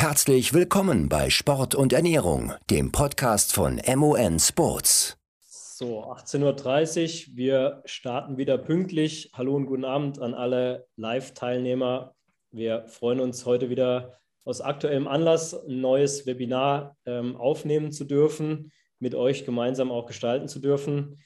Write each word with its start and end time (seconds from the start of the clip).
Herzlich 0.00 0.54
willkommen 0.54 1.08
bei 1.08 1.28
Sport 1.28 1.74
und 1.74 1.92
Ernährung, 1.92 2.52
dem 2.70 2.92
Podcast 2.92 3.52
von 3.52 3.80
MON 3.96 4.38
Sports. 4.38 5.18
So, 5.40 6.04
18.30 6.04 7.30
Uhr, 7.30 7.36
wir 7.36 7.82
starten 7.84 8.36
wieder 8.36 8.58
pünktlich. 8.58 9.32
Hallo 9.34 9.56
und 9.56 9.66
guten 9.66 9.84
Abend 9.84 10.20
an 10.20 10.34
alle 10.34 10.86
Live-Teilnehmer. 10.94 12.14
Wir 12.52 12.86
freuen 12.86 13.18
uns 13.18 13.44
heute 13.44 13.70
wieder 13.70 14.12
aus 14.44 14.60
aktuellem 14.60 15.08
Anlass 15.08 15.52
ein 15.52 15.80
neues 15.80 16.26
Webinar 16.26 16.96
ähm, 17.04 17.34
aufnehmen 17.34 17.90
zu 17.90 18.04
dürfen, 18.04 18.70
mit 19.00 19.16
euch 19.16 19.44
gemeinsam 19.44 19.90
auch 19.90 20.06
gestalten 20.06 20.46
zu 20.46 20.60
dürfen. 20.60 21.18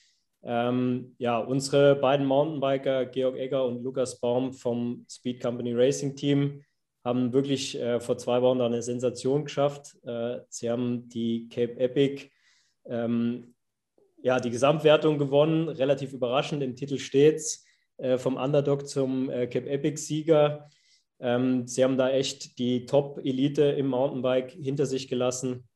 Ähm, 0.43 1.15
ja, 1.19 1.39
unsere 1.39 1.95
beiden 1.97 2.25
Mountainbiker, 2.25 3.05
Georg 3.05 3.37
Egger 3.37 3.67
und 3.67 3.83
Lukas 3.83 4.19
Baum 4.19 4.55
vom 4.55 5.05
Speed 5.11 5.43
Company 5.43 5.75
Racing 5.75 6.17
Team, 6.17 6.63
haben 7.05 7.33
wirklich 7.33 7.79
äh, 7.81 8.01
vor 8.01 8.19
zwei 8.19 8.43
Wochen 8.43 8.61
eine 8.61 8.83
Sensation 8.83 9.45
geschafft. 9.45 9.97
Äh, 10.05 10.41
sie 10.49 10.71
haben 10.71 11.09
die 11.09 11.49
Cape 11.49 11.79
Epic, 11.79 12.31
ähm, 12.87 13.55
ja, 14.23 14.39
die 14.39 14.51
Gesamtwertung 14.51 15.19
gewonnen, 15.19 15.69
relativ 15.69 16.13
überraschend. 16.13 16.63
Im 16.63 16.77
Titel 16.77 16.99
steht's 16.99 17.65
äh, 17.97 18.19
vom 18.19 18.37
Underdog 18.37 18.89
zum 18.89 19.31
äh, 19.31 19.47
Cape 19.49 19.69
Epic-Sieger. 19.69 20.69
Ähm, 21.19 21.67
sie 21.67 21.83
haben 21.83 21.97
da 21.97 22.11
echt 22.11 22.59
die 22.59 22.87
Top-Elite 22.87 23.63
im 23.63 23.89
Mountainbike 23.89 24.53
hinter 24.53 24.87
sich 24.87 25.09
gelassen. 25.09 25.69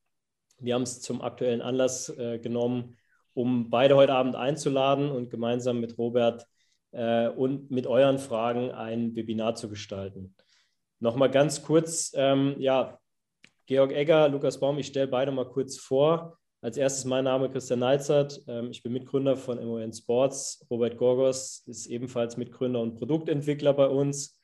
Wir 0.58 0.74
haben 0.74 0.82
es 0.82 1.00
zum 1.00 1.20
aktuellen 1.22 1.60
Anlass 1.60 2.08
äh, 2.08 2.38
genommen, 2.38 2.96
um 3.34 3.68
beide 3.68 3.96
heute 3.96 4.14
Abend 4.14 4.36
einzuladen 4.36 5.10
und 5.10 5.28
gemeinsam 5.30 5.80
mit 5.80 5.98
Robert 5.98 6.46
äh, 6.92 7.28
und 7.28 7.70
mit 7.70 7.86
euren 7.86 8.18
Fragen 8.18 8.70
ein 8.70 9.14
Webinar 9.14 9.54
zu 9.54 9.68
gestalten. 9.68 10.34
Nochmal 10.98 11.30
ganz 11.30 11.62
kurz, 11.62 12.12
ähm, 12.14 12.56
ja, 12.58 12.98
Georg 13.66 13.92
Egger, 13.92 14.28
Lukas 14.28 14.58
Baum, 14.60 14.78
ich 14.78 14.86
stelle 14.86 15.08
beide 15.08 15.32
mal 15.32 15.48
kurz 15.48 15.76
vor. 15.76 16.38
Als 16.62 16.76
erstes 16.76 17.04
mein 17.04 17.24
Name 17.24 17.50
Christian 17.50 17.80
Neizert. 17.80 18.42
Ähm, 18.48 18.70
ich 18.70 18.82
bin 18.82 18.92
Mitgründer 18.92 19.36
von 19.36 19.62
MON 19.64 19.92
Sports. 19.92 20.64
Robert 20.70 20.96
Gorgos 20.96 21.62
ist 21.66 21.86
ebenfalls 21.86 22.36
Mitgründer 22.36 22.80
und 22.80 22.96
Produktentwickler 22.96 23.72
bei 23.74 23.86
uns. 23.86 24.40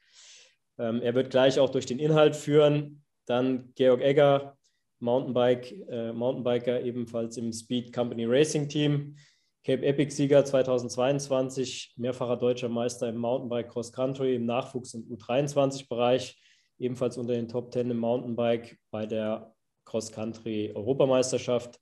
Ähm, 0.78 1.00
er 1.03 1.14
wird 1.14 1.31
gleich 1.31 1.59
auch 1.59 1.70
durch 1.70 1.86
den 1.86 1.98
Inhalt 1.98 2.36
führen. 2.36 3.03
Dann 3.27 3.72
Georg 3.75 4.03
Egger, 4.03 4.56
Mountainbike, 4.98 5.72
äh, 5.89 6.12
Mountainbiker 6.12 6.83
ebenfalls 6.83 7.37
im 7.39 7.53
Speed 7.53 7.92
Company 7.92 8.27
Racing 8.27 8.69
Team. 8.69 9.16
Cape 9.64 9.86
Epic 9.86 10.10
Sieger 10.10 10.44
2022, 10.44 11.94
mehrfacher 11.96 12.36
deutscher 12.36 12.68
Meister 12.68 13.08
im 13.08 13.16
Mountainbike 13.16 13.69
Cross 13.69 13.92
Country 13.92 14.34
im 14.34 14.44
Nachwuchs- 14.44 14.94
und 14.94 15.08
U23-Bereich 15.08 16.36
ebenfalls 16.78 17.16
unter 17.16 17.34
den 17.34 17.46
Top 17.46 17.72
10 17.72 17.91
im 17.91 17.98
Mountainbike 17.98 18.77
bei 18.91 19.06
der 19.06 19.54
Cross-Country-Europameisterschaft. 19.84 21.78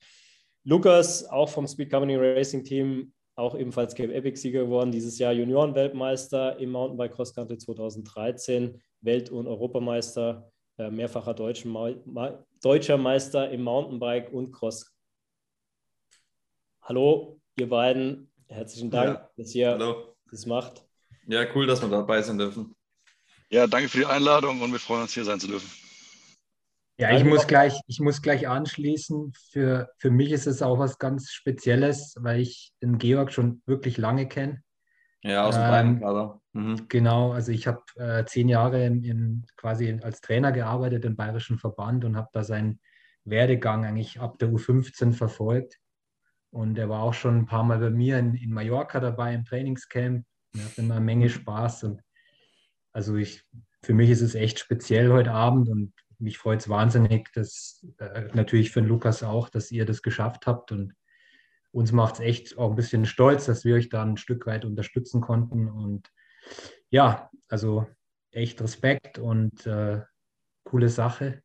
Lukas, 0.64 1.24
auch 1.24 1.48
vom 1.48 1.66
Speed 1.66 1.90
Company 1.90 2.16
Racing 2.16 2.64
Team, 2.64 3.14
auch 3.34 3.54
ebenfalls 3.56 3.94
Cape 3.94 4.12
Epic-Sieger 4.12 4.64
geworden, 4.64 4.92
dieses 4.92 5.18
Jahr 5.18 5.32
Junioren-Weltmeister 5.32 6.58
im 6.58 6.72
Mountainbike 6.72 7.14
Cross 7.14 7.34
Country 7.34 7.56
2013, 7.56 8.78
Welt- 9.00 9.30
und 9.30 9.46
Europameister, 9.46 10.52
äh, 10.76 10.90
mehrfacher 10.90 11.32
deutscher 11.32 12.98
Meister 12.98 13.50
im 13.50 13.62
Mountainbike 13.62 14.30
und 14.32 14.52
Cross. 14.52 14.94
Hallo, 16.82 17.39
ihr 17.60 17.68
beiden, 17.68 18.32
herzlichen 18.48 18.90
Dank, 18.90 19.18
ja. 19.18 19.30
dass 19.36 19.54
ihr 19.54 19.70
Hallo. 19.70 20.16
das 20.30 20.46
macht. 20.46 20.84
Ja, 21.26 21.44
cool, 21.54 21.66
dass 21.66 21.80
wir 21.80 21.88
dabei 21.88 22.22
sein 22.22 22.38
dürfen. 22.38 22.74
Ja, 23.50 23.66
danke 23.66 23.88
für 23.88 23.98
die 23.98 24.06
Einladung 24.06 24.60
und 24.60 24.72
wir 24.72 24.80
freuen 24.80 25.02
uns, 25.02 25.14
hier 25.14 25.24
sein 25.24 25.38
zu 25.38 25.46
dürfen. 25.46 25.70
Ja, 26.98 27.16
ich 27.16 27.24
muss 27.24 27.46
gleich, 27.46 27.80
ich 27.86 27.98
muss 27.98 28.20
gleich 28.20 28.46
anschließen. 28.46 29.32
Für, 29.50 29.90
für 29.96 30.10
mich 30.10 30.32
ist 30.32 30.46
es 30.46 30.60
auch 30.60 30.78
was 30.78 30.98
ganz 30.98 31.30
Spezielles, 31.30 32.14
weil 32.18 32.40
ich 32.40 32.72
den 32.82 32.98
Georg 32.98 33.32
schon 33.32 33.62
wirklich 33.64 33.96
lange 33.96 34.28
kenne. 34.28 34.62
Ja, 35.22 35.44
aus 35.46 35.54
dem 35.54 35.64
ähm, 35.64 36.00
Bayern, 36.00 36.40
mhm. 36.52 36.88
Genau, 36.88 37.32
also 37.32 37.52
ich 37.52 37.66
habe 37.66 37.82
äh, 37.96 38.24
zehn 38.26 38.48
Jahre 38.48 38.84
in, 38.84 39.04
in, 39.04 39.46
quasi 39.56 39.98
als 40.02 40.20
Trainer 40.20 40.52
gearbeitet 40.52 41.04
im 41.04 41.16
Bayerischen 41.16 41.58
Verband 41.58 42.04
und 42.04 42.16
habe 42.16 42.28
da 42.32 42.44
seinen 42.44 42.80
Werdegang 43.24 43.84
eigentlich 43.84 44.20
ab 44.20 44.38
der 44.38 44.48
U15 44.50 45.12
verfolgt. 45.12 45.79
Und 46.50 46.78
er 46.78 46.88
war 46.88 47.02
auch 47.02 47.14
schon 47.14 47.38
ein 47.38 47.46
paar 47.46 47.62
Mal 47.62 47.78
bei 47.78 47.90
mir 47.90 48.18
in, 48.18 48.34
in 48.34 48.52
Mallorca 48.52 49.00
dabei 49.00 49.34
im 49.34 49.44
Trainingscamp. 49.44 50.24
Er 50.56 50.64
hat 50.64 50.78
immer 50.78 50.96
eine 50.96 51.04
Menge 51.04 51.28
Spaß. 51.28 51.84
Und 51.84 52.02
also 52.92 53.14
ich, 53.16 53.44
für 53.82 53.94
mich 53.94 54.10
ist 54.10 54.20
es 54.20 54.34
echt 54.34 54.58
speziell 54.58 55.10
heute 55.12 55.32
Abend. 55.32 55.68
Und 55.68 55.92
mich 56.18 56.38
freut 56.38 56.60
es 56.60 56.68
wahnsinnig, 56.68 57.32
dass 57.34 57.86
äh, 57.98 58.28
natürlich 58.34 58.72
für 58.72 58.82
den 58.82 58.88
Lukas 58.88 59.22
auch, 59.22 59.48
dass 59.48 59.70
ihr 59.70 59.86
das 59.86 60.02
geschafft 60.02 60.46
habt. 60.46 60.72
Und 60.72 60.94
uns 61.70 61.92
macht 61.92 62.14
es 62.14 62.20
echt 62.20 62.58
auch 62.58 62.70
ein 62.70 62.76
bisschen 62.76 63.06
stolz, 63.06 63.46
dass 63.46 63.64
wir 63.64 63.76
euch 63.76 63.88
da 63.88 64.02
ein 64.02 64.16
Stück 64.16 64.46
weit 64.46 64.64
unterstützen 64.64 65.20
konnten. 65.20 65.68
Und 65.68 66.10
ja, 66.90 67.30
also 67.48 67.86
echt 68.32 68.60
Respekt 68.60 69.18
und 69.18 69.66
äh, 69.66 70.00
coole 70.64 70.88
Sache. 70.88 71.42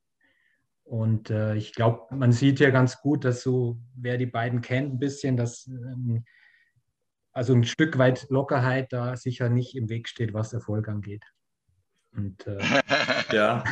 Und 0.85 1.31
äh, 1.31 1.56
ich 1.56 1.73
glaube, 1.73 2.16
man 2.16 2.31
sieht 2.31 2.59
ja 2.59 2.69
ganz 2.69 3.01
gut, 3.01 3.25
dass 3.25 3.41
so, 3.41 3.79
wer 3.96 4.18
die 4.18 4.28
beiden 4.28 4.62
kennt, 4.62 4.94
ein 4.94 5.00
bisschen, 5.00 5.35
dass 5.35 5.68
ähm, 5.68 6.23
also 7.31 7.53
ein 7.53 7.66
Stück 7.66 7.97
weit 7.97 8.28
Lockerheit 8.29 8.94
da 8.94 9.18
sicher 9.18 9.50
nicht 9.50 9.75
im 9.75 9.90
Weg 9.90 10.07
steht, 10.07 10.34
was 10.34 10.53
Erfolg 10.53 10.88
angeht. 10.88 11.25
Und, 12.16 12.46
äh, 12.47 12.59
ja. 13.34 13.63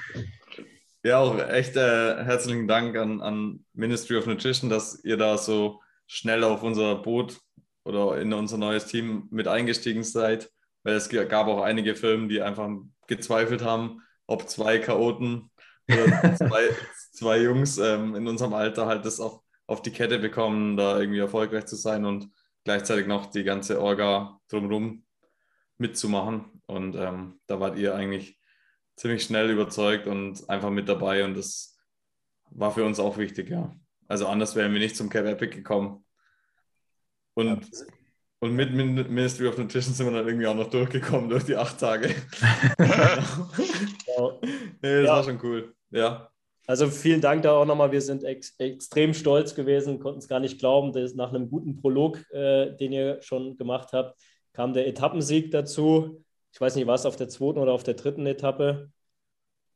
ja, 1.02 1.18
auch 1.18 1.38
echt 1.38 1.76
äh, 1.76 2.22
herzlichen 2.22 2.68
Dank 2.68 2.96
an, 2.96 3.22
an 3.22 3.64
Ministry 3.72 4.16
of 4.16 4.26
Nutrition, 4.26 4.68
dass 4.68 5.02
ihr 5.02 5.16
da 5.16 5.38
so 5.38 5.80
schnell 6.06 6.44
auf 6.44 6.62
unser 6.62 6.96
Boot 6.96 7.40
oder 7.84 8.20
in 8.20 8.32
unser 8.32 8.58
neues 8.58 8.86
Team 8.86 9.26
mit 9.30 9.48
eingestiegen 9.48 10.04
seid, 10.04 10.50
weil 10.82 10.94
es 10.94 11.08
gab 11.08 11.46
auch 11.46 11.62
einige 11.62 11.94
Firmen, 11.94 12.28
die 12.28 12.42
einfach 12.42 12.68
gezweifelt 13.06 13.64
haben, 13.64 14.02
ob 14.26 14.48
zwei 14.48 14.78
Chaoten 14.78 15.49
zwei, 16.36 16.68
zwei 17.12 17.38
Jungs 17.42 17.78
ähm, 17.78 18.14
in 18.14 18.26
unserem 18.26 18.54
Alter 18.54 18.86
halt 18.86 19.04
das 19.04 19.20
auch 19.20 19.42
auf 19.66 19.82
die 19.82 19.92
Kette 19.92 20.18
bekommen, 20.18 20.76
da 20.76 20.98
irgendwie 20.98 21.20
erfolgreich 21.20 21.66
zu 21.66 21.76
sein 21.76 22.04
und 22.04 22.28
gleichzeitig 22.64 23.06
noch 23.06 23.26
die 23.26 23.44
ganze 23.44 23.80
Orga 23.80 24.40
drumherum 24.48 25.04
mitzumachen. 25.78 26.62
Und 26.66 26.96
ähm, 26.96 27.40
da 27.46 27.60
wart 27.60 27.78
ihr 27.78 27.94
eigentlich 27.94 28.38
ziemlich 28.96 29.22
schnell 29.22 29.50
überzeugt 29.50 30.06
und 30.06 30.48
einfach 30.48 30.70
mit 30.70 30.88
dabei. 30.88 31.24
Und 31.24 31.36
das 31.36 31.78
war 32.50 32.72
für 32.72 32.84
uns 32.84 32.98
auch 32.98 33.16
wichtig, 33.16 33.50
ja. 33.50 33.74
Also 34.08 34.26
anders 34.26 34.56
wären 34.56 34.72
wir 34.72 34.80
nicht 34.80 34.96
zum 34.96 35.08
Cap 35.08 35.24
Epic 35.24 35.54
gekommen. 35.54 36.04
Und, 37.34 37.70
und 38.40 38.54
mit 38.54 38.72
Ministry 38.72 39.46
of 39.46 39.56
Nutrition 39.56 39.94
sind 39.94 40.06
wir 40.06 40.12
dann 40.12 40.26
irgendwie 40.26 40.48
auch 40.48 40.56
noch 40.56 40.68
durchgekommen 40.68 41.30
durch 41.30 41.44
die 41.44 41.56
acht 41.56 41.78
Tage. 41.78 42.08
wow. 44.16 44.40
nee, 44.42 44.78
das 44.82 45.06
ja. 45.06 45.12
war 45.12 45.22
schon 45.22 45.38
cool. 45.44 45.74
Ja. 45.90 46.30
Also 46.66 46.88
vielen 46.88 47.20
Dank 47.20 47.42
da 47.42 47.52
auch 47.52 47.64
nochmal. 47.64 47.90
Wir 47.90 48.00
sind 48.00 48.22
ex 48.22 48.54
extrem 48.58 49.12
stolz 49.12 49.54
gewesen, 49.54 49.98
konnten 49.98 50.20
es 50.20 50.28
gar 50.28 50.40
nicht 50.40 50.58
glauben, 50.58 50.92
dass 50.92 51.14
nach 51.14 51.30
einem 51.30 51.50
guten 51.50 51.76
Prolog, 51.80 52.18
äh, 52.32 52.76
den 52.76 52.92
ihr 52.92 53.20
schon 53.22 53.56
gemacht 53.56 53.92
habt, 53.92 54.20
kam 54.52 54.72
der 54.72 54.86
Etappensieg 54.86 55.50
dazu. 55.50 56.24
Ich 56.52 56.60
weiß 56.60 56.76
nicht, 56.76 56.86
war 56.86 56.94
es 56.94 57.06
auf 57.06 57.16
der 57.16 57.28
zweiten 57.28 57.58
oder 57.58 57.72
auf 57.72 57.82
der 57.82 57.94
dritten 57.94 58.26
Etappe? 58.26 58.90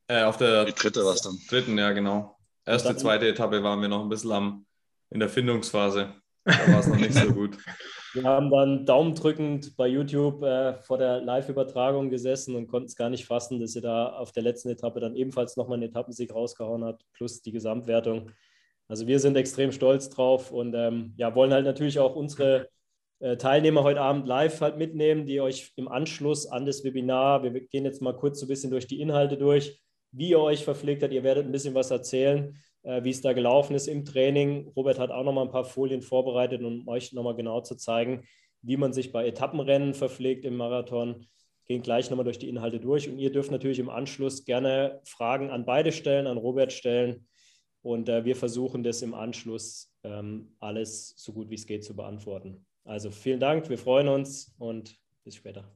Äh, 0.07 0.23
auf 0.23 0.37
der 0.37 0.65
Die 0.65 0.73
dritte 0.73 1.03
war 1.03 1.13
es 1.13 1.21
dann. 1.21 1.37
Dritten, 1.49 1.77
ja, 1.77 1.91
genau. 1.91 2.37
Erste, 2.65 2.89
dann, 2.89 2.97
zweite 2.97 3.27
Etappe 3.27 3.63
waren 3.63 3.81
wir 3.81 3.87
noch 3.87 4.01
ein 4.01 4.09
bisschen 4.09 4.31
am, 4.31 4.65
in 5.09 5.19
der 5.19 5.29
Findungsphase. 5.29 6.13
Da 6.45 6.71
war 6.71 6.79
es 6.79 6.87
noch 6.87 6.97
nicht 6.97 7.13
so 7.13 7.33
gut. 7.33 7.57
Wir 8.13 8.23
haben 8.23 8.49
dann 8.49 8.85
daumendrückend 8.85 9.75
bei 9.75 9.87
YouTube 9.87 10.41
äh, 10.41 10.81
vor 10.81 10.97
der 10.97 11.19
Live-Übertragung 11.19 12.09
gesessen 12.09 12.55
und 12.55 12.67
konnten 12.67 12.87
es 12.87 12.95
gar 12.95 13.09
nicht 13.09 13.25
fassen, 13.25 13.59
dass 13.59 13.75
ihr 13.75 13.81
da 13.81 14.07
auf 14.07 14.31
der 14.31 14.43
letzten 14.43 14.69
Etappe 14.69 15.01
dann 15.01 15.15
ebenfalls 15.15 15.57
nochmal 15.57 15.77
einen 15.77 15.89
Etappensieg 15.89 16.33
rausgehauen 16.33 16.85
habt, 16.85 17.03
plus 17.11 17.41
die 17.41 17.51
Gesamtwertung. 17.51 18.31
Also 18.87 19.05
wir 19.07 19.19
sind 19.19 19.35
extrem 19.35 19.73
stolz 19.73 20.09
drauf 20.09 20.51
und 20.51 20.73
ähm, 20.75 21.13
ja, 21.17 21.35
wollen 21.35 21.51
halt 21.51 21.65
natürlich 21.65 21.99
auch 21.99 22.15
unsere 22.15 22.69
äh, 23.19 23.35
Teilnehmer 23.35 23.83
heute 23.83 23.99
Abend 23.99 24.27
live 24.27 24.61
halt 24.61 24.77
mitnehmen, 24.77 25.25
die 25.25 25.41
euch 25.41 25.73
im 25.75 25.89
Anschluss 25.89 26.45
an 26.45 26.65
das 26.65 26.85
Webinar, 26.85 27.43
wir 27.43 27.51
gehen 27.51 27.83
jetzt 27.83 28.01
mal 28.01 28.15
kurz 28.15 28.39
so 28.39 28.45
ein 28.45 28.49
bisschen 28.49 28.71
durch 28.71 28.87
die 28.87 29.01
Inhalte 29.01 29.35
durch, 29.37 29.81
wie 30.11 30.29
ihr 30.29 30.39
euch 30.39 30.63
verpflegt 30.63 31.03
habt. 31.03 31.11
Ihr 31.11 31.23
werdet 31.23 31.45
ein 31.45 31.51
bisschen 31.51 31.73
was 31.73 31.91
erzählen, 31.91 32.49
äh, 32.49 32.55
wie 32.85 33.09
es 33.09 33.21
da 33.21 33.33
gelaufen 33.33 33.75
ist 33.75 33.87
im 33.87 34.05
Training. 34.05 34.71
Robert 34.75 34.99
hat 34.99 35.09
auch 35.09 35.23
noch 35.23 35.33
mal 35.33 35.41
ein 35.41 35.51
paar 35.51 35.65
Folien 35.65 36.01
vorbereitet, 36.01 36.61
um 36.61 36.87
euch 36.87 37.13
noch 37.13 37.23
mal 37.23 37.35
genau 37.35 37.61
zu 37.61 37.75
zeigen, 37.75 38.23
wie 38.61 38.77
man 38.77 38.93
sich 38.93 39.11
bei 39.11 39.27
Etappenrennen 39.27 39.93
verpflegt 39.93 40.45
im 40.45 40.55
Marathon. 40.55 41.25
Gehen 41.65 41.81
gleich 41.81 42.09
noch 42.09 42.17
mal 42.17 42.23
durch 42.23 42.37
die 42.37 42.49
Inhalte 42.49 42.79
durch 42.79 43.09
und 43.09 43.17
ihr 43.17 43.31
dürft 43.31 43.49
natürlich 43.49 43.79
im 43.79 43.89
Anschluss 43.89 44.45
gerne 44.45 45.01
Fragen 45.03 45.49
an 45.49 45.65
beide 45.65 45.91
stellen, 45.91 46.27
an 46.27 46.37
Robert 46.37 46.71
stellen. 46.71 47.27
Und 47.81 48.09
äh, 48.09 48.23
wir 48.25 48.35
versuchen 48.35 48.83
das 48.83 49.01
im 49.01 49.13
Anschluss 49.13 49.91
ähm, 50.03 50.55
alles 50.59 51.13
so 51.17 51.33
gut 51.33 51.49
wie 51.49 51.55
es 51.55 51.65
geht 51.65 51.83
zu 51.83 51.95
beantworten. 51.95 52.65
Also 52.83 53.09
vielen 53.09 53.39
Dank, 53.39 53.69
wir 53.69 53.79
freuen 53.79 54.07
uns 54.07 54.55
und 54.59 54.95
bis 55.23 55.35
später. 55.35 55.71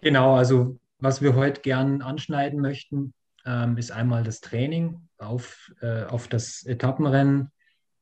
Genau, 0.00 0.34
also 0.34 0.78
was 0.98 1.20
wir 1.20 1.34
heute 1.34 1.60
gern 1.60 2.00
anschneiden 2.00 2.60
möchten, 2.60 3.12
ähm, 3.46 3.78
ist 3.78 3.92
einmal 3.92 4.22
das 4.22 4.40
Training 4.40 5.08
auf, 5.18 5.72
äh, 5.80 6.04
auf 6.04 6.28
das 6.28 6.64
Etappenrennen, 6.64 7.50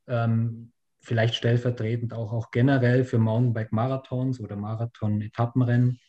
ähm, 0.08 0.72
vielleicht 1.00 1.34
stellvertretend 1.34 2.14
auch, 2.14 2.32
auch 2.32 2.50
generell 2.50 3.04
für 3.04 3.18
Mountainbike-Marathons 3.18 4.40
oder 4.40 4.56
Marathon-Etappenrennen. 4.56 6.00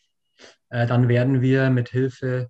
Äh, 0.69 0.87
dann 0.87 1.09
werden 1.09 1.41
wir 1.41 1.69
mit 1.69 1.89
Hilfe, 1.89 2.49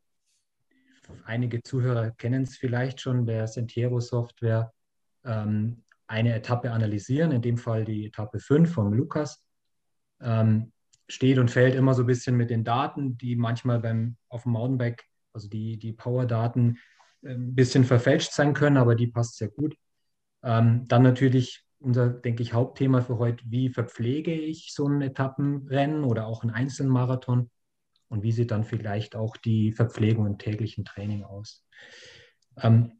einige 1.25 1.61
Zuhörer 1.63 2.11
kennen 2.11 2.43
es 2.43 2.57
vielleicht 2.57 3.01
schon, 3.01 3.25
der 3.25 3.47
Sentiero-Software, 3.47 4.71
ähm, 5.23 5.83
eine 6.07 6.35
Etappe 6.35 6.71
analysieren, 6.71 7.31
in 7.31 7.41
dem 7.41 7.57
Fall 7.57 7.83
die 7.83 8.05
Etappe 8.05 8.39
5 8.39 8.71
von 8.71 8.93
Lukas. 8.93 9.43
Ähm, 10.21 10.71
steht 11.07 11.37
und 11.37 11.51
fällt 11.51 11.75
immer 11.75 11.93
so 11.93 12.03
ein 12.03 12.07
bisschen 12.07 12.35
mit 12.35 12.49
den 12.49 12.63
Daten, 12.63 13.17
die 13.17 13.35
manchmal 13.35 13.79
beim, 13.79 14.17
auf 14.29 14.43
dem 14.43 14.53
Mountainbike, 14.53 15.03
also 15.35 15.47
die, 15.47 15.77
die 15.77 15.93
Power-Daten, 15.93 16.77
äh, 17.21 17.33
ein 17.33 17.55
bisschen 17.55 17.83
verfälscht 17.83 18.31
sein 18.31 18.53
können, 18.53 18.77
aber 18.77 18.95
die 18.95 19.07
passt 19.07 19.37
sehr 19.37 19.49
gut. 19.49 19.75
Ähm, 20.43 20.87
dann 20.87 21.03
natürlich 21.03 21.65
unser, 21.79 22.09
denke 22.09 22.41
ich, 22.41 22.53
Hauptthema 22.53 23.01
für 23.01 23.19
heute, 23.19 23.43
wie 23.47 23.69
verpflege 23.69 24.33
ich 24.33 24.73
so 24.73 24.87
ein 24.87 25.01
Etappenrennen 25.01 26.03
oder 26.03 26.25
auch 26.25 26.41
einen 26.41 26.51
Einzelmarathon 26.51 27.51
und 28.07 28.23
wie 28.23 28.31
sieht 28.31 28.51
dann 28.51 28.63
vielleicht 28.63 29.15
auch 29.15 29.37
die 29.37 29.71
Verpflegung 29.71 30.25
im 30.25 30.37
täglichen 30.37 30.85
Training 30.85 31.23
aus. 31.23 31.65
Ähm, 32.57 32.93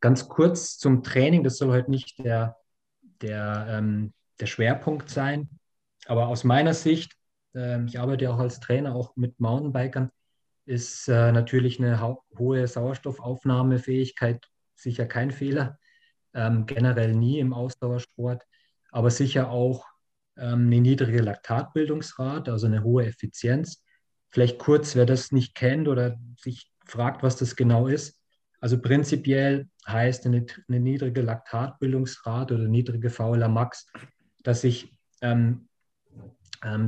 ganz 0.00 0.28
kurz 0.28 0.78
zum 0.78 1.02
Training, 1.02 1.42
das 1.42 1.56
soll 1.58 1.70
heute 1.70 1.90
nicht 1.90 2.18
der, 2.18 2.56
der, 3.22 3.66
ähm, 3.70 4.12
der 4.38 4.46
Schwerpunkt 4.46 5.08
sein, 5.08 5.48
aber 6.06 6.28
aus 6.28 6.44
meiner 6.44 6.74
Sicht, 6.74 7.16
äh, 7.54 7.84
ich 7.84 7.98
arbeite 7.98 8.30
auch 8.32 8.38
als 8.38 8.60
Trainer 8.60 8.94
auch 8.94 9.16
mit 9.16 9.40
Mountainbikern, 9.40 10.10
ist 10.66 11.08
äh, 11.08 11.32
natürlich 11.32 11.80
eine 11.80 12.00
hohe 12.38 12.66
Sauerstoffaufnahmefähigkeit 12.66 14.46
sicher 14.74 15.06
kein 15.06 15.30
Fehler. 15.30 15.78
Ähm, 16.34 16.66
generell 16.66 17.14
nie 17.14 17.38
im 17.38 17.54
Ausdauersport, 17.54 18.42
aber 18.90 19.10
sicher 19.10 19.50
auch 19.50 19.86
ähm, 20.36 20.66
eine 20.66 20.80
niedrige 20.80 21.22
Laktatbildungsrate, 21.22 22.52
also 22.52 22.66
eine 22.66 22.82
hohe 22.82 23.06
Effizienz. 23.06 23.82
Vielleicht 24.28 24.58
kurz, 24.58 24.96
wer 24.96 25.06
das 25.06 25.32
nicht 25.32 25.54
kennt 25.54 25.88
oder 25.88 26.18
sich 26.38 26.70
fragt, 26.84 27.22
was 27.22 27.36
das 27.36 27.56
genau 27.56 27.86
ist. 27.86 28.20
Also 28.60 28.80
prinzipiell 28.80 29.68
heißt 29.86 30.26
eine, 30.26 30.44
eine 30.68 30.80
niedrige 30.80 31.22
Laktatbildungsrate 31.22 32.54
oder 32.54 32.68
niedrige 32.68 33.08
VLA 33.08 33.48
Max, 33.48 33.86
dass 34.42 34.64
ich 34.64 34.98
ähm, 35.22 35.68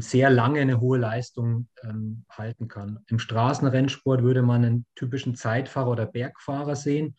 sehr 0.00 0.31
lange 0.31 0.61
eine 0.61 0.81
hohe 0.81 0.99
Leistung 0.99 1.69
ähm, 1.82 2.25
halten 2.31 2.69
kann. 2.69 3.00
Im 3.09 3.19
Straßenrennsport 3.19 4.23
würde 4.23 4.43
man 4.43 4.65
einen 4.65 4.87
typischen 4.94 5.35
Zeitfahrer 5.35 5.91
oder 5.91 6.06
Bergfahrer 6.06 6.76
sehen, 6.76 7.17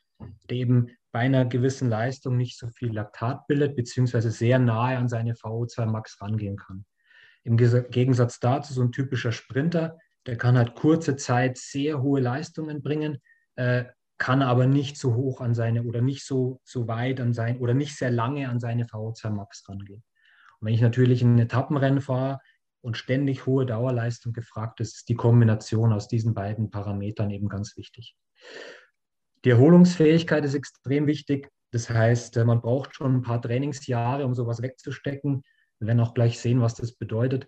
der 0.50 0.57
eben 0.57 0.92
bei 1.12 1.19
einer 1.22 1.46
gewissen 1.46 1.90
Leistung 1.90 2.38
nicht 2.38 2.57
so 2.57 2.68
viel 2.68 2.94
Laktat 2.94 3.48
bildet, 3.48 3.75
beziehungsweise 3.75 4.31
sehr 4.31 4.60
nahe 4.60 4.98
an 4.98 5.07
seine 5.07 5.34
VO2 5.34 5.86
Max 5.86 6.22
rangehen 6.22 6.57
kann. 6.57 6.86
Im 7.44 7.57
Gegensatz 7.57 8.40
dazu 8.40 8.74
so 8.74 8.81
ein 8.81 8.92
typischer 8.92 9.31
Sprinter, 9.31 9.98
der 10.25 10.38
kann 10.38 10.57
halt 10.57 10.75
kurze 10.75 11.16
Zeit 11.16 11.57
sehr 11.57 12.02
hohe 12.02 12.19
Leistungen 12.19 12.84
bringen, 12.84 13.19
äh, 13.56 13.86
kann 14.18 14.42
aber 14.42 14.68
nicht 14.68 14.98
so 14.98 15.16
hoch 15.16 15.42
an 15.42 15.56
seine 15.56 15.84
oder 15.84 16.02
nicht 16.02 16.25
so, 16.25 16.60
so 16.63 16.88
weit 16.88 17.22
an 17.22 17.34
sein 17.34 17.57
oder 17.57 17.74
nicht 17.74 17.95
sehr 17.95 18.12
lange 18.12 18.50
an 18.50 18.60
seine 18.60 18.86
VO2 18.86 19.30
Max 19.30 19.68
rangehen. 19.68 20.04
Und 20.60 20.68
wenn 20.68 20.74
ich 20.74 20.82
natürlich 20.82 21.22
ein 21.22 21.40
Etappenrennen 21.40 22.02
fahre 22.02 22.40
und 22.82 22.98
ständig 22.98 23.46
hohe 23.46 23.66
Dauerleistung 23.66 24.34
gefragt 24.34 24.80
ist, 24.80 24.96
ist 24.96 25.10
die 25.10 25.16
Kombination 25.16 25.94
aus 25.94 26.08
diesen 26.08 26.34
beiden 26.34 26.70
Parametern 26.70 27.30
eben 27.32 27.50
ganz 27.50 27.78
wichtig. 27.78 28.16
Die 29.46 29.50
Erholungsfähigkeit 29.50 30.44
ist 30.44 30.54
extrem 30.54 31.08
wichtig. 31.08 31.50
Das 31.72 31.90
heißt, 31.90 32.38
äh, 32.38 32.46
man 32.46 32.62
braucht 32.62 32.96
schon 32.96 33.16
ein 33.16 33.22
paar 33.22 33.42
Trainingsjahre, 33.42 34.26
um 34.26 34.34
sowas 34.34 34.62
wegzustecken. 34.62 35.44
Wir 35.80 35.88
werden 35.88 36.00
auch 36.02 36.14
gleich 36.14 36.40
sehen, 36.40 36.62
was 36.62 36.76
das 36.76 36.94
bedeutet. 36.94 37.48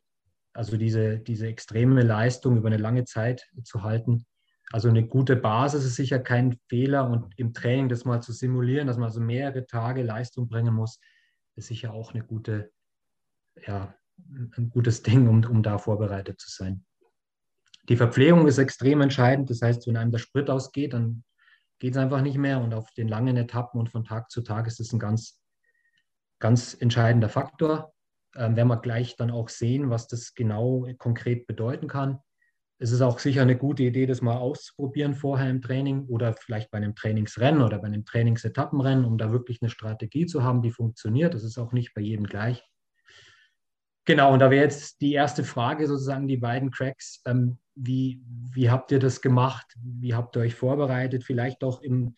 Also 0.54 0.78
diese, 0.78 1.20
diese 1.20 1.48
extreme 1.48 2.02
Leistung 2.04 2.58
über 2.58 2.68
eine 2.68 2.78
lange 2.78 3.06
Zeit 3.06 3.50
zu 3.64 3.84
halten. 3.84 4.26
Also 4.72 4.88
eine 4.88 5.06
gute 5.06 5.36
Basis 5.36 5.84
ist 5.84 5.96
sicher 5.96 6.20
kein 6.20 6.58
Fehler 6.70 7.10
und 7.10 7.34
im 7.38 7.54
Training 7.54 7.90
das 7.90 8.06
mal 8.06 8.22
zu 8.22 8.32
simulieren, 8.32 8.88
dass 8.88 8.98
man 8.98 9.06
also 9.06 9.20
mehrere 9.20 9.66
Tage 9.66 10.02
Leistung 10.02 10.48
bringen 10.48 10.74
muss, 10.74 11.00
ist 11.56 11.68
sicher 11.68 11.94
auch 11.94 12.14
eine 12.14 12.24
gute, 12.24 12.72
ja, 13.66 13.94
ein 14.58 14.70
gutes 14.70 15.04
Ding, 15.04 15.28
um, 15.28 15.44
um 15.46 15.64
da 15.64 15.78
vorbereitet 15.78 16.40
zu 16.40 16.50
sein. 16.50 16.86
Die 17.90 17.98
Verpflegung 17.98 18.48
ist 18.48 18.58
extrem 18.58 19.02
entscheidend. 19.02 19.50
Das 19.50 19.62
heißt, 19.62 19.88
wenn 19.88 19.98
einem 19.98 20.12
der 20.12 20.20
Sprit 20.20 20.50
ausgeht, 20.50 20.94
dann 20.94 21.24
geht 21.80 21.96
es 21.96 21.98
einfach 21.98 22.22
nicht 22.22 22.38
mehr. 22.38 22.62
Und 22.62 22.74
auf 22.74 22.92
den 22.94 23.08
langen 23.08 23.38
Etappen 23.38 23.80
und 23.80 23.90
von 23.90 24.04
Tag 24.04 24.30
zu 24.30 24.42
Tag 24.42 24.68
ist 24.68 24.80
es 24.80 24.94
ein 24.94 25.00
ganz, 25.00 25.42
ganz 26.40 26.76
entscheidender 26.80 27.30
Faktor. 27.30 27.94
Ähm, 28.36 28.56
werden 28.56 28.68
wir 28.68 28.80
gleich 28.80 29.16
dann 29.18 29.32
auch 29.32 29.50
sehen, 29.50 29.90
was 29.90 30.08
das 30.08 30.34
genau 30.36 30.88
konkret 30.98 31.48
bedeuten 31.48 31.88
kann. 31.88 32.20
Es 32.78 32.92
ist 32.92 33.02
auch 33.02 33.20
sicher 33.20 33.44
eine 33.44 33.58
gute 33.58 33.84
Idee, 33.84 34.08
das 34.08 34.22
mal 34.22 34.38
auszuprobieren 34.38 35.14
vorher 35.14 35.50
im 35.50 35.62
Training 35.62 36.08
oder 36.08 36.34
vielleicht 36.34 36.72
bei 36.72 36.78
einem 36.78 36.96
Trainingsrennen 36.96 37.62
oder 37.62 37.78
bei 37.78 37.88
einem 37.88 38.06
Trainingsetappenrennen, 38.06 39.06
um 39.06 39.20
da 39.20 39.32
wirklich 39.32 39.62
eine 39.62 39.70
Strategie 39.70 40.26
zu 40.26 40.44
haben, 40.44 40.64
die 40.64 40.72
funktioniert. 40.72 41.36
Das 41.36 41.44
ist 41.44 41.60
auch 41.60 41.74
nicht 41.74 41.94
bei 41.94 42.02
jedem 42.02 42.26
gleich. 42.26 42.64
Genau, 44.06 44.34
und 44.34 44.40
da 44.40 44.50
wäre 44.50 44.64
jetzt 44.64 45.00
die 45.02 45.14
erste 45.14 45.44
Frage 45.44 45.88
sozusagen, 45.88 46.28
die 46.28 46.38
beiden 46.38 46.72
Cracks. 46.72 47.22
Ähm, 47.26 47.58
wie, 47.76 48.22
wie 48.54 48.70
habt 48.70 48.92
ihr 48.92 49.00
das 49.00 49.22
gemacht? 49.22 49.76
Wie 49.82 50.14
habt 50.14 50.36
ihr 50.36 50.42
euch 50.42 50.56
vorbereitet? 50.56 51.24
Vielleicht 51.24 51.64
auch 51.64 51.82
im, 51.82 52.16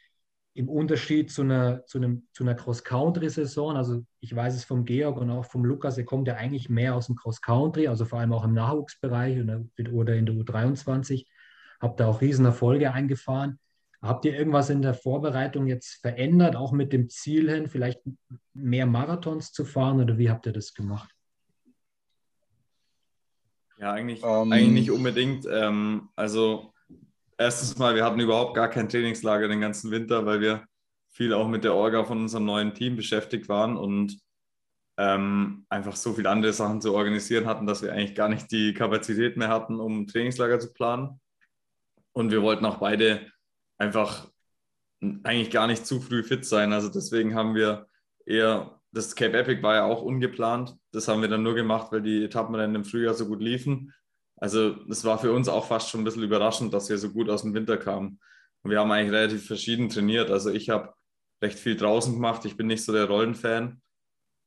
im 0.53 0.69
Unterschied 0.69 1.29
zu 1.29 1.41
einer, 1.41 1.85
zu 1.85 1.99
zu 2.31 2.43
einer 2.43 2.55
Cross-Country-Saison. 2.55 3.75
Also 3.75 4.05
ich 4.21 4.33
weiß 4.33 4.55
es 4.55 4.63
vom 4.63 4.85
Georg 4.85 5.17
und 5.17 5.29
auch 5.29 5.45
vom 5.45 5.65
Lukas, 5.65 5.97
er 5.97 6.05
kommt 6.05 6.27
ja 6.27 6.35
eigentlich 6.35 6.69
mehr 6.69 6.95
aus 6.95 7.07
dem 7.07 7.15
Cross-Country, 7.15 7.87
also 7.87 8.05
vor 8.05 8.19
allem 8.19 8.33
auch 8.33 8.45
im 8.45 8.53
Nachwuchsbereich 8.53 9.41
oder 9.41 10.15
in 10.15 10.25
der 10.25 10.35
U23. 10.35 11.25
Habt 11.81 11.99
ihr 11.99 12.07
auch 12.07 12.21
riesen 12.21 12.45
Erfolge 12.45 12.93
eingefahren. 12.93 13.59
Habt 14.01 14.25
ihr 14.25 14.35
irgendwas 14.37 14.69
in 14.69 14.81
der 14.81 14.93
Vorbereitung 14.93 15.67
jetzt 15.67 16.01
verändert, 16.01 16.55
auch 16.55 16.71
mit 16.71 16.93
dem 16.93 17.09
Ziel 17.09 17.49
hin, 17.49 17.67
vielleicht 17.67 18.01
mehr 18.53 18.85
Marathons 18.85 19.51
zu 19.51 19.65
fahren 19.65 20.01
oder 20.01 20.17
wie 20.17 20.29
habt 20.29 20.45
ihr 20.45 20.53
das 20.53 20.73
gemacht? 20.73 21.09
Ja, 23.83 23.91
eigentlich, 23.91 24.23
ähm, 24.23 24.53
eigentlich 24.53 24.71
nicht 24.71 24.91
unbedingt. 24.91 25.45
Ähm, 25.45 26.07
also 26.15 26.73
erstens 27.37 27.77
mal, 27.77 27.95
wir 27.95 28.05
hatten 28.05 28.21
überhaupt 28.21 28.55
gar 28.55 28.69
kein 28.69 28.87
Trainingslager 28.87 29.49
den 29.49 29.59
ganzen 29.59 29.91
Winter, 29.91 30.25
weil 30.25 30.39
wir 30.39 30.63
viel 31.11 31.33
auch 31.33 31.49
mit 31.49 31.65
der 31.65 31.75
Orga 31.75 32.05
von 32.05 32.21
unserem 32.21 32.45
neuen 32.45 32.73
Team 32.73 32.95
beschäftigt 32.95 33.49
waren 33.49 33.75
und 33.75 34.17
ähm, 34.95 35.65
einfach 35.67 35.97
so 35.97 36.13
viele 36.13 36.29
andere 36.29 36.53
Sachen 36.53 36.79
zu 36.79 36.93
organisieren 36.93 37.45
hatten, 37.45 37.67
dass 37.67 37.81
wir 37.81 37.91
eigentlich 37.91 38.15
gar 38.15 38.29
nicht 38.29 38.49
die 38.53 38.73
Kapazität 38.73 39.35
mehr 39.35 39.49
hatten, 39.49 39.81
um 39.81 40.07
Trainingslager 40.07 40.61
zu 40.61 40.71
planen. 40.71 41.19
Und 42.13 42.31
wir 42.31 42.41
wollten 42.41 42.63
auch 42.63 42.77
beide 42.77 43.29
einfach 43.77 44.31
eigentlich 45.23 45.51
gar 45.51 45.67
nicht 45.67 45.85
zu 45.85 45.99
früh 45.99 46.23
fit 46.23 46.45
sein. 46.45 46.71
Also 46.71 46.87
deswegen 46.87 47.35
haben 47.35 47.53
wir 47.53 47.89
eher 48.25 48.79
das 48.93 49.15
Cape 49.15 49.37
Epic 49.37 49.63
war 49.63 49.75
ja 49.75 49.85
auch 49.85 50.03
ungeplant. 50.03 50.75
Das 50.91 51.07
haben 51.07 51.21
wir 51.21 51.27
dann 51.27 51.43
nur 51.43 51.55
gemacht, 51.55 51.91
weil 51.91 52.01
die 52.01 52.23
Etappenrennen 52.23 52.75
im 52.75 52.85
Frühjahr 52.85 53.15
so 53.15 53.27
gut 53.27 53.41
liefen. 53.41 53.93
Also 54.37 54.71
das 54.87 55.03
war 55.03 55.17
für 55.17 55.33
uns 55.33 55.49
auch 55.49 55.65
fast 55.65 55.89
schon 55.89 56.01
ein 56.01 56.03
bisschen 56.03 56.23
überraschend, 56.23 56.73
dass 56.73 56.89
wir 56.89 56.97
so 56.97 57.11
gut 57.11 57.29
aus 57.29 57.41
dem 57.41 57.53
Winter 57.55 57.77
kamen. 57.77 58.19
Und 58.61 58.71
wir 58.71 58.79
haben 58.79 58.91
eigentlich 58.91 59.11
relativ 59.11 59.47
verschieden 59.47 59.89
trainiert. 59.89 60.29
Also 60.29 60.51
ich 60.51 60.69
habe 60.69 60.93
recht 61.41 61.57
viel 61.57 61.75
draußen 61.75 62.13
gemacht. 62.13 62.45
Ich 62.45 62.55
bin 62.55 62.67
nicht 62.67 62.85
so 62.85 62.93
der 62.93 63.05
Rollenfan 63.05 63.81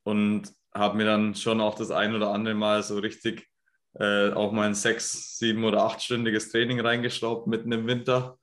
und 0.05 0.53
habe 0.73 0.97
mir 0.97 1.07
dann 1.07 1.35
schon 1.35 1.61
auch 1.61 1.75
das 1.75 1.91
ein 1.91 2.15
oder 2.15 2.31
andere 2.31 2.55
Mal 2.55 2.83
so 2.83 2.99
richtig 2.99 3.49
äh, 3.99 4.31
auch 4.31 4.53
mal 4.53 4.67
ein 4.67 4.75
sechs, 4.75 5.39
sieben 5.39 5.65
oder 5.65 5.83
achtstündiges 5.83 6.51
Training 6.51 6.81
reingeschraubt 6.81 7.49
mitten 7.49 7.73
im 7.73 7.87
Winter. 7.87 8.39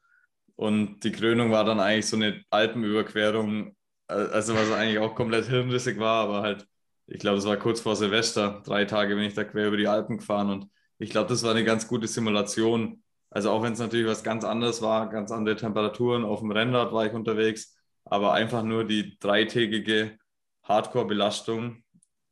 Und 0.55 1.01
die 1.03 1.11
Krönung 1.11 1.51
war 1.51 1.63
dann 1.63 1.79
eigentlich 1.79 2.07
so 2.07 2.17
eine 2.17 2.43
Alpenüberquerung 2.49 3.75
also 4.13 4.55
was 4.55 4.71
eigentlich 4.71 4.99
auch 4.99 5.15
komplett 5.15 5.45
hirnrissig 5.47 5.99
war, 5.99 6.23
aber 6.23 6.41
halt, 6.41 6.67
ich 7.07 7.19
glaube, 7.19 7.37
es 7.37 7.45
war 7.45 7.57
kurz 7.57 7.81
vor 7.81 7.95
Silvester. 7.95 8.61
Drei 8.65 8.85
Tage 8.85 9.15
bin 9.15 9.25
ich 9.25 9.33
da 9.33 9.43
quer 9.43 9.67
über 9.67 9.77
die 9.77 9.87
Alpen 9.87 10.17
gefahren 10.17 10.49
und 10.49 10.67
ich 10.99 11.09
glaube, 11.09 11.29
das 11.29 11.43
war 11.43 11.51
eine 11.51 11.63
ganz 11.63 11.87
gute 11.87 12.07
Simulation. 12.07 13.03
Also 13.29 13.49
auch 13.49 13.63
wenn 13.63 13.73
es 13.73 13.79
natürlich 13.79 14.07
was 14.07 14.23
ganz 14.23 14.43
anderes 14.43 14.81
war, 14.81 15.09
ganz 15.09 15.31
andere 15.31 15.55
Temperaturen, 15.55 16.23
auf 16.23 16.39
dem 16.39 16.51
Rennrad 16.51 16.93
war 16.93 17.05
ich 17.05 17.13
unterwegs, 17.13 17.75
aber 18.05 18.33
einfach 18.33 18.63
nur 18.63 18.85
die 18.85 19.17
dreitägige 19.19 20.17
Hardcore-Belastung 20.63 21.83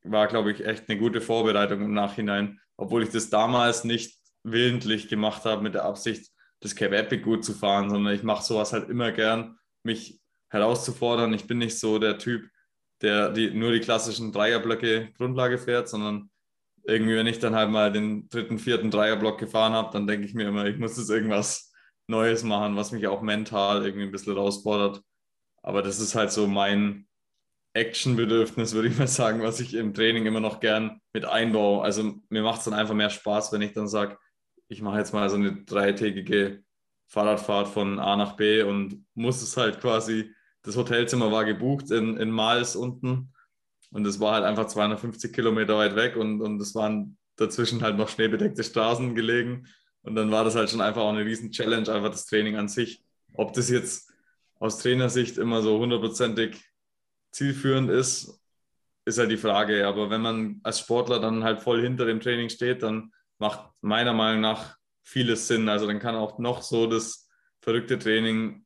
war, 0.04 0.26
glaube 0.28 0.52
ich, 0.52 0.64
echt 0.64 0.88
eine 0.88 0.98
gute 0.98 1.20
Vorbereitung 1.20 1.82
im 1.82 1.92
Nachhinein, 1.92 2.60
obwohl 2.76 3.02
ich 3.02 3.10
das 3.10 3.30
damals 3.30 3.84
nicht 3.84 4.16
willentlich 4.44 5.08
gemacht 5.08 5.44
habe 5.44 5.62
mit 5.62 5.74
der 5.74 5.84
Absicht, 5.84 6.30
das 6.60 6.76
Cape 6.76 6.96
Epic 6.96 7.22
gut 7.22 7.44
zu 7.44 7.52
fahren, 7.52 7.90
sondern 7.90 8.14
ich 8.14 8.22
mache 8.22 8.44
sowas 8.44 8.72
halt 8.72 8.88
immer 8.88 9.12
gern, 9.12 9.58
mich 9.82 10.21
herauszufordern. 10.52 11.32
Ich 11.32 11.46
bin 11.46 11.58
nicht 11.58 11.78
so 11.78 11.98
der 11.98 12.18
Typ, 12.18 12.48
der 13.00 13.30
die, 13.30 13.50
nur 13.50 13.72
die 13.72 13.80
klassischen 13.80 14.32
Dreierblöcke 14.32 15.12
Grundlage 15.16 15.58
fährt, 15.58 15.88
sondern 15.88 16.30
irgendwie, 16.84 17.16
wenn 17.16 17.26
ich 17.26 17.38
dann 17.38 17.54
halt 17.54 17.70
mal 17.70 17.90
den 17.90 18.28
dritten, 18.28 18.58
vierten 18.58 18.90
Dreierblock 18.90 19.38
gefahren 19.38 19.72
habe, 19.72 19.90
dann 19.92 20.06
denke 20.06 20.26
ich 20.26 20.34
mir 20.34 20.48
immer, 20.48 20.66
ich 20.66 20.78
muss 20.78 20.96
jetzt 20.96 21.10
irgendwas 21.10 21.72
Neues 22.06 22.42
machen, 22.42 22.76
was 22.76 22.92
mich 22.92 23.06
auch 23.06 23.22
mental 23.22 23.84
irgendwie 23.84 24.06
ein 24.06 24.12
bisschen 24.12 24.34
herausfordert. 24.34 25.02
Aber 25.62 25.82
das 25.82 26.00
ist 26.00 26.14
halt 26.14 26.32
so 26.32 26.46
mein 26.46 27.06
Actionbedürfnis, 27.74 28.74
würde 28.74 28.88
ich 28.88 28.98
mal 28.98 29.08
sagen, 29.08 29.42
was 29.42 29.60
ich 29.60 29.74
im 29.74 29.94
Training 29.94 30.26
immer 30.26 30.40
noch 30.40 30.60
gern 30.60 31.00
mit 31.14 31.24
einbaue. 31.24 31.82
Also 31.82 32.20
mir 32.28 32.42
macht 32.42 32.58
es 32.58 32.64
dann 32.64 32.74
einfach 32.74 32.94
mehr 32.94 33.10
Spaß, 33.10 33.52
wenn 33.52 33.62
ich 33.62 33.72
dann 33.72 33.88
sage, 33.88 34.18
ich 34.68 34.82
mache 34.82 34.98
jetzt 34.98 35.14
mal 35.14 35.30
so 35.30 35.36
eine 35.36 35.64
dreitägige 35.64 36.62
Fahrradfahrt 37.06 37.68
von 37.68 37.98
A 37.98 38.16
nach 38.16 38.36
B 38.36 38.62
und 38.62 39.06
muss 39.14 39.42
es 39.42 39.56
halt 39.56 39.80
quasi, 39.80 40.34
das 40.62 40.76
Hotelzimmer 40.76 41.32
war 41.32 41.44
gebucht 41.44 41.90
in, 41.90 42.16
in 42.16 42.30
Mals 42.30 42.76
unten 42.76 43.32
und 43.90 44.06
es 44.06 44.20
war 44.20 44.34
halt 44.34 44.44
einfach 44.44 44.66
250 44.66 45.32
Kilometer 45.32 45.76
weit 45.76 45.96
weg 45.96 46.16
und, 46.16 46.40
und 46.40 46.60
es 46.60 46.74
waren 46.74 47.16
dazwischen 47.36 47.82
halt 47.82 47.96
noch 47.96 48.08
schneebedeckte 48.08 48.62
Straßen 48.62 49.14
gelegen 49.14 49.66
und 50.02 50.14
dann 50.14 50.30
war 50.30 50.44
das 50.44 50.54
halt 50.54 50.70
schon 50.70 50.80
einfach 50.80 51.02
auch 51.02 51.12
eine 51.12 51.24
riesen 51.24 51.50
Challenge, 51.52 51.90
einfach 51.92 52.10
das 52.10 52.26
Training 52.26 52.56
an 52.56 52.68
sich. 52.68 53.04
Ob 53.34 53.52
das 53.52 53.70
jetzt 53.70 54.12
aus 54.58 54.78
Trainersicht 54.78 55.38
immer 55.38 55.62
so 55.62 55.78
hundertprozentig 55.78 56.60
zielführend 57.30 57.90
ist, 57.90 58.40
ist 59.04 59.18
halt 59.18 59.30
die 59.30 59.36
Frage. 59.36 59.86
Aber 59.86 60.10
wenn 60.10 60.20
man 60.20 60.60
als 60.62 60.80
Sportler 60.80 61.18
dann 61.18 61.44
halt 61.44 61.60
voll 61.60 61.80
hinter 61.80 62.04
dem 62.04 62.20
Training 62.20 62.48
steht, 62.48 62.82
dann 62.82 63.12
macht 63.38 63.70
meiner 63.80 64.12
Meinung 64.12 64.40
nach 64.40 64.76
vieles 65.02 65.48
Sinn. 65.48 65.68
Also 65.68 65.86
dann 65.86 65.98
kann 65.98 66.14
auch 66.14 66.38
noch 66.38 66.62
so 66.62 66.86
das 66.86 67.28
verrückte 67.60 67.98
Training 67.98 68.64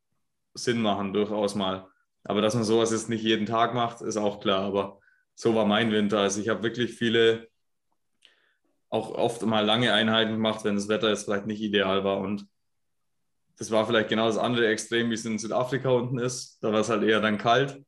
Sinn 0.57 0.83
machen, 0.83 1.13
durchaus 1.13 1.55
mal. 1.55 1.89
Aber 2.25 2.41
dass 2.41 2.55
man 2.55 2.65
sowas 2.65 2.91
jetzt 2.91 3.09
nicht 3.09 3.23
jeden 3.23 3.47
Tag 3.47 3.75
macht, 3.75 4.01
ist 4.01 4.17
auch 4.17 4.41
klar. 4.41 4.63
Aber 4.63 5.01
so 5.35 5.55
war 5.55 5.65
mein 5.65 5.93
Winter. 5.93 6.19
Also 6.21 6.41
ich 6.41 6.49
habe 6.49 6.63
wirklich 6.63 6.95
viele 6.95 7.49
auch 8.89 9.11
oft 9.11 9.43
mal 9.43 9.65
lange 9.65 9.93
Einheiten 9.93 10.33
gemacht, 10.33 10.65
wenn 10.65 10.77
das 10.77 10.89
Wetter 10.89 11.09
jetzt 11.09 11.25
vielleicht 11.25 11.47
nicht 11.47 11.61
ideal 11.61 12.05
war. 12.05 12.19
Und 12.19 12.47
das 13.59 13.71
war 13.71 13.87
vielleicht 13.87 14.09
genau 14.09 14.27
das 14.27 14.39
andere 14.39 14.69
Extrem, 14.69 15.11
wie 15.11 15.15
es 15.15 15.25
in 15.25 15.39
Südafrika 15.39 15.91
unten 15.91 16.19
ist. 16.19 16.59
Da 16.63 16.73
war 16.73 16.81
es 16.81 16.89
halt 16.89 17.03
eher 17.03 17.21
dann 17.21 17.39
kalt. 17.39 17.83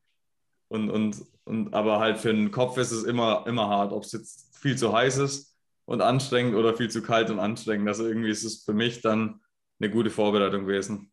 Und, 0.68 0.90
und, 0.90 1.25
und 1.44 1.75
aber 1.75 1.98
halt 1.98 2.18
für 2.18 2.32
den 2.32 2.50
Kopf 2.50 2.76
ist 2.78 2.90
es 2.90 3.04
immer, 3.04 3.44
immer 3.46 3.68
hart, 3.68 3.92
ob 3.92 4.04
es 4.04 4.12
jetzt 4.12 4.56
viel 4.56 4.76
zu 4.76 4.92
heiß 4.92 5.18
ist 5.18 5.56
und 5.84 6.02
anstrengend 6.02 6.54
oder 6.54 6.75
viel 6.75 6.90
zu 6.90 7.02
kalt 7.02 7.30
und 7.30 7.38
anstrengend. 7.38 7.88
Also 7.88 8.06
irgendwie 8.06 8.30
ist 8.30 8.44
es 8.44 8.64
für 8.64 8.75
mich 8.75 9.00
dann 9.00 9.40
eine 9.80 9.90
gute 9.90 10.10
Vorbereitung 10.10 10.66
gewesen. 10.66 11.10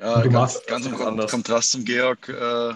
Ja, 0.00 0.22
du 0.22 0.30
ganz, 0.30 0.60
ganz 0.66 0.86
im 0.86 0.94
Kontrast 0.94 1.72
zum 1.72 1.84
Georg 1.84 2.28
äh, 2.28 2.74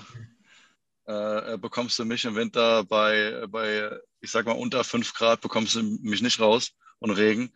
äh, 1.04 1.56
bekommst 1.58 1.98
du 1.98 2.04
mich 2.04 2.24
im 2.24 2.34
Winter 2.34 2.84
bei, 2.84 3.46
bei 3.48 3.90
ich 4.20 4.30
sag 4.30 4.46
mal, 4.46 4.52
unter 4.52 4.82
5 4.82 5.14
Grad 5.14 5.40
bekommst 5.40 5.76
du 5.76 5.82
mich 5.82 6.22
nicht 6.22 6.40
raus 6.40 6.72
und 6.98 7.10
Regen. 7.12 7.52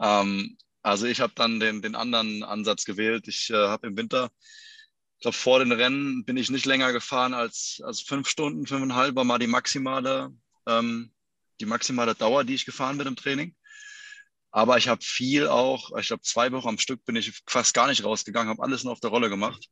Ähm, 0.00 0.56
also 0.82 1.06
ich 1.06 1.20
habe 1.20 1.32
dann 1.34 1.60
den, 1.60 1.82
den 1.82 1.94
anderen 1.94 2.42
Ansatz 2.44 2.84
gewählt. 2.84 3.28
Ich 3.28 3.50
äh, 3.50 3.54
habe 3.54 3.88
im 3.88 3.96
Winter, 3.96 4.30
ich 5.16 5.22
glaube, 5.22 5.36
vor 5.36 5.58
den 5.58 5.72
Rennen 5.72 6.24
bin 6.24 6.36
ich 6.36 6.50
nicht 6.50 6.66
länger 6.66 6.92
gefahren 6.92 7.34
als, 7.34 7.82
als 7.84 8.00
fünf 8.00 8.28
Stunden, 8.28 8.66
fünfeinhalb 8.66 9.16
war 9.16 9.24
mal 9.24 9.38
die 9.38 9.46
maximale, 9.46 10.30
ähm, 10.66 11.12
die 11.60 11.66
maximale 11.66 12.14
Dauer, 12.14 12.44
die 12.44 12.54
ich 12.54 12.66
gefahren 12.66 12.98
bin 12.98 13.06
im 13.06 13.16
Training. 13.16 13.54
Aber 14.54 14.78
ich 14.78 14.88
habe 14.88 15.02
viel 15.02 15.48
auch, 15.48 15.90
ich 15.98 16.08
glaube, 16.08 16.22
zwei 16.22 16.52
Wochen 16.52 16.68
am 16.68 16.78
Stück 16.78 17.04
bin 17.04 17.16
ich 17.16 17.42
fast 17.46 17.74
gar 17.74 17.88
nicht 17.88 18.04
rausgegangen, 18.04 18.50
habe 18.50 18.62
alles 18.62 18.84
nur 18.84 18.92
auf 18.92 19.00
der 19.00 19.10
Rolle 19.10 19.28
gemacht 19.28 19.68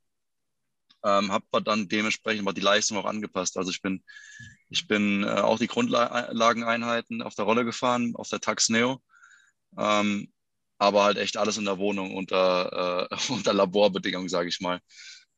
ähm, 1.04 1.32
habe 1.32 1.62
dann 1.62 1.88
dementsprechend 1.88 2.44
mal 2.44 2.52
die 2.52 2.60
Leistung 2.60 2.98
auch 2.98 3.04
angepasst. 3.04 3.56
Also 3.56 3.70
ich 3.70 3.82
bin, 3.82 4.02
ich 4.68 4.86
bin 4.86 5.24
äh, 5.24 5.28
auch 5.28 5.58
die 5.58 5.66
Grundlageneinheiten 5.66 7.22
auf 7.22 7.34
der 7.34 7.44
Rolle 7.44 7.64
gefahren, 7.64 8.12
auf 8.16 8.28
der 8.28 8.40
Tax 8.40 8.68
Neo, 8.68 9.00
ähm, 9.78 10.32
aber 10.78 11.04
halt 11.04 11.18
echt 11.18 11.36
alles 11.36 11.58
in 11.58 11.64
der 11.64 11.78
Wohnung 11.78 12.14
unter, 12.16 13.08
äh, 13.10 13.16
unter 13.32 13.52
Laborbedingungen, 13.54 14.28
sage 14.28 14.48
ich 14.48 14.60
mal. 14.60 14.80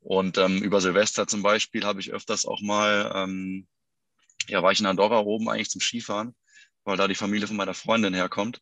Und 0.00 0.38
ähm, 0.38 0.62
über 0.62 0.80
Silvester 0.80 1.26
zum 1.26 1.42
Beispiel 1.42 1.84
habe 1.84 2.00
ich 2.00 2.12
öfters 2.12 2.44
auch 2.46 2.60
mal, 2.60 3.12
ähm, 3.14 3.66
ja, 4.48 4.62
war 4.62 4.72
ich 4.72 4.80
in 4.80 4.86
Andorra 4.86 5.20
oben 5.20 5.48
eigentlich 5.48 5.70
zum 5.70 5.80
Skifahren, 5.80 6.34
weil 6.84 6.96
da 6.98 7.08
die 7.08 7.14
Familie 7.14 7.46
von 7.48 7.56
meiner 7.56 7.74
Freundin 7.74 8.14
herkommt. 8.14 8.60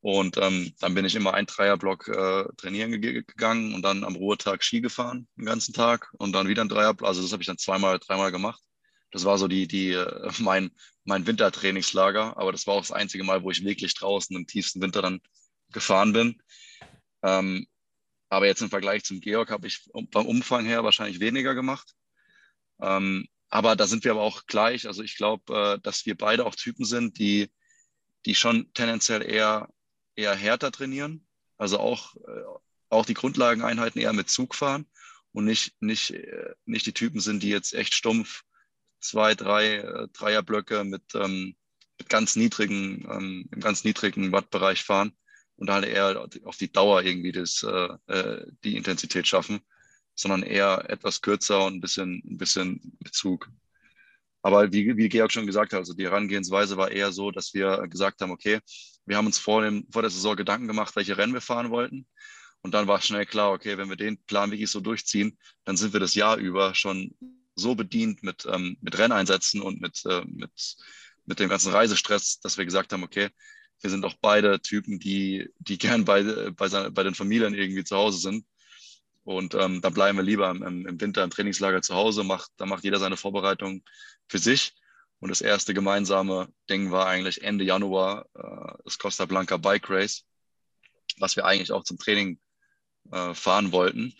Und 0.00 0.36
ähm, 0.36 0.72
dann 0.78 0.94
bin 0.94 1.04
ich 1.04 1.14
immer 1.16 1.34
ein 1.34 1.46
Dreierblock 1.46 2.08
äh, 2.08 2.44
trainieren 2.56 3.00
ge 3.00 3.22
gegangen 3.22 3.74
und 3.74 3.82
dann 3.82 4.04
am 4.04 4.14
Ruhetag 4.14 4.62
Ski 4.62 4.80
gefahren 4.80 5.26
den 5.36 5.46
ganzen 5.46 5.74
Tag 5.74 6.12
und 6.18 6.32
dann 6.32 6.48
wieder 6.48 6.62
ein 6.62 6.68
Dreierblock. 6.68 7.08
Also 7.08 7.22
das 7.22 7.32
habe 7.32 7.42
ich 7.42 7.46
dann 7.46 7.58
zweimal, 7.58 7.98
dreimal 7.98 8.30
gemacht. 8.30 8.62
Das 9.10 9.24
war 9.24 9.38
so 9.38 9.48
die, 9.48 9.66
die, 9.66 9.92
äh, 9.92 10.30
mein, 10.38 10.70
mein 11.04 11.26
Wintertrainingslager, 11.26 12.36
aber 12.36 12.52
das 12.52 12.66
war 12.66 12.74
auch 12.74 12.82
das 12.82 12.92
einzige 12.92 13.24
Mal, 13.24 13.42
wo 13.42 13.50
ich 13.50 13.64
wirklich 13.64 13.94
draußen 13.94 14.36
im 14.36 14.46
tiefsten 14.46 14.80
Winter 14.80 15.02
dann 15.02 15.20
gefahren 15.72 16.12
bin. 16.12 16.42
Ähm, 17.22 17.66
aber 18.28 18.46
jetzt 18.46 18.62
im 18.62 18.70
Vergleich 18.70 19.04
zum 19.04 19.20
Georg 19.20 19.50
habe 19.50 19.66
ich 19.66 19.88
beim 20.10 20.26
Umfang 20.26 20.66
her 20.66 20.84
wahrscheinlich 20.84 21.20
weniger 21.20 21.54
gemacht. 21.54 21.94
Ähm, 22.80 23.26
aber 23.48 23.76
da 23.76 23.86
sind 23.86 24.04
wir 24.04 24.12
aber 24.12 24.22
auch 24.22 24.46
gleich. 24.46 24.86
Also 24.86 25.02
ich 25.02 25.16
glaube, 25.16 25.76
äh, 25.76 25.80
dass 25.80 26.06
wir 26.06 26.16
beide 26.16 26.44
auch 26.44 26.54
Typen 26.54 26.84
sind, 26.84 27.18
die, 27.18 27.50
die 28.24 28.34
schon 28.34 28.72
tendenziell 28.74 29.22
eher 29.22 29.68
eher 30.16 30.34
härter 30.34 30.72
trainieren, 30.72 31.26
also 31.58 31.78
auch, 31.78 32.16
äh, 32.16 32.42
auch 32.88 33.06
die 33.06 33.14
Grundlageneinheiten 33.14 34.00
eher 34.00 34.12
mit 34.12 34.30
Zug 34.30 34.54
fahren 34.54 34.86
und 35.32 35.44
nicht, 35.44 35.74
nicht, 35.80 36.10
äh, 36.10 36.54
nicht 36.64 36.86
die 36.86 36.94
Typen 36.94 37.20
sind, 37.20 37.42
die 37.42 37.50
jetzt 37.50 37.74
echt 37.74 37.94
stumpf 37.94 38.42
zwei, 39.00 39.34
drei 39.34 39.76
äh, 39.76 40.08
Dreierblöcke 40.12 40.84
mit, 40.84 41.14
ähm, 41.14 41.54
mit 41.98 42.08
ganz 42.08 42.36
niedrigen, 42.36 43.06
ähm, 43.10 43.48
im 43.52 43.60
ganz 43.60 43.84
niedrigen 43.84 44.32
Wattbereich 44.32 44.82
fahren 44.82 45.12
und 45.56 45.70
halt 45.70 45.86
eher 45.86 46.28
auf 46.44 46.56
die 46.56 46.72
Dauer 46.72 47.02
irgendwie 47.02 47.32
das, 47.32 47.62
äh, 47.62 48.46
die 48.64 48.76
Intensität 48.76 49.26
schaffen, 49.26 49.60
sondern 50.14 50.42
eher 50.42 50.88
etwas 50.90 51.20
kürzer 51.20 51.64
und 51.66 51.74
ein 51.76 51.80
bisschen, 51.80 52.22
ein 52.24 52.38
bisschen 52.38 52.96
Bezug. 53.00 53.50
Aber 54.42 54.72
wie, 54.72 54.96
wie 54.96 55.08
Georg 55.08 55.32
schon 55.32 55.46
gesagt 55.46 55.72
hat, 55.72 55.80
also 55.80 55.94
die 55.94 56.04
Herangehensweise 56.04 56.76
war 56.76 56.90
eher 56.90 57.12
so, 57.12 57.30
dass 57.30 57.52
wir 57.52 57.86
gesagt 57.88 58.20
haben, 58.20 58.30
okay, 58.30 58.60
wir 59.06 59.16
haben 59.16 59.26
uns 59.26 59.38
vor, 59.38 59.62
dem, 59.62 59.86
vor 59.90 60.02
der 60.02 60.10
Saison 60.10 60.36
Gedanken 60.36 60.66
gemacht, 60.66 60.94
welche 60.96 61.16
Rennen 61.16 61.32
wir 61.32 61.40
fahren 61.40 61.70
wollten. 61.70 62.06
Und 62.62 62.74
dann 62.74 62.88
war 62.88 63.00
schnell 63.00 63.26
klar, 63.26 63.52
okay, 63.52 63.78
wenn 63.78 63.88
wir 63.88 63.96
den 63.96 64.18
Plan 64.24 64.50
wirklich 64.50 64.70
so 64.70 64.80
durchziehen, 64.80 65.38
dann 65.64 65.76
sind 65.76 65.92
wir 65.92 66.00
das 66.00 66.14
Jahr 66.14 66.36
über 66.36 66.74
schon 66.74 67.14
so 67.54 67.74
bedient 67.74 68.22
mit, 68.22 68.46
ähm, 68.50 68.76
mit 68.80 68.98
Renneinsätzen 68.98 69.62
und 69.62 69.80
mit, 69.80 70.04
äh, 70.04 70.22
mit, 70.26 70.76
mit 71.24 71.38
dem 71.38 71.48
ganzen 71.48 71.72
Reisestress, 71.72 72.40
dass 72.40 72.58
wir 72.58 72.64
gesagt 72.64 72.92
haben, 72.92 73.04
okay, 73.04 73.30
wir 73.80 73.90
sind 73.90 74.04
auch 74.04 74.14
beide 74.20 74.60
Typen, 74.60 74.98
die, 74.98 75.48
die 75.58 75.78
gern 75.78 76.04
bei, 76.04 76.50
bei, 76.50 76.68
seine, 76.68 76.90
bei 76.90 77.02
den 77.02 77.14
Familien 77.14 77.54
irgendwie 77.54 77.84
zu 77.84 77.96
Hause 77.96 78.18
sind. 78.18 78.44
Und 79.22 79.54
ähm, 79.54 79.80
da 79.80 79.90
bleiben 79.90 80.18
wir 80.18 80.22
lieber 80.22 80.50
im, 80.50 80.86
im 80.86 81.00
Winter 81.00 81.24
im 81.24 81.30
Trainingslager 81.30 81.82
zu 81.82 81.94
Hause, 81.94 82.22
macht, 82.22 82.50
da 82.58 82.66
macht 82.66 82.84
jeder 82.84 82.98
seine 82.98 83.16
Vorbereitung 83.16 83.82
für 84.28 84.38
sich. 84.38 84.74
Und 85.20 85.30
das 85.30 85.40
erste 85.40 85.72
gemeinsame 85.72 86.48
Ding 86.68 86.90
war 86.90 87.06
eigentlich 87.06 87.42
Ende 87.42 87.64
Januar 87.64 88.26
äh, 88.34 88.82
das 88.84 88.98
Costa 88.98 89.24
Blanca 89.24 89.56
Bike 89.56 89.88
Race, 89.88 90.24
was 91.18 91.36
wir 91.36 91.46
eigentlich 91.46 91.72
auch 91.72 91.84
zum 91.84 91.98
Training 91.98 92.38
äh, 93.12 93.34
fahren 93.34 93.72
wollten, 93.72 94.14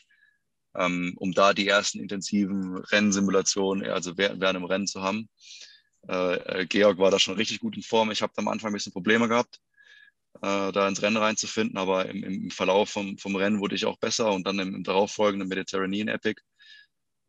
ähm, 0.74 1.14
um 1.18 1.32
da 1.32 1.52
die 1.52 1.68
ersten 1.68 2.00
intensiven 2.00 2.78
Rennsimulationen, 2.78 3.90
also 3.90 4.16
während, 4.16 4.42
dem 4.42 4.64
Rennen 4.64 4.86
zu 4.86 5.02
haben. 5.02 5.28
Äh, 6.08 6.62
äh, 6.62 6.66
Georg 6.66 6.98
war 6.98 7.10
da 7.10 7.18
schon 7.18 7.36
richtig 7.36 7.60
gut 7.60 7.76
in 7.76 7.82
Form. 7.82 8.10
Ich 8.10 8.22
habe 8.22 8.32
am 8.36 8.48
Anfang 8.48 8.70
ein 8.70 8.74
bisschen 8.74 8.92
Probleme 8.92 9.28
gehabt, 9.28 9.60
äh, 10.36 10.72
da 10.72 10.88
ins 10.88 11.02
Rennen 11.02 11.18
reinzufinden, 11.18 11.76
aber 11.76 12.06
im, 12.06 12.24
im 12.24 12.50
Verlauf 12.50 12.88
vom, 12.88 13.18
vom 13.18 13.36
Rennen 13.36 13.60
wurde 13.60 13.74
ich 13.74 13.84
auch 13.84 13.98
besser 13.98 14.32
und 14.32 14.46
dann 14.46 14.58
im, 14.60 14.74
im 14.74 14.82
darauffolgenden 14.82 15.48
Mediterranean 15.48 16.08
Epic 16.08 16.40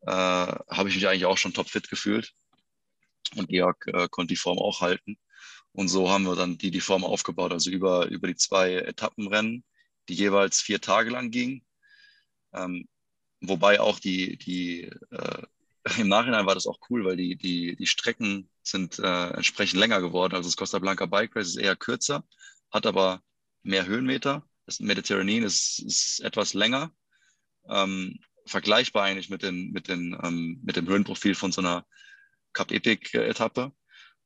äh, 0.06 0.12
habe 0.12 0.88
ich 0.88 0.96
mich 0.96 1.08
eigentlich 1.08 1.26
auch 1.26 1.38
schon 1.38 1.54
topfit 1.54 1.90
gefühlt 1.90 2.34
und 3.36 3.50
Georg 3.50 3.88
äh, 3.88 4.08
konnte 4.10 4.34
die 4.34 4.40
Form 4.40 4.60
auch 4.60 4.82
halten. 4.82 5.18
Und 5.74 5.90
so 5.90 6.10
haben 6.10 6.24
wir 6.24 6.36
dann 6.36 6.58
die, 6.58 6.72
die 6.72 6.82
Form 6.82 7.04
aufgebaut, 7.04 7.52
also 7.52 7.70
über, 7.70 8.08
über 8.08 8.28
die 8.28 8.36
zwei 8.36 8.74
Etappenrennen, 8.76 9.64
die 10.10 10.16
jeweils 10.16 10.62
vier 10.62 10.82
Tage 10.82 11.12
lang 11.12 11.32
gingen. 11.32 11.66
Ähm, 12.54 12.88
wobei 13.42 13.80
auch 13.80 14.00
die, 14.00 14.38
die 14.38 14.84
äh, 15.12 15.44
im 16.00 16.08
Nachhinein 16.08 16.46
war 16.46 16.56
das 16.56 16.68
auch 16.68 16.80
cool, 16.90 17.06
weil 17.06 17.18
die, 17.18 17.36
die, 17.36 17.76
die 17.76 17.88
Strecken 17.88 18.50
sind 18.64 19.00
äh, 19.00 19.30
entsprechend 19.30 19.80
länger 19.80 20.02
geworden. 20.02 20.36
Also 20.36 20.50
das 20.50 20.58
Costa 20.58 20.80
Blanca 20.80 21.06
Bike 21.06 21.36
Race 21.36 21.50
ist 21.50 21.58
eher 21.58 21.76
kürzer, 21.76 22.26
hat 22.72 22.86
aber 22.86 23.22
mehr 23.64 23.86
Höhenmeter. 23.86 24.48
Das 24.66 24.80
Mediterranean 24.80 25.44
ist, 25.44 25.80
ist 25.80 26.20
etwas 26.22 26.54
länger. 26.54 26.92
Ähm, 27.70 28.20
vergleichbar 28.46 29.04
eigentlich 29.04 29.30
mit, 29.30 29.44
den, 29.44 29.72
mit, 29.72 29.88
den, 29.88 30.18
ähm, 30.24 30.60
mit 30.64 30.76
dem 30.76 30.88
Höhenprofil 30.88 31.36
von 31.36 31.52
so 31.52 31.62
einer 31.62 31.86
Cup 32.58 32.72
Epic 32.72 33.16
Etappe 33.16 33.72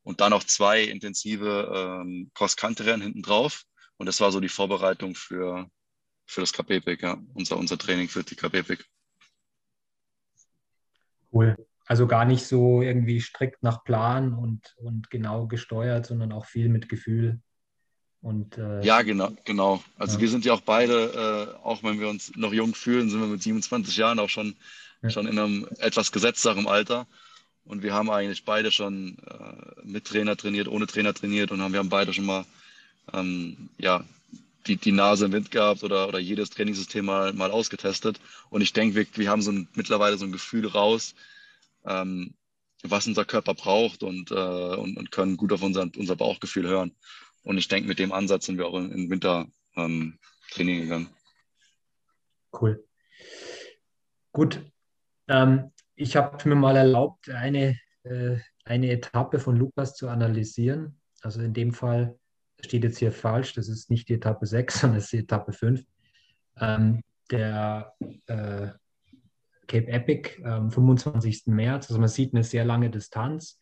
und 0.03 0.21
dann 0.21 0.31
noch 0.31 0.45
zwei 0.45 0.83
intensive 0.83 1.99
ähm, 2.01 2.31
Cross-Country-Rennen 2.33 3.01
hinten 3.01 3.21
drauf. 3.21 3.63
Und 3.97 4.05
das 4.05 4.21
war 4.21 4.31
so 4.31 4.39
die 4.39 4.49
Vorbereitung 4.49 5.15
für, 5.15 5.69
für 6.25 6.41
das 6.41 6.53
Cup 6.53 6.71
Epic, 6.71 7.05
ja, 7.05 7.17
unser, 7.33 7.57
unser 7.57 7.77
Training 7.77 8.07
für 8.07 8.23
die 8.23 8.35
Cup 8.35 8.53
Epic. 8.53 8.83
Cool. 11.33 11.57
Also 11.85 12.07
gar 12.07 12.23
nicht 12.23 12.45
so 12.45 12.81
irgendwie 12.81 13.19
strikt 13.19 13.63
nach 13.63 13.83
Plan 13.83 14.33
und, 14.33 14.75
und 14.77 15.09
genau 15.09 15.47
gesteuert, 15.47 16.05
sondern 16.05 16.31
auch 16.31 16.45
viel 16.45 16.69
mit 16.69 16.87
Gefühl. 16.87 17.41
Und, 18.21 18.57
äh, 18.57 18.81
ja, 18.81 19.01
genau, 19.01 19.31
genau. 19.43 19.83
Also 19.97 20.15
ja. 20.15 20.21
wir 20.21 20.29
sind 20.29 20.45
ja 20.45 20.53
auch 20.53 20.61
beide, 20.61 21.57
äh, 21.59 21.65
auch 21.65 21.83
wenn 21.83 21.99
wir 21.99 22.07
uns 22.07 22.31
noch 22.35 22.53
jung 22.53 22.75
fühlen, 22.75 23.09
sind 23.09 23.19
wir 23.19 23.27
mit 23.27 23.43
27 23.43 23.97
Jahren 23.97 24.19
auch 24.19 24.29
schon, 24.29 24.55
ja. 25.01 25.09
schon 25.09 25.27
in 25.27 25.37
einem 25.37 25.67
etwas 25.79 26.11
gesetzteren 26.11 26.65
Alter. 26.65 27.07
Und 27.71 27.83
wir 27.83 27.93
haben 27.93 28.09
eigentlich 28.09 28.43
beide 28.43 28.69
schon 28.69 29.17
äh, 29.19 29.81
mit 29.85 30.03
Trainer 30.03 30.35
trainiert, 30.35 30.67
ohne 30.67 30.87
Trainer 30.87 31.13
trainiert 31.13 31.51
und 31.51 31.61
haben, 31.61 31.71
wir 31.71 31.79
haben 31.79 31.87
beide 31.87 32.13
schon 32.13 32.25
mal 32.25 32.43
ähm, 33.13 33.69
ja, 33.77 34.03
die, 34.67 34.75
die 34.75 34.91
Nase 34.91 35.27
im 35.27 35.31
Wind 35.31 35.51
gehabt 35.51 35.81
oder, 35.81 36.09
oder 36.09 36.19
jedes 36.19 36.49
Trainingssystem 36.49 37.05
mal, 37.05 37.31
mal 37.31 37.49
ausgetestet. 37.49 38.19
Und 38.49 38.59
ich 38.59 38.73
denke, 38.73 38.97
wir, 38.97 39.07
wir 39.13 39.29
haben 39.29 39.41
so 39.41 39.53
ein, 39.53 39.69
mittlerweile 39.73 40.17
so 40.17 40.25
ein 40.25 40.33
Gefühl 40.33 40.67
raus, 40.67 41.15
ähm, 41.85 42.33
was 42.83 43.07
unser 43.07 43.23
Körper 43.23 43.53
braucht 43.53 44.03
und, 44.03 44.31
äh, 44.31 44.75
und, 44.75 44.97
und 44.97 45.11
können 45.11 45.37
gut 45.37 45.53
auf 45.53 45.63
unser, 45.63 45.87
unser 45.95 46.17
Bauchgefühl 46.17 46.67
hören. 46.67 46.93
Und 47.43 47.57
ich 47.57 47.69
denke, 47.69 47.87
mit 47.87 47.99
dem 47.99 48.11
Ansatz 48.11 48.47
sind 48.47 48.57
wir 48.57 48.67
auch 48.67 48.75
im 48.75 49.09
Winter 49.09 49.47
ähm, 49.77 50.19
Training 50.51 50.81
gegangen. 50.81 51.09
Cool. 52.51 52.83
Gut. 54.33 54.59
Ähm, 55.29 55.70
ich 55.95 56.15
habe 56.15 56.47
mir 56.47 56.55
mal 56.55 56.75
erlaubt, 56.75 57.29
eine, 57.29 57.77
äh, 58.03 58.37
eine 58.65 58.91
Etappe 58.91 59.39
von 59.39 59.55
Lukas 59.55 59.95
zu 59.95 60.09
analysieren. 60.09 60.99
Also 61.21 61.41
in 61.41 61.53
dem 61.53 61.73
Fall 61.73 62.17
steht 62.59 62.83
jetzt 62.83 62.97
hier 62.97 63.11
falsch, 63.11 63.53
das 63.53 63.67
ist 63.67 63.89
nicht 63.89 64.09
die 64.09 64.15
Etappe 64.15 64.45
6, 64.45 64.79
sondern 64.81 64.97
es 64.97 65.05
ist 65.05 65.13
die 65.13 65.19
Etappe 65.19 65.53
5. 65.53 65.83
Ähm, 66.59 67.01
der 67.29 67.93
äh, 68.27 68.67
Cape 69.67 69.87
Epic 69.87 70.43
am 70.43 70.69
25. 70.69 71.47
März. 71.47 71.89
Also 71.89 71.99
man 71.99 72.09
sieht 72.09 72.33
eine 72.33 72.43
sehr 72.43 72.65
lange 72.65 72.89
Distanz. 72.89 73.57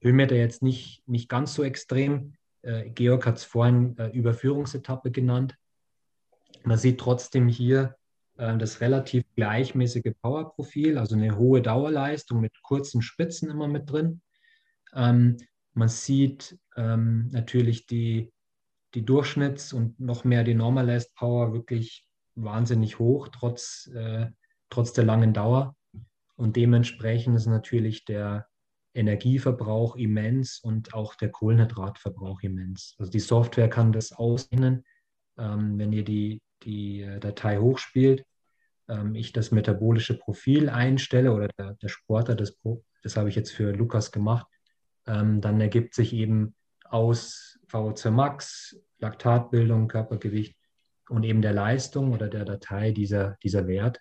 Höhenmeter 0.00 0.34
jetzt 0.34 0.62
nicht, 0.62 1.06
nicht 1.06 1.28
ganz 1.28 1.54
so 1.54 1.62
extrem. 1.62 2.34
Äh, 2.62 2.90
Georg 2.90 3.26
hat 3.26 3.38
es 3.38 3.44
vorhin 3.44 3.96
äh, 3.98 4.08
Überführungsetappe 4.08 5.12
genannt. 5.12 5.56
Man 6.64 6.78
sieht 6.78 6.98
trotzdem 6.98 7.48
hier 7.48 7.96
das 8.36 8.80
relativ 8.80 9.24
gleichmäßige 9.36 10.12
Powerprofil, 10.20 10.98
also 10.98 11.14
eine 11.14 11.36
hohe 11.36 11.62
Dauerleistung 11.62 12.40
mit 12.40 12.62
kurzen 12.62 13.02
Spitzen 13.02 13.50
immer 13.50 13.68
mit 13.68 13.90
drin. 13.90 14.22
Ähm, 14.94 15.36
man 15.74 15.88
sieht 15.88 16.58
ähm, 16.76 17.28
natürlich 17.32 17.86
die, 17.86 18.32
die 18.94 19.04
Durchschnitts- 19.04 19.74
und 19.74 19.98
noch 20.00 20.24
mehr 20.24 20.44
die 20.44 20.54
Normalized 20.54 21.14
Power 21.14 21.52
wirklich 21.52 22.06
wahnsinnig 22.34 22.98
hoch, 22.98 23.28
trotz, 23.28 23.90
äh, 23.94 24.26
trotz 24.70 24.92
der 24.92 25.04
langen 25.04 25.34
Dauer. 25.34 25.76
Und 26.36 26.56
dementsprechend 26.56 27.36
ist 27.36 27.46
natürlich 27.46 28.04
der, 28.04 28.46
Energieverbrauch 28.94 29.96
immens 29.96 30.58
und 30.58 30.94
auch 30.94 31.14
der 31.14 31.30
Kohlenhydratverbrauch 31.30 32.42
immens. 32.42 32.94
Also 32.98 33.10
die 33.10 33.20
Software 33.20 33.68
kann 33.68 33.92
das 33.92 34.12
ausrechnen, 34.12 34.84
ähm, 35.38 35.78
wenn 35.78 35.92
ihr 35.92 36.04
die, 36.04 36.42
die 36.64 37.02
äh, 37.02 37.20
Datei 37.20 37.58
hochspielt. 37.58 38.24
Ähm, 38.88 39.14
ich 39.14 39.32
das 39.32 39.50
metabolische 39.50 40.18
Profil 40.18 40.68
einstelle 40.68 41.32
oder 41.32 41.48
der, 41.58 41.74
der 41.74 41.88
Sportler, 41.88 42.34
das, 42.34 42.58
das 43.02 43.16
habe 43.16 43.28
ich 43.28 43.34
jetzt 43.34 43.52
für 43.52 43.72
Lukas 43.72 44.12
gemacht, 44.12 44.46
ähm, 45.06 45.40
dann 45.40 45.60
ergibt 45.60 45.94
sich 45.94 46.12
eben 46.12 46.54
aus 46.84 47.58
VO2 47.70 48.10
Max, 48.10 48.76
Laktatbildung, 48.98 49.88
Körpergewicht 49.88 50.56
und 51.08 51.24
eben 51.24 51.42
der 51.42 51.52
Leistung 51.52 52.12
oder 52.12 52.28
der 52.28 52.44
Datei 52.44 52.92
dieser, 52.92 53.36
dieser 53.42 53.66
Wert. 53.66 54.00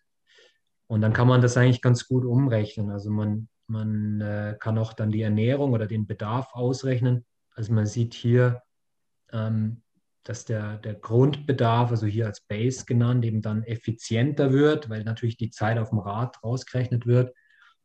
Und 0.88 1.02
dann 1.02 1.14
kann 1.14 1.28
man 1.28 1.42
das 1.42 1.56
eigentlich 1.58 1.82
ganz 1.82 2.08
gut 2.08 2.26
umrechnen. 2.26 2.92
Also 2.92 3.10
man 3.10 3.48
man 3.72 4.20
äh, 4.22 4.58
kann 4.60 4.78
auch 4.78 4.94
dann 4.94 5.12
die 5.12 5.22
Ernährung 5.22 5.72
oder 5.72 5.88
den 5.88 6.06
Bedarf 6.06 6.54
ausrechnen. 6.54 7.26
Also 7.56 7.74
man 7.74 7.86
sieht 7.86 8.14
hier, 8.14 8.62
ähm, 9.32 9.82
dass 10.24 10.46
der, 10.46 10.78
der 10.78 10.94
Grundbedarf, 10.94 11.92
also 11.92 12.06
hier 12.06 12.28
als 12.28 12.42
Base 12.42 12.86
genannt, 12.86 13.26
eben 13.26 13.42
dann 13.42 13.64
effizienter 13.64 14.54
wird, 14.54 14.90
weil 14.90 15.04
natürlich 15.04 15.38
die 15.38 15.50
Zeit 15.50 15.78
auf 15.78 15.90
dem 15.90 16.00
Rad 16.00 16.44
rausgerechnet 16.44 17.08
wird 17.08 17.34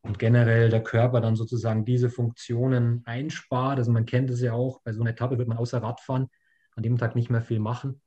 und 0.03 0.19
generell 0.19 0.69
der 0.69 0.83
Körper 0.83 1.21
dann 1.21 1.37
sozusagen 1.37 1.85
diese 1.85 2.11
Funktionen 2.11 3.03
einspart. 3.07 3.79
Also 3.79 3.91
man 3.91 4.07
kennt 4.07 4.31
es 4.31 4.41
ja 4.41 4.53
auch, 4.53 4.81
bei 4.83 4.93
so 4.93 5.01
einer 5.01 5.11
Etappe 5.11 5.39
wird 5.39 5.49
man 5.49 5.59
außer 5.59 5.83
Radfahren 5.83 6.29
an 6.75 6.83
dem 6.83 6.99
Tag 6.99 7.17
nicht 7.17 7.31
mehr 7.31 7.43
viel 7.43 7.59
machen. 7.59 8.01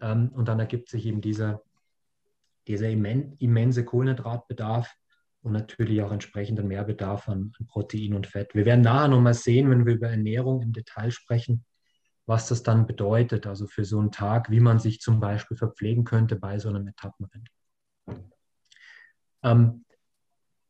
Ähm, 0.00 0.30
und 0.30 0.48
dann 0.48 0.60
ergibt 0.60 0.88
sich 0.88 1.06
eben 1.06 1.20
dieser, 1.20 1.62
dieser 2.68 2.88
immense 2.88 3.84
Kohlenhydratbedarf 3.84 4.94
und 5.42 5.52
natürlich 5.52 6.00
auch 6.02 6.12
entsprechenden 6.12 6.68
Mehrbedarf 6.68 7.28
an 7.28 7.52
Protein 7.68 8.14
und 8.14 8.26
Fett. 8.26 8.54
Wir 8.54 8.64
werden 8.64 8.80
nachher 8.80 9.08
nochmal 9.08 9.34
sehen, 9.34 9.68
wenn 9.68 9.84
wir 9.84 9.94
über 9.94 10.08
Ernährung 10.08 10.62
im 10.62 10.72
Detail 10.72 11.10
sprechen, 11.10 11.64
was 12.26 12.48
das 12.48 12.62
dann 12.62 12.86
bedeutet, 12.86 13.46
also 13.46 13.66
für 13.66 13.84
so 13.84 13.98
einen 13.98 14.12
Tag, 14.12 14.50
wie 14.50 14.60
man 14.60 14.78
sich 14.78 15.00
zum 15.00 15.20
Beispiel 15.20 15.56
verpflegen 15.56 16.04
könnte 16.04 16.36
bei 16.36 16.58
so 16.58 16.68
einem 16.68 16.86
Etappenrennen. 16.88 17.48
Ähm, 19.42 19.84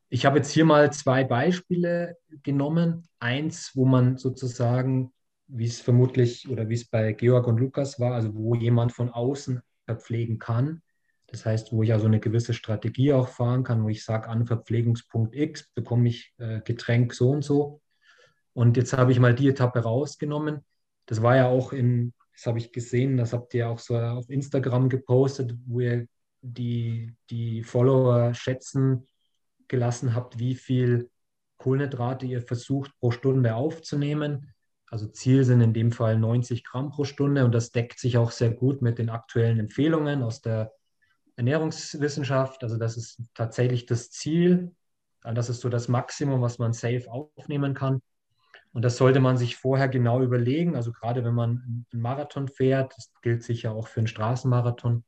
ich 0.08 0.26
habe 0.26 0.38
jetzt 0.38 0.50
hier 0.50 0.64
mal 0.64 0.92
zwei 0.92 1.24
Beispiele 1.24 2.16
genommen. 2.42 3.08
Eins, 3.18 3.72
wo 3.74 3.84
man 3.84 4.18
sozusagen, 4.18 5.12
wie 5.46 5.66
es 5.66 5.80
vermutlich 5.80 6.48
oder 6.48 6.68
wie 6.68 6.74
es 6.74 6.88
bei 6.88 7.12
Georg 7.12 7.46
und 7.46 7.58
Lukas 7.58 7.98
war, 8.00 8.14
also 8.14 8.34
wo 8.34 8.54
jemand 8.54 8.92
von 8.92 9.10
außen 9.10 9.60
verpflegen 9.86 10.38
kann 10.38 10.82
das 11.34 11.44
heißt, 11.44 11.72
wo 11.72 11.82
ich 11.82 11.92
also 11.92 12.06
eine 12.06 12.20
gewisse 12.20 12.54
Strategie 12.54 13.12
auch 13.12 13.26
fahren 13.26 13.64
kann, 13.64 13.82
wo 13.82 13.88
ich 13.88 14.04
sage, 14.04 14.28
an 14.28 14.46
Verpflegungspunkt 14.46 15.34
X 15.34 15.68
bekomme 15.74 16.08
ich 16.08 16.32
äh, 16.38 16.60
Getränk 16.60 17.12
so 17.12 17.30
und 17.30 17.42
so. 17.42 17.80
Und 18.52 18.76
jetzt 18.76 18.92
habe 18.92 19.10
ich 19.10 19.18
mal 19.18 19.34
die 19.34 19.48
Etappe 19.48 19.80
rausgenommen. 19.80 20.64
Das 21.06 21.22
war 21.22 21.36
ja 21.36 21.48
auch 21.48 21.72
in, 21.72 22.12
das 22.32 22.46
habe 22.46 22.58
ich 22.58 22.72
gesehen, 22.72 23.16
das 23.16 23.32
habt 23.32 23.54
ihr 23.54 23.68
auch 23.68 23.78
so 23.78 23.96
auf 23.96 24.28
Instagram 24.30 24.88
gepostet, 24.88 25.54
wo 25.66 25.80
ihr 25.80 26.06
die, 26.42 27.14
die 27.30 27.62
Follower 27.62 28.34
schätzen 28.34 29.06
gelassen 29.68 30.14
habt, 30.14 30.38
wie 30.38 30.54
viel 30.54 31.10
Kohlenhydrate 31.56 32.26
ihr 32.26 32.42
versucht 32.42 32.92
pro 33.00 33.10
Stunde 33.10 33.54
aufzunehmen. 33.54 34.52
Also 34.90 35.06
Ziel 35.06 35.44
sind 35.44 35.60
in 35.60 35.72
dem 35.72 35.92
Fall 35.92 36.18
90 36.18 36.64
Gramm 36.64 36.90
pro 36.90 37.04
Stunde 37.04 37.44
und 37.44 37.52
das 37.52 37.72
deckt 37.72 37.98
sich 37.98 38.18
auch 38.18 38.30
sehr 38.30 38.50
gut 38.50 38.82
mit 38.82 38.98
den 38.98 39.10
aktuellen 39.10 39.58
Empfehlungen 39.58 40.22
aus 40.22 40.42
der 40.42 40.72
Ernährungswissenschaft. 41.36 42.62
Also 42.62 42.76
das 42.76 42.96
ist 42.96 43.20
tatsächlich 43.34 43.86
das 43.86 44.10
Ziel. 44.10 44.74
Das 45.22 45.48
ist 45.48 45.60
so 45.60 45.68
das 45.68 45.88
Maximum, 45.88 46.42
was 46.42 46.58
man 46.58 46.74
safe 46.74 47.10
aufnehmen 47.10 47.74
kann. 47.74 48.02
Und 48.74 48.82
das 48.82 48.98
sollte 48.98 49.20
man 49.20 49.38
sich 49.38 49.56
vorher 49.56 49.88
genau 49.88 50.20
überlegen. 50.20 50.76
Also 50.76 50.92
gerade 50.92 51.24
wenn 51.24 51.34
man 51.34 51.86
einen 51.92 52.02
Marathon 52.02 52.48
fährt, 52.48 52.92
das 52.96 53.10
gilt 53.22 53.42
sicher 53.42 53.72
auch 53.72 53.88
für 53.88 54.00
einen 54.00 54.08
Straßenmarathon, 54.08 55.04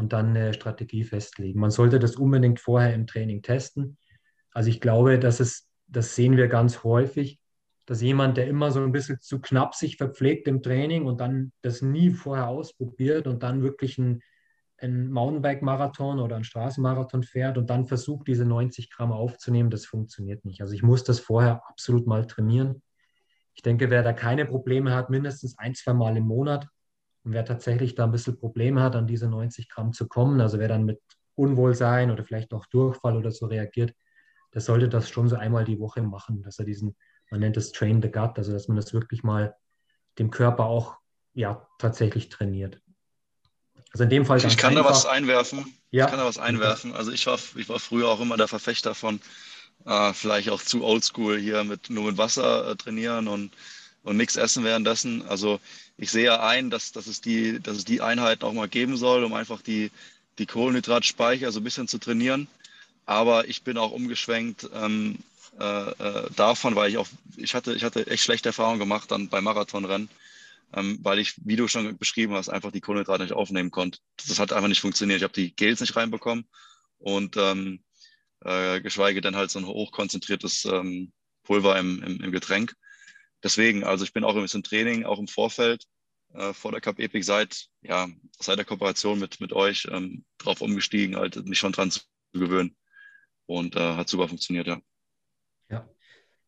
und 0.00 0.14
dann 0.14 0.30
eine 0.30 0.54
Strategie 0.54 1.04
festlegen. 1.04 1.60
Man 1.60 1.70
sollte 1.70 1.98
das 1.98 2.16
unbedingt 2.16 2.58
vorher 2.58 2.94
im 2.94 3.06
Training 3.06 3.42
testen. 3.42 3.98
Also 4.50 4.70
ich 4.70 4.80
glaube, 4.80 5.18
dass 5.18 5.40
es, 5.40 5.68
das 5.88 6.14
sehen 6.16 6.38
wir 6.38 6.48
ganz 6.48 6.82
häufig, 6.84 7.38
dass 7.84 8.00
jemand, 8.00 8.38
der 8.38 8.46
immer 8.46 8.70
so 8.70 8.80
ein 8.82 8.92
bisschen 8.92 9.20
zu 9.20 9.40
knapp 9.40 9.74
sich 9.74 9.98
verpflegt 9.98 10.48
im 10.48 10.62
Training 10.62 11.04
und 11.04 11.20
dann 11.20 11.52
das 11.60 11.82
nie 11.82 12.10
vorher 12.10 12.48
ausprobiert 12.48 13.26
und 13.26 13.42
dann 13.42 13.62
wirklich 13.62 13.98
ein 13.98 14.22
einen 14.82 15.10
Mountainbike-Marathon 15.10 16.20
oder 16.20 16.36
einen 16.36 16.44
Straßenmarathon 16.44 17.22
fährt 17.22 17.58
und 17.58 17.68
dann 17.68 17.84
versucht, 17.84 18.26
diese 18.28 18.46
90 18.46 18.90
Gramm 18.90 19.12
aufzunehmen, 19.12 19.68
das 19.68 19.84
funktioniert 19.84 20.46
nicht. 20.46 20.62
Also 20.62 20.72
ich 20.72 20.82
muss 20.82 21.04
das 21.04 21.20
vorher 21.20 21.60
absolut 21.68 22.06
mal 22.06 22.26
trainieren. 22.26 22.80
Ich 23.54 23.62
denke, 23.62 23.90
wer 23.90 24.02
da 24.02 24.12
keine 24.12 24.46
Probleme 24.46 24.94
hat, 24.94 25.10
mindestens 25.10 25.58
ein, 25.58 25.74
zwei 25.74 25.92
Mal 25.92 26.16
im 26.16 26.24
Monat 26.24 26.66
und 27.24 27.32
wer 27.32 27.44
tatsächlich 27.44 27.94
da 27.94 28.04
ein 28.04 28.12
bisschen 28.12 28.38
Probleme 28.38 28.82
hat, 28.82 28.96
an 28.96 29.06
diese 29.06 29.28
90 29.28 29.68
Gramm 29.68 29.92
zu 29.92 30.08
kommen, 30.08 30.40
also 30.40 30.58
wer 30.58 30.68
dann 30.68 30.84
mit 30.84 31.00
Unwohlsein 31.34 32.10
oder 32.10 32.24
vielleicht 32.24 32.52
auch 32.52 32.66
Durchfall 32.66 33.16
oder 33.16 33.30
so 33.30 33.46
reagiert, 33.46 33.94
der 34.54 34.60
sollte 34.60 34.88
das 34.88 35.08
schon 35.08 35.28
so 35.28 35.36
einmal 35.36 35.64
die 35.64 35.78
Woche 35.78 36.02
machen, 36.02 36.42
dass 36.42 36.58
er 36.58 36.64
diesen, 36.64 36.96
man 37.30 37.40
nennt 37.40 37.56
es 37.56 37.72
Train 37.72 38.02
the 38.02 38.10
Gut, 38.10 38.36
also 38.36 38.52
dass 38.52 38.68
man 38.68 38.76
das 38.76 38.92
wirklich 38.92 39.22
mal 39.22 39.54
dem 40.18 40.30
Körper 40.30 40.64
auch 40.64 40.96
ja 41.34 41.66
tatsächlich 41.78 42.28
trainiert. 42.28 42.80
Also 43.92 44.04
in 44.04 44.10
dem 44.10 44.26
Fall. 44.26 44.38
Ich 44.38 44.56
kann 44.56 44.76
einfach. 44.76 44.84
da 44.84 44.90
was 44.90 45.06
einwerfen. 45.06 45.74
Ja. 45.90 46.04
Ich 46.04 46.10
kann 46.10 46.20
da 46.20 46.26
was 46.26 46.38
einwerfen. 46.38 46.94
Also 46.94 47.10
ich 47.10 47.26
war, 47.26 47.38
ich 47.56 47.68
war 47.68 47.78
früher 47.78 48.08
auch 48.08 48.20
immer 48.20 48.36
der 48.36 48.48
Verfechter 48.48 48.94
von 48.94 49.20
äh, 49.84 50.12
vielleicht 50.12 50.50
auch 50.50 50.62
zu 50.62 50.84
oldschool 50.84 51.38
hier 51.38 51.64
mit 51.64 51.90
nur 51.90 52.04
mit 52.04 52.18
Wasser 52.18 52.70
äh, 52.70 52.76
trainieren 52.76 53.28
und, 53.28 53.52
und 54.02 54.16
nichts 54.16 54.36
essen 54.36 54.64
währenddessen. 54.64 55.26
Also 55.26 55.60
ich 55.96 56.10
sehe 56.10 56.26
ja 56.26 56.40
ein, 56.40 56.70
dass, 56.70 56.92
dass, 56.92 57.06
es 57.06 57.20
die, 57.20 57.60
dass 57.60 57.76
es 57.76 57.84
die 57.84 58.00
Einheiten 58.00 58.44
auch 58.44 58.52
mal 58.52 58.68
geben 58.68 58.96
soll, 58.96 59.24
um 59.24 59.34
einfach 59.34 59.62
die, 59.62 59.90
die 60.38 60.46
Kohlenhydratspeicher 60.46 61.52
so 61.52 61.60
ein 61.60 61.64
bisschen 61.64 61.88
zu 61.88 61.98
trainieren. 61.98 62.48
Aber 63.06 63.48
ich 63.48 63.62
bin 63.62 63.78
auch 63.78 63.92
umgeschwenkt 63.92 64.68
ähm, 64.74 65.18
äh, 65.58 65.90
äh 65.90 66.30
davon, 66.36 66.76
weil 66.76 66.90
ich 66.90 66.98
auch, 66.98 67.08
ich 67.36 67.54
hatte, 67.54 67.74
ich 67.74 67.84
hatte 67.84 68.06
echt 68.06 68.22
schlechte 68.22 68.50
Erfahrungen 68.50 68.78
gemacht 68.78 69.10
dann 69.10 69.28
beim 69.28 69.44
Marathonrennen 69.44 70.08
ähm, 70.72 70.98
weil 71.02 71.18
ich, 71.18 71.34
wie 71.44 71.56
du 71.56 71.68
schon 71.68 71.96
beschrieben 71.98 72.34
hast, 72.34 72.48
einfach 72.48 72.70
die 72.70 72.80
Kohlenhydrate 72.80 73.24
nicht 73.24 73.32
aufnehmen 73.32 73.70
konnte. 73.70 73.98
Das 74.28 74.38
hat 74.38 74.52
einfach 74.52 74.68
nicht 74.68 74.80
funktioniert. 74.80 75.18
Ich 75.18 75.24
habe 75.24 75.32
die 75.32 75.54
Gels 75.54 75.80
nicht 75.80 75.96
reinbekommen 75.96 76.44
und 76.98 77.36
ähm, 77.36 77.80
äh, 78.44 78.80
geschweige 78.80 79.20
denn 79.20 79.36
halt 79.36 79.50
so 79.50 79.58
ein 79.58 79.66
hochkonzentriertes 79.66 80.64
ähm, 80.64 81.12
Pulver 81.42 81.78
im, 81.78 82.02
im, 82.02 82.20
im, 82.20 82.32
Getränk. 82.32 82.74
Deswegen, 83.42 83.84
also 83.84 84.04
ich 84.04 84.12
bin 84.12 84.24
auch 84.24 84.36
ein 84.36 84.42
bisschen 84.42 84.62
Training, 84.62 85.04
auch 85.04 85.18
im 85.18 85.28
Vorfeld, 85.28 85.84
äh, 86.34 86.52
vor 86.52 86.72
der 86.72 86.80
Cup 86.80 86.98
Epic 86.98 87.24
seit, 87.24 87.66
ja, 87.82 88.08
seit 88.38 88.58
der 88.58 88.64
Kooperation 88.64 89.18
mit, 89.18 89.40
mit 89.40 89.52
euch 89.52 89.88
ähm, 89.90 90.24
drauf 90.38 90.60
umgestiegen, 90.60 91.16
halt 91.16 91.44
mich 91.46 91.58
schon 91.58 91.72
dran 91.72 91.90
zu 91.90 92.00
gewöhnen. 92.32 92.76
Und 93.46 93.74
äh, 93.74 93.96
hat 93.96 94.08
super 94.08 94.28
funktioniert, 94.28 94.68
ja. 94.68 94.80
Ja. 95.70 95.88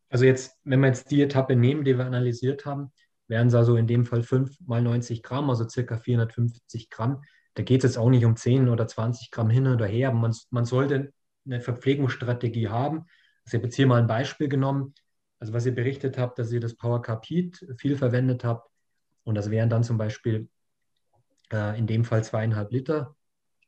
Also 0.09 0.25
jetzt, 0.25 0.57
wenn 0.63 0.81
wir 0.81 0.89
jetzt 0.89 1.11
die 1.11 1.23
Etappe 1.23 1.57
nehmen, 1.57 1.85
die 1.85 1.97
wir 1.97 2.05
analysiert 2.05 2.65
haben, 2.65 2.93
wären 3.27 3.49
es 3.49 3.55
also 3.55 3.77
in 3.77 3.87
dem 3.87 4.05
Fall 4.05 4.23
5 4.23 4.57
mal 4.61 4.83
90 4.83 5.23
Gramm, 5.23 5.51
also 5.51 5.69
circa 5.69 5.99
450 5.99 6.91
Gramm. 6.91 7.25
Da 7.55 7.63
geht 7.63 7.83
es 7.83 7.91
jetzt 7.91 7.99
auch 7.99 8.11
nicht 8.11 8.25
um 8.25 8.37
10 8.37 8.69
oder 8.69 8.87
20 8.87 9.31
Gramm 9.31 9.51
hin 9.51 9.67
oder 9.67 9.87
her, 9.87 10.13
man, 10.13 10.35
man 10.51 10.65
sollte 10.65 11.13
eine 11.45 11.61
Verpflegungsstrategie 11.61 12.69
haben. 12.69 13.07
Also 13.45 13.49
ich 13.49 13.55
habe 13.55 13.65
jetzt 13.65 13.77
hier 13.77 13.87
mal 13.87 14.01
ein 14.01 14.07
Beispiel 14.07 14.49
genommen. 14.49 14.95
Also 15.39 15.53
was 15.53 15.67
ihr 15.67 15.75
berichtet 15.75 16.19
habt, 16.19 16.39
dass 16.39 16.53
ihr 16.53 16.61
das 16.61 16.75
Power 16.75 17.03
Heat 17.25 17.67
viel 17.77 17.97
verwendet 17.97 18.45
habt, 18.45 18.73
und 19.25 19.35
das 19.35 19.51
wären 19.51 19.71
dann 19.71 19.85
zum 19.85 19.99
Beispiel 19.99 20.49
äh, 21.53 21.79
in 21.79 21.87
dem 21.87 22.05
Fall 22.05 22.25
zweieinhalb 22.25 22.73
Liter. 22.73 23.17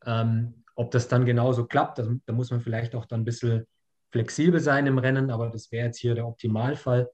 Ähm, 0.04 0.64
ob 0.74 0.90
das 0.90 1.08
dann 1.08 1.24
genauso 1.24 1.66
klappt, 1.66 1.98
das, 1.98 2.08
da 2.26 2.32
muss 2.32 2.50
man 2.50 2.60
vielleicht 2.60 2.94
auch 2.94 3.06
dann 3.06 3.20
ein 3.20 3.24
bisschen 3.24 3.66
flexibel 4.10 4.60
sein 4.60 4.86
im 4.86 4.98
Rennen, 4.98 5.30
aber 5.30 5.50
das 5.50 5.70
wäre 5.70 5.86
jetzt 5.86 5.98
hier 5.98 6.14
der 6.14 6.26
Optimalfall. 6.26 7.10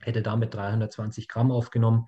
Hätte 0.00 0.22
damit 0.22 0.54
320 0.54 1.28
Gramm 1.28 1.50
aufgenommen. 1.50 2.06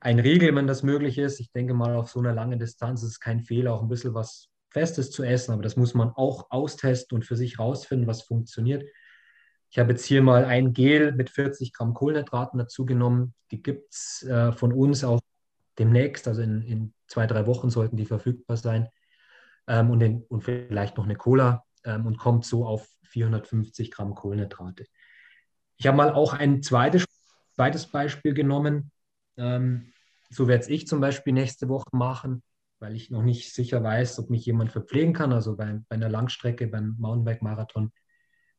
Ein 0.00 0.18
Riegel, 0.18 0.54
wenn 0.54 0.66
das 0.66 0.82
möglich 0.82 1.18
ist. 1.18 1.38
Ich 1.40 1.52
denke 1.52 1.74
mal, 1.74 1.94
auf 1.94 2.10
so 2.10 2.20
einer 2.20 2.32
langen 2.32 2.58
Distanz 2.58 3.02
ist 3.02 3.10
es 3.10 3.20
kein 3.20 3.40
Fehler, 3.40 3.74
auch 3.74 3.82
ein 3.82 3.88
bisschen 3.88 4.14
was 4.14 4.48
Festes 4.72 5.10
zu 5.10 5.22
essen, 5.22 5.52
aber 5.52 5.62
das 5.62 5.76
muss 5.76 5.94
man 5.94 6.10
auch 6.10 6.50
austesten 6.50 7.16
und 7.16 7.24
für 7.24 7.36
sich 7.36 7.58
rausfinden, 7.58 8.06
was 8.06 8.22
funktioniert. 8.22 8.84
Ich 9.70 9.78
habe 9.78 9.92
jetzt 9.92 10.04
hier 10.04 10.22
mal 10.22 10.44
ein 10.44 10.72
Gel 10.72 11.12
mit 11.12 11.30
40 11.30 11.72
Gramm 11.72 11.94
Kohlenhydraten 11.94 12.58
dazu 12.58 12.84
genommen. 12.84 13.34
Die 13.50 13.62
gibt 13.62 13.92
es 13.92 14.22
äh, 14.22 14.52
von 14.52 14.72
uns 14.72 15.04
auch 15.04 15.20
demnächst, 15.78 16.28
also 16.28 16.42
in, 16.42 16.62
in, 16.62 16.94
zwei, 17.06 17.26
drei 17.26 17.46
Wochen 17.46 17.70
sollten 17.70 17.96
die 17.96 18.06
verfügbar 18.06 18.56
sein. 18.56 18.88
Ähm, 19.66 19.90
und, 19.90 20.00
den, 20.00 20.24
und, 20.24 20.42
vielleicht 20.42 20.96
noch 20.96 21.04
eine 21.04 21.16
Cola 21.16 21.64
ähm, 21.84 22.06
und 22.06 22.18
kommt 22.18 22.44
so 22.44 22.66
auf 22.66 22.86
450 23.04 23.90
Gramm 23.90 24.14
Kohlenhydrate. 24.14 24.86
Ich 25.76 25.86
habe 25.86 25.96
mal 25.96 26.12
auch 26.12 26.32
ein 26.32 26.62
zweites, 26.62 27.04
zweites 27.54 27.86
Beispiel 27.86 28.34
genommen. 28.34 28.90
Ähm, 29.36 29.92
so 30.30 30.48
werde 30.48 30.70
ich 30.70 30.86
zum 30.86 31.00
Beispiel 31.00 31.32
nächste 31.32 31.68
Woche 31.68 31.88
machen, 31.92 32.42
weil 32.82 32.94
ich 32.94 33.10
noch 33.10 33.22
nicht 33.22 33.54
sicher 33.54 33.82
weiß, 33.82 34.18
ob 34.18 34.28
mich 34.28 34.44
jemand 34.44 34.72
verpflegen 34.72 35.14
kann. 35.14 35.32
Also 35.32 35.56
bei, 35.56 35.80
bei 35.88 35.96
einer 35.96 36.10
Langstrecke, 36.10 36.66
beim 36.66 36.96
Mountainbike-Marathon 36.98 37.92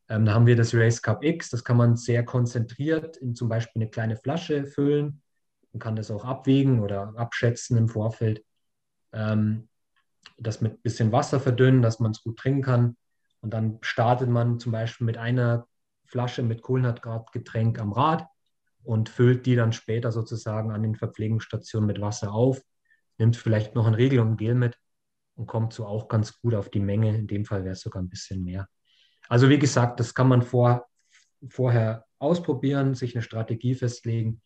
ähm, 0.10 0.26
da 0.26 0.34
haben 0.34 0.46
wir 0.46 0.56
das 0.56 0.74
Race 0.74 1.02
Cup 1.02 1.24
X, 1.24 1.50
das 1.50 1.64
kann 1.64 1.78
man 1.78 1.96
sehr 1.96 2.26
konzentriert 2.26 3.18
in 3.18 3.36
zum 3.36 3.50
Beispiel 3.50 3.82
eine 3.82 3.90
kleine 3.90 4.18
Flasche 4.18 4.66
füllen. 4.66 5.22
Man 5.72 5.80
kann 5.80 5.96
das 5.96 6.12
auch 6.12 6.26
abwägen 6.26 6.82
oder 6.82 7.14
abschätzen 7.16 7.78
im 7.78 7.90
Vorfeld. 7.90 8.44
Ähm, 9.12 9.70
das 10.38 10.62
mit 10.62 10.74
ein 10.74 10.82
bisschen 10.82 11.12
Wasser 11.12 11.40
verdünnen, 11.40 11.82
dass 11.82 12.00
man 12.00 12.12
es 12.12 12.22
gut 12.22 12.38
trinken 12.38 12.62
kann. 12.62 12.98
Und 13.42 13.54
dann 13.54 13.80
startet 13.82 14.30
man 14.30 14.60
zum 14.60 14.72
Beispiel 14.72 15.06
mit 15.06 15.18
einer 15.18 15.68
Flasche 16.06 16.44
mit 16.44 16.62
Kohlenhydratgetränk 16.62 17.80
am 17.80 17.92
Rad 17.92 18.28
und 18.84 19.10
füllt 19.10 19.46
die 19.46 19.56
dann 19.56 19.74
später 19.74 20.12
sozusagen 20.12 20.72
an 20.72 20.84
den 20.84 20.96
Verpflegungsstationen 20.96 21.88
mit 21.88 22.02
Wasser 22.02 22.34
auf, 22.34 22.62
nimmt 23.18 23.36
vielleicht 23.36 23.76
noch 23.76 23.88
ein 23.88 23.94
Riegel 23.94 24.20
und 24.20 24.38
Gel 24.38 24.56
mit 24.56 24.78
und 25.36 25.48
kommt 25.48 25.74
so 25.74 25.86
auch 25.86 26.08
ganz 26.08 26.40
gut 26.40 26.56
auf 26.56 26.70
die 26.70 26.80
Menge. 26.80 27.16
In 27.16 27.28
dem 27.28 27.46
Fall 27.46 27.64
wäre 27.64 27.74
es 27.74 27.82
sogar 27.82 28.02
ein 28.02 28.10
bisschen 28.10 28.44
mehr. 28.44 28.68
Also 29.30 29.50
wie 29.50 29.60
gesagt, 29.60 30.00
das 30.00 30.14
kann 30.14 30.28
man 30.28 30.42
vor, 30.42 30.88
vorher 31.50 32.06
ausprobieren, 32.20 32.96
sich 32.96 33.16
eine 33.16 33.22
Strategie 33.22 33.76
festlegen. 33.76 34.42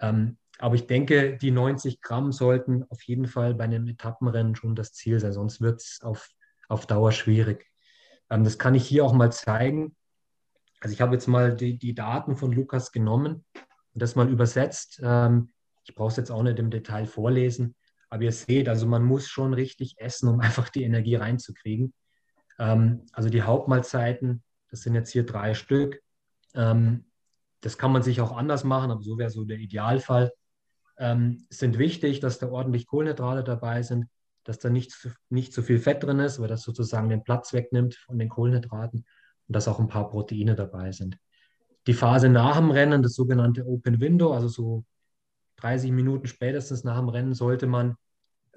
Ähm, 0.00 0.38
aber 0.58 0.74
ich 0.74 0.86
denke, 0.86 1.36
die 1.36 1.50
90 1.50 2.00
Gramm 2.00 2.32
sollten 2.32 2.84
auf 2.88 3.02
jeden 3.02 3.26
Fall 3.26 3.54
bei 3.54 3.64
einem 3.64 3.88
Etappenrennen 3.88 4.54
schon 4.54 4.74
das 4.74 4.92
Ziel 4.92 5.18
sein, 5.18 5.32
sonst 5.32 5.60
wird 5.60 5.80
es 5.80 6.00
auf, 6.02 6.28
auf 6.68 6.86
Dauer 6.86 7.12
schwierig. 7.12 7.66
Ähm, 8.30 8.44
das 8.44 8.58
kann 8.58 8.74
ich 8.74 8.86
hier 8.86 9.04
auch 9.04 9.12
mal 9.12 9.32
zeigen. 9.32 9.96
Also 10.80 10.92
ich 10.92 11.00
habe 11.00 11.14
jetzt 11.14 11.28
mal 11.28 11.54
die, 11.54 11.78
die 11.78 11.94
Daten 11.94 12.36
von 12.36 12.52
Lukas 12.52 12.92
genommen 12.92 13.44
und 13.54 14.02
das 14.02 14.16
mal 14.16 14.28
übersetzt. 14.28 15.00
Ähm, 15.02 15.50
ich 15.84 15.94
brauche 15.94 16.10
es 16.10 16.16
jetzt 16.16 16.30
auch 16.30 16.42
nicht 16.42 16.58
im 16.58 16.70
Detail 16.70 17.06
vorlesen, 17.06 17.74
aber 18.12 18.24
ihr 18.24 18.32
seht, 18.32 18.68
also 18.68 18.86
man 18.86 19.02
muss 19.02 19.26
schon 19.26 19.54
richtig 19.54 19.94
essen, 19.96 20.28
um 20.28 20.40
einfach 20.40 20.68
die 20.68 20.82
Energie 20.82 21.14
reinzukriegen. 21.14 21.94
Ähm, 22.58 23.06
also 23.14 23.30
die 23.30 23.40
Hauptmahlzeiten, 23.40 24.42
das 24.68 24.82
sind 24.82 24.94
jetzt 24.94 25.10
hier 25.10 25.24
drei 25.24 25.54
Stück. 25.54 25.98
Ähm, 26.54 27.06
das 27.62 27.78
kann 27.78 27.90
man 27.90 28.02
sich 28.02 28.20
auch 28.20 28.36
anders 28.36 28.64
machen, 28.64 28.90
aber 28.90 29.02
so 29.02 29.16
wäre 29.16 29.30
so 29.30 29.44
der 29.44 29.56
Idealfall. 29.56 30.30
Ähm, 30.98 31.46
es 31.48 31.58
sind 31.58 31.78
wichtig, 31.78 32.20
dass 32.20 32.38
da 32.38 32.50
ordentlich 32.50 32.86
Kohlenhydrate 32.86 33.44
dabei 33.44 33.82
sind, 33.82 34.08
dass 34.44 34.58
da 34.58 34.68
nicht 34.68 34.90
zu, 34.90 35.08
nicht 35.30 35.54
zu 35.54 35.62
viel 35.62 35.78
Fett 35.78 36.02
drin 36.02 36.18
ist, 36.18 36.38
weil 36.38 36.48
das 36.48 36.60
sozusagen 36.60 37.08
den 37.08 37.24
Platz 37.24 37.54
wegnimmt 37.54 37.94
von 37.94 38.18
den 38.18 38.28
Kohlenhydraten 38.28 39.06
und 39.48 39.56
dass 39.56 39.68
auch 39.68 39.80
ein 39.80 39.88
paar 39.88 40.10
Proteine 40.10 40.54
dabei 40.54 40.92
sind. 40.92 41.16
Die 41.86 41.94
Phase 41.94 42.28
nach 42.28 42.58
dem 42.58 42.72
Rennen, 42.72 43.02
das 43.02 43.14
sogenannte 43.14 43.64
Open 43.64 44.00
Window, 44.00 44.34
also 44.34 44.48
so 44.48 44.84
30 45.56 45.92
Minuten 45.92 46.26
spätestens 46.26 46.84
nach 46.84 46.98
dem 46.98 47.08
Rennen, 47.08 47.32
sollte 47.32 47.66
man 47.66 47.96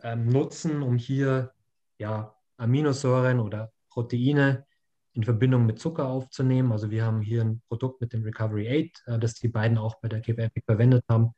ähm, 0.06 0.28
nutzen, 0.28 0.84
um 0.84 0.98
hier 0.98 1.52
ja, 1.98 2.36
Aminosäuren 2.58 3.40
oder 3.40 3.74
Proteine 3.90 4.66
in 5.14 5.24
Verbindung 5.24 5.66
mit 5.66 5.80
Zucker 5.80 6.08
aufzunehmen. 6.08 6.72
Also 6.72 6.92
wir 6.92 7.04
haben 7.04 7.22
hier 7.22 7.44
ein 7.44 7.62
Produkt 7.68 8.02
mit 8.02 8.14
dem 8.14 8.24
Recovery 8.24 8.92
8, 9.08 9.16
äh, 9.16 9.20
das 9.20 9.34
die 9.34 9.48
beiden 9.48 9.78
auch 9.78 9.96
bei 10.02 10.08
der 10.08 10.22
Cape 10.22 10.44
Epic 10.44 10.64
verwendet 10.66 11.04
haben. 11.10 11.32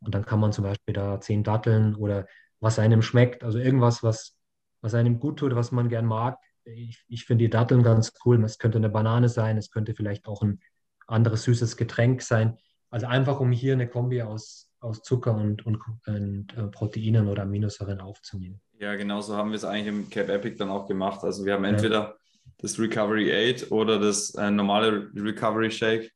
Und 0.00 0.14
dann 0.14 0.24
kann 0.24 0.40
man 0.40 0.52
zum 0.52 0.64
Beispiel 0.64 0.94
da 0.94 1.20
zehn 1.20 1.44
Datteln 1.44 1.94
oder 1.94 2.26
was 2.58 2.78
einem 2.78 3.02
schmeckt, 3.02 3.44
also 3.44 3.58
irgendwas, 3.58 4.02
was, 4.02 4.36
was 4.80 4.94
einem 4.94 5.18
gut 5.18 5.38
tut, 5.38 5.54
was 5.54 5.70
man 5.70 5.88
gern 5.90 6.06
mag. 6.06 6.38
Ich, 6.64 7.04
ich 7.08 7.26
finde 7.26 7.44
die 7.44 7.50
Datteln 7.50 7.82
ganz 7.82 8.12
cool. 8.24 8.42
Es 8.44 8.58
könnte 8.58 8.78
eine 8.78 8.88
Banane 8.88 9.28
sein, 9.28 9.58
es 9.58 9.70
könnte 9.70 9.94
vielleicht 9.94 10.26
auch 10.26 10.42
ein 10.42 10.60
anderes 11.06 11.42
süßes 11.42 11.76
Getränk 11.76 12.22
sein. 12.22 12.56
Also 12.88 13.06
einfach, 13.06 13.40
um 13.40 13.52
hier 13.52 13.74
eine 13.74 13.88
Kombi 13.88 14.22
aus, 14.22 14.65
aus 14.80 15.02
Zucker 15.02 15.34
und, 15.34 15.64
und, 15.66 15.78
und 16.06 16.56
äh, 16.56 16.66
Proteinen 16.68 17.28
oder 17.28 17.42
Aminosäuren 17.42 18.00
aufzunehmen. 18.00 18.60
Ja, 18.78 18.94
genau 18.94 19.20
so 19.20 19.36
haben 19.36 19.50
wir 19.50 19.56
es 19.56 19.64
eigentlich 19.64 19.86
im 19.86 20.10
Cap 20.10 20.28
Epic 20.28 20.56
dann 20.56 20.68
auch 20.68 20.86
gemacht. 20.86 21.24
Also 21.24 21.44
wir 21.44 21.54
haben 21.54 21.64
entweder 21.64 22.00
ja. 22.00 22.14
das 22.58 22.78
Recovery 22.78 23.54
8 23.54 23.72
oder 23.72 23.98
das 23.98 24.34
äh, 24.34 24.50
normale 24.50 25.10
Recovery 25.14 25.70
Shake 25.70 26.12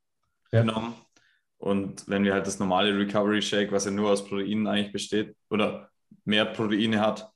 ja. 0.52 0.60
genommen. 0.60 0.94
Und 1.58 2.08
wenn 2.08 2.24
wir 2.24 2.32
halt 2.32 2.46
das 2.46 2.58
normale 2.58 2.96
Recovery 2.98 3.42
Shake, 3.42 3.72
was 3.72 3.84
ja 3.84 3.90
nur 3.90 4.10
aus 4.10 4.24
Proteinen 4.24 4.66
eigentlich 4.66 4.92
besteht 4.92 5.36
oder 5.50 5.90
mehr 6.24 6.46
Proteine 6.46 7.00
hat, 7.00 7.30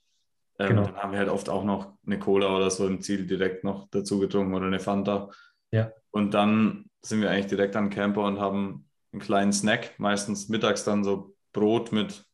ähm, 0.58 0.68
genau. 0.68 0.84
dann 0.84 0.96
haben 0.96 1.12
wir 1.12 1.18
halt 1.18 1.28
oft 1.28 1.48
auch 1.48 1.64
noch 1.64 1.92
eine 2.06 2.18
Cola 2.18 2.54
oder 2.56 2.70
so 2.70 2.86
im 2.86 3.00
Ziel 3.00 3.26
direkt 3.26 3.64
noch 3.64 3.88
dazu 3.90 4.18
getrunken 4.18 4.54
oder 4.54 4.66
eine 4.66 4.80
Fanta. 4.80 5.30
Ja. 5.72 5.90
Und 6.10 6.32
dann 6.32 6.86
sind 7.02 7.20
wir 7.20 7.30
eigentlich 7.30 7.48
direkt 7.48 7.76
am 7.76 7.90
Camper 7.90 8.22
und 8.22 8.40
haben 8.40 8.88
einen 9.14 9.22
kleinen 9.22 9.52
Snack, 9.52 9.98
meistens 9.98 10.48
mittags 10.48 10.84
dann 10.84 11.04
so 11.04 11.34
Brot 11.52 11.92
mit 11.92 12.24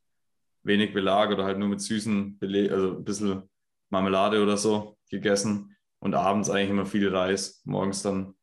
wenig 0.62 0.92
Belag 0.92 1.30
oder 1.30 1.44
halt 1.44 1.58
nur 1.58 1.68
mit 1.68 1.80
süßen 1.80 2.38
Beleg, 2.38 2.72
also 2.72 2.96
ein 2.96 3.04
bisschen 3.04 3.42
Marmelade 3.90 4.42
oder 4.42 4.56
so 4.56 4.96
gegessen 5.10 5.76
und 6.00 6.14
abends 6.14 6.50
eigentlich 6.50 6.70
immer 6.70 6.86
viel 6.86 7.14
Reis, 7.14 7.62
morgens 7.64 8.02
dann 8.02 8.34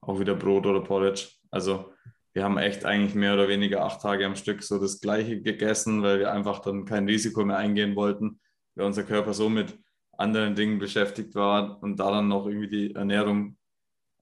auch 0.00 0.18
wieder 0.20 0.34
Brot 0.34 0.66
oder 0.66 0.80
Porridge. 0.80 1.28
Also 1.50 1.92
wir 2.32 2.42
haben 2.42 2.58
echt 2.58 2.84
eigentlich 2.84 3.14
mehr 3.14 3.34
oder 3.34 3.48
weniger 3.48 3.84
acht 3.84 4.02
Tage 4.02 4.26
am 4.26 4.36
Stück 4.36 4.62
so 4.62 4.78
das 4.78 5.00
Gleiche 5.00 5.40
gegessen, 5.40 6.02
weil 6.02 6.18
wir 6.18 6.32
einfach 6.32 6.58
dann 6.58 6.84
kein 6.84 7.06
Risiko 7.06 7.44
mehr 7.44 7.58
eingehen 7.58 7.94
wollten, 7.94 8.40
weil 8.74 8.86
unser 8.86 9.04
Körper 9.04 9.34
so 9.34 9.48
mit 9.48 9.78
anderen 10.12 10.54
Dingen 10.54 10.78
beschäftigt 10.78 11.34
war 11.34 11.80
und 11.82 12.00
da 12.00 12.10
dann 12.10 12.28
noch 12.28 12.46
irgendwie 12.46 12.68
die 12.68 12.94
Ernährung. 12.94 13.56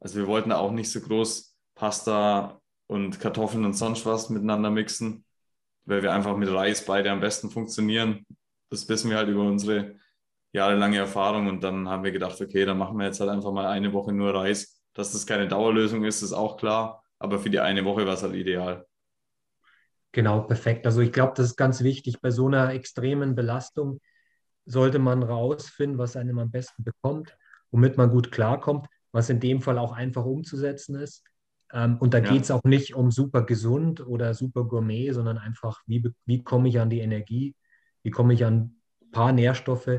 Also 0.01 0.19
wir 0.19 0.27
wollten 0.27 0.53
auch 0.53 0.73
nicht 0.73 0.91
so 0.91 1.01
groß 1.01 1.57
Pasta 1.75 2.62
und 2.93 3.19
Kartoffeln 3.21 3.65
und 3.65 3.75
sonst 3.75 4.07
was 4.07 4.31
miteinander 4.31 4.71
mixen, 4.71 5.25
weil 5.85 6.03
wir 6.03 6.13
einfach 6.13 6.37
mit 6.37 6.53
Reis 6.53 6.85
beide 6.85 7.11
am 7.11 7.21
besten 7.21 7.51
funktionieren. 7.51 8.27
Das 8.71 8.89
wissen 8.89 9.11
wir 9.11 9.17
halt 9.17 9.29
über 9.29 9.43
unsere 9.43 9.97
jahrelange 10.53 10.99
Erfahrung 10.99 11.49
und 11.49 11.65
dann 11.65 11.89
haben 11.89 12.05
wir 12.05 12.13
gedacht, 12.13 12.41
okay, 12.41 12.65
dann 12.65 12.79
machen 12.79 12.99
wir 12.99 13.07
jetzt 13.07 13.21
halt 13.21 13.31
einfach 13.31 13.53
mal 13.53 13.67
eine 13.67 13.93
Woche 13.93 14.13
nur 14.13 14.35
Reis. 14.35 14.83
Dass 14.95 15.13
das 15.13 15.27
keine 15.27 15.49
Dauerlösung 15.49 16.05
ist, 16.05 16.23
ist 16.23 16.35
auch 16.35 16.59
klar, 16.59 17.03
aber 17.19 17.39
für 17.39 17.49
die 17.49 17.61
eine 17.61 17.85
Woche 17.85 18.07
war 18.07 18.15
es 18.15 18.23
halt 18.23 18.35
ideal. 18.35 18.87
Genau, 20.13 20.43
perfekt. 20.43 20.85
Also 20.85 21.01
ich 21.01 21.11
glaube, 21.11 21.33
das 21.35 21.47
ist 21.47 21.57
ganz 21.57 21.83
wichtig. 21.83 22.21
Bei 22.21 22.31
so 22.31 22.47
einer 22.47 22.75
extremen 22.75 23.35
Belastung 23.35 24.01
sollte 24.67 24.99
man 24.99 25.23
rausfinden, 25.23 25.99
was 25.99 26.17
einem 26.17 26.39
am 26.39 26.51
besten 26.51 26.85
bekommt, 26.85 27.35
womit 27.71 27.97
man 27.97 28.11
gut 28.11 28.31
klarkommt, 28.31 28.87
was 29.11 29.31
in 29.31 29.41
dem 29.41 29.63
Fall 29.63 29.79
auch 29.79 29.93
einfach 29.93 30.27
umzusetzen 30.27 30.97
ist. 30.97 31.25
Ähm, 31.73 31.97
und 31.99 32.15
da 32.15 32.19
ja. 32.19 32.31
geht 32.31 32.43
es 32.43 32.51
auch 32.51 32.65
nicht 32.65 32.95
um 32.95 33.11
super 33.11 33.43
gesund 33.43 34.07
oder 34.07 34.35
super 34.35 34.65
gourmet, 34.65 35.13
sondern 35.13 35.39
einfach, 35.39 35.81
wie, 35.87 36.05
wie 36.27 36.43
komme 36.43 36.69
ich 36.69 36.79
an 36.81 36.91
die 36.91 37.01
Energie, 37.01 37.55
wie 38.03 38.11
komme 38.11 38.35
ich 38.35 38.45
an 38.45 38.75
ein 39.01 39.11
paar 39.11 39.33
Nährstoffe 39.33 39.99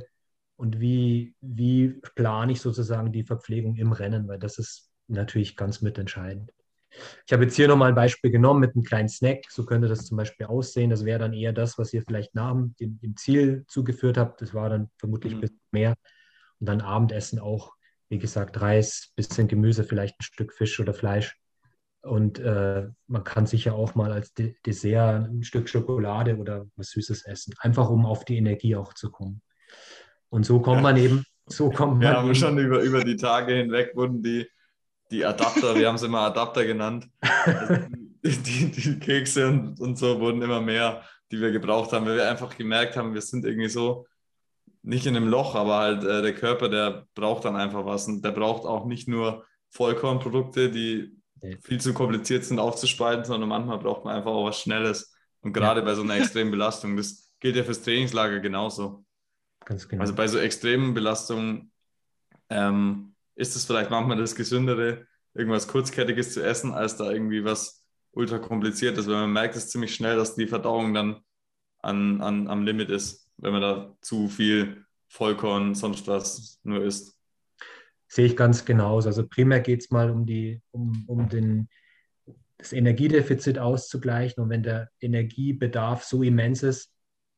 und 0.56 0.80
wie, 0.80 1.36
wie 1.42 2.00
plane 2.16 2.52
ich 2.52 2.62
sozusagen 2.62 3.12
die 3.12 3.24
Verpflegung 3.24 3.76
im 3.76 3.92
Rennen, 3.92 4.28
weil 4.28 4.40
das 4.40 4.60
ist 4.60 4.92
natürlich 5.08 5.56
ganz 5.56 5.82
mitentscheidend. 5.82 6.52
Ich 7.26 7.34
habe 7.34 7.44
jetzt 7.44 7.56
hier 7.56 7.68
nochmal 7.68 7.90
ein 7.90 7.96
Beispiel 7.96 8.30
genommen 8.30 8.60
mit 8.60 8.76
einem 8.76 8.84
kleinen 8.84 9.10
Snack. 9.10 9.46
So 9.50 9.66
könnte 9.66 9.88
das 9.88 10.06
zum 10.06 10.18
Beispiel 10.18 10.46
aussehen. 10.46 10.92
Das 10.92 11.06
wäre 11.06 11.20
dann 11.20 11.34
eher 11.34 11.52
das, 11.52 11.80
was 11.80 11.92
ihr 11.92 12.04
vielleicht 12.04 12.36
nach 12.36 12.54
dem, 12.80 13.00
dem 13.00 13.18
Ziel 13.18 13.66
zugeführt 13.68 14.18
habt. 14.18 14.42
Das 14.42 14.54
war 14.54 14.70
dann 14.70 14.92
vermutlich 14.98 15.34
mhm. 15.34 15.40
ein 15.40 15.42
bisschen 15.42 15.62
mehr. 15.72 15.96
Und 16.60 16.68
dann 16.68 16.82
Abendessen 16.82 17.40
auch, 17.40 17.74
wie 18.10 18.20
gesagt, 18.20 18.62
Reis, 18.62 19.12
bisschen 19.16 19.48
Gemüse, 19.48 19.84
vielleicht 19.84 20.20
ein 20.20 20.24
Stück 20.24 20.54
Fisch 20.54 20.80
oder 20.80 20.94
Fleisch. 20.94 21.36
Und 22.04 22.38
äh, 22.40 22.88
man 23.08 23.24
kann 23.24 23.46
sicher 23.46 23.76
auch 23.76 23.96
mal 23.96 24.12
als 24.12 24.34
De 24.34 24.56
Dessert 24.66 25.30
ein 25.30 25.44
Stück 25.44 25.70
Schokolade 25.70 26.38
oder 26.38 26.68
was 26.76 26.90
Süßes 26.90 27.26
essen, 27.26 27.54
einfach 27.60 27.90
um 27.90 28.06
auf 28.06 28.26
die 28.26 28.38
Energie 28.38 28.76
auch 28.76 28.94
zu 28.94 29.10
kommen. 29.10 29.42
Und 30.30 30.46
so 30.46 30.60
kommt 30.60 30.78
ja. 30.78 30.84
man 30.84 30.98
eben, 30.98 31.24
so 31.46 31.70
kommt 31.70 31.94
man. 31.94 32.02
Wir 32.02 32.18
haben 32.18 32.36
schon 32.36 32.58
über, 32.58 32.82
über 32.82 33.06
die 33.06 33.16
Tage 33.16 33.54
hinweg 33.54 33.96
wurden 33.96 34.22
die, 34.22 34.46
die 35.12 35.24
Adapter, 35.24 35.76
wir 35.76 35.88
haben 35.88 35.96
es 35.96 36.04
immer 36.04 36.22
Adapter 36.22 36.66
genannt, 36.66 37.08
also 37.22 37.76
die, 38.24 38.72
die, 38.72 39.00
Kekse 39.00 39.48
und, 39.48 39.80
und 39.80 39.98
so 39.98 40.20
wurden 40.20 40.42
immer 40.42 40.60
mehr, 40.60 41.04
die 41.32 41.40
wir 41.40 41.52
gebraucht 41.52 41.94
haben, 41.94 42.06
weil 42.06 42.18
wir 42.18 42.30
einfach 42.30 42.58
gemerkt 42.58 42.98
haben, 42.98 43.14
wir 43.14 43.22
sind 43.22 43.46
irgendwie 43.46 43.70
so 43.70 44.08
nicht 44.82 45.06
in 45.06 45.16
einem 45.16 45.30
Loch, 45.30 45.56
aber 45.56 45.78
halt 45.78 46.04
äh, 46.04 46.22
der 46.22 46.34
Körper, 46.34 46.68
der 46.68 47.08
braucht 47.16 47.46
dann 47.46 47.56
einfach 47.56 47.86
was 47.86 48.08
und 48.08 48.26
der 48.26 48.32
braucht 48.32 48.66
auch 48.66 48.86
nicht 48.86 49.08
nur 49.08 49.46
Vollkornprodukte, 49.70 50.70
die 50.70 51.16
viel 51.62 51.82
zu 51.82 51.94
kompliziert 51.94 52.46
sind 52.46 52.60
aufzuspalten, 52.60 53.26
sondern 53.26 53.50
manchmal 53.50 53.80
braucht 53.80 54.06
man 54.06 54.16
einfach 54.16 54.32
auch 54.32 54.46
was 54.46 54.60
Schnelles. 54.60 55.14
Und 55.42 55.54
gerade 55.54 55.82
ja. 55.82 55.86
bei 55.86 55.96
so 55.96 56.02
einer 56.02 56.16
extremen 56.18 56.52
Belastung, 56.52 56.96
das 56.98 57.34
gilt 57.40 57.56
ja 57.56 57.64
fürs 57.64 57.82
Trainingslager 57.82 58.40
genauso. 58.40 59.06
Ganz 59.66 59.88
genau. 59.88 60.02
Also 60.02 60.16
bei 60.16 60.28
so 60.28 60.40
extremen 60.40 60.94
Belastungen 60.94 61.72
ähm, 62.50 63.16
ist 63.36 63.56
es 63.56 63.66
vielleicht 63.66 63.90
manchmal 63.90 64.18
das 64.18 64.36
Gesündere, 64.36 65.08
irgendwas 65.34 65.68
Kurzkettiges 65.68 66.34
zu 66.34 66.44
essen, 66.44 66.74
als 66.74 66.96
da 66.98 67.12
irgendwie 67.12 67.44
was 67.44 67.84
ultra 68.12 68.40
kompliziertes, 68.40 69.08
weil 69.08 69.16
man 69.16 69.34
merkt 69.34 69.56
es 69.56 69.70
ziemlich 69.70 69.96
schnell, 69.96 70.16
dass 70.16 70.36
die 70.36 70.48
Verdauung 70.48 70.94
dann 70.94 71.22
an, 71.80 72.22
an, 72.22 72.48
am 72.48 72.64
Limit 72.64 72.90
ist, 72.90 73.30
wenn 73.38 73.54
man 73.54 73.62
da 73.62 73.98
zu 74.02 74.30
viel 74.30 74.86
Vollkorn, 75.08 75.76
sonst 75.76 76.08
was 76.08 76.60
nur 76.64 76.84
isst. 76.84 77.18
Sehe 78.14 78.28
ich 78.28 78.38
ganz 78.38 78.64
genauso. 78.64 79.10
Also 79.10 79.28
primär 79.28 79.60
geht 79.60 79.82
es 79.82 79.90
mal 79.90 80.12
um, 80.12 80.28
die, 80.28 80.62
um, 80.70 81.04
um 81.08 81.30
den, 81.30 81.68
das 82.60 82.72
Energiedefizit 82.72 83.58
auszugleichen. 83.58 84.44
Und 84.44 84.52
wenn 84.52 84.62
der 84.62 84.92
Energiebedarf 85.02 86.04
so 86.04 86.22
immens 86.22 86.62
ist, 86.62 86.92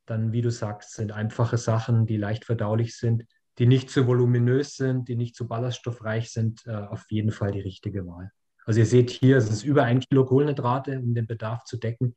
dann, 0.05 0.33
wie 0.33 0.41
du 0.41 0.51
sagst, 0.51 0.91
sind 0.91 1.13
einfache 1.13 1.55
Sachen, 1.55 2.05
die 2.07 2.17
leicht 2.17 2.43
verdaulich 2.43 2.97
sind, 2.97 3.23
die 3.57 3.67
nicht 3.67 3.89
zu 3.89 4.05
voluminös 4.05 4.75
sind, 4.75 5.07
die 5.07 5.15
nicht 5.15 5.33
zu 5.33 5.47
ballaststoffreich 5.47 6.29
sind, 6.33 6.67
äh, 6.67 6.73
auf 6.73 7.05
jeden 7.07 7.31
Fall 7.31 7.53
die 7.53 7.61
richtige 7.61 8.05
Wahl. 8.05 8.33
Also 8.65 8.81
ihr 8.81 8.85
seht 8.85 9.11
hier, 9.11 9.37
es 9.37 9.49
ist 9.49 9.63
über 9.63 9.83
ein 9.83 10.01
Kilo 10.01 10.25
Kohlenhydrate, 10.25 10.99
um 10.99 11.13
den 11.13 11.25
Bedarf 11.25 11.63
zu 11.63 11.77
decken. 11.77 12.15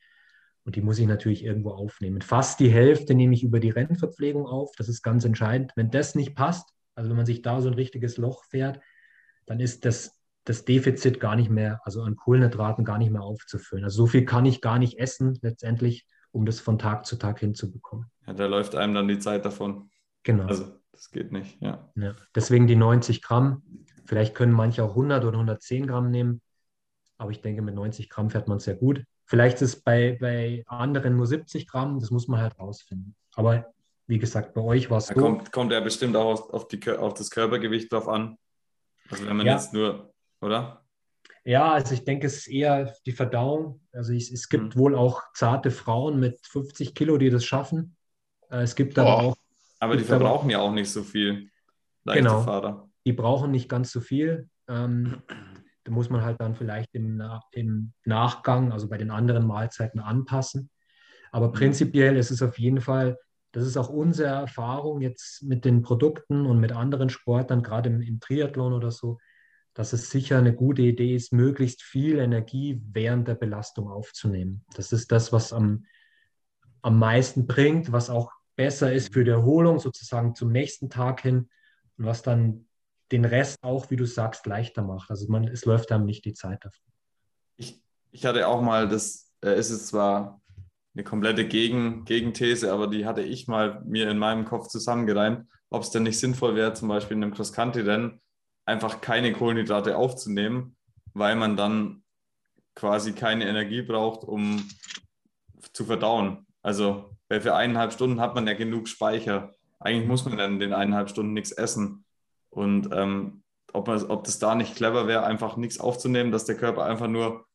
Und 0.64 0.74
die 0.74 0.82
muss 0.82 0.98
ich 0.98 1.06
natürlich 1.06 1.44
irgendwo 1.44 1.70
aufnehmen. 1.70 2.22
Fast 2.22 2.58
die 2.58 2.70
Hälfte 2.70 3.14
nehme 3.14 3.34
ich 3.34 3.44
über 3.44 3.60
die 3.60 3.70
Rennverpflegung 3.70 4.48
auf. 4.48 4.72
Das 4.76 4.88
ist 4.88 5.02
ganz 5.02 5.24
entscheidend. 5.24 5.70
Wenn 5.76 5.92
das 5.92 6.16
nicht 6.16 6.34
passt, 6.34 6.74
also 6.98 7.10
wenn 7.10 7.16
man 7.16 7.26
sich 7.26 7.42
da 7.42 7.60
so 7.60 7.68
ein 7.68 7.74
richtiges 7.74 8.16
Loch 8.16 8.44
fährt, 8.44 8.80
dann 9.46 9.60
ist 9.60 9.84
das, 9.84 10.20
das 10.44 10.64
Defizit 10.64 11.20
gar 11.20 11.36
nicht 11.36 11.48
mehr, 11.48 11.80
also 11.84 12.02
an 12.02 12.16
Kohlenhydraten 12.16 12.84
gar 12.84 12.98
nicht 12.98 13.10
mehr 13.10 13.22
aufzufüllen. 13.22 13.84
Also 13.84 13.98
so 13.98 14.06
viel 14.08 14.24
kann 14.24 14.44
ich 14.44 14.60
gar 14.60 14.78
nicht 14.78 14.98
essen 14.98 15.38
letztendlich, 15.40 16.06
um 16.32 16.44
das 16.44 16.58
von 16.58 16.76
Tag 16.76 17.06
zu 17.06 17.16
Tag 17.16 17.38
hinzubekommen. 17.38 18.06
Ja, 18.26 18.32
da 18.32 18.46
läuft 18.46 18.74
einem 18.74 18.94
dann 18.94 19.06
die 19.08 19.20
Zeit 19.20 19.44
davon. 19.44 19.90
Genau. 20.24 20.44
Also 20.44 20.66
das 20.90 21.10
geht 21.10 21.30
nicht, 21.30 21.62
ja. 21.62 21.88
ja. 21.94 22.16
Deswegen 22.34 22.66
die 22.66 22.76
90 22.76 23.22
Gramm. 23.22 23.62
Vielleicht 24.04 24.34
können 24.34 24.52
manche 24.52 24.82
auch 24.82 24.90
100 24.90 25.24
oder 25.24 25.36
110 25.36 25.86
Gramm 25.86 26.10
nehmen, 26.10 26.40
aber 27.16 27.30
ich 27.30 27.40
denke, 27.42 27.62
mit 27.62 27.76
90 27.76 28.10
Gramm 28.10 28.30
fährt 28.30 28.48
man 28.48 28.58
sehr 28.58 28.74
gut. 28.74 29.04
Vielleicht 29.24 29.62
ist 29.62 29.74
es 29.74 29.82
bei, 29.82 30.16
bei 30.20 30.64
anderen 30.66 31.16
nur 31.16 31.26
70 31.26 31.68
Gramm, 31.68 32.00
das 32.00 32.10
muss 32.10 32.26
man 32.26 32.40
halt 32.40 32.58
rausfinden. 32.58 33.14
Aber 33.34 33.66
wie 34.08 34.18
gesagt, 34.18 34.54
bei 34.54 34.62
euch 34.62 34.90
war 34.90 34.98
es 34.98 35.08
so. 35.08 35.14
Kommt, 35.14 35.52
kommt 35.52 35.70
ja 35.70 35.80
bestimmt 35.80 36.16
auch 36.16 36.50
auf, 36.50 36.66
die, 36.66 36.90
auf 36.90 37.14
das 37.14 37.30
Körpergewicht 37.30 37.92
drauf 37.92 38.08
an. 38.08 38.36
Also 39.10 39.26
wenn 39.26 39.36
man 39.36 39.46
ja. 39.46 39.52
jetzt 39.54 39.72
nur, 39.72 40.12
oder? 40.40 40.84
Ja, 41.44 41.72
also 41.72 41.94
ich 41.94 42.04
denke, 42.04 42.26
es 42.26 42.38
ist 42.38 42.48
eher 42.48 42.94
die 43.06 43.12
Verdauung. 43.12 43.80
Also 43.92 44.12
ich, 44.12 44.32
es 44.32 44.48
gibt 44.48 44.74
mhm. 44.74 44.78
wohl 44.78 44.94
auch 44.94 45.22
zarte 45.34 45.70
Frauen 45.70 46.18
mit 46.18 46.38
50 46.46 46.94
Kilo, 46.94 47.18
die 47.18 47.30
das 47.30 47.44
schaffen. 47.44 47.96
Äh, 48.50 48.62
es 48.62 48.74
gibt 48.74 48.98
aber 48.98 49.22
auch. 49.22 49.36
Aber 49.78 49.96
die 49.96 50.04
verbrauchen 50.04 50.46
aber, 50.46 50.52
ja 50.52 50.60
auch 50.60 50.72
nicht 50.72 50.90
so 50.90 51.02
viel. 51.02 51.50
Leichte 52.04 52.22
genau. 52.22 52.42
Fahrer. 52.42 52.88
Die 53.04 53.12
brauchen 53.12 53.50
nicht 53.50 53.68
ganz 53.68 53.92
so 53.92 54.00
viel. 54.00 54.48
Ähm, 54.68 55.22
da 55.84 55.92
muss 55.92 56.10
man 56.10 56.22
halt 56.22 56.40
dann 56.40 56.54
vielleicht 56.54 56.94
im, 56.94 57.22
im 57.52 57.92
Nachgang, 58.04 58.72
also 58.72 58.88
bei 58.88 58.98
den 58.98 59.10
anderen 59.10 59.46
Mahlzeiten 59.46 60.00
anpassen. 60.00 60.70
Aber 61.30 61.48
mhm. 61.48 61.52
prinzipiell 61.52 62.16
ist 62.16 62.30
es 62.30 62.42
auf 62.42 62.58
jeden 62.58 62.80
Fall 62.80 63.18
das 63.52 63.66
ist 63.66 63.76
auch 63.76 63.88
unsere 63.88 64.28
Erfahrung 64.28 65.00
jetzt 65.00 65.42
mit 65.42 65.64
den 65.64 65.82
Produkten 65.82 66.46
und 66.46 66.60
mit 66.60 66.72
anderen 66.72 67.08
Sportlern, 67.08 67.62
gerade 67.62 67.88
im, 67.88 68.02
im 68.02 68.20
Triathlon 68.20 68.72
oder 68.72 68.90
so, 68.90 69.18
dass 69.74 69.92
es 69.92 70.10
sicher 70.10 70.38
eine 70.38 70.54
gute 70.54 70.82
Idee 70.82 71.14
ist, 71.14 71.32
möglichst 71.32 71.82
viel 71.82 72.18
Energie 72.18 72.82
während 72.92 73.28
der 73.28 73.36
Belastung 73.36 73.88
aufzunehmen. 73.88 74.64
Das 74.74 74.92
ist 74.92 75.12
das, 75.12 75.32
was 75.32 75.52
am, 75.52 75.86
am 76.82 76.98
meisten 76.98 77.46
bringt, 77.46 77.92
was 77.92 78.10
auch 78.10 78.32
besser 78.56 78.92
ist 78.92 79.12
für 79.12 79.24
die 79.24 79.30
Erholung 79.30 79.78
sozusagen 79.78 80.34
zum 80.34 80.50
nächsten 80.50 80.90
Tag 80.90 81.22
hin 81.22 81.48
und 81.96 82.04
was 82.04 82.22
dann 82.22 82.66
den 83.12 83.24
Rest 83.24 83.62
auch, 83.62 83.90
wie 83.90 83.96
du 83.96 84.04
sagst, 84.04 84.46
leichter 84.46 84.82
macht. 84.82 85.10
Also 85.10 85.30
man, 85.30 85.46
es 85.48 85.64
läuft 85.64 85.92
einem 85.92 86.04
nicht 86.04 86.24
die 86.24 86.34
Zeit 86.34 86.64
davon. 86.64 86.84
Ich, 87.56 87.80
ich 88.10 88.26
hatte 88.26 88.46
auch 88.46 88.60
mal, 88.60 88.88
das 88.88 89.32
äh, 89.42 89.58
ist 89.58 89.70
es 89.70 89.86
zwar 89.86 90.40
eine 90.94 91.04
komplette 91.04 91.46
Gegen 91.46 92.04
Gegenthese, 92.04 92.72
aber 92.72 92.86
die 92.86 93.06
hatte 93.06 93.22
ich 93.22 93.46
mal 93.46 93.82
mir 93.84 94.10
in 94.10 94.18
meinem 94.18 94.44
Kopf 94.44 94.68
zusammengereimt, 94.68 95.46
ob 95.70 95.82
es 95.82 95.90
denn 95.90 96.02
nicht 96.02 96.18
sinnvoll 96.18 96.54
wäre, 96.56 96.72
zum 96.74 96.88
Beispiel 96.88 97.16
in 97.16 97.22
einem 97.22 97.34
Cross-Country-Rennen 97.34 98.20
einfach 98.64 99.00
keine 99.00 99.32
Kohlenhydrate 99.32 99.96
aufzunehmen, 99.96 100.76
weil 101.14 101.36
man 101.36 101.56
dann 101.56 102.02
quasi 102.74 103.12
keine 103.12 103.48
Energie 103.48 103.82
braucht, 103.82 104.24
um 104.24 104.68
zu 105.72 105.84
verdauen. 105.84 106.46
Also 106.62 107.16
weil 107.28 107.40
für 107.40 107.54
eineinhalb 107.54 107.92
Stunden 107.92 108.20
hat 108.20 108.34
man 108.34 108.46
ja 108.46 108.54
genug 108.54 108.88
Speicher. 108.88 109.52
Eigentlich 109.78 110.08
muss 110.08 110.24
man 110.24 110.38
dann 110.38 110.54
in 110.54 110.60
den 110.60 110.72
eineinhalb 110.72 111.10
Stunden 111.10 111.34
nichts 111.34 111.52
essen. 111.52 112.04
Und 112.50 112.88
ähm, 112.92 113.42
ob, 113.72 113.86
man, 113.86 114.02
ob 114.10 114.24
das 114.24 114.38
da 114.38 114.54
nicht 114.54 114.76
clever 114.76 115.06
wäre, 115.06 115.24
einfach 115.24 115.56
nichts 115.56 115.78
aufzunehmen, 115.78 116.32
dass 116.32 116.46
der 116.46 116.56
Körper 116.56 116.84
einfach 116.84 117.08
nur 117.08 117.46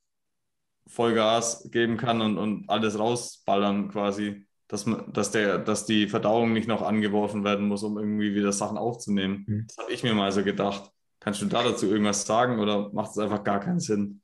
Vollgas 0.87 1.69
geben 1.71 1.97
kann 1.97 2.21
und, 2.21 2.37
und 2.37 2.69
alles 2.69 2.99
rausballern 2.99 3.89
quasi, 3.89 4.45
dass, 4.67 4.85
man, 4.85 5.11
dass, 5.13 5.31
der, 5.31 5.59
dass 5.59 5.85
die 5.85 6.07
Verdauung 6.07 6.53
nicht 6.53 6.67
noch 6.67 6.81
angeworfen 6.81 7.43
werden 7.43 7.67
muss, 7.67 7.83
um 7.83 7.97
irgendwie 7.97 8.35
wieder 8.35 8.51
Sachen 8.51 8.77
aufzunehmen. 8.77 9.45
Mhm. 9.47 9.65
Das 9.67 9.77
habe 9.77 9.93
ich 9.93 10.03
mir 10.03 10.13
mal 10.13 10.31
so 10.31 10.43
gedacht. 10.43 10.91
Kannst 11.19 11.41
du 11.41 11.45
da 11.45 11.63
dazu 11.63 11.87
irgendwas 11.87 12.25
sagen 12.25 12.59
oder 12.59 12.91
macht 12.91 13.11
es 13.11 13.17
einfach 13.17 13.43
gar 13.43 13.59
keinen 13.59 13.79
Sinn? 13.79 14.21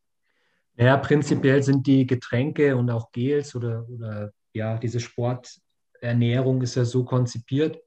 Ja, 0.75 0.97
prinzipiell 0.97 1.61
sind 1.63 1.87
die 1.87 2.05
Getränke 2.05 2.75
und 2.75 2.89
auch 2.89 3.11
Gels 3.11 3.55
oder, 3.55 3.87
oder 3.89 4.31
ja, 4.53 4.77
diese 4.77 4.99
Sporternährung 4.99 6.61
ist 6.61 6.75
ja 6.75 6.85
so 6.85 7.03
konzipiert, 7.03 7.79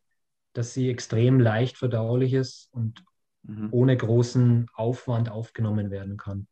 dass 0.53 0.75
sie 0.75 0.91
extrem 0.91 1.41
leicht 1.41 1.79
verdaulich 1.79 2.35
ist 2.35 2.69
und 2.73 3.05
mhm. 3.43 3.69
ohne 3.71 3.97
großen 3.97 4.67
Aufwand 4.75 5.31
aufgenommen 5.31 5.91
werden 5.91 6.17
kann. 6.17 6.49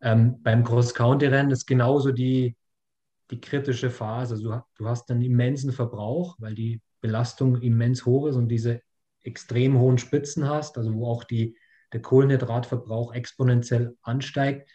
Ähm, 0.00 0.42
beim 0.42 0.64
Cross-County-Rennen 0.64 1.50
ist 1.50 1.66
genauso 1.66 2.12
die, 2.12 2.56
die 3.30 3.40
kritische 3.40 3.90
Phase. 3.90 4.34
Also 4.34 4.50
du, 4.50 4.62
du 4.76 4.88
hast 4.88 5.10
einen 5.10 5.22
immensen 5.22 5.72
Verbrauch, 5.72 6.36
weil 6.38 6.54
die 6.54 6.80
Belastung 7.00 7.60
immens 7.60 8.04
hoch 8.06 8.26
ist 8.26 8.36
und 8.36 8.48
diese 8.48 8.80
extrem 9.22 9.78
hohen 9.78 9.98
Spitzen 9.98 10.48
hast, 10.48 10.78
also 10.78 10.94
wo 10.94 11.06
auch 11.06 11.24
die, 11.24 11.56
der 11.92 12.02
Kohlenhydratverbrauch 12.02 13.14
exponentiell 13.14 13.96
ansteigt. 14.02 14.70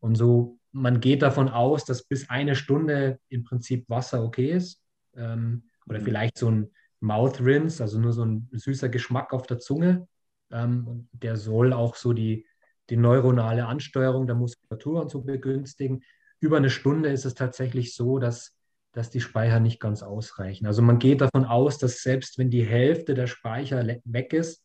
Und 0.00 0.16
so, 0.16 0.58
man 0.72 1.00
geht 1.00 1.22
davon 1.22 1.48
aus, 1.48 1.84
dass 1.84 2.04
bis 2.04 2.30
eine 2.30 2.56
Stunde 2.56 3.20
im 3.28 3.44
Prinzip 3.44 3.88
Wasser 3.88 4.24
okay 4.24 4.52
ist. 4.52 4.82
Ähm, 5.14 5.64
oder 5.86 6.00
mhm. 6.00 6.04
vielleicht 6.04 6.38
so 6.38 6.50
ein 6.50 6.70
Mouth 7.00 7.40
Rinse, 7.40 7.82
also 7.82 7.98
nur 7.98 8.12
so 8.12 8.24
ein 8.24 8.48
süßer 8.52 8.88
Geschmack 8.88 9.32
auf 9.32 9.46
der 9.46 9.58
Zunge. 9.58 10.08
Ähm, 10.50 11.08
der 11.12 11.36
soll 11.36 11.72
auch 11.72 11.96
so 11.96 12.12
die, 12.12 12.46
die 12.90 12.96
neuronale 12.96 13.66
Ansteuerung 13.66 14.26
der 14.26 14.36
Muskulatur 14.36 15.02
und 15.02 15.10
so 15.10 15.22
begünstigen. 15.22 16.02
Über 16.40 16.56
eine 16.56 16.70
Stunde 16.70 17.10
ist 17.10 17.24
es 17.24 17.34
tatsächlich 17.34 17.94
so, 17.94 18.18
dass, 18.18 18.56
dass 18.92 19.10
die 19.10 19.20
Speicher 19.20 19.60
nicht 19.60 19.80
ganz 19.80 20.02
ausreichen. 20.02 20.66
Also 20.66 20.82
man 20.82 20.98
geht 20.98 21.20
davon 21.20 21.44
aus, 21.44 21.78
dass 21.78 22.02
selbst 22.02 22.38
wenn 22.38 22.50
die 22.50 22.64
Hälfte 22.64 23.14
der 23.14 23.26
Speicher 23.26 23.84
weg 24.04 24.32
ist, 24.32 24.64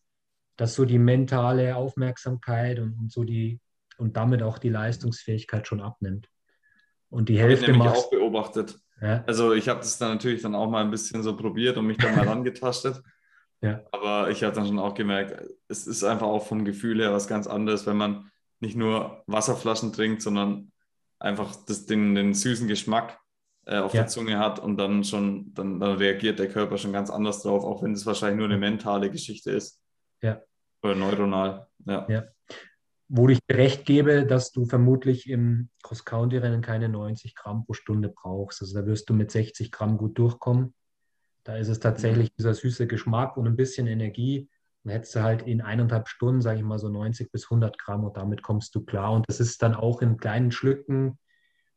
dass 0.57 0.73
so 0.73 0.85
die 0.85 0.99
mentale 0.99 1.75
Aufmerksamkeit 1.75 2.79
und, 2.79 2.97
und 2.99 3.11
so 3.11 3.23
die 3.23 3.59
und 3.97 4.15
damit 4.15 4.43
auch 4.43 4.57
die 4.57 4.69
Leistungsfähigkeit 4.69 5.67
schon 5.67 5.81
abnimmt. 5.81 6.29
Und 7.09 7.29
die 7.29 7.39
Hälfte 7.39 7.73
habe 7.73 7.77
ich 7.77 8.03
auch 8.03 8.09
beobachtet. 8.09 8.77
Ja. 9.01 9.23
Also 9.27 9.53
ich 9.53 9.69
habe 9.69 9.79
das 9.79 9.97
dann 9.97 10.11
natürlich 10.11 10.41
dann 10.41 10.55
auch 10.55 10.69
mal 10.69 10.83
ein 10.83 10.91
bisschen 10.91 11.23
so 11.23 11.35
probiert 11.35 11.77
und 11.77 11.87
mich 11.87 11.97
dann 11.97 12.15
mal 12.15 12.27
rangetastet. 12.27 13.01
Ja. 13.61 13.81
Aber 13.91 14.29
ich 14.29 14.43
habe 14.43 14.53
dann 14.53 14.67
schon 14.67 14.79
auch 14.79 14.93
gemerkt, 14.93 15.43
es 15.67 15.87
ist 15.87 16.03
einfach 16.03 16.27
auch 16.27 16.45
vom 16.45 16.63
Gefühl 16.63 17.01
her 17.01 17.13
was 17.13 17.27
ganz 17.27 17.47
anderes, 17.47 17.85
wenn 17.87 17.97
man 17.97 18.29
nicht 18.59 18.75
nur 18.75 19.23
Wasserflaschen 19.27 19.93
trinkt, 19.93 20.21
sondern 20.21 20.71
einfach 21.19 21.55
das, 21.65 21.85
den, 21.85 22.15
den 22.15 22.33
süßen 22.33 22.67
Geschmack 22.67 23.19
äh, 23.65 23.79
auf 23.79 23.93
ja. 23.93 24.01
der 24.01 24.07
Zunge 24.07 24.39
hat 24.39 24.59
und 24.59 24.77
dann 24.77 25.03
schon, 25.03 25.53
dann, 25.53 25.79
dann, 25.79 25.97
reagiert 25.97 26.39
der 26.39 26.49
Körper 26.49 26.77
schon 26.77 26.93
ganz 26.93 27.09
anders 27.09 27.41
drauf, 27.41 27.63
auch 27.63 27.83
wenn 27.83 27.93
es 27.93 28.05
wahrscheinlich 28.05 28.37
nur 28.37 28.47
eine 28.47 28.57
mentale 28.57 29.09
Geschichte 29.09 29.51
ist. 29.51 29.81
Ja. 30.21 30.41
Oder 30.83 30.95
neuronal. 30.95 31.67
Ja. 31.85 32.05
ja. 32.09 32.23
Wo 33.09 33.27
ich 33.29 33.39
dir 33.49 33.57
recht 33.57 33.85
gebe, 33.85 34.25
dass 34.25 34.51
du 34.51 34.65
vermutlich 34.65 35.29
im 35.29 35.69
Cross-County-Rennen 35.83 36.61
keine 36.61 36.89
90 36.89 37.35
Gramm 37.35 37.65
pro 37.65 37.73
Stunde 37.73 38.09
brauchst. 38.09 38.61
Also 38.61 38.79
da 38.79 38.85
wirst 38.85 39.09
du 39.09 39.13
mit 39.13 39.31
60 39.31 39.71
Gramm 39.71 39.97
gut 39.97 40.17
durchkommen. 40.17 40.73
Da 41.47 41.55
ist 41.55 41.69
es 41.69 41.79
tatsächlich 41.79 42.33
dieser 42.33 42.53
süße 42.53 42.87
Geschmack 42.87 43.37
und 43.37 43.47
ein 43.47 43.55
bisschen 43.55 43.87
Energie. 43.87 44.49
Dann 44.83 44.91
hättest 44.91 45.15
du 45.15 45.23
halt 45.23 45.43
in 45.43 45.61
eineinhalb 45.61 46.09
Stunden, 46.09 46.41
sage 46.41 46.57
ich 46.57 46.65
mal, 46.65 46.77
so 46.77 46.89
90 46.89 47.31
bis 47.31 47.45
100 47.45 47.79
Gramm 47.79 48.03
und 48.03 48.17
damit 48.17 48.43
kommst 48.43 48.75
du 48.75 48.83
klar. 48.83 49.13
Und 49.13 49.29
das 49.29 49.39
ist 49.39 49.63
dann 49.63 49.73
auch 49.73 50.01
in 50.01 50.17
kleinen 50.17 50.51
Schlücken 50.51 51.17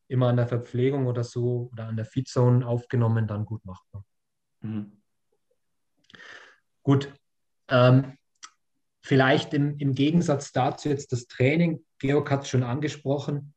immer 0.09 0.27
an 0.27 0.39
der 0.39 0.49
Verpflegung 0.49 1.07
oder 1.07 1.23
so 1.23 1.71
oder 1.71 1.87
an 1.87 1.95
der 1.95 2.05
Feedzone 2.05 2.67
aufgenommen, 2.67 3.29
dann 3.29 3.45
gut 3.45 3.65
machbar. 3.65 4.05
Mhm. 4.63 5.01
Gut. 6.83 7.15
Ähm, 7.69 8.19
vielleicht 9.05 9.55
im, 9.55 9.79
im 9.79 9.95
Gegensatz 9.95 10.51
dazu 10.51 10.89
jetzt 10.89 11.13
das 11.13 11.29
Training. 11.29 11.87
Georg 12.01 12.29
hat 12.29 12.43
es 12.43 12.49
schon 12.49 12.65
angesprochen. 12.65 13.55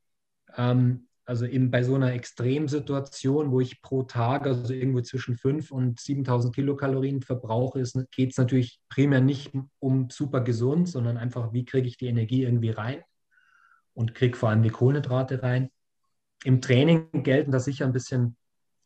Ähm, 0.56 1.08
also 1.25 1.45
eben 1.45 1.71
bei 1.71 1.83
so 1.83 1.95
einer 1.95 2.13
Extremsituation, 2.13 3.51
wo 3.51 3.62
ich 3.62 3.81
pro 3.81 4.03
Tag 4.03 4.45
also 4.45 4.73
irgendwo 4.73 5.01
zwischen 5.01 5.38
5 5.38 5.71
und 5.71 5.99
7000 5.99 6.53
Kilokalorien 6.53 7.21
verbrauche, 7.21 7.81
geht 8.12 8.31
es 8.31 8.38
natürlich 8.38 8.79
primär 8.89 9.21
nicht 9.21 9.51
um 9.79 10.09
super 10.09 10.41
gesund, 10.41 10.89
sondern 10.89 11.17
einfach, 11.17 11.53
wie 11.53 11.65
kriege 11.65 11.88
ich 11.88 11.97
die 11.97 12.07
Energie 12.07 12.43
irgendwie 12.43 12.71
rein 12.71 13.01
und 13.93 14.15
kriege 14.15 14.38
vor 14.38 14.49
allem 14.49 14.63
die 14.63 14.69
Kohlenhydrate 14.69 15.41
rein. 15.41 15.69
Im 16.43 16.59
Training 16.59 17.23
gelten 17.23 17.51
da 17.51 17.59
sicher 17.59 17.86
ein 17.86 17.93
bisschen, 17.93 18.36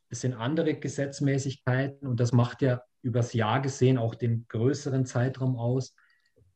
bisschen 0.10 0.34
andere 0.34 0.76
Gesetzmäßigkeiten 0.76 2.08
und 2.08 2.20
das 2.20 2.34
macht 2.34 2.62
ja 2.62 2.84
übers 3.02 3.34
Jahr 3.34 3.62
gesehen 3.62 3.98
auch 3.98 4.14
den 4.14 4.46
größeren 4.48 5.06
Zeitraum 5.06 5.56
aus. 5.58 5.96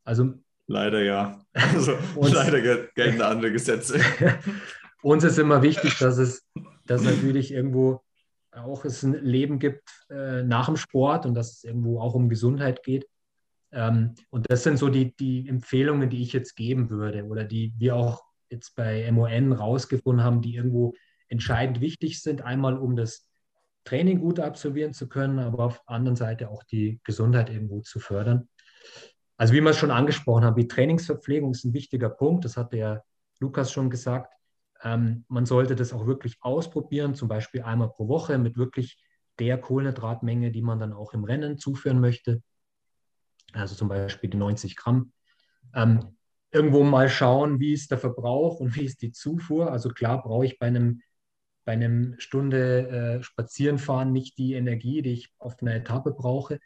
Also 0.03 0.33
Leider 0.67 1.01
ja. 1.01 1.43
Also, 1.53 1.97
leider 2.15 2.61
gelten 2.95 3.21
andere 3.21 3.51
Gesetze. 3.51 3.99
uns 5.01 5.23
ist 5.23 5.37
immer 5.37 5.61
wichtig, 5.61 5.97
dass 5.99 6.17
es 6.17 6.45
dass 6.85 7.03
natürlich 7.03 7.53
irgendwo 7.53 8.01
auch 8.51 8.83
es 8.83 9.03
ein 9.03 9.13
Leben 9.13 9.59
gibt 9.59 9.89
äh, 10.09 10.43
nach 10.43 10.65
dem 10.65 10.75
Sport 10.75 11.25
und 11.25 11.35
dass 11.35 11.53
es 11.53 11.63
irgendwo 11.63 12.01
auch 12.01 12.15
um 12.15 12.27
Gesundheit 12.27 12.83
geht. 12.83 13.07
Ähm, 13.71 14.15
und 14.29 14.51
das 14.51 14.63
sind 14.63 14.77
so 14.77 14.89
die, 14.89 15.15
die 15.15 15.47
Empfehlungen, 15.47 16.09
die 16.09 16.21
ich 16.21 16.33
jetzt 16.33 16.55
geben 16.55 16.89
würde 16.89 17.23
oder 17.25 17.45
die 17.45 17.73
wir 17.77 17.95
auch 17.95 18.23
jetzt 18.49 18.75
bei 18.75 19.09
MON 19.09 19.53
rausgefunden 19.53 20.23
haben, 20.23 20.41
die 20.41 20.55
irgendwo 20.55 20.93
entscheidend 21.29 21.79
wichtig 21.79 22.21
sind. 22.21 22.41
Einmal, 22.41 22.77
um 22.77 22.97
das 22.97 23.25
Training 23.85 24.19
gut 24.19 24.39
absolvieren 24.41 24.93
zu 24.93 25.07
können, 25.07 25.39
aber 25.39 25.63
auf 25.63 25.81
der 25.87 25.95
anderen 25.95 26.17
Seite 26.17 26.49
auch 26.49 26.63
die 26.63 26.99
Gesundheit 27.05 27.49
irgendwo 27.49 27.79
zu 27.79 27.99
fördern. 27.99 28.49
Also 29.37 29.53
wie 29.53 29.61
wir 29.61 29.71
es 29.71 29.77
schon 29.77 29.91
angesprochen 29.91 30.43
haben, 30.43 30.59
die 30.59 30.67
Trainingsverpflegung 30.67 31.51
ist 31.51 31.63
ein 31.63 31.73
wichtiger 31.73 32.09
Punkt. 32.09 32.43
Das 32.43 32.57
hat 32.57 32.73
der 32.73 33.05
Lukas 33.39 33.71
schon 33.71 33.89
gesagt. 33.89 34.33
Ähm, 34.83 35.25
man 35.27 35.45
sollte 35.45 35.75
das 35.75 35.93
auch 35.93 36.05
wirklich 36.05 36.37
ausprobieren, 36.41 37.15
zum 37.15 37.27
Beispiel 37.27 37.61
einmal 37.61 37.89
pro 37.89 38.07
Woche 38.07 38.37
mit 38.37 38.57
wirklich 38.57 39.01
der 39.39 39.57
Kohlenhydratmenge, 39.59 40.51
die 40.51 40.61
man 40.61 40.79
dann 40.79 40.93
auch 40.93 41.13
im 41.13 41.23
Rennen 41.23 41.57
zuführen 41.57 41.99
möchte. 41.99 42.41
Also 43.53 43.75
zum 43.75 43.89
Beispiel 43.89 44.29
die 44.29 44.37
90 44.37 44.75
Gramm. 44.75 45.13
Ähm, 45.73 46.17
irgendwo 46.51 46.83
mal 46.83 47.09
schauen, 47.09 47.59
wie 47.59 47.73
ist 47.73 47.91
der 47.91 47.97
Verbrauch 47.97 48.59
und 48.59 48.75
wie 48.75 48.85
ist 48.85 49.01
die 49.01 49.11
Zufuhr. 49.11 49.71
Also 49.71 49.89
klar 49.89 50.21
brauche 50.21 50.45
ich 50.45 50.59
bei 50.59 50.67
einem, 50.67 51.01
bei 51.65 51.73
einem 51.73 52.15
Stunde 52.19 53.19
äh, 53.19 53.23
Spazierenfahren 53.23 54.11
nicht 54.11 54.37
die 54.37 54.53
Energie, 54.53 55.01
die 55.01 55.13
ich 55.13 55.33
auf 55.37 55.61
einer 55.61 55.75
Etappe 55.75 56.11
brauche. 56.11 56.59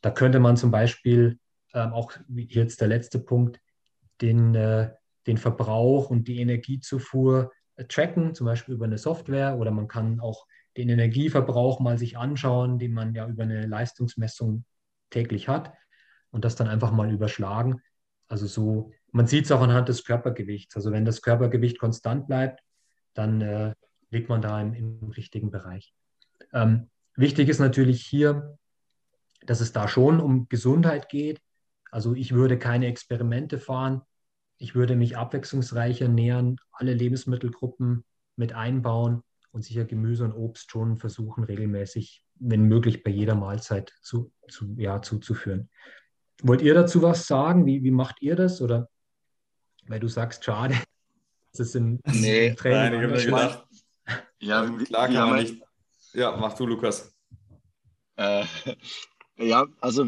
Da 0.00 0.10
könnte 0.10 0.40
man 0.40 0.56
zum 0.56 0.70
Beispiel 0.70 1.38
ähm, 1.74 1.92
auch 1.92 2.12
jetzt 2.28 2.80
der 2.80 2.88
letzte 2.88 3.18
Punkt, 3.18 3.60
den, 4.20 4.54
äh, 4.54 4.90
den 5.26 5.38
Verbrauch 5.38 6.10
und 6.10 6.28
die 6.28 6.40
Energiezufuhr 6.40 7.52
tracken, 7.88 8.34
zum 8.34 8.46
Beispiel 8.46 8.74
über 8.74 8.84
eine 8.84 8.98
Software 8.98 9.56
oder 9.58 9.70
man 9.70 9.88
kann 9.88 10.20
auch 10.20 10.46
den 10.76 10.88
Energieverbrauch 10.88 11.80
mal 11.80 11.98
sich 11.98 12.16
anschauen, 12.16 12.78
den 12.78 12.92
man 12.92 13.14
ja 13.14 13.26
über 13.28 13.42
eine 13.42 13.66
Leistungsmessung 13.66 14.64
täglich 15.10 15.48
hat 15.48 15.72
und 16.30 16.44
das 16.44 16.56
dann 16.56 16.68
einfach 16.68 16.92
mal 16.92 17.12
überschlagen. 17.12 17.80
Also 18.28 18.46
so, 18.46 18.92
man 19.10 19.26
sieht 19.26 19.44
es 19.44 19.52
auch 19.52 19.60
anhand 19.60 19.88
des 19.88 20.04
Körpergewichts. 20.04 20.74
Also 20.76 20.90
wenn 20.92 21.04
das 21.04 21.20
Körpergewicht 21.20 21.78
konstant 21.78 22.26
bleibt, 22.26 22.60
dann 23.14 23.40
äh, 23.42 23.74
liegt 24.10 24.28
man 24.28 24.40
da 24.40 24.60
im, 24.60 24.74
im 24.74 25.10
richtigen 25.10 25.50
Bereich. 25.50 25.94
Ähm, 26.52 26.88
wichtig 27.14 27.48
ist 27.48 27.58
natürlich 27.58 28.04
hier, 28.06 28.58
dass 29.44 29.60
es 29.60 29.72
da 29.72 29.88
schon 29.88 30.20
um 30.20 30.48
Gesundheit 30.48 31.08
geht. 31.08 31.40
Also 31.90 32.14
ich 32.14 32.32
würde 32.32 32.58
keine 32.58 32.86
Experimente 32.86 33.58
fahren, 33.58 34.02
ich 34.62 34.76
würde 34.76 34.94
mich 34.94 35.16
abwechslungsreicher 35.16 36.06
nähern, 36.06 36.56
alle 36.70 36.94
Lebensmittelgruppen 36.94 38.04
mit 38.36 38.52
einbauen 38.52 39.24
und 39.50 39.64
sicher 39.64 39.84
Gemüse 39.84 40.24
und 40.24 40.32
Obst 40.34 40.70
schon 40.70 40.98
versuchen, 40.98 41.42
regelmäßig, 41.42 42.24
wenn 42.36 42.62
möglich, 42.68 43.02
bei 43.02 43.10
jeder 43.10 43.34
Mahlzeit 43.34 43.92
zu, 44.02 44.32
zu, 44.48 44.72
ja, 44.76 45.02
zuzuführen. 45.02 45.68
Wollt 46.44 46.62
ihr 46.62 46.74
dazu 46.74 47.02
was 47.02 47.26
sagen? 47.26 47.66
Wie, 47.66 47.82
wie 47.82 47.90
macht 47.90 48.22
ihr 48.22 48.36
das? 48.36 48.62
Oder 48.62 48.88
weil 49.88 49.98
du 49.98 50.06
sagst, 50.06 50.44
schade, 50.44 50.76
das 51.50 51.66
ist 51.66 51.74
im, 51.74 51.98
nee, 52.04 52.54
Training. 52.54 52.78
Nein, 52.78 52.92
ich 52.92 53.00
habe 53.02 53.12
mir 53.16 53.24
gedacht, 53.24 53.66
ja, 54.38 54.70
klar 54.84 55.08
kann 55.08 55.30
man 55.30 55.40
nicht. 55.40 55.60
Ja, 56.12 56.36
mach 56.36 56.54
du, 56.54 56.66
Lukas. 56.66 57.12
Äh, 58.14 58.44
ja, 59.38 59.66
also 59.80 60.06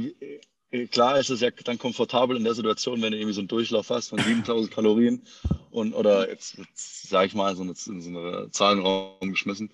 klar 0.90 1.18
ist 1.18 1.30
es 1.30 1.40
ja 1.40 1.50
dann 1.50 1.78
komfortabel 1.78 2.36
in 2.36 2.44
der 2.44 2.54
Situation, 2.54 3.00
wenn 3.02 3.12
du 3.12 3.18
irgendwie 3.18 3.34
so 3.34 3.40
einen 3.40 3.48
Durchlauf 3.48 3.90
hast 3.90 4.08
von 4.08 4.18
7000 4.18 4.72
Kalorien 4.72 5.22
und 5.70 5.94
oder 5.94 6.28
jetzt, 6.28 6.58
jetzt 6.58 7.08
sage 7.08 7.28
ich 7.28 7.34
mal, 7.34 7.54
so 7.56 7.62
eine, 7.62 7.74
so 7.74 7.92
eine 7.92 8.50
Zahlenraum 8.50 9.30
geschmissen. 9.30 9.72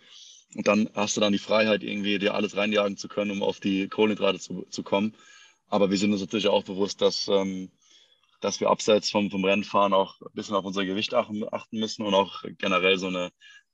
Und 0.54 0.66
dann 0.66 0.90
hast 0.94 1.16
du 1.16 1.20
dann 1.20 1.32
die 1.32 1.38
Freiheit, 1.38 1.82
irgendwie 1.82 2.18
dir 2.18 2.34
alles 2.34 2.56
reinjagen 2.56 2.96
zu 2.96 3.08
können, 3.08 3.30
um 3.30 3.42
auf 3.42 3.60
die 3.60 3.88
Kohlenhydrate 3.88 4.40
zu, 4.40 4.66
zu 4.68 4.82
kommen. 4.82 5.14
Aber 5.68 5.90
wir 5.90 5.98
sind 5.98 6.12
uns 6.12 6.20
natürlich 6.20 6.48
auch 6.48 6.64
bewusst, 6.64 7.00
dass, 7.00 7.28
ähm, 7.28 7.70
dass 8.40 8.60
wir 8.60 8.68
abseits 8.68 9.10
vom, 9.10 9.30
vom 9.30 9.44
Rennfahren 9.44 9.92
auch 9.92 10.20
ein 10.20 10.34
bisschen 10.34 10.56
auf 10.56 10.64
unser 10.64 10.84
Gewicht 10.84 11.14
achten, 11.14 11.46
müssen 11.70 12.04
und 12.04 12.14
auch 12.14 12.42
generell 12.58 12.98
so 12.98 13.06
eine, 13.06 13.30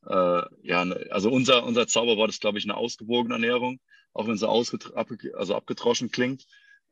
äh, 0.07 0.43
ja, 0.63 0.83
eine, 0.83 1.07
also 1.11 1.31
unser, 1.31 1.65
unser 1.65 1.87
Zauberwort 1.87 2.29
ist, 2.29 2.43
glaube 2.43 2.59
ich, 2.59 2.65
eine 2.65 2.77
ausgewogene 2.77 3.35
Ernährung, 3.35 3.81
auch 4.13 4.27
wenn 4.27 4.35
es 4.35 4.41
so 4.41 4.49
also 4.49 5.55
abgetroschen 5.55 6.11
klingt. 6.11 6.47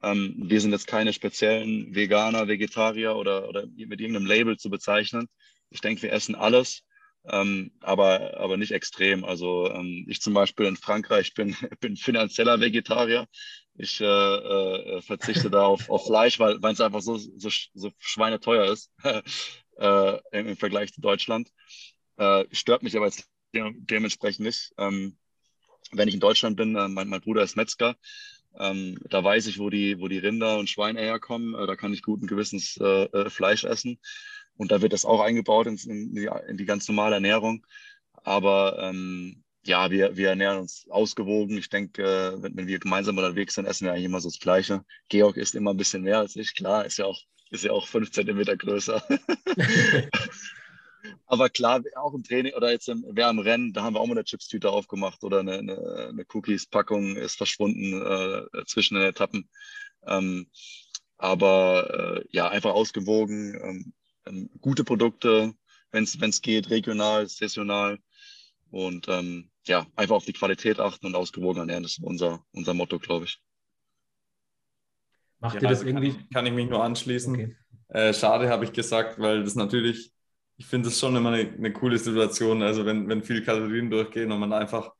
Ähm, 0.05 0.35
wir 0.37 0.61
sind 0.61 0.73
jetzt 0.73 0.87
keine 0.87 1.12
speziellen 1.12 1.95
Veganer, 1.95 2.49
Vegetarier 2.49 3.17
oder, 3.17 3.49
oder 3.49 3.67
mit 3.67 4.01
irgendeinem 4.01 4.27
Label 4.27 4.57
zu 4.57 4.71
bezeichnen. 4.71 5.29
Ich 5.71 5.81
denke, 5.81 6.03
wir 6.03 6.12
essen 6.12 6.35
alles, 6.35 6.83
ähm, 7.27 7.73
aber, 7.81 8.37
aber 8.38 8.57
nicht 8.57 8.73
extrem. 8.73 9.25
Also 9.25 9.71
ähm, 9.71 10.05
ich 10.09 10.21
zum 10.21 10.35
Beispiel 10.35 10.67
in 10.67 10.77
Frankreich 10.77 11.35
bin, 11.35 11.57
bin 11.81 11.97
finanzieller 11.97 12.61
Vegetarier. 12.61 13.27
Ich 13.77 14.01
äh, 14.01 14.05
äh, 14.05 15.03
verzichte 15.03 15.51
da 15.51 15.64
auf, 15.64 15.88
auf 15.90 16.07
Fleisch, 16.07 16.38
weil 16.38 16.59
es 16.62 16.81
einfach 16.81 17.01
so, 17.01 17.17
so, 17.17 17.49
so 17.73 17.90
schweineteuer 17.99 18.73
ist 18.73 18.93
äh, 19.79 20.19
im, 20.33 20.49
im, 20.49 20.57
Vergleich 20.57 20.93
zu 20.93 21.01
Deutschland. 21.01 21.51
Äh, 22.17 22.45
stört 22.53 22.83
mich 22.83 22.97
aber 22.97 23.07
jetzt 23.07 23.29
dementsprechend 23.53 24.45
nicht. 24.45 24.73
Ähm, 24.79 25.17
wenn 25.93 26.09
ich 26.09 26.14
in 26.14 26.21
Deutschland 26.21 26.57
bin, 26.57 26.77
äh, 26.77 26.88
mein, 26.88 27.09
mein 27.09 27.21
Bruder 27.21 27.43
ist 27.43 27.57
Metzger, 27.57 27.97
ähm, 28.59 28.99
da 29.09 29.23
weiß 29.23 29.47
ich, 29.47 29.59
wo 29.59 29.71
die, 29.71 30.01
wo 30.01 30.09
die 30.09 30.19
Rinder 30.19 30.59
und 30.59 30.71
Schweine 30.71 31.01
herkommen. 31.01 31.55
Äh, 31.55 31.67
da 31.67 31.77
kann 31.77 31.93
ich 31.93 32.03
guten 32.03 32.27
Gewissens 32.27 32.77
äh, 32.81 33.05
äh, 33.05 33.31
Fleisch 33.31 33.64
essen. 33.64 33.99
Und 34.57 34.71
da 34.71 34.83
wird 34.83 34.93
das 34.93 35.05
auch 35.05 35.21
eingebaut 35.21 35.67
in, 35.67 35.77
in, 35.77 36.14
die, 36.14 36.31
in 36.49 36.57
die, 36.57 36.64
ganz 36.64 36.87
normale 36.88 37.17
Ernährung. 37.17 37.67
Aber 38.12 38.79
ähm, 38.81 39.43
ja, 39.64 39.90
wir, 39.90 40.17
wir 40.17 40.29
ernähren 40.31 40.61
uns 40.61 40.87
ausgewogen. 40.88 41.59
Ich 41.59 41.69
denke, 41.69 42.02
äh, 42.02 42.42
wenn, 42.42 42.57
wenn 42.57 42.67
wir 42.67 42.79
gemeinsam 42.79 43.19
unterwegs 43.19 43.55
sind, 43.55 43.67
essen 43.67 43.87
wir 43.87 43.92
eigentlich 43.92 44.05
immer 44.05 44.21
so 44.21 44.29
das 44.29 44.38
Gleiche. 44.38 44.85
Georg 45.09 45.37
isst 45.37 45.55
immer 45.55 45.73
ein 45.73 45.77
bisschen 45.77 46.02
mehr 46.02 46.19
als 46.19 46.37
ich. 46.37 46.55
Klar, 46.55 46.85
ist 46.85 46.98
ja 46.98 47.07
auch, 47.07 47.21
ist 47.50 47.65
ja 47.65 47.73
auch 47.73 47.88
fünf 47.88 48.13
Zentimeter 48.13 48.57
größer. 48.57 49.02
Aber 51.27 51.50
klar, 51.50 51.83
auch 51.96 52.15
im 52.15 52.23
Training 52.23 52.55
oder 52.55 52.71
jetzt 52.71 52.88
im, 52.88 53.05
wer 53.09 53.29
am 53.29 53.38
Rennen, 53.38 53.73
da 53.73 53.83
haben 53.83 53.94
wir 53.94 54.00
auch 54.00 54.07
mal 54.07 54.13
eine 54.13 54.25
Chips-Tüte 54.25 54.71
aufgemacht 54.71 55.23
oder 55.25 55.40
eine, 55.40 55.59
eine, 55.59 56.09
eine 56.11 56.25
Cookies-Packung 56.33 57.17
ist 57.17 57.37
verschwunden 57.37 58.00
äh, 58.02 58.65
zwischen 58.67 58.94
den 58.94 59.05
Etappen. 59.05 59.48
Ähm, 60.07 60.48
aber 61.17 62.23
äh, 62.23 62.25
ja, 62.31 62.48
einfach 62.48 62.73
ausgewogen, 62.73 63.55
ähm, 63.63 63.92
ähm 64.27 64.50
gute 64.61 64.85
Produkte, 64.85 65.55
wenn 65.90 66.05
es 66.05 66.42
geht, 66.42 66.71
regional, 66.71 67.29
saisonal 67.29 67.98
und 68.71 69.07
ähm, 69.09 69.50
ja, 69.67 69.87
einfach 69.96 70.17
auf 70.17 70.25
die 70.25 70.33
Qualität 70.33 70.81
achten 70.81 71.07
und 71.07 71.15
ausgewogen 71.15 71.61
ernähren, 71.61 71.85
das 71.85 71.92
ist 71.92 72.02
unser, 72.02 72.44
unser 72.52 72.75
Motto, 72.75 72.98
glaube 72.98 73.27
ich. 73.27 73.40
Macht 75.38 75.57
ja, 75.57 75.63
ihr 75.63 75.69
das 75.69 75.79
also 75.79 75.88
irgendwie? 75.88 76.13
Kann 76.13 76.21
ich, 76.21 76.31
kann 76.31 76.46
ich, 76.46 76.52
mich 76.52 76.69
nur 76.69 76.83
anschließen. 76.83 77.35
Okay. 77.35 77.57
Äh, 77.88 78.13
schade, 78.13 78.48
habe 78.48 78.65
ich 78.65 78.73
gesagt, 78.73 79.19
weil 79.19 79.44
das 79.44 79.55
natürlich, 79.55 80.11
ich 80.57 80.67
finde 80.67 80.88
es 80.88 80.98
schon 80.98 81.17
immer 81.17 81.33
eine, 81.33 81.50
eine, 81.50 81.73
coole 81.73 81.98
Situation. 81.98 82.63
Also 82.63 82.87
wenn, 82.87 83.09
wenn 83.09 83.23
viel 83.23 83.44
Kalorien 83.44 83.90
durchgehen 83.90 84.31
und 84.33 84.40
man 84.40 84.52
einfach 84.52 84.92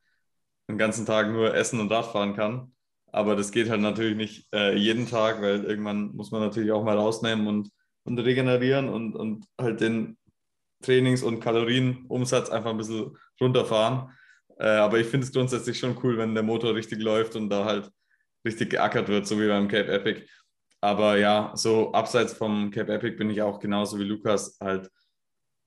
den 0.69 0.77
ganzen 0.77 1.05
Tag 1.05 1.31
nur 1.31 1.53
essen 1.53 1.79
und 1.79 1.91
Radfahren 1.91 2.35
kann. 2.35 2.73
Aber 3.11 3.35
das 3.35 3.51
geht 3.51 3.69
halt 3.69 3.81
natürlich 3.81 4.17
nicht 4.17 4.53
äh, 4.53 4.75
jeden 4.75 5.07
Tag, 5.07 5.41
weil 5.41 5.63
irgendwann 5.63 6.15
muss 6.15 6.31
man 6.31 6.41
natürlich 6.41 6.71
auch 6.71 6.83
mal 6.83 6.97
rausnehmen 6.97 7.47
und, 7.47 7.69
und 8.03 8.19
regenerieren 8.19 8.89
und, 8.89 9.15
und 9.15 9.45
halt 9.59 9.79
den 9.79 10.17
Trainings- 10.81 11.23
und 11.23 11.39
Kalorienumsatz 11.39 12.49
einfach 12.49 12.71
ein 12.71 12.77
bisschen 12.77 13.17
runterfahren. 13.39 14.11
Äh, 14.59 14.67
aber 14.67 14.99
ich 14.99 15.07
finde 15.07 15.25
es 15.25 15.33
grundsätzlich 15.33 15.79
schon 15.79 15.97
cool, 16.03 16.17
wenn 16.17 16.33
der 16.33 16.43
Motor 16.43 16.75
richtig 16.75 17.01
läuft 17.01 17.35
und 17.35 17.49
da 17.49 17.65
halt 17.65 17.89
richtig 18.45 18.71
geackert 18.71 19.07
wird, 19.07 19.27
so 19.27 19.39
wie 19.39 19.47
beim 19.47 19.67
Cape 19.67 19.91
Epic. 19.91 20.25
Aber 20.81 21.17
ja, 21.17 21.51
so 21.55 21.93
abseits 21.93 22.33
vom 22.33 22.69
Cape 22.71 22.93
Epic 22.93 23.17
bin 23.17 23.29
ich 23.29 23.41
auch 23.41 23.59
genauso 23.59 23.97
wie 23.97 24.03
Lukas 24.03 24.57
halt 24.61 24.89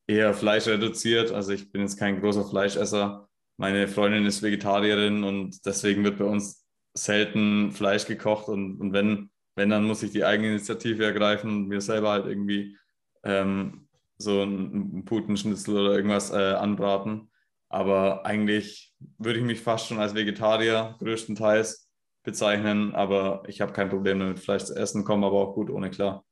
eher 0.09 0.35
fleischreduziert. 0.35 1.31
Also 1.31 1.53
ich 1.53 1.71
bin 1.71 1.83
jetzt 1.83 1.99
kein 1.99 2.21
großer 2.21 2.45
Fleischesser. 2.45 3.29
Meine 3.57 3.87
Freundin 3.87 4.27
ist 4.27 4.43
Vegetarierin 4.43 5.23
und 5.23 5.65
deswegen 5.67 6.03
wird 6.03 6.19
bei 6.19 6.25
uns 6.25 6.67
selten 6.95 7.71
Fleisch 7.71 8.07
gekocht. 8.07 8.49
Und, 8.49 8.81
und 8.81 8.93
wenn, 8.93 9.31
wenn, 9.55 9.71
dann 9.71 9.85
muss 9.85 10.03
ich 10.03 10.11
die 10.11 10.25
Eigeninitiative 10.25 11.05
ergreifen 11.05 11.51
und 11.51 11.69
mir 11.69 11.81
selber 11.81 12.11
halt 12.11 12.27
irgendwie 12.27 12.77
ähm, 13.23 13.89
so 14.17 14.43
einen 14.43 15.05
Putenschnitzel 15.05 15.77
oder 15.77 15.95
irgendwas 15.95 16.31
äh, 16.31 16.55
anbraten. 16.55 17.31
Aber 17.69 18.25
eigentlich 18.25 18.95
würde 19.19 19.39
ich 19.39 19.45
mich 19.45 19.61
fast 19.61 19.89
schon 19.89 19.99
als 19.99 20.15
Vegetarier 20.15 20.97
größtenteils 20.99 21.89
bezeichnen, 22.25 22.95
aber 22.95 23.43
ich 23.47 23.61
habe 23.61 23.73
kein 23.73 23.91
Problem 23.91 24.19
damit, 24.19 24.39
Fleisch 24.39 24.65
zu 24.65 24.75
essen, 24.75 25.05
komme 25.05 25.27
aber 25.27 25.37
auch 25.37 25.55
gut 25.55 25.71
ohne 25.71 25.91
klar. 25.91 26.25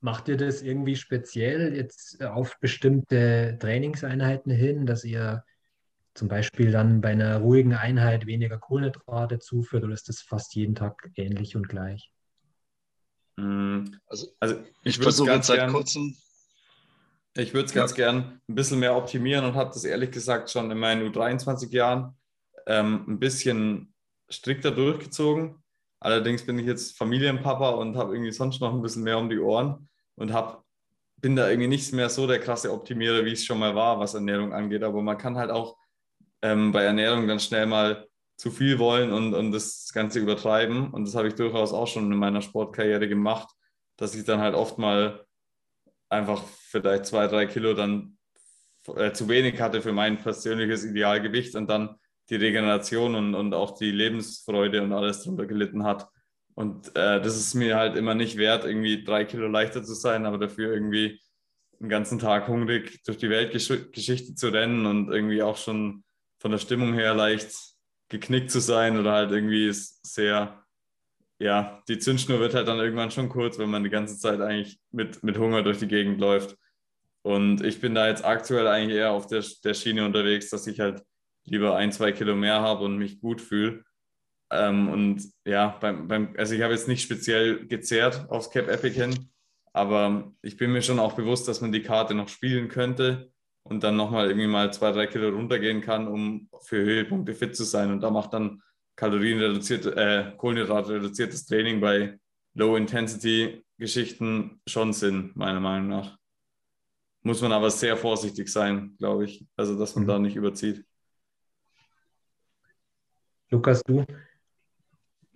Macht 0.00 0.28
ihr 0.28 0.36
das 0.36 0.62
irgendwie 0.62 0.96
speziell 0.96 1.76
jetzt 1.76 2.22
auf 2.22 2.58
bestimmte 2.58 3.58
Trainingseinheiten 3.60 4.50
hin, 4.50 4.86
dass 4.86 5.04
ihr 5.04 5.44
zum 6.14 6.28
Beispiel 6.28 6.70
dann 6.70 7.00
bei 7.00 7.10
einer 7.10 7.38
ruhigen 7.38 7.74
Einheit 7.74 8.26
weniger 8.26 8.58
Kohlenhydrate 8.58 9.38
zuführt 9.38 9.84
oder 9.84 9.94
ist 9.94 10.08
das 10.08 10.20
fast 10.20 10.54
jeden 10.54 10.74
Tag 10.74 11.10
ähnlich 11.16 11.56
und 11.56 11.68
gleich? 11.68 12.10
Mm, 13.36 13.84
also, 14.06 14.28
also 14.40 14.56
ich, 14.82 14.96
ich 14.96 14.98
versuche 14.98 15.30
jetzt 15.32 15.46
seit 15.46 15.70
kurzem. 15.70 16.16
Ich 17.34 17.54
würde 17.54 17.66
es 17.66 17.72
ganz 17.72 17.94
gern 17.94 18.40
ein 18.48 18.54
bisschen 18.54 18.80
mehr 18.80 18.96
optimieren 18.96 19.44
und 19.44 19.54
habe 19.54 19.70
das 19.72 19.84
ehrlich 19.84 20.10
gesagt 20.10 20.50
schon 20.50 20.70
in 20.70 20.78
meinen 20.78 21.06
U23 21.10 21.70
Jahren 21.72 22.16
ähm, 22.66 23.04
ein 23.06 23.18
bisschen 23.20 23.94
strikter 24.28 24.72
durchgezogen. 24.72 25.62
Allerdings 26.00 26.44
bin 26.44 26.58
ich 26.58 26.66
jetzt 26.66 26.96
Familienpapa 26.96 27.70
und 27.70 27.96
habe 27.96 28.14
irgendwie 28.14 28.32
sonst 28.32 28.60
noch 28.60 28.74
ein 28.74 28.82
bisschen 28.82 29.04
mehr 29.04 29.18
um 29.18 29.28
die 29.28 29.38
Ohren 29.38 29.88
und 30.20 30.32
hab, 30.32 30.64
bin 31.16 31.34
da 31.34 31.48
irgendwie 31.48 31.68
nicht 31.68 31.92
mehr 31.92 32.08
so 32.10 32.26
der 32.26 32.38
krasse 32.38 32.72
Optimierer, 32.72 33.24
wie 33.24 33.32
es 33.32 33.44
schon 33.44 33.58
mal 33.58 33.74
war, 33.74 33.98
was 33.98 34.14
Ernährung 34.14 34.52
angeht. 34.52 34.82
Aber 34.82 35.02
man 35.02 35.18
kann 35.18 35.36
halt 35.36 35.50
auch 35.50 35.76
ähm, 36.42 36.72
bei 36.72 36.84
Ernährung 36.84 37.26
dann 37.26 37.40
schnell 37.40 37.66
mal 37.66 38.06
zu 38.36 38.50
viel 38.50 38.78
wollen 38.78 39.12
und, 39.12 39.34
und 39.34 39.52
das 39.52 39.90
Ganze 39.92 40.20
übertreiben. 40.20 40.90
Und 40.90 41.06
das 41.06 41.14
habe 41.14 41.28
ich 41.28 41.34
durchaus 41.34 41.72
auch 41.72 41.86
schon 41.86 42.10
in 42.12 42.18
meiner 42.18 42.42
Sportkarriere 42.42 43.08
gemacht, 43.08 43.48
dass 43.96 44.14
ich 44.14 44.24
dann 44.24 44.40
halt 44.40 44.54
oft 44.54 44.78
mal 44.78 45.24
einfach 46.08 46.42
vielleicht 46.46 47.06
zwei, 47.06 47.26
drei 47.26 47.46
Kilo 47.46 47.74
dann 47.74 48.18
äh, 48.96 49.12
zu 49.12 49.28
wenig 49.28 49.60
hatte 49.60 49.82
für 49.82 49.92
mein 49.92 50.18
persönliches 50.18 50.84
Idealgewicht 50.84 51.54
und 51.54 51.68
dann 51.68 51.96
die 52.28 52.36
Regeneration 52.36 53.14
und, 53.14 53.34
und 53.34 53.54
auch 53.54 53.76
die 53.76 53.90
Lebensfreude 53.90 54.82
und 54.82 54.92
alles 54.92 55.22
drunter 55.22 55.46
gelitten 55.46 55.84
hat. 55.84 56.08
Und 56.54 56.88
äh, 56.96 57.20
das 57.20 57.36
ist 57.36 57.54
mir 57.54 57.76
halt 57.76 57.96
immer 57.96 58.14
nicht 58.14 58.36
wert, 58.36 58.64
irgendwie 58.64 59.02
drei 59.04 59.24
Kilo 59.24 59.48
leichter 59.48 59.82
zu 59.82 59.94
sein, 59.94 60.26
aber 60.26 60.38
dafür 60.38 60.72
irgendwie 60.72 61.20
den 61.80 61.88
ganzen 61.88 62.18
Tag 62.18 62.48
hungrig 62.48 63.02
durch 63.04 63.16
die 63.16 63.30
Weltgeschichte 63.30 64.34
zu 64.34 64.48
rennen 64.48 64.86
und 64.86 65.10
irgendwie 65.10 65.42
auch 65.42 65.56
schon 65.56 66.04
von 66.38 66.50
der 66.50 66.58
Stimmung 66.58 66.92
her 66.94 67.14
leicht 67.14 67.54
geknickt 68.08 68.50
zu 68.50 68.60
sein 68.60 68.98
oder 68.98 69.12
halt 69.12 69.30
irgendwie 69.30 69.70
sehr, 69.72 70.64
ja, 71.38 71.82
die 71.88 71.98
Zündschnur 71.98 72.40
wird 72.40 72.54
halt 72.54 72.68
dann 72.68 72.78
irgendwann 72.78 73.10
schon 73.10 73.28
kurz, 73.28 73.58
wenn 73.58 73.70
man 73.70 73.84
die 73.84 73.90
ganze 73.90 74.18
Zeit 74.18 74.40
eigentlich 74.40 74.78
mit, 74.90 75.22
mit 75.22 75.38
Hunger 75.38 75.62
durch 75.62 75.78
die 75.78 75.88
Gegend 75.88 76.20
läuft. 76.20 76.56
Und 77.22 77.64
ich 77.64 77.80
bin 77.80 77.94
da 77.94 78.08
jetzt 78.08 78.24
aktuell 78.24 78.66
eigentlich 78.66 78.96
eher 78.96 79.12
auf 79.12 79.26
der, 79.26 79.44
der 79.64 79.74
Schiene 79.74 80.04
unterwegs, 80.04 80.50
dass 80.50 80.66
ich 80.66 80.80
halt 80.80 81.02
lieber 81.44 81.76
ein, 81.76 81.92
zwei 81.92 82.12
Kilo 82.12 82.34
mehr 82.34 82.60
habe 82.60 82.84
und 82.84 82.98
mich 82.98 83.20
gut 83.20 83.40
fühle. 83.40 83.84
Ähm, 84.50 84.88
und 84.88 85.30
ja, 85.44 85.78
beim, 85.80 86.08
beim, 86.08 86.34
also 86.36 86.54
ich 86.54 86.62
habe 86.62 86.72
jetzt 86.72 86.88
nicht 86.88 87.02
speziell 87.02 87.66
gezehrt 87.66 88.26
aufs 88.30 88.50
Cap 88.50 88.68
Epic 88.68 88.94
hin, 88.94 89.30
aber 89.72 90.32
ich 90.42 90.56
bin 90.56 90.72
mir 90.72 90.82
schon 90.82 90.98
auch 90.98 91.14
bewusst, 91.14 91.46
dass 91.46 91.60
man 91.60 91.72
die 91.72 91.82
Karte 91.82 92.14
noch 92.14 92.28
spielen 92.28 92.68
könnte 92.68 93.30
und 93.62 93.84
dann 93.84 93.96
nochmal 93.96 94.28
irgendwie 94.28 94.48
mal 94.48 94.72
zwei, 94.72 94.92
drei 94.92 95.06
Kilo 95.06 95.28
runtergehen 95.28 95.80
kann, 95.80 96.08
um 96.08 96.48
für 96.62 96.78
Höhepunkte 96.78 97.34
fit 97.34 97.54
zu 97.54 97.64
sein. 97.64 97.92
Und 97.92 98.00
da 98.00 98.10
macht 98.10 98.32
dann 98.32 98.62
kalorienreduziert, 98.96 99.86
äh, 99.86 100.32
kohlenhydratreduziertes 100.36 101.46
Training 101.46 101.80
bei 101.80 102.18
Low-Intensity-Geschichten 102.54 104.60
schon 104.66 104.92
Sinn, 104.92 105.30
meiner 105.34 105.60
Meinung 105.60 105.88
nach. 105.88 106.18
Muss 107.22 107.42
man 107.42 107.52
aber 107.52 107.70
sehr 107.70 107.96
vorsichtig 107.96 108.48
sein, 108.48 108.96
glaube 108.98 109.26
ich. 109.26 109.46
Also, 109.56 109.78
dass 109.78 109.94
man 109.94 110.04
mhm. 110.04 110.08
da 110.08 110.18
nicht 110.18 110.36
überzieht. 110.36 110.84
Lukas, 113.50 113.82
du? 113.82 114.04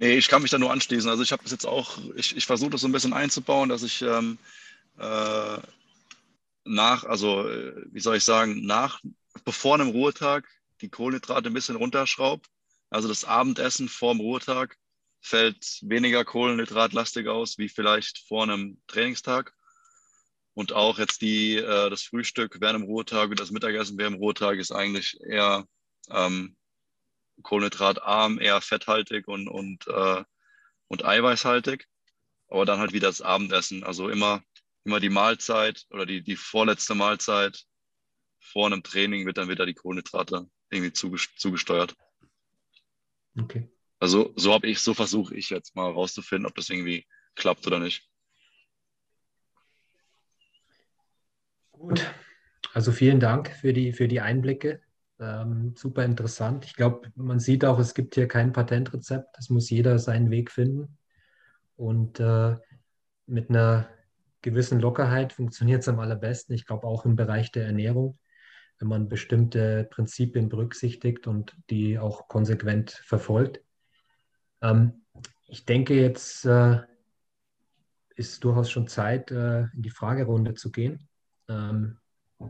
Nee, 0.05 0.19
ich 0.19 0.29
kann 0.29 0.43
mich 0.43 0.51
da 0.51 0.59
nur 0.59 0.71
anschließen. 0.71 1.09
Also 1.09 1.23
ich 1.23 1.33
habe 1.33 1.45
das 1.45 1.53
jetzt 1.53 1.65
auch, 1.65 1.97
ich, 2.15 2.37
ich 2.37 2.45
versuche 2.45 2.69
das 2.69 2.83
so 2.83 2.89
ein 2.89 2.93
bisschen 2.93 3.15
einzubauen, 3.15 3.71
dass 3.71 3.83
ich 3.83 4.03
ähm, 4.03 4.37
äh, 4.99 5.57
nach, 6.65 7.05
also 7.05 7.49
äh, 7.49 7.87
wie 7.91 8.01
soll 8.01 8.17
ich 8.17 8.25
sagen, 8.25 8.67
nach, 8.67 9.01
bevor 9.47 9.77
einem 9.77 9.89
Ruhetag 9.89 10.47
die 10.83 10.91
Kohlenhydrate 10.91 11.49
ein 11.49 11.55
bisschen 11.55 11.77
runterschraubt. 11.77 12.51
Also 12.91 13.09
das 13.09 13.25
Abendessen 13.25 13.89
vor 13.89 14.13
dem 14.13 14.21
Ruhetag 14.21 14.77
fällt 15.23 15.79
weniger 15.81 16.23
kohlenhydratlastig 16.27 17.27
aus, 17.27 17.57
wie 17.57 17.71
vielleicht 17.71 18.19
vor 18.29 18.43
einem 18.43 18.83
Trainingstag. 18.89 19.55
Und 20.53 20.75
auch 20.75 20.99
jetzt 20.99 21.23
die, 21.23 21.57
äh, 21.57 21.89
das 21.89 22.03
Frühstück 22.03 22.59
während 22.61 22.81
dem 22.81 22.89
Ruhetag 22.91 23.31
und 23.31 23.41
das 23.41 23.51
Mittagessen 23.51 23.97
während 23.97 24.17
dem 24.17 24.21
Ruhetag 24.21 24.59
ist 24.59 24.71
eigentlich 24.71 25.19
eher 25.23 25.67
ähm, 26.11 26.57
kohlenhydratarm, 27.43 28.39
eher 28.41 28.61
fetthaltig 28.61 29.29
und, 29.29 29.49
und, 29.49 29.87
äh, 29.89 30.25
und 30.89 31.05
eiweißhaltig. 31.05 31.87
Aber 32.49 32.65
dann 32.65 32.79
halt 32.79 32.93
wieder 32.93 33.09
das 33.09 33.23
Abendessen. 33.23 33.85
Also 33.85 34.09
immer, 34.09 34.43
immer 34.85 35.01
die 35.01 35.09
Mahlzeit 35.09 35.87
oder 35.91 36.07
die, 36.07 36.23
die 36.23 36.37
vorletzte 36.37 36.95
Mahlzeit 36.95 37.65
vor 38.39 38.67
einem 38.67 38.83
Training 38.83 39.27
wird 39.27 39.39
dann 39.39 39.49
wieder 39.49 39.67
die 39.67 39.75
Kohlenhydrate 39.75 40.49
irgendwie 40.71 40.93
zugesteuert. 40.93 41.97
Okay. 43.39 43.69
Also 43.99 44.33
so 44.37 44.53
habe 44.53 44.67
ich, 44.67 44.81
so 44.81 44.95
versuche 44.95 45.35
ich 45.35 45.51
jetzt 45.51 45.75
mal 45.75 45.91
rauszufinden, 45.91 46.47
ob 46.47 46.55
das 46.55 46.69
irgendwie 46.69 47.07
klappt 47.35 47.67
oder 47.67 47.81
nicht. 47.81 48.09
Gut. 51.73 52.15
Also 52.73 52.93
vielen 52.93 53.21
Dank 53.21 53.51
für 53.51 53.73
die, 53.73 53.93
für 53.93 54.09
die 54.09 54.21
Einblicke. 54.21 54.83
Ähm, 55.25 55.75
super 55.75 56.05
interessant. 56.05 56.67
Ich 56.67 56.75
glaube, 56.75 57.11
man 57.15 57.41
sieht 57.41 57.65
auch, 57.65 57.79
es 57.79 57.95
gibt 57.95 58.15
hier 58.15 58.29
kein 58.29 58.53
Patentrezept. 58.53 59.39
Es 59.39 59.49
muss 59.49 59.71
jeder 59.71 59.99
seinen 59.99 60.31
Weg 60.31 60.51
finden. 60.51 60.99
Und 61.77 62.21
äh, 62.21 62.57
mit 63.27 63.49
einer 63.49 63.89
gewissen 64.43 64.81
Lockerheit 64.81 65.33
funktioniert 65.33 65.81
es 65.81 65.89
am 65.89 65.99
allerbesten. 65.99 66.55
Ich 66.55 66.67
glaube 66.67 66.87
auch 66.87 67.07
im 67.07 67.17
Bereich 67.17 67.51
der 67.53 67.65
Ernährung, 67.65 68.19
wenn 68.79 68.89
man 68.89 69.09
bestimmte 69.09 69.89
Prinzipien 69.91 70.51
berücksichtigt 70.51 71.27
und 71.27 71.57
die 71.71 71.99
auch 71.99 72.29
konsequent 72.29 72.91
verfolgt. 72.91 73.63
Ähm, 74.61 75.07
ich 75.47 75.65
denke, 75.65 75.95
jetzt 75.95 76.45
äh, 76.45 76.83
ist 78.15 78.45
durchaus 78.45 78.71
schon 78.71 78.89
Zeit, 78.89 79.31
äh, 79.31 79.63
in 79.75 79.81
die 79.81 79.91
Fragerunde 79.91 80.53
zu 80.53 80.71
gehen. 80.71 81.09
Ähm, 81.49 81.97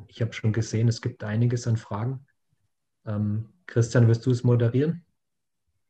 ich 0.09 0.21
habe 0.23 0.33
schon 0.33 0.53
gesehen, 0.53 0.89
es 0.89 1.01
gibt 1.01 1.23
einiges 1.23 1.69
an 1.69 1.77
Fragen. 1.77 2.27
Ähm, 3.07 3.49
Christian, 3.67 4.09
wirst 4.09 4.27
du 4.27 4.31
es 4.31 4.45
moderieren? 4.45 5.05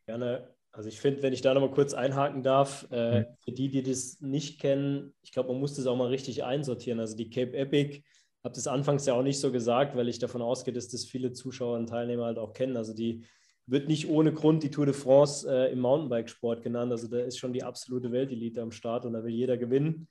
Gerne. 0.07 0.49
Also 0.73 0.89
ich 0.89 1.01
finde, 1.01 1.23
wenn 1.23 1.33
ich 1.33 1.41
da 1.41 1.55
nochmal 1.55 1.71
kurz 1.71 1.95
einhaken 1.95 2.43
darf, 2.43 2.87
äh, 2.91 3.21
mhm. 3.21 3.27
für 3.39 3.53
die, 3.53 3.69
die 3.69 3.83
das 3.83 4.21
nicht 4.21 4.61
kennen, 4.61 5.15
ich 5.23 5.31
glaube, 5.31 5.53
man 5.53 5.61
muss 5.61 5.75
das 5.75 5.87
auch 5.87 5.97
mal 5.97 6.09
richtig 6.09 6.43
einsortieren. 6.43 6.99
Also 6.99 7.17
die 7.17 7.31
Cape 7.31 7.57
Epic, 7.57 8.03
habe 8.45 8.55
das 8.55 8.67
anfangs 8.67 9.07
ja 9.07 9.15
auch 9.15 9.23
nicht 9.23 9.41
so 9.41 9.51
gesagt, 9.51 9.97
weil 9.97 10.09
ich 10.09 10.19
davon 10.19 10.43
ausgehe, 10.43 10.75
dass 10.75 10.89
das 10.89 11.07
viele 11.07 11.33
Zuschauer 11.33 11.79
und 11.79 11.89
Teilnehmer 11.89 12.27
halt 12.27 12.39
auch 12.39 12.53
kennen. 12.53 12.77
Also 12.77 12.93
die 12.93 13.25
wird 13.67 13.89
nicht 13.89 14.09
ohne 14.09 14.33
Grund 14.35 14.63
die 14.63 14.71
Tour 14.71 14.85
de 14.85 14.95
France 14.95 15.49
äh, 15.51 15.73
im 15.73 15.81
Mountainbikesport 15.81 16.63
genannt. 16.63 16.93
Also 16.93 17.09
da 17.09 17.21
ist 17.21 17.39
schon 17.39 17.55
die 17.55 17.63
absolute 17.63 18.13
Weltelite 18.13 18.61
am 18.61 18.71
Start 18.71 19.07
und 19.07 19.15
da 19.15 19.25
will 19.25 19.33
jeder 19.33 19.57
gewinnen. 19.57 20.09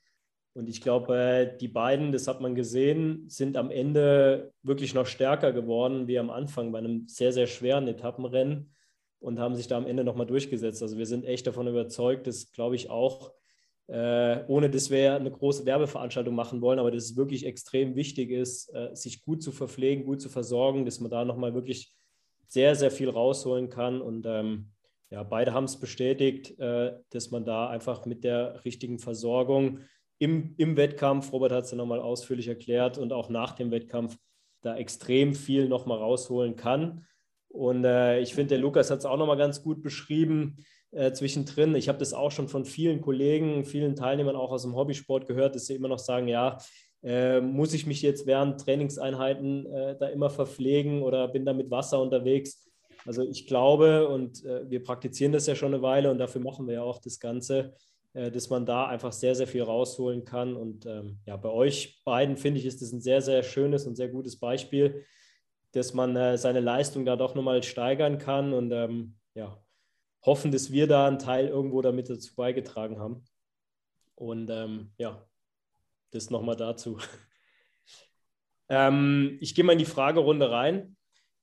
Und 0.54 0.70
ich 0.70 0.82
glaube, 0.82 1.58
die 1.60 1.68
beiden, 1.68 2.12
das 2.12 2.28
hat 2.28 2.40
man 2.40 2.54
gesehen, 2.54 3.28
sind 3.28 3.58
am 3.58 3.72
Ende 3.72 4.54
wirklich 4.62 4.94
noch 4.94 5.08
stärker 5.08 5.52
geworden 5.52 6.08
wie 6.08 6.20
am 6.20 6.30
Anfang 6.30 6.72
bei 6.72 6.78
einem 6.78 7.08
sehr, 7.08 7.34
sehr 7.34 7.48
schweren 7.48 7.88
Etappenrennen 7.88 8.72
und 9.20 9.40
haben 9.40 9.56
sich 9.56 9.68
da 9.68 9.78
am 9.78 9.88
Ende 9.88 10.04
nochmal 10.04 10.28
durchgesetzt. 10.28 10.84
Also 10.84 10.98
wir 10.98 11.08
sind 11.08 11.26
echt 11.26 11.48
davon 11.48 11.68
überzeugt, 11.68 12.28
dass, 12.28 12.52
glaube 12.52 12.76
ich, 12.76 12.90
auch 12.90 13.34
äh, 13.88 14.44
ohne 14.48 14.70
dass 14.70 14.90
wir 14.90 15.16
eine 15.16 15.32
große 15.32 15.66
Werbeveranstaltung 15.66 16.34
machen 16.34 16.62
wollen, 16.62 16.80
aber 16.80 16.92
dass 16.92 17.04
es 17.04 17.18
wirklich 17.18 17.46
extrem 17.46 17.96
wichtig 17.96 18.32
ist, 18.32 18.74
äh, 18.74 18.96
sich 18.96 19.22
gut 19.22 19.44
zu 19.44 19.52
verpflegen, 19.52 20.06
gut 20.06 20.22
zu 20.22 20.30
versorgen, 20.30 20.86
dass 20.86 21.00
man 21.00 21.12
da 21.12 21.26
nochmal 21.26 21.54
wirklich 21.54 21.94
sehr, 22.48 22.76
sehr 22.76 22.92
viel 22.92 23.10
rausholen 23.10 23.70
kann. 23.70 24.02
Und 24.02 24.26
ähm, 24.26 24.72
ja, 25.10 25.24
beide 25.24 25.54
haben 25.54 25.66
es 25.66 25.80
bestätigt, 25.80 26.58
äh, 26.60 26.94
dass 27.10 27.32
man 27.32 27.46
da 27.46 27.70
einfach 27.70 28.06
mit 28.06 28.24
der 28.24 28.64
richtigen 28.64 29.00
Versorgung 29.00 29.80
im, 30.20 30.54
im 30.58 30.78
Wettkampf, 30.78 31.32
Robert 31.32 31.52
hat 31.52 31.66
es 31.66 31.72
ja 31.72 31.78
nochmal 31.78 32.00
ausführlich 32.00 32.48
erklärt, 32.48 32.98
und 32.98 33.14
auch 33.14 33.30
nach 33.30 33.54
dem 33.54 33.72
Wettkampf 33.72 34.18
da 34.62 34.78
extrem 34.78 35.34
viel 35.34 35.68
nochmal 35.68 35.98
rausholen 35.98 36.56
kann. 36.56 37.06
Und 37.50 37.86
äh, 37.86 38.20
ich 38.22 38.34
finde, 38.34 38.50
der 38.50 38.60
Lukas 38.60 38.90
hat 38.90 39.00
es 39.00 39.06
auch 39.06 39.18
nochmal 39.18 39.38
ganz 39.38 39.62
gut 39.62 39.84
beschrieben 39.84 40.58
äh, 40.92 41.12
zwischendrin. 41.12 41.76
Ich 41.76 41.90
habe 41.90 42.00
das 42.00 42.14
auch 42.14 42.32
schon 42.32 42.48
von 42.48 42.66
vielen 42.66 43.02
Kollegen, 43.02 43.66
vielen 43.66 43.96
Teilnehmern 43.96 44.36
auch 44.36 44.52
aus 44.52 44.64
dem 44.64 44.76
Hobbysport 44.76 45.28
gehört, 45.28 45.56
dass 45.56 45.68
sie 45.68 45.76
immer 45.76 45.88
noch 45.88 46.00
sagen, 46.00 46.28
ja, 46.28 46.58
äh, 47.04 47.42
muss 47.42 47.74
ich 47.74 47.86
mich 47.86 48.02
jetzt 48.02 48.26
während 48.26 48.62
Trainingseinheiten 48.62 49.66
äh, 49.66 49.98
da 50.00 50.08
immer 50.08 50.30
verpflegen 50.30 51.04
oder 51.04 51.28
bin 51.28 51.46
da 51.46 51.54
mit 51.54 51.70
Wasser 51.70 52.02
unterwegs? 52.02 52.72
Also 53.06 53.24
ich 53.24 53.46
glaube, 53.48 54.08
und 54.08 54.46
äh, 54.46 54.70
wir 54.70 54.82
praktizieren 54.82 55.34
das 55.34 55.46
ja 55.46 55.56
schon 55.56 55.74
eine 55.74 55.84
Weile 55.84 56.10
und 56.10 56.18
dafür 56.18 56.42
machen 56.42 56.68
wir 56.68 56.76
ja 56.76 56.84
auch 56.84 57.00
das 57.00 57.20
Ganze, 57.20 57.74
dass 58.14 58.50
man 58.50 58.66
da 58.66 58.88
einfach 58.88 59.12
sehr, 59.12 59.36
sehr 59.36 59.48
viel 59.48 59.64
rausholen 59.64 60.24
kann. 60.26 60.56
Und 60.56 60.86
ähm, 60.86 61.20
ja, 61.26 61.36
bei 61.38 61.50
euch 61.50 62.02
beiden 62.06 62.38
finde 62.38 62.60
ich, 62.60 62.66
ist 62.66 62.82
das 62.82 62.92
ein 62.92 63.02
sehr, 63.02 63.22
sehr 63.22 63.44
schönes 63.44 63.88
und 63.88 63.96
sehr 63.96 64.10
gutes 64.10 64.40
Beispiel 64.40 65.04
dass 65.74 65.94
man 65.94 66.16
äh, 66.16 66.38
seine 66.38 66.60
Leistung 66.60 67.04
da 67.04 67.16
doch 67.16 67.36
nochmal 67.36 67.62
steigern 67.64 68.20
kann 68.20 68.54
und 68.54 68.72
ähm, 68.72 69.16
ja, 69.34 69.62
hoffen, 70.24 70.52
dass 70.52 70.72
wir 70.72 70.88
da 70.88 71.08
einen 71.08 71.20
Teil 71.20 71.48
irgendwo 71.48 71.82
damit 71.82 72.10
dazu 72.10 72.36
beigetragen 72.36 73.00
haben. 73.00 73.26
Und 74.16 74.50
ähm, 74.52 74.94
ja, 74.98 75.26
das 76.12 76.30
nochmal 76.30 76.56
dazu. 76.56 77.00
ähm, 78.70 79.38
ich 79.42 79.56
gehe 79.56 79.66
mal 79.66 79.74
in 79.74 79.80
die 79.80 79.86
Fragerunde 79.86 80.52
rein. 80.52 80.96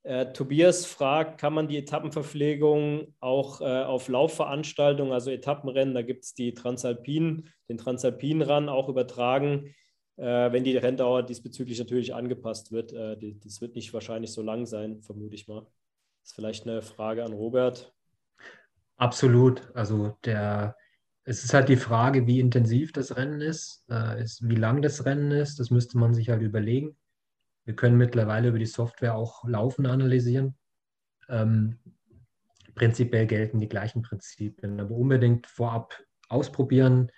Äh, 0.02 0.32
Tobias 0.32 0.86
fragt, 0.86 1.38
kann 1.38 1.52
man 1.52 1.68
die 1.68 1.76
Etappenverpflegung 1.76 3.14
auch 3.20 3.60
äh, 3.60 3.64
auf 3.64 4.08
Laufveranstaltungen, 4.08 5.12
also 5.12 5.30
Etappenrennen, 5.30 5.94
da 5.94 6.02
gibt 6.02 6.24
es 6.24 6.34
die 6.34 6.54
Transalpinen, 6.54 7.48
den 7.68 7.78
Transalpinen-Run 7.78 8.68
auch 8.68 8.88
übertragen 8.88 9.74
äh, 10.20 10.52
wenn 10.52 10.64
die 10.64 10.76
Renndauer 10.76 11.22
diesbezüglich 11.22 11.78
natürlich 11.78 12.14
angepasst 12.14 12.72
wird. 12.72 12.92
Äh, 12.92 13.16
die, 13.16 13.40
das 13.40 13.60
wird 13.60 13.74
nicht 13.74 13.92
wahrscheinlich 13.94 14.32
so 14.32 14.42
lang 14.42 14.66
sein, 14.66 15.00
vermute 15.00 15.34
ich 15.34 15.48
mal. 15.48 15.62
Das 15.62 16.30
ist 16.30 16.34
vielleicht 16.34 16.66
eine 16.66 16.82
Frage 16.82 17.24
an 17.24 17.32
Robert. 17.32 17.94
Absolut. 18.96 19.70
Also 19.74 20.18
der, 20.26 20.76
es 21.24 21.42
ist 21.42 21.54
halt 21.54 21.70
die 21.70 21.76
Frage, 21.76 22.26
wie 22.26 22.38
intensiv 22.38 22.92
das 22.92 23.16
Rennen 23.16 23.40
ist, 23.40 23.86
äh, 23.90 24.22
ist, 24.22 24.46
wie 24.46 24.56
lang 24.56 24.82
das 24.82 25.06
Rennen 25.06 25.30
ist. 25.30 25.58
Das 25.58 25.70
müsste 25.70 25.96
man 25.96 26.12
sich 26.12 26.28
halt 26.28 26.42
überlegen. 26.42 26.96
Wir 27.70 27.76
können 27.76 27.98
mittlerweile 27.98 28.48
über 28.48 28.58
die 28.58 28.66
Software 28.66 29.14
auch 29.14 29.44
Laufen 29.44 29.86
analysieren. 29.86 30.56
Ähm, 31.28 31.78
prinzipiell 32.74 33.28
gelten 33.28 33.60
die 33.60 33.68
gleichen 33.68 34.02
Prinzipien, 34.02 34.80
aber 34.80 34.96
unbedingt 34.96 35.46
vorab 35.46 35.96
ausprobieren, 36.28 37.12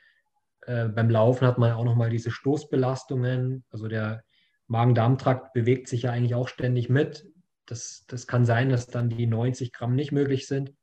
äh, 0.67 0.89
beim 0.89 1.09
Laufen 1.09 1.47
hat 1.47 1.57
man 1.57 1.73
auch 1.73 1.87
nochmal 1.87 2.11
diese 2.11 2.31
Stoßbelastungen. 2.31 3.65
Also 3.71 3.89
der 3.89 4.25
Magen-Darm-Trakt 4.67 5.55
bewegt 5.55 5.89
sich 5.89 6.03
ja 6.03 6.13
eigentlich 6.13 6.35
auch 6.35 6.49
ständig 6.49 6.91
mit. 6.91 7.27
Das, 7.65 8.05
das 8.07 8.27
kann 8.27 8.45
sein, 8.45 8.69
dass 8.69 8.89
dann 8.89 9.09
die 9.09 9.27
90 9.27 9.73
Gramm 9.73 9.95
nicht 9.95 10.13
möglich 10.13 10.47
sind. 10.47 10.75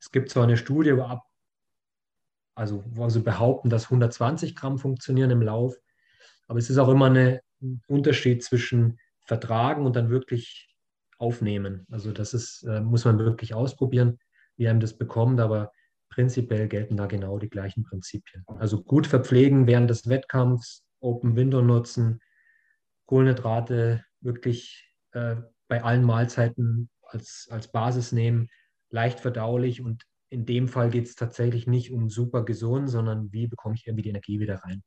Es 0.00 0.12
gibt 0.12 0.28
zwar 0.28 0.42
eine 0.42 0.58
Studie, 0.58 0.98
wo, 0.98 1.04
ab, 1.04 1.22
also, 2.54 2.84
wo 2.88 3.08
sie 3.08 3.22
behaupten, 3.22 3.70
dass 3.70 3.84
120 3.84 4.54
Gramm 4.54 4.76
funktionieren 4.76 5.30
im 5.30 5.40
Lauf, 5.40 5.76
aber 6.46 6.58
es 6.58 6.68
ist 6.68 6.76
auch 6.76 6.90
immer 6.90 7.06
eine, 7.06 7.40
ein 7.62 7.80
Unterschied 7.86 8.44
zwischen 8.44 8.98
vertragen 9.24 9.86
und 9.86 9.96
dann 9.96 10.10
wirklich 10.10 10.68
aufnehmen. 11.18 11.86
Also 11.90 12.12
das 12.12 12.34
ist, 12.34 12.62
äh, 12.64 12.80
muss 12.80 13.04
man 13.04 13.18
wirklich 13.18 13.54
ausprobieren, 13.54 14.18
wie 14.56 14.68
einem 14.68 14.80
das 14.80 14.96
bekommt, 14.96 15.40
aber 15.40 15.72
prinzipiell 16.10 16.68
gelten 16.68 16.96
da 16.96 17.06
genau 17.06 17.38
die 17.38 17.48
gleichen 17.48 17.82
Prinzipien. 17.82 18.44
Also 18.46 18.82
gut 18.82 19.06
verpflegen 19.06 19.66
während 19.66 19.90
des 19.90 20.08
Wettkampfs, 20.08 20.84
Open 21.00 21.36
Window 21.36 21.60
nutzen, 21.60 22.20
Kohlenhydrate 23.06 24.04
wirklich 24.20 24.94
äh, 25.12 25.36
bei 25.68 25.82
allen 25.82 26.04
Mahlzeiten 26.04 26.90
als, 27.02 27.48
als 27.50 27.70
Basis 27.70 28.12
nehmen, 28.12 28.48
leicht 28.90 29.20
verdaulich 29.20 29.82
und 29.82 30.04
in 30.30 30.46
dem 30.46 30.68
Fall 30.68 30.90
geht 30.90 31.06
es 31.06 31.14
tatsächlich 31.14 31.66
nicht 31.66 31.92
um 31.92 32.10
super 32.10 32.44
gesund, 32.44 32.90
sondern 32.90 33.32
wie 33.32 33.46
bekomme 33.46 33.74
ich 33.76 33.86
irgendwie 33.86 34.02
die 34.02 34.08
Energie 34.08 34.40
wieder 34.40 34.56
rein. 34.56 34.82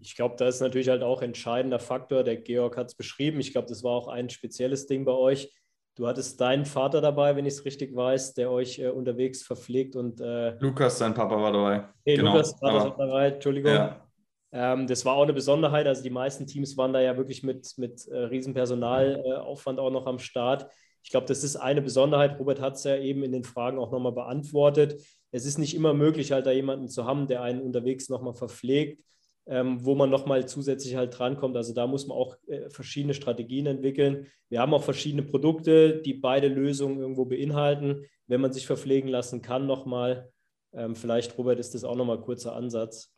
Ich 0.00 0.16
glaube, 0.16 0.36
da 0.38 0.46
ist 0.48 0.60
natürlich 0.60 0.88
halt 0.88 1.02
auch 1.02 1.22
entscheidender 1.22 1.78
Faktor. 1.78 2.24
Der 2.24 2.36
Georg 2.36 2.76
hat 2.76 2.88
es 2.88 2.94
beschrieben. 2.94 3.40
Ich 3.40 3.52
glaube, 3.52 3.68
das 3.68 3.82
war 3.82 3.92
auch 3.92 4.08
ein 4.08 4.30
spezielles 4.30 4.86
Ding 4.86 5.04
bei 5.04 5.12
euch 5.12 5.52
Du 5.96 6.06
hattest 6.06 6.38
deinen 6.42 6.66
Vater 6.66 7.00
dabei, 7.00 7.36
wenn 7.36 7.46
ich 7.46 7.54
es 7.54 7.64
richtig 7.64 7.96
weiß, 7.96 8.34
der 8.34 8.50
euch 8.50 8.78
äh, 8.78 8.88
unterwegs 8.88 9.42
verpflegt 9.42 9.96
und. 9.96 10.20
Äh, 10.20 10.54
Lukas, 10.58 10.98
sein 10.98 11.14
Papa 11.14 11.40
war 11.40 11.52
dabei. 11.52 11.88
Hey, 12.04 12.16
genau. 12.16 12.32
Lukas 12.32 12.60
war 12.60 12.70
Aber, 12.70 12.94
dabei, 12.98 13.28
Entschuldigung. 13.28 13.72
Ja. 13.72 14.06
Ähm, 14.52 14.86
das 14.86 15.06
war 15.06 15.16
auch 15.16 15.22
eine 15.22 15.32
Besonderheit. 15.32 15.86
Also 15.86 16.02
die 16.02 16.10
meisten 16.10 16.46
Teams 16.46 16.76
waren 16.76 16.92
da 16.92 17.00
ja 17.00 17.16
wirklich 17.16 17.42
mit, 17.42 17.72
mit 17.78 18.06
äh, 18.08 18.24
riesen 18.24 18.52
Personalaufwand 18.52 19.78
auch 19.78 19.90
noch 19.90 20.06
am 20.06 20.18
Start. 20.18 20.66
Ich 21.02 21.10
glaube, 21.10 21.26
das 21.26 21.42
ist 21.42 21.56
eine 21.56 21.80
Besonderheit. 21.80 22.38
Robert 22.38 22.60
hat 22.60 22.74
es 22.74 22.84
ja 22.84 22.98
eben 22.98 23.22
in 23.22 23.32
den 23.32 23.44
Fragen 23.44 23.78
auch 23.78 23.90
nochmal 23.90 24.12
beantwortet. 24.12 25.00
Es 25.30 25.46
ist 25.46 25.56
nicht 25.56 25.74
immer 25.74 25.94
möglich, 25.94 26.30
halt 26.30 26.44
da 26.44 26.50
jemanden 26.50 26.88
zu 26.88 27.06
haben, 27.06 27.26
der 27.26 27.40
einen 27.40 27.62
unterwegs 27.62 28.10
nochmal 28.10 28.34
verpflegt 28.34 29.02
ähm, 29.46 29.84
wo 29.84 29.94
man 29.94 30.10
nochmal 30.10 30.46
zusätzlich 30.46 30.96
halt 30.96 31.18
drankommt. 31.18 31.56
Also 31.56 31.72
da 31.72 31.86
muss 31.86 32.06
man 32.06 32.16
auch 32.16 32.36
äh, 32.48 32.68
verschiedene 32.70 33.14
Strategien 33.14 33.66
entwickeln. 33.66 34.26
Wir 34.48 34.60
haben 34.60 34.74
auch 34.74 34.82
verschiedene 34.82 35.22
Produkte, 35.22 36.02
die 36.02 36.14
beide 36.14 36.48
Lösungen 36.48 36.98
irgendwo 36.98 37.24
beinhalten. 37.24 38.04
Wenn 38.26 38.40
man 38.40 38.52
sich 38.52 38.66
verpflegen 38.66 39.08
lassen 39.08 39.42
kann, 39.42 39.66
nochmal, 39.66 40.30
ähm, 40.72 40.96
vielleicht, 40.96 41.38
Robert, 41.38 41.58
ist 41.60 41.74
das 41.74 41.84
auch 41.84 41.96
nochmal 41.96 42.18
ein 42.18 42.24
kurzer 42.24 42.54
Ansatz. 42.54 43.12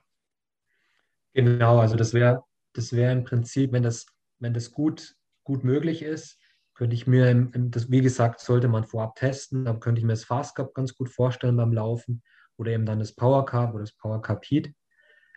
Genau, 1.33 1.79
also 1.79 1.97
das 1.97 2.13
wäre 2.13 2.43
das 2.73 2.93
wär 2.93 3.13
im 3.13 3.25
Prinzip, 3.25 3.73
wenn 3.73 3.83
das, 3.83 4.07
wenn 4.39 4.55
das 4.55 4.73
gut, 4.73 5.17
gut 5.45 5.65
möglich 5.65 6.03
ist, 6.03 6.39
könnte 6.75 6.95
ich 6.95 7.07
mir, 7.07 7.29
im, 7.31 7.51
im, 7.53 7.71
das, 7.71 7.91
wie 7.91 8.01
gesagt, 8.01 8.41
sollte 8.41 8.69
man 8.69 8.85
vorab 8.85 9.17
testen, 9.17 9.65
dann 9.65 9.81
könnte 9.81 9.99
ich 9.99 10.05
mir 10.05 10.13
das 10.13 10.25
Fast 10.25 10.55
Cup 10.55 10.75
ganz 10.75 10.95
gut 10.95 11.09
vorstellen 11.09 11.57
beim 11.57 11.73
Laufen 11.73 12.23
oder 12.57 12.71
eben 12.71 12.87
dann 12.87 13.01
das 13.01 13.15
Power 13.15 13.45
Cup 13.45 13.75
oder 13.75 13.83
das 13.83 13.93
Power 13.93 14.23
Cup 14.23 14.45
Heat. 14.45 14.73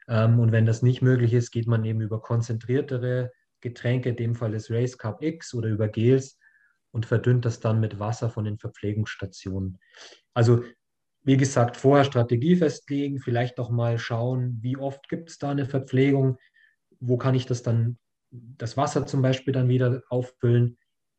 Ähm, 0.07 0.39
und 0.39 0.51
wenn 0.51 0.65
das 0.65 0.81
nicht 0.81 1.01
möglich 1.01 1.33
ist, 1.33 1.51
geht 1.51 1.67
man 1.67 1.83
eben 1.85 2.01
über 2.01 2.21
konzentriertere 2.21 3.31
Getränke, 3.61 4.09
in 4.09 4.15
dem 4.15 4.35
Fall 4.35 4.51
das 4.51 4.71
Race 4.71 4.97
Cup 4.97 5.21
X 5.21 5.53
oder 5.53 5.69
über 5.69 5.87
Gels 5.87 6.37
und 6.91 7.05
verdünnt 7.05 7.45
das 7.45 7.59
dann 7.59 7.79
mit 7.79 7.99
Wasser 7.99 8.29
von 8.29 8.45
den 8.45 8.57
Verpflegungsstationen. 8.57 9.79
Also 10.33 10.63
wie 11.23 11.37
gesagt, 11.37 11.77
vorher 11.77 12.03
Strategie 12.03 12.55
festlegen, 12.55 13.19
vielleicht 13.19 13.59
auch 13.59 13.69
mal 13.69 13.99
schauen, 13.99 14.57
wie 14.61 14.77
oft 14.77 15.07
gibt 15.07 15.29
es 15.29 15.37
da 15.37 15.51
eine 15.51 15.65
Verpflegung, 15.65 16.37
wo 16.99 17.17
kann 17.17 17.35
ich 17.35 17.45
das 17.45 17.61
dann, 17.61 17.99
das 18.31 18.75
Wasser 18.75 19.05
zum 19.05 19.21
Beispiel 19.21 19.53
dann 19.53 19.69
wieder 19.69 20.01
auffüllen 20.09 20.77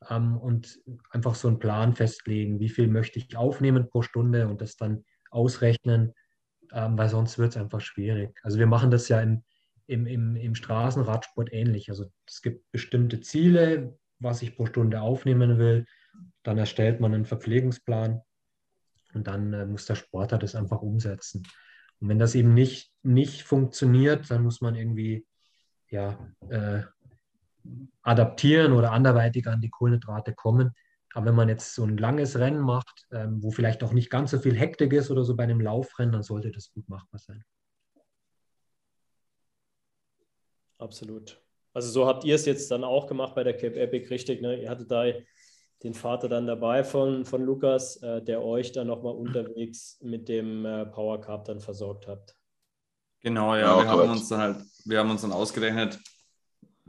ähm, 0.09 0.37
und 0.37 0.79
einfach 1.09 1.35
so 1.35 1.47
einen 1.47 1.59
Plan 1.59 1.93
festlegen, 1.93 2.59
wie 2.59 2.69
viel 2.69 2.87
möchte 2.87 3.19
ich 3.19 3.37
aufnehmen 3.37 3.89
pro 3.89 4.01
Stunde 4.01 4.47
und 4.47 4.61
das 4.61 4.75
dann 4.75 5.05
ausrechnen 5.31 6.13
ähm, 6.71 6.97
weil 6.97 7.09
sonst 7.09 7.37
wird 7.37 7.51
es 7.51 7.61
einfach 7.61 7.81
schwierig. 7.81 8.39
Also 8.43 8.59
wir 8.59 8.67
machen 8.67 8.91
das 8.91 9.09
ja 9.09 9.19
im, 9.21 9.43
im, 9.87 10.05
im, 10.05 10.35
im 10.35 10.55
Straßenradsport 10.55 11.51
ähnlich. 11.51 11.89
Also 11.89 12.05
es 12.27 12.41
gibt 12.41 12.71
bestimmte 12.71 13.21
Ziele, 13.21 13.97
was 14.19 14.41
ich 14.41 14.55
pro 14.55 14.65
Stunde 14.65 15.01
aufnehmen 15.01 15.57
will. 15.57 15.85
Dann 16.43 16.57
erstellt 16.57 16.99
man 16.99 17.13
einen 17.13 17.25
Verpflegungsplan 17.25 18.21
und 19.13 19.27
dann 19.27 19.53
äh, 19.53 19.65
muss 19.65 19.85
der 19.85 19.95
Sportler 19.95 20.37
das 20.37 20.55
einfach 20.55 20.81
umsetzen. 20.81 21.43
Und 21.99 22.09
wenn 22.09 22.19
das 22.19 22.35
eben 22.35 22.53
nicht, 22.53 22.91
nicht 23.03 23.43
funktioniert, 23.43 24.29
dann 24.29 24.43
muss 24.43 24.61
man 24.61 24.75
irgendwie 24.75 25.25
ja, 25.89 26.17
äh, 26.49 26.81
adaptieren 28.01 28.73
oder 28.73 28.91
anderweitig 28.91 29.47
an 29.47 29.61
die 29.61 29.69
Kohlenhydrate 29.69 30.33
kommen. 30.33 30.71
Aber 31.13 31.27
wenn 31.27 31.35
man 31.35 31.49
jetzt 31.49 31.75
so 31.75 31.83
ein 31.83 31.97
langes 31.97 32.37
Rennen 32.37 32.59
macht, 32.59 33.05
ähm, 33.11 33.41
wo 33.43 33.51
vielleicht 33.51 33.83
auch 33.83 33.93
nicht 33.93 34.09
ganz 34.09 34.31
so 34.31 34.39
viel 34.39 34.55
Hektik 34.55 34.93
ist 34.93 35.11
oder 35.11 35.23
so 35.23 35.35
bei 35.35 35.43
einem 35.43 35.61
Laufrennen, 35.61 36.11
dann 36.11 36.23
sollte 36.23 36.51
das 36.51 36.71
gut 36.71 36.89
machbar 36.89 37.19
sein. 37.19 37.43
Absolut. 40.77 41.39
Also 41.73 41.89
so 41.89 42.05
habt 42.05 42.23
ihr 42.23 42.35
es 42.35 42.45
jetzt 42.45 42.69
dann 42.71 42.83
auch 42.83 43.07
gemacht 43.07 43.35
bei 43.35 43.43
der 43.43 43.55
Cape 43.55 43.79
Epic, 43.79 44.09
richtig? 44.09 44.41
Ne? 44.41 44.61
Ihr 44.61 44.69
hattet 44.69 44.91
da 44.91 45.05
den 45.83 45.93
Vater 45.93 46.29
dann 46.29 46.47
dabei 46.47 46.83
von, 46.83 47.25
von 47.25 47.43
Lukas, 47.43 47.97
äh, 47.97 48.21
der 48.21 48.41
euch 48.43 48.71
dann 48.71 48.87
nochmal 48.87 49.13
unterwegs 49.13 49.99
mit 50.01 50.29
dem 50.29 50.65
äh, 50.65 50.85
Power 50.85 51.19
Cup 51.19 51.45
dann 51.45 51.59
versorgt 51.59 52.07
habt. 52.07 52.35
Genau, 53.19 53.55
ja, 53.55 53.61
ja 53.61 53.77
wir, 53.83 53.87
haben 53.87 54.09
uns 54.11 54.29
dann 54.29 54.39
halt, 54.39 54.57
wir 54.85 54.99
haben 54.99 55.11
uns 55.11 55.21
dann 55.21 55.31
ausgerechnet, 55.31 55.99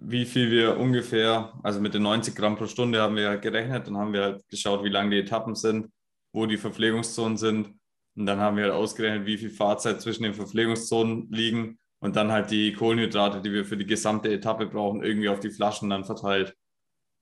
wie 0.06 0.26
viel 0.26 0.50
wir 0.50 0.76
ungefähr, 0.78 1.52
also 1.62 1.80
mit 1.80 1.94
den 1.94 2.02
90 2.02 2.34
Gramm 2.34 2.56
pro 2.56 2.66
Stunde 2.66 3.00
haben 3.00 3.16
wir 3.16 3.36
gerechnet, 3.38 3.86
dann 3.86 3.96
haben 3.96 4.12
wir 4.12 4.22
halt 4.22 4.48
geschaut, 4.48 4.84
wie 4.84 4.90
lang 4.90 5.10
die 5.10 5.18
Etappen 5.18 5.54
sind, 5.54 5.90
wo 6.32 6.46
die 6.46 6.58
Verpflegungszonen 6.58 7.38
sind 7.38 7.74
Und 8.16 8.26
dann 8.26 8.38
haben 8.38 8.56
wir 8.56 8.64
halt 8.64 8.74
ausgerechnet, 8.74 9.26
wie 9.26 9.38
viel 9.38 9.50
Fahrzeit 9.50 10.02
zwischen 10.02 10.24
den 10.24 10.34
Verpflegungszonen 10.34 11.30
liegen 11.30 11.78
und 12.00 12.16
dann 12.16 12.32
halt 12.32 12.50
die 12.50 12.74
Kohlenhydrate, 12.74 13.40
die 13.40 13.52
wir 13.52 13.64
für 13.64 13.76
die 13.76 13.86
gesamte 13.86 14.30
Etappe 14.30 14.66
brauchen, 14.66 15.02
irgendwie 15.02 15.30
auf 15.30 15.40
die 15.40 15.50
Flaschen 15.50 15.90
dann 15.90 16.04
verteilt. 16.04 16.54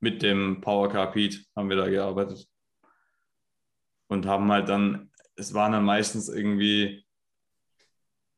Mit 0.00 0.22
dem 0.22 0.60
Power 0.60 0.88
Carpet 0.88 1.44
haben 1.54 1.68
wir 1.68 1.76
da 1.76 1.88
gearbeitet. 1.88 2.48
Und 4.08 4.26
haben 4.26 4.50
halt 4.50 4.68
dann, 4.68 5.10
es 5.36 5.54
waren 5.54 5.72
dann 5.72 5.84
meistens 5.84 6.28
irgendwie, 6.28 7.06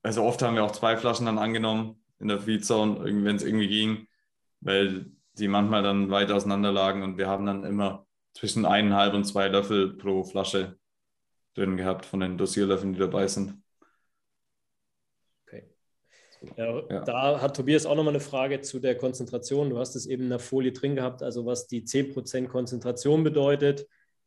also 0.03 0.23
oft 0.23 0.43
haben 0.43 0.55
wir 0.55 0.65
auch 0.65 0.73
zwei 0.73 0.97
Flaschen 0.99 1.27
dann 1.27 1.39
angenommen 1.39 2.05
in 2.21 2.29
der 2.29 2.41
Feedzone, 2.41 3.05
wenn 3.25 3.37
es 3.37 3.43
irgendwie 3.43 3.69
ging, 3.69 4.07
weil 4.65 5.07
die 5.39 5.49
manchmal 5.49 5.83
dann 5.83 6.11
weit 6.11 6.31
auseinander 6.31 6.73
lagen 6.73 7.03
und 7.03 7.19
wir 7.19 7.29
haben 7.29 7.47
dann 7.47 7.65
immer 7.65 8.07
zwischen 8.33 8.67
eineinhalb 8.67 9.15
und 9.15 9.25
zwei 9.25 9.49
Löffel 9.49 9.97
pro 9.97 10.25
Flasche 10.25 10.79
drin 11.55 11.77
gehabt 11.77 12.05
von 12.05 12.21
den 12.21 12.37
Dosierlöffeln, 12.37 12.95
die 12.95 12.99
dabei 12.99 13.29
sind. 13.29 13.63
Okay. 15.47 15.69
Ja, 16.57 16.83
ja. 16.91 17.01
Da 17.05 17.41
hat 17.41 17.57
Tobias 17.57 17.87
auch 17.87 17.95
nochmal 17.95 18.15
eine 18.15 18.21
Frage 18.21 18.61
zu 18.61 18.81
der 18.81 18.97
Konzentration. 18.97 19.71
Du 19.71 19.79
hast 19.79 19.95
es 19.95 20.07
eben 20.07 20.25
in 20.25 20.31
der 20.31 20.41
Folie 20.41 20.73
drin 20.73 20.97
gehabt, 20.97 21.23
also 21.23 21.47
was 21.47 21.69
die 21.69 21.85
10% 21.85 22.49
Konzentration 22.49 23.23
bedeutet. 23.23 23.87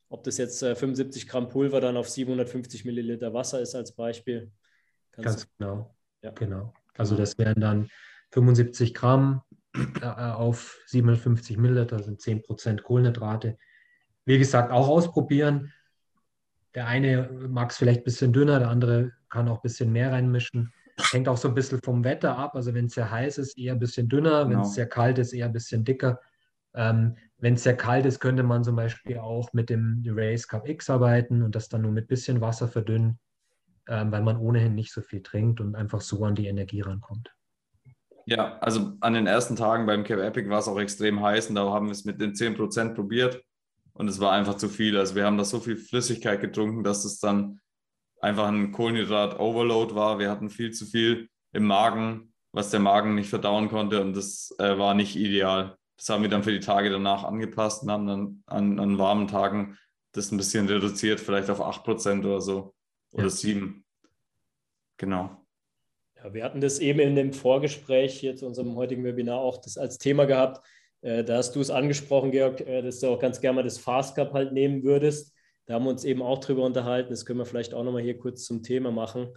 Ob 0.09 0.23
das 0.23 0.37
jetzt 0.37 0.59
75 0.59 1.23
äh, 1.23 1.25
Gramm 1.25 1.49
Pulver 1.49 1.81
dann 1.81 1.97
auf 1.97 2.09
750 2.09 2.85
Milliliter 2.85 3.33
Wasser 3.33 3.59
ist 3.59 3.75
als 3.75 3.91
Beispiel. 3.91 4.51
Kannst 5.11 5.25
Ganz 5.25 5.49
genau. 5.57 5.95
Ja. 6.21 6.31
Genau. 6.31 6.73
Also 6.97 7.17
das 7.17 7.37
wären 7.37 7.59
dann 7.59 7.89
75 8.31 8.93
Gramm 8.93 9.41
auf 10.01 10.77
750 10.87 11.57
Milliliter, 11.57 12.01
sind 12.01 12.21
10% 12.21 12.81
Kohlenhydrate. 12.81 13.57
Wie 14.25 14.37
gesagt, 14.37 14.71
auch 14.71 14.87
ausprobieren. 14.87 15.73
Der 16.75 16.87
eine 16.87 17.29
mag 17.47 17.71
es 17.71 17.77
vielleicht 17.77 18.01
ein 18.01 18.03
bisschen 18.03 18.33
dünner, 18.33 18.59
der 18.59 18.69
andere 18.69 19.13
kann 19.29 19.47
auch 19.47 19.57
ein 19.57 19.63
bisschen 19.63 19.91
mehr 19.91 20.11
reinmischen. 20.11 20.73
Hängt 21.11 21.27
auch 21.27 21.37
so 21.37 21.47
ein 21.47 21.55
bisschen 21.55 21.79
vom 21.83 22.03
Wetter 22.03 22.37
ab. 22.37 22.55
Also 22.55 22.73
wenn 22.73 22.85
es 22.85 22.93
sehr 22.93 23.09
heiß 23.09 23.37
ist, 23.37 23.57
eher 23.57 23.73
ein 23.73 23.79
bisschen 23.79 24.09
dünner. 24.09 24.45
Genau. 24.45 24.49
Wenn 24.49 24.59
es 24.61 24.73
sehr 24.73 24.87
kalt 24.87 25.17
ist, 25.19 25.33
eher 25.33 25.45
ein 25.45 25.53
bisschen 25.53 25.83
dicker. 25.83 26.19
Ähm, 26.73 27.15
wenn 27.39 27.53
es 27.53 27.63
sehr 27.63 27.77
kalt 27.77 28.05
ist, 28.05 28.19
könnte 28.19 28.43
man 28.43 28.63
zum 28.63 28.75
Beispiel 28.75 29.17
auch 29.17 29.53
mit 29.53 29.69
dem 29.69 30.03
Race 30.07 30.47
Cup 30.47 30.67
X 30.67 30.89
arbeiten 30.89 31.43
und 31.43 31.55
das 31.55 31.69
dann 31.69 31.83
nur 31.83 31.91
mit 31.91 32.05
ein 32.05 32.07
bisschen 32.07 32.41
Wasser 32.41 32.67
verdünnen, 32.67 33.19
ähm, 33.87 34.11
weil 34.11 34.23
man 34.23 34.37
ohnehin 34.37 34.75
nicht 34.75 34.91
so 34.91 35.01
viel 35.01 35.21
trinkt 35.21 35.61
und 35.61 35.75
einfach 35.75 36.01
so 36.01 36.23
an 36.25 36.35
die 36.35 36.47
Energie 36.47 36.81
rankommt. 36.81 37.36
Ja, 38.27 38.57
also 38.59 38.91
an 38.99 39.13
den 39.13 39.25
ersten 39.25 39.55
Tagen 39.55 39.85
beim 39.85 40.03
Cape 40.03 40.21
Epic 40.21 40.49
war 40.49 40.59
es 40.59 40.67
auch 40.67 40.77
extrem 40.77 41.21
heiß 41.21 41.47
und 41.47 41.55
da 41.55 41.71
haben 41.71 41.85
wir 41.85 41.93
es 41.93 42.03
mit 42.03 42.19
den 42.19 42.33
10% 42.33 42.93
probiert 42.93 43.41
und 43.93 44.09
es 44.09 44.19
war 44.19 44.33
einfach 44.33 44.57
zu 44.57 44.67
viel. 44.67 44.97
Also 44.97 45.15
wir 45.15 45.25
haben 45.25 45.37
da 45.37 45.45
so 45.45 45.61
viel 45.61 45.77
Flüssigkeit 45.77 46.41
getrunken, 46.41 46.83
dass 46.83 47.05
es 47.05 47.21
dann 47.21 47.61
einfach 48.19 48.49
ein 48.49 48.73
Kohlenhydrat-Overload 48.73 49.95
war. 49.95 50.19
Wir 50.19 50.29
hatten 50.29 50.49
viel 50.49 50.71
zu 50.71 50.85
viel 50.85 51.29
im 51.53 51.63
Magen, 51.67 52.33
was 52.51 52.69
der 52.69 52.81
Magen 52.81 53.15
nicht 53.15 53.29
verdauen 53.29 53.69
konnte 53.69 54.01
und 54.01 54.13
das 54.13 54.53
äh, 54.59 54.77
war 54.77 54.93
nicht 54.93 55.15
ideal. 55.15 55.77
Das 55.95 56.09
haben 56.09 56.21
wir 56.21 56.29
dann 56.29 56.43
für 56.43 56.51
die 56.51 56.59
Tage 56.59 56.89
danach 56.89 57.23
angepasst 57.23 57.83
und 57.83 57.91
haben 57.91 58.07
dann 58.07 58.43
an, 58.45 58.77
an 58.77 58.97
warmen 58.97 59.29
Tagen 59.29 59.77
das 60.11 60.33
ein 60.33 60.37
bisschen 60.37 60.67
reduziert, 60.67 61.21
vielleicht 61.21 61.49
auf 61.49 61.61
8% 61.61 62.25
oder 62.25 62.41
so 62.41 62.75
oder 63.13 63.23
ja. 63.23 63.29
7. 63.29 63.85
Genau. 64.97 65.46
Wir 66.33 66.43
hatten 66.43 66.61
das 66.61 66.79
eben 66.79 66.99
in 66.99 67.15
dem 67.15 67.33
Vorgespräch 67.33 68.19
hier 68.19 68.35
zu 68.35 68.45
unserem 68.45 68.75
heutigen 68.75 69.03
Webinar 69.03 69.39
auch 69.39 69.57
das 69.57 69.77
als 69.77 69.97
Thema 69.97 70.25
gehabt, 70.25 70.61
äh, 71.01 71.23
da 71.23 71.37
hast 71.37 71.55
du 71.55 71.61
es 71.61 71.69
angesprochen, 71.69 72.31
Georg, 72.31 72.61
äh, 72.61 72.81
dass 72.81 72.99
du 72.99 73.07
auch 73.07 73.19
ganz 73.19 73.39
gerne 73.39 73.57
mal 73.57 73.63
das 73.63 73.77
Fast 73.77 74.15
Cup 74.15 74.33
halt 74.33 74.51
nehmen 74.53 74.83
würdest. 74.83 75.33
Da 75.65 75.75
haben 75.75 75.85
wir 75.85 75.91
uns 75.91 76.03
eben 76.03 76.21
auch 76.21 76.39
drüber 76.39 76.63
unterhalten. 76.63 77.09
Das 77.09 77.25
können 77.25 77.39
wir 77.39 77.45
vielleicht 77.45 77.73
auch 77.73 77.83
nochmal 77.83 78.01
hier 78.01 78.17
kurz 78.17 78.45
zum 78.45 78.63
Thema 78.63 78.91
machen. 78.91 79.29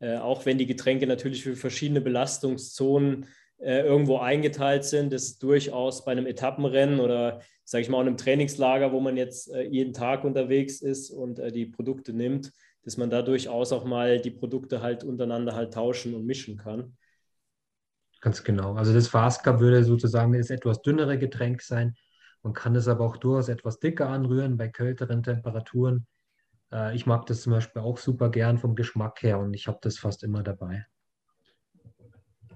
Äh, 0.00 0.16
auch 0.16 0.46
wenn 0.46 0.58
die 0.58 0.66
Getränke 0.66 1.06
natürlich 1.06 1.42
für 1.42 1.56
verschiedene 1.56 2.00
Belastungszonen 2.00 3.26
irgendwo 3.64 4.18
eingeteilt 4.18 4.82
sind, 4.82 5.12
das 5.12 5.22
ist 5.22 5.42
durchaus 5.44 6.04
bei 6.04 6.10
einem 6.10 6.26
Etappenrennen 6.26 6.98
oder, 6.98 7.42
sage 7.62 7.82
ich 7.82 7.88
mal, 7.88 7.98
auch 7.98 8.00
einem 8.00 8.16
Trainingslager, 8.16 8.90
wo 8.90 8.98
man 8.98 9.16
jetzt 9.16 9.54
jeden 9.70 9.92
Tag 9.92 10.24
unterwegs 10.24 10.82
ist 10.82 11.12
und 11.12 11.40
die 11.54 11.66
Produkte 11.66 12.12
nimmt, 12.12 12.50
dass 12.84 12.96
man 12.96 13.10
da 13.10 13.22
durchaus 13.22 13.72
auch 13.72 13.84
mal 13.84 14.20
die 14.20 14.30
Produkte 14.30 14.82
halt 14.82 15.04
untereinander 15.04 15.54
halt 15.54 15.74
tauschen 15.74 16.14
und 16.14 16.26
mischen 16.26 16.56
kann. 16.56 16.96
Ganz 18.20 18.44
genau. 18.44 18.74
Also 18.74 18.94
das 18.94 19.08
Fast 19.08 19.42
Cup 19.42 19.60
würde 19.60 19.82
sozusagen 19.82 20.32
das 20.32 20.50
etwas 20.50 20.80
dünnere 20.82 21.18
Getränk 21.18 21.60
sein. 21.60 21.96
Man 22.42 22.52
kann 22.52 22.74
es 22.74 22.88
aber 22.88 23.04
auch 23.04 23.16
durchaus 23.16 23.48
etwas 23.48 23.78
dicker 23.78 24.08
anrühren 24.08 24.56
bei 24.56 24.68
kälteren 24.68 25.22
Temperaturen. 25.22 26.06
Äh, 26.72 26.94
ich 26.94 27.06
mag 27.06 27.26
das 27.26 27.42
zum 27.42 27.52
Beispiel 27.52 27.82
auch 27.82 27.98
super 27.98 28.30
gern 28.30 28.58
vom 28.58 28.74
Geschmack 28.74 29.22
her 29.22 29.38
und 29.38 29.54
ich 29.54 29.66
habe 29.66 29.78
das 29.80 29.98
fast 29.98 30.22
immer 30.24 30.42
dabei. 30.42 30.86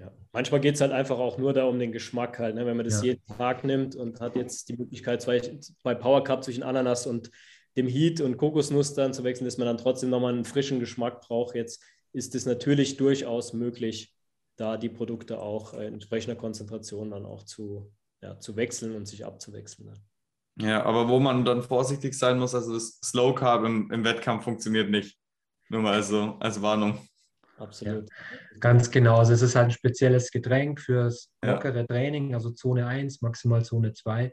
Ja. 0.00 0.12
Manchmal 0.32 0.60
geht 0.60 0.74
es 0.74 0.80
halt 0.80 0.92
einfach 0.92 1.18
auch 1.18 1.38
nur 1.38 1.52
da 1.52 1.64
um 1.64 1.78
den 1.78 1.92
Geschmack 1.92 2.38
halt. 2.38 2.54
Ne? 2.56 2.66
Wenn 2.66 2.76
man 2.76 2.84
das 2.84 3.02
ja. 3.02 3.12
jeden 3.12 3.26
Tag 3.36 3.64
nimmt 3.64 3.94
und 3.94 4.20
hat 4.20 4.36
jetzt 4.36 4.68
die 4.68 4.76
Möglichkeit, 4.76 5.22
zwei, 5.22 5.40
zwei 5.40 5.94
Power 5.94 6.22
Cup 6.24 6.44
zwischen 6.44 6.62
Ananas 6.62 7.06
und 7.06 7.30
dem 7.76 7.86
Heat 7.86 8.20
und 8.20 8.36
Kokosnuss 8.36 8.94
dann 8.94 9.12
zu 9.12 9.24
wechseln, 9.24 9.44
dass 9.44 9.58
man 9.58 9.66
dann 9.66 9.78
trotzdem 9.78 10.10
nochmal 10.10 10.32
einen 10.32 10.44
frischen 10.44 10.80
Geschmack 10.80 11.20
braucht. 11.20 11.54
Jetzt 11.54 11.82
ist 12.12 12.34
es 12.34 12.46
natürlich 12.46 12.96
durchaus 12.96 13.52
möglich, 13.52 14.14
da 14.56 14.76
die 14.76 14.88
Produkte 14.88 15.38
auch 15.38 15.74
in 15.74 15.94
entsprechender 15.94 16.36
Konzentration 16.36 17.10
dann 17.10 17.26
auch 17.26 17.42
zu, 17.42 17.92
ja, 18.22 18.38
zu 18.38 18.56
wechseln 18.56 18.96
und 18.96 19.06
sich 19.06 19.24
abzuwechseln. 19.26 19.92
Ja, 20.58 20.84
aber 20.84 21.08
wo 21.08 21.20
man 21.20 21.44
dann 21.44 21.62
vorsichtig 21.62 22.14
sein 22.14 22.38
muss, 22.38 22.54
also 22.54 22.72
das 22.72 22.98
Slow 23.04 23.34
Carb 23.34 23.64
im, 23.64 23.90
im 23.90 24.04
Wettkampf 24.04 24.44
funktioniert 24.44 24.90
nicht. 24.90 25.18
Nur 25.68 25.82
mal 25.82 25.94
also 25.94 26.36
als 26.40 26.62
Warnung. 26.62 27.06
Absolut. 27.58 28.08
Ja, 28.08 28.58
ganz 28.60 28.90
genau. 28.90 29.18
Also 29.18 29.32
es 29.32 29.42
ist 29.42 29.54
halt 29.54 29.66
ein 29.66 29.70
spezielles 29.72 30.30
Getränk 30.30 30.80
fürs 30.80 31.30
lockere 31.42 31.80
ja. 31.80 31.86
Training, 31.86 32.34
also 32.34 32.50
Zone 32.50 32.86
1, 32.86 33.20
maximal 33.20 33.64
Zone 33.64 33.92
2. 33.92 34.32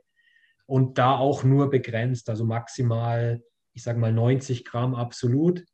Und 0.66 0.98
da 0.98 1.18
auch 1.18 1.44
nur 1.44 1.70
begrenzt, 1.70 2.30
also 2.30 2.46
maximal, 2.46 3.44
ich 3.74 3.84
sage 3.84 4.00
mal 4.00 4.14
90 4.14 4.66
Gramm 4.66 4.96
absolut. 4.96 5.66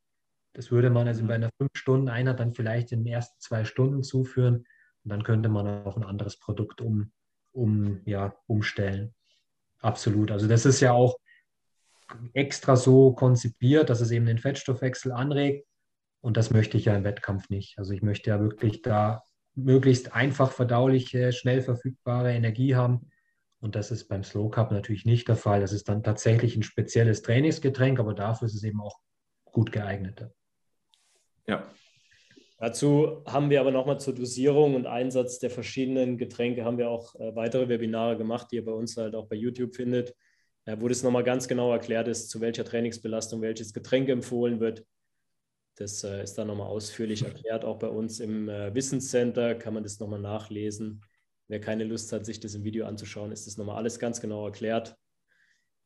Das 0.53 0.71
würde 0.71 0.89
man 0.89 1.07
also 1.07 1.25
bei 1.25 1.35
einer 1.35 1.51
5-Stunden-Einheit 1.61 2.39
dann 2.39 2.53
vielleicht 2.53 2.91
in 2.91 3.03
den 3.03 3.13
ersten 3.13 3.39
zwei 3.39 3.65
Stunden 3.65 4.03
zuführen. 4.03 4.65
Und 5.03 5.11
dann 5.11 5.23
könnte 5.23 5.49
man 5.49 5.85
auch 5.85 5.95
ein 5.95 6.03
anderes 6.03 6.39
Produkt 6.39 6.81
um, 6.81 7.11
um, 7.51 8.01
ja, 8.05 8.35
umstellen. 8.47 9.13
Absolut. 9.79 10.31
Also 10.31 10.47
das 10.47 10.65
ist 10.65 10.81
ja 10.81 10.91
auch 10.91 11.17
extra 12.33 12.75
so 12.75 13.13
konzipiert, 13.13 13.89
dass 13.89 14.01
es 14.01 14.11
eben 14.11 14.25
den 14.25 14.39
Fettstoffwechsel 14.39 15.11
anregt. 15.11 15.67
Und 16.21 16.35
das 16.35 16.51
möchte 16.51 16.77
ich 16.77 16.85
ja 16.85 16.95
im 16.95 17.03
Wettkampf 17.03 17.49
nicht. 17.49 17.77
Also 17.77 17.93
ich 17.93 18.01
möchte 18.01 18.31
ja 18.31 18.41
wirklich 18.41 18.81
da 18.81 19.23
möglichst 19.55 20.13
einfach 20.13 20.51
verdauliche, 20.51 21.31
schnell 21.31 21.61
verfügbare 21.61 22.33
Energie 22.33 22.75
haben. 22.75 23.09
Und 23.61 23.75
das 23.75 23.91
ist 23.91 24.07
beim 24.07 24.23
Slow 24.23 24.49
Cup 24.49 24.71
natürlich 24.71 25.05
nicht 25.05 25.27
der 25.27 25.35
Fall. 25.35 25.59
Das 25.59 25.73
ist 25.73 25.89
dann 25.89 26.03
tatsächlich 26.03 26.55
ein 26.55 26.63
spezielles 26.63 27.21
Trainingsgetränk, 27.21 27.99
aber 27.99 28.13
dafür 28.13 28.45
ist 28.47 28.55
es 28.55 28.63
eben 28.63 28.81
auch 28.81 28.99
gut 29.45 29.71
geeignet. 29.71 30.29
Ja. 31.47 31.69
Dazu 32.57 33.23
haben 33.25 33.49
wir 33.49 33.61
aber 33.61 33.71
nochmal 33.71 33.99
zur 33.99 34.13
Dosierung 34.13 34.75
und 34.75 34.85
Einsatz 34.85 35.39
der 35.39 35.49
verschiedenen 35.49 36.17
Getränke 36.17 36.65
haben 36.65 36.77
wir 36.77 36.89
auch 36.89 37.15
äh, 37.15 37.33
weitere 37.33 37.69
Webinare 37.69 38.17
gemacht, 38.17 38.47
die 38.51 38.57
ihr 38.57 38.65
bei 38.65 38.73
uns 38.73 38.97
halt 38.97 39.15
auch 39.15 39.27
bei 39.27 39.37
YouTube 39.37 39.75
findet, 39.75 40.13
äh, 40.65 40.75
wo 40.77 40.89
das 40.89 41.01
nochmal 41.01 41.23
ganz 41.23 41.47
genau 41.47 41.71
erklärt 41.71 42.09
ist, 42.09 42.29
zu 42.29 42.41
welcher 42.41 42.65
Trainingsbelastung 42.65 43.41
welches 43.41 43.73
Getränk 43.73 44.09
empfohlen 44.09 44.59
wird. 44.59 44.85
Das 45.75 46.03
äh, 46.03 46.21
ist 46.21 46.37
dann 46.37 46.47
nochmal 46.47 46.67
ausführlich 46.67 47.23
erklärt. 47.23 47.63
Auch 47.63 47.79
bei 47.79 47.87
uns 47.87 48.19
im 48.19 48.47
Wissenscenter 48.47 49.55
kann 49.55 49.73
man 49.73 49.83
das 49.83 50.01
nochmal 50.01 50.19
nachlesen. 50.19 51.01
Wer 51.49 51.59
keine 51.59 51.83
Lust 51.83 52.13
hat, 52.13 52.25
sich 52.25 52.39
das 52.39 52.55
im 52.55 52.63
Video 52.63 52.85
anzuschauen, 52.85 53.33
ist 53.33 53.47
das 53.47 53.57
nochmal 53.57 53.75
alles 53.75 53.99
ganz 53.99 54.21
genau 54.21 54.45
erklärt 54.45 54.97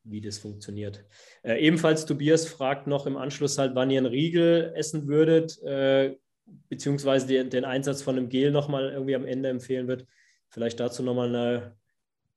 wie 0.04 0.20
das 0.20 0.38
funktioniert. 0.38 1.04
Äh, 1.42 1.60
ebenfalls 1.66 2.04
Tobias 2.06 2.46
fragt 2.46 2.86
noch 2.86 3.06
im 3.06 3.16
Anschluss 3.16 3.58
halt, 3.58 3.74
wann 3.74 3.90
ihr 3.90 3.98
einen 3.98 4.06
Riegel 4.06 4.72
essen 4.76 5.08
würdet, 5.08 5.60
äh, 5.62 6.16
beziehungsweise 6.68 7.26
die, 7.26 7.48
den 7.48 7.64
Einsatz 7.64 8.02
von 8.02 8.16
einem 8.16 8.28
Gel 8.28 8.50
nochmal 8.50 8.90
irgendwie 8.90 9.16
am 9.16 9.24
Ende 9.24 9.48
empfehlen 9.48 9.88
wird. 9.88 10.06
Vielleicht 10.50 10.78
dazu 10.78 11.02
nochmal 11.02 11.28
eine, 11.28 11.76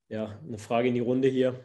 ja, 0.08 0.40
eine 0.46 0.58
Frage 0.58 0.88
in 0.88 0.94
die 0.94 1.00
Runde 1.00 1.28
hier. 1.28 1.62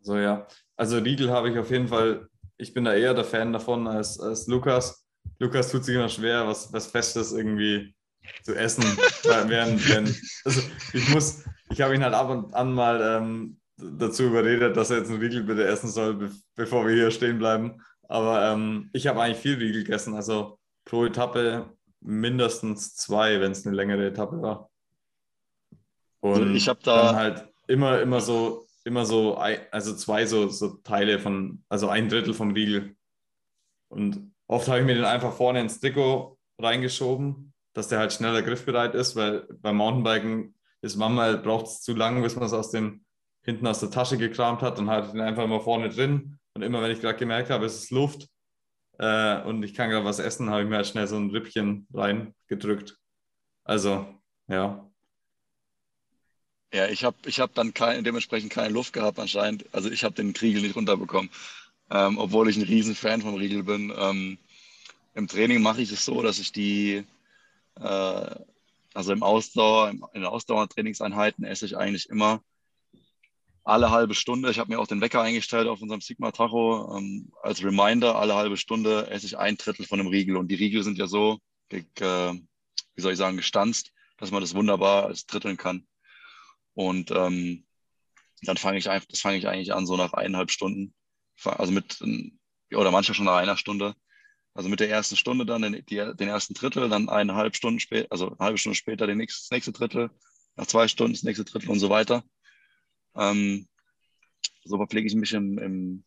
So 0.00 0.16
ja, 0.16 0.46
also 0.76 0.98
Riegel 0.98 1.30
habe 1.30 1.50
ich 1.50 1.58
auf 1.58 1.70
jeden 1.70 1.88
Fall, 1.88 2.28
ich 2.56 2.72
bin 2.72 2.84
da 2.84 2.94
eher 2.94 3.12
der 3.12 3.24
Fan 3.24 3.52
davon 3.52 3.86
als, 3.86 4.18
als 4.18 4.46
Lukas. 4.46 5.06
Lukas 5.38 5.70
tut 5.70 5.84
sich 5.84 5.94
immer 5.94 6.08
schwer, 6.08 6.46
was, 6.46 6.72
was 6.72 6.86
Festes 6.86 7.32
irgendwie 7.32 7.94
zu 8.42 8.54
essen. 8.54 8.84
während, 9.24 9.88
während, 9.88 10.14
also 10.44 10.60
ich 10.92 11.08
muss, 11.08 11.44
ich 11.70 11.80
habe 11.80 11.94
ihn 11.94 12.02
halt 12.02 12.14
ab 12.14 12.30
und 12.30 12.54
an 12.54 12.72
mal 12.72 13.00
ähm, 13.00 13.58
dazu 13.76 14.24
überredet, 14.24 14.76
dass 14.76 14.90
er 14.90 14.98
jetzt 14.98 15.10
einen 15.10 15.20
Riegel 15.20 15.42
bitte 15.42 15.64
essen 15.64 15.88
soll, 15.88 16.14
be 16.14 16.30
bevor 16.54 16.86
wir 16.86 16.94
hier 16.94 17.10
stehen 17.10 17.38
bleiben. 17.38 17.82
Aber 18.08 18.50
ähm, 18.50 18.88
ich 18.92 19.06
habe 19.06 19.20
eigentlich 19.20 19.42
viel 19.42 19.56
Riegel 19.56 19.82
gegessen, 19.82 20.14
also 20.14 20.58
pro 20.84 21.04
Etappe 21.04 21.76
mindestens 22.00 22.94
zwei, 22.94 23.40
wenn 23.40 23.52
es 23.52 23.66
eine 23.66 23.74
längere 23.74 24.06
Etappe 24.06 24.40
war. 24.40 24.70
Und 26.20 26.42
also 26.42 26.54
ich 26.54 26.68
habe 26.68 26.80
da 26.82 27.06
dann 27.06 27.16
halt 27.16 27.48
immer, 27.66 28.00
immer 28.00 28.20
so, 28.20 28.66
immer 28.84 29.04
so, 29.04 29.36
also 29.36 29.94
zwei 29.96 30.26
so, 30.26 30.48
so 30.48 30.76
Teile 30.76 31.18
von, 31.18 31.64
also 31.68 31.88
ein 31.88 32.08
Drittel 32.08 32.34
vom 32.34 32.52
Riegel. 32.52 32.96
Und 33.88 34.32
oft 34.46 34.68
habe 34.68 34.80
ich 34.80 34.86
mir 34.86 34.94
den 34.94 35.04
einfach 35.04 35.32
vorne 35.34 35.60
ins 35.60 35.80
Trikot 35.80 36.38
reingeschoben, 36.58 37.52
dass 37.76 37.88
der 37.88 37.98
halt 37.98 38.12
schneller 38.12 38.40
griffbereit 38.40 38.94
ist, 38.94 39.16
weil 39.16 39.46
beim 39.60 39.76
Mountainbiken 39.76 40.54
ist 40.80 40.96
manchmal 40.96 41.36
braucht 41.36 41.66
es 41.66 41.82
zu 41.82 41.94
lang, 41.94 42.22
bis 42.22 42.34
man 42.34 42.46
es 42.46 42.54
aus 42.54 42.70
dem 42.70 43.04
hinten 43.42 43.66
aus 43.66 43.80
der 43.80 43.90
Tasche 43.90 44.16
gekramt 44.16 44.62
hat 44.62 44.78
und 44.78 44.88
hatte 44.88 45.12
den 45.12 45.20
einfach 45.20 45.44
immer 45.44 45.60
vorne 45.60 45.90
drin. 45.90 46.38
Und 46.54 46.62
immer 46.62 46.80
wenn 46.80 46.90
ich 46.90 47.02
gerade 47.02 47.18
gemerkt 47.18 47.50
habe, 47.50 47.66
es 47.66 47.76
ist 47.76 47.90
Luft 47.90 48.28
äh, 48.98 49.42
und 49.42 49.62
ich 49.62 49.74
kann 49.74 49.90
gerade 49.90 50.06
was 50.06 50.20
essen, 50.20 50.48
habe 50.48 50.62
ich 50.62 50.68
mir 50.68 50.76
halt 50.76 50.86
schnell 50.86 51.06
so 51.06 51.16
ein 51.16 51.30
Rippchen 51.30 51.86
reingedrückt. 51.92 52.96
Also, 53.62 54.06
ja. 54.48 54.90
Ja, 56.72 56.88
ich 56.88 57.04
habe 57.04 57.16
ich 57.26 57.40
hab 57.40 57.54
dann 57.54 57.74
kein, 57.74 58.02
dementsprechend 58.02 58.50
keine 58.50 58.72
Luft 58.72 58.94
gehabt 58.94 59.18
anscheinend. 59.18 59.66
Also 59.72 59.90
ich 59.90 60.02
habe 60.02 60.14
den 60.14 60.32
Kriegel 60.32 60.62
nicht 60.62 60.76
runterbekommen, 60.76 61.30
ähm, 61.90 62.16
obwohl 62.16 62.48
ich 62.48 62.56
ein 62.56 62.62
Riesenfan 62.62 63.20
vom 63.20 63.34
Riegel 63.34 63.64
bin. 63.64 63.92
Ähm, 63.96 64.38
Im 65.14 65.28
Training 65.28 65.60
mache 65.60 65.82
ich 65.82 65.92
es 65.92 66.06
so, 66.06 66.22
dass 66.22 66.38
ich 66.38 66.52
die, 66.52 67.04
also 67.84 69.12
im 69.12 69.22
Ausdauer, 69.22 69.92
in 70.12 70.24
Ausdauertrainingseinheiten 70.24 71.44
esse 71.44 71.66
ich 71.66 71.76
eigentlich 71.76 72.08
immer 72.08 72.42
alle 73.66 73.90
halbe 73.90 74.14
Stunde. 74.14 74.50
Ich 74.50 74.58
habe 74.60 74.72
mir 74.72 74.78
auch 74.78 74.86
den 74.86 75.00
Wecker 75.00 75.20
eingestellt 75.22 75.66
auf 75.66 75.82
unserem 75.82 76.00
Sigma 76.00 76.30
Tacho 76.30 76.96
ähm, 76.96 77.32
als 77.42 77.64
Reminder. 77.64 78.16
Alle 78.16 78.36
halbe 78.36 78.56
Stunde 78.56 79.08
esse 79.10 79.26
ich 79.26 79.38
ein 79.38 79.56
Drittel 79.56 79.84
von 79.84 79.98
einem 79.98 80.08
Riegel. 80.08 80.36
Und 80.36 80.48
die 80.48 80.54
Riegel 80.54 80.84
sind 80.84 80.98
ja 80.98 81.08
so, 81.08 81.40
äh, 81.70 81.82
wie 82.00 83.00
soll 83.00 83.12
ich 83.12 83.18
sagen, 83.18 83.36
gestanzt, 83.36 83.92
dass 84.18 84.30
man 84.30 84.40
das 84.40 84.54
wunderbar 84.54 85.06
als 85.06 85.26
dritteln 85.26 85.56
kann. 85.56 85.84
Und 86.74 87.10
ähm, 87.10 87.66
dann 88.42 88.56
fange 88.56 88.78
ich 88.78 88.88
einfach, 88.88 89.08
das 89.08 89.20
fange 89.20 89.38
ich 89.38 89.48
eigentlich 89.48 89.74
an, 89.74 89.86
so 89.86 89.96
nach 89.96 90.12
eineinhalb 90.12 90.52
Stunden. 90.52 90.94
Also 91.42 91.72
mit, 91.72 92.00
oder 92.72 92.92
manchmal 92.92 93.14
schon 93.14 93.24
nach 93.24 93.36
einer 93.36 93.56
Stunde. 93.56 93.96
Also 94.56 94.70
mit 94.70 94.80
der 94.80 94.88
ersten 94.88 95.16
Stunde 95.16 95.44
dann 95.44 95.60
den, 95.60 95.84
die, 95.84 95.96
den 95.96 96.28
ersten 96.28 96.54
Drittel, 96.54 96.88
dann 96.88 97.10
eineinhalb 97.10 97.54
Stunden 97.54 97.78
später, 97.78 98.06
also 98.10 98.28
eine 98.30 98.38
halbe 98.38 98.58
Stunde 98.58 98.74
später 98.74 99.06
den 99.06 99.18
nächsten, 99.18 99.44
das 99.44 99.50
nächste 99.50 99.72
Drittel, 99.72 100.10
nach 100.56 100.66
zwei 100.66 100.88
Stunden 100.88 101.12
das 101.12 101.24
nächste 101.24 101.44
Drittel 101.44 101.68
und 101.68 101.78
so 101.78 101.90
weiter. 101.90 102.24
Ähm, 103.14 103.68
so 104.64 104.78
verpflege 104.78 105.06
ich 105.06 105.14
mich 105.14 105.34
im, 105.34 105.58
im, 105.58 106.04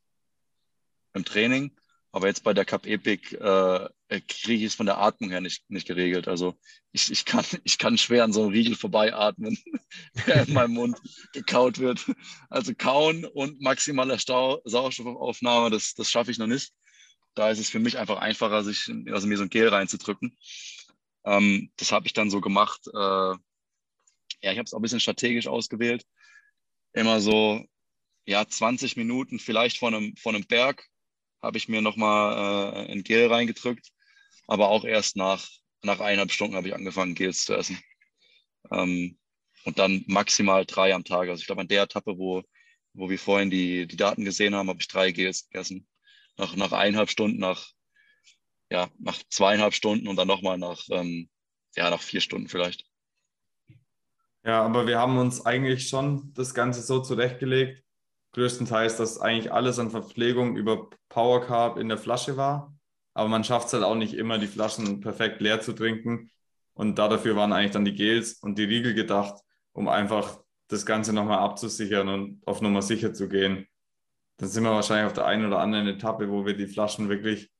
im 1.13 1.25
Training. 1.25 1.71
Aber 2.11 2.25
jetzt 2.25 2.43
bei 2.43 2.55
der 2.55 2.65
Cup 2.65 2.87
Epic 2.87 3.35
äh, 3.35 3.89
kriege 4.27 4.63
ich 4.63 4.63
es 4.63 4.73
von 4.73 4.87
der 4.87 4.97
Atmung 4.97 5.29
her 5.29 5.41
nicht, 5.41 5.69
nicht 5.69 5.87
geregelt. 5.87 6.27
Also 6.27 6.55
ich, 6.91 7.11
ich, 7.11 7.25
kann, 7.25 7.45
ich 7.63 7.77
kann 7.77 7.99
schwer 7.99 8.23
an 8.23 8.33
so 8.33 8.41
einem 8.41 8.51
Riegel 8.51 8.75
vorbeiatmen, 8.75 9.59
der 10.25 10.47
in 10.47 10.53
meinem 10.53 10.73
Mund 10.73 10.97
gekaut 11.33 11.77
wird. 11.77 12.03
Also 12.49 12.73
kauen 12.73 13.25
und 13.25 13.61
maximale 13.61 14.17
Stau 14.17 14.59
Sauerstoffaufnahme, 14.65 15.69
das, 15.69 15.93
das 15.93 16.09
schaffe 16.09 16.31
ich 16.31 16.39
noch 16.39 16.47
nicht. 16.47 16.73
Da 17.35 17.49
ist 17.49 17.59
es 17.59 17.69
für 17.69 17.79
mich 17.79 17.97
einfach 17.97 18.17
einfacher, 18.17 18.63
sich 18.63 18.91
also 19.11 19.27
mir 19.27 19.37
so 19.37 19.43
ein 19.43 19.49
Gel 19.49 19.69
reinzudrücken. 19.69 20.37
Ähm, 21.25 21.71
das 21.77 21.91
habe 21.91 22.07
ich 22.07 22.13
dann 22.13 22.29
so 22.29 22.41
gemacht. 22.41 22.87
Äh, 22.87 22.97
ja, 24.41 24.51
ich 24.51 24.57
habe 24.57 24.63
es 24.63 24.73
auch 24.73 24.79
ein 24.79 24.81
bisschen 24.81 24.99
strategisch 24.99 25.47
ausgewählt. 25.47 26.05
Immer 26.93 27.21
so, 27.21 27.63
ja, 28.25 28.47
20 28.47 28.97
Minuten 28.97 29.39
vielleicht 29.39 29.77
von 29.77 29.93
einem, 29.93 30.15
von 30.15 30.35
einem 30.35 30.47
Berg 30.47 30.85
habe 31.41 31.57
ich 31.57 31.69
mir 31.69 31.81
nochmal 31.81 32.87
äh, 32.87 32.91
ein 32.91 33.03
Gel 33.03 33.27
reingedrückt. 33.27 33.91
Aber 34.47 34.69
auch 34.69 34.83
erst 34.83 35.15
nach, 35.15 35.47
nach 35.83 35.99
eineinhalb 35.99 36.31
Stunden 36.31 36.55
habe 36.55 36.67
ich 36.67 36.75
angefangen, 36.75 37.15
Gels 37.15 37.45
zu 37.45 37.53
essen. 37.55 37.79
Ähm, 38.71 39.17
und 39.65 39.79
dann 39.79 40.03
maximal 40.07 40.65
drei 40.65 40.93
am 40.93 41.03
Tag. 41.03 41.29
Also 41.29 41.41
ich 41.41 41.45
glaube, 41.45 41.61
an 41.61 41.67
der 41.67 41.83
Etappe, 41.83 42.17
wo, 42.17 42.43
wo 42.93 43.09
wir 43.09 43.19
vorhin 43.19 43.49
die, 43.49 43.87
die 43.87 43.97
Daten 43.97 44.25
gesehen 44.25 44.55
haben, 44.55 44.69
habe 44.69 44.81
ich 44.81 44.87
drei 44.87 45.11
Gels 45.11 45.47
gegessen. 45.49 45.87
Nach, 46.39 46.55
nach 46.55 46.71
eineinhalb 46.71 47.09
Stunden, 47.09 47.37
nach, 47.37 47.67
ja, 48.71 48.87
nach 48.97 49.17
zweieinhalb 49.29 49.73
Stunden 49.73 50.07
und 50.07 50.15
dann 50.15 50.29
nochmal 50.29 50.57
nach, 50.57 50.81
ähm, 50.89 51.29
ja, 51.75 51.89
nach 51.89 52.01
vier 52.01 52.21
Stunden 52.21 52.47
vielleicht. 52.47 52.85
Ja, 54.45 54.63
aber 54.63 54.87
wir 54.87 54.97
haben 54.97 55.17
uns 55.17 55.45
eigentlich 55.45 55.89
schon 55.89 56.31
das 56.33 56.53
Ganze 56.53 56.81
so 56.81 57.01
zurechtgelegt, 57.01 57.83
größtenteils, 58.31 58.95
dass 58.95 59.19
eigentlich 59.19 59.51
alles 59.51 59.79
an 59.79 59.91
Verpflegung 59.91 60.55
über 60.55 60.89
Power 61.09 61.45
Carb 61.45 61.77
in 61.77 61.89
der 61.89 61.97
Flasche 61.97 62.37
war. 62.37 62.73
Aber 63.13 63.27
man 63.27 63.43
schafft 63.43 63.67
es 63.67 63.73
halt 63.73 63.83
auch 63.83 63.95
nicht 63.95 64.13
immer, 64.13 64.37
die 64.37 64.47
Flaschen 64.47 65.01
perfekt 65.01 65.41
leer 65.41 65.59
zu 65.59 65.73
trinken. 65.73 66.31
Und 66.73 66.97
dafür 66.97 67.35
waren 67.35 67.51
eigentlich 67.51 67.71
dann 67.71 67.83
die 67.83 67.95
Gels 67.95 68.35
und 68.35 68.57
die 68.57 68.63
Riegel 68.63 68.93
gedacht, 68.93 69.43
um 69.73 69.89
einfach 69.89 70.39
das 70.69 70.85
Ganze 70.85 71.11
nochmal 71.11 71.39
abzusichern 71.39 72.07
und 72.07 72.47
auf 72.47 72.61
Nummer 72.61 72.81
sicher 72.81 73.13
zu 73.13 73.27
gehen. 73.27 73.67
Dann 74.39 74.47
sind 74.47 74.63
wir 74.63 74.71
wahrscheinlich 74.71 75.05
auf 75.05 75.13
der 75.13 75.25
einen 75.25 75.45
oder 75.45 75.59
anderen 75.59 75.87
Etappe, 75.87 76.29
wo 76.29 76.45
wir 76.45 76.55
die 76.55 76.67
Flaschen 76.67 77.09
wirklich 77.09 77.51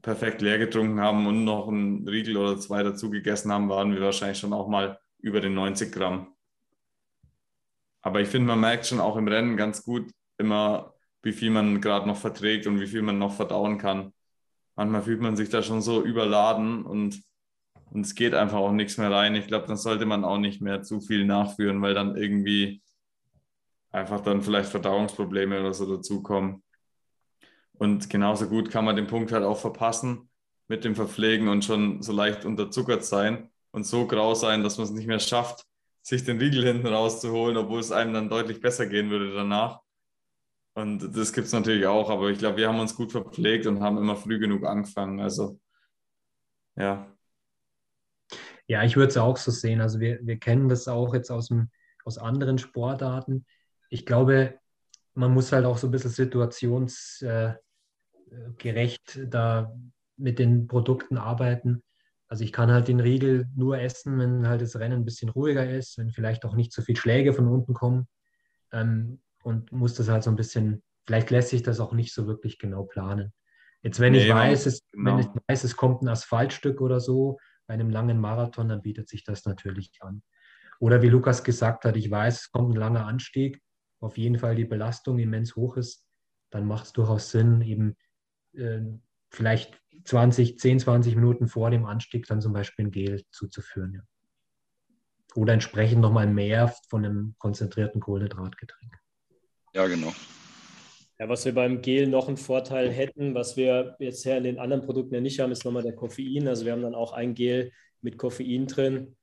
perfekt 0.00 0.40
leer 0.40 0.58
getrunken 0.58 0.98
haben 0.98 1.26
und 1.26 1.44
noch 1.44 1.68
einen 1.68 2.08
Riegel 2.08 2.38
oder 2.38 2.58
zwei 2.58 2.82
dazu 2.82 3.10
gegessen 3.10 3.52
haben, 3.52 3.68
waren 3.68 3.92
wir 3.92 4.00
wahrscheinlich 4.00 4.38
schon 4.38 4.54
auch 4.54 4.66
mal 4.66 4.98
über 5.18 5.40
den 5.40 5.54
90 5.54 5.92
Gramm. 5.92 6.34
Aber 8.00 8.20
ich 8.20 8.28
finde, 8.28 8.48
man 8.48 8.60
merkt 8.60 8.86
schon 8.86 9.00
auch 9.00 9.16
im 9.16 9.28
Rennen 9.28 9.58
ganz 9.58 9.82
gut 9.82 10.10
immer, 10.38 10.94
wie 11.22 11.32
viel 11.32 11.50
man 11.50 11.82
gerade 11.82 12.06
noch 12.06 12.16
verträgt 12.16 12.66
und 12.66 12.80
wie 12.80 12.86
viel 12.86 13.02
man 13.02 13.18
noch 13.18 13.34
verdauen 13.34 13.76
kann. 13.76 14.14
Manchmal 14.74 15.02
fühlt 15.02 15.20
man 15.20 15.36
sich 15.36 15.50
da 15.50 15.62
schon 15.62 15.82
so 15.82 16.02
überladen 16.02 16.86
und, 16.86 17.22
und 17.90 18.06
es 18.06 18.14
geht 18.14 18.32
einfach 18.32 18.58
auch 18.58 18.72
nichts 18.72 18.96
mehr 18.96 19.10
rein. 19.10 19.34
Ich 19.34 19.48
glaube, 19.48 19.66
dann 19.66 19.76
sollte 19.76 20.06
man 20.06 20.24
auch 20.24 20.38
nicht 20.38 20.62
mehr 20.62 20.82
zu 20.82 21.00
viel 21.00 21.26
nachführen, 21.26 21.82
weil 21.82 21.94
dann 21.94 22.16
irgendwie 22.16 22.80
einfach 23.96 24.20
dann 24.20 24.42
vielleicht 24.42 24.70
Verdauungsprobleme 24.70 25.58
oder 25.58 25.72
so 25.72 25.96
dazukommen. 25.96 26.62
Und 27.72 28.08
genauso 28.10 28.48
gut 28.48 28.70
kann 28.70 28.84
man 28.84 28.96
den 28.96 29.06
Punkt 29.06 29.32
halt 29.32 29.44
auch 29.44 29.58
verpassen 29.58 30.28
mit 30.68 30.84
dem 30.84 30.94
Verpflegen 30.94 31.48
und 31.48 31.64
schon 31.64 32.02
so 32.02 32.12
leicht 32.12 32.44
unterzuckert 32.44 33.04
sein 33.04 33.50
und 33.70 33.86
so 33.86 34.06
grau 34.06 34.34
sein, 34.34 34.62
dass 34.62 34.78
man 34.78 34.86
es 34.86 34.92
nicht 34.92 35.06
mehr 35.06 35.18
schafft, 35.18 35.64
sich 36.02 36.24
den 36.24 36.38
Riegel 36.38 36.64
hinten 36.64 36.86
rauszuholen, 36.86 37.56
obwohl 37.56 37.80
es 37.80 37.92
einem 37.92 38.12
dann 38.12 38.28
deutlich 38.28 38.60
besser 38.60 38.86
gehen 38.86 39.10
würde 39.10 39.34
danach. 39.34 39.80
Und 40.74 41.16
das 41.16 41.32
gibt 41.32 41.46
es 41.46 41.52
natürlich 41.52 41.86
auch, 41.86 42.10
aber 42.10 42.28
ich 42.28 42.38
glaube, 42.38 42.58
wir 42.58 42.68
haben 42.68 42.80
uns 42.80 42.94
gut 42.94 43.12
verpflegt 43.12 43.66
und 43.66 43.80
haben 43.80 43.96
immer 43.96 44.16
früh 44.16 44.38
genug 44.38 44.64
angefangen. 44.66 45.20
Also, 45.20 45.58
ja. 46.76 47.10
Ja, 48.66 48.82
ich 48.82 48.96
würde 48.96 49.08
es 49.08 49.16
auch 49.16 49.38
so 49.38 49.50
sehen. 49.50 49.80
Also, 49.80 50.00
wir, 50.00 50.18
wir 50.22 50.38
kennen 50.38 50.68
das 50.68 50.86
auch 50.86 51.14
jetzt 51.14 51.30
aus, 51.30 51.48
dem, 51.48 51.70
aus 52.04 52.18
anderen 52.18 52.58
Sportarten. 52.58 53.46
Ich 53.90 54.06
glaube, 54.06 54.58
man 55.14 55.32
muss 55.32 55.52
halt 55.52 55.64
auch 55.64 55.78
so 55.78 55.88
ein 55.88 55.90
bisschen 55.90 56.10
situationsgerecht 56.10 57.60
äh, 59.16 59.28
da 59.28 59.72
mit 60.16 60.38
den 60.38 60.66
Produkten 60.66 61.18
arbeiten. 61.18 61.82
Also 62.28 62.44
ich 62.44 62.52
kann 62.52 62.70
halt 62.70 62.88
den 62.88 63.00
Riegel 63.00 63.46
nur 63.54 63.78
essen, 63.78 64.18
wenn 64.18 64.48
halt 64.48 64.60
das 64.60 64.76
Rennen 64.76 65.00
ein 65.00 65.04
bisschen 65.04 65.28
ruhiger 65.28 65.68
ist, 65.68 65.98
wenn 65.98 66.10
vielleicht 66.10 66.44
auch 66.44 66.54
nicht 66.54 66.72
so 66.72 66.82
viele 66.82 66.98
Schläge 66.98 67.32
von 67.32 67.46
unten 67.46 67.72
kommen 67.72 68.08
ähm, 68.72 69.20
und 69.42 69.70
muss 69.72 69.94
das 69.94 70.08
halt 70.08 70.24
so 70.24 70.30
ein 70.30 70.36
bisschen, 70.36 70.82
vielleicht 71.06 71.30
lässt 71.30 71.50
sich 71.50 71.62
das 71.62 71.78
auch 71.78 71.92
nicht 71.92 72.12
so 72.12 72.26
wirklich 72.26 72.58
genau 72.58 72.84
planen. 72.84 73.32
Jetzt, 73.82 74.00
wenn 74.00 74.12
nee, 74.12 74.24
ich 74.24 74.34
weiß, 74.34 74.66
es, 74.66 74.82
genau. 74.90 75.12
wenn 75.12 75.20
ich 75.20 75.28
weiß, 75.48 75.64
es 75.64 75.76
kommt 75.76 76.02
ein 76.02 76.08
Asphaltstück 76.08 76.80
oder 76.80 76.98
so 76.98 77.38
bei 77.68 77.74
einem 77.74 77.90
langen 77.90 78.20
Marathon, 78.20 78.68
dann 78.68 78.82
bietet 78.82 79.08
sich 79.08 79.22
das 79.22 79.44
natürlich 79.44 79.92
an. 80.00 80.22
Oder 80.80 81.02
wie 81.02 81.08
Lukas 81.08 81.44
gesagt 81.44 81.84
hat, 81.84 81.96
ich 81.96 82.10
weiß, 82.10 82.40
es 82.40 82.50
kommt 82.50 82.74
ein 82.74 82.76
langer 82.76 83.06
Anstieg, 83.06 83.62
auf 84.00 84.18
jeden 84.18 84.38
Fall 84.38 84.54
die 84.54 84.64
Belastung 84.64 85.18
immens 85.18 85.56
hoch 85.56 85.76
ist, 85.76 86.06
dann 86.50 86.66
macht 86.66 86.86
es 86.86 86.92
durchaus 86.92 87.30
Sinn, 87.30 87.62
eben 87.62 87.96
äh, 88.54 88.80
vielleicht 89.30 89.80
20, 90.04 90.58
10, 90.58 90.80
20 90.80 91.16
Minuten 91.16 91.48
vor 91.48 91.70
dem 91.70 91.84
Anstieg 91.84 92.26
dann 92.26 92.40
zum 92.40 92.52
Beispiel 92.52 92.86
ein 92.86 92.90
Gel 92.90 93.24
zuzuführen. 93.30 93.94
Ja. 93.94 94.02
Oder 95.34 95.52
entsprechend 95.52 96.00
nochmal 96.00 96.26
mehr 96.26 96.74
von 96.88 97.04
einem 97.04 97.34
konzentrierten 97.38 98.00
Kohlenhydratgetränk. 98.00 98.92
Ja, 99.74 99.86
genau. 99.86 100.14
Ja, 101.18 101.28
was 101.28 101.44
wir 101.44 101.54
beim 101.54 101.80
Gel 101.80 102.08
noch 102.08 102.28
einen 102.28 102.36
Vorteil 102.36 102.90
hätten, 102.90 103.34
was 103.34 103.56
wir 103.56 103.96
jetzt 103.98 104.24
her 104.24 104.36
in 104.36 104.44
den 104.44 104.58
anderen 104.58 104.82
Produkten 104.82 105.14
ja 105.14 105.20
nicht 105.20 105.40
haben, 105.40 105.50
ist 105.50 105.64
nochmal 105.64 105.82
der 105.82 105.94
Koffein. 105.94 106.46
Also 106.46 106.64
wir 106.64 106.72
haben 106.72 106.82
dann 106.82 106.94
auch 106.94 107.12
ein 107.12 107.34
Gel 107.34 107.72
mit 108.02 108.18
Koffein 108.18 108.66
drin. 108.66 109.15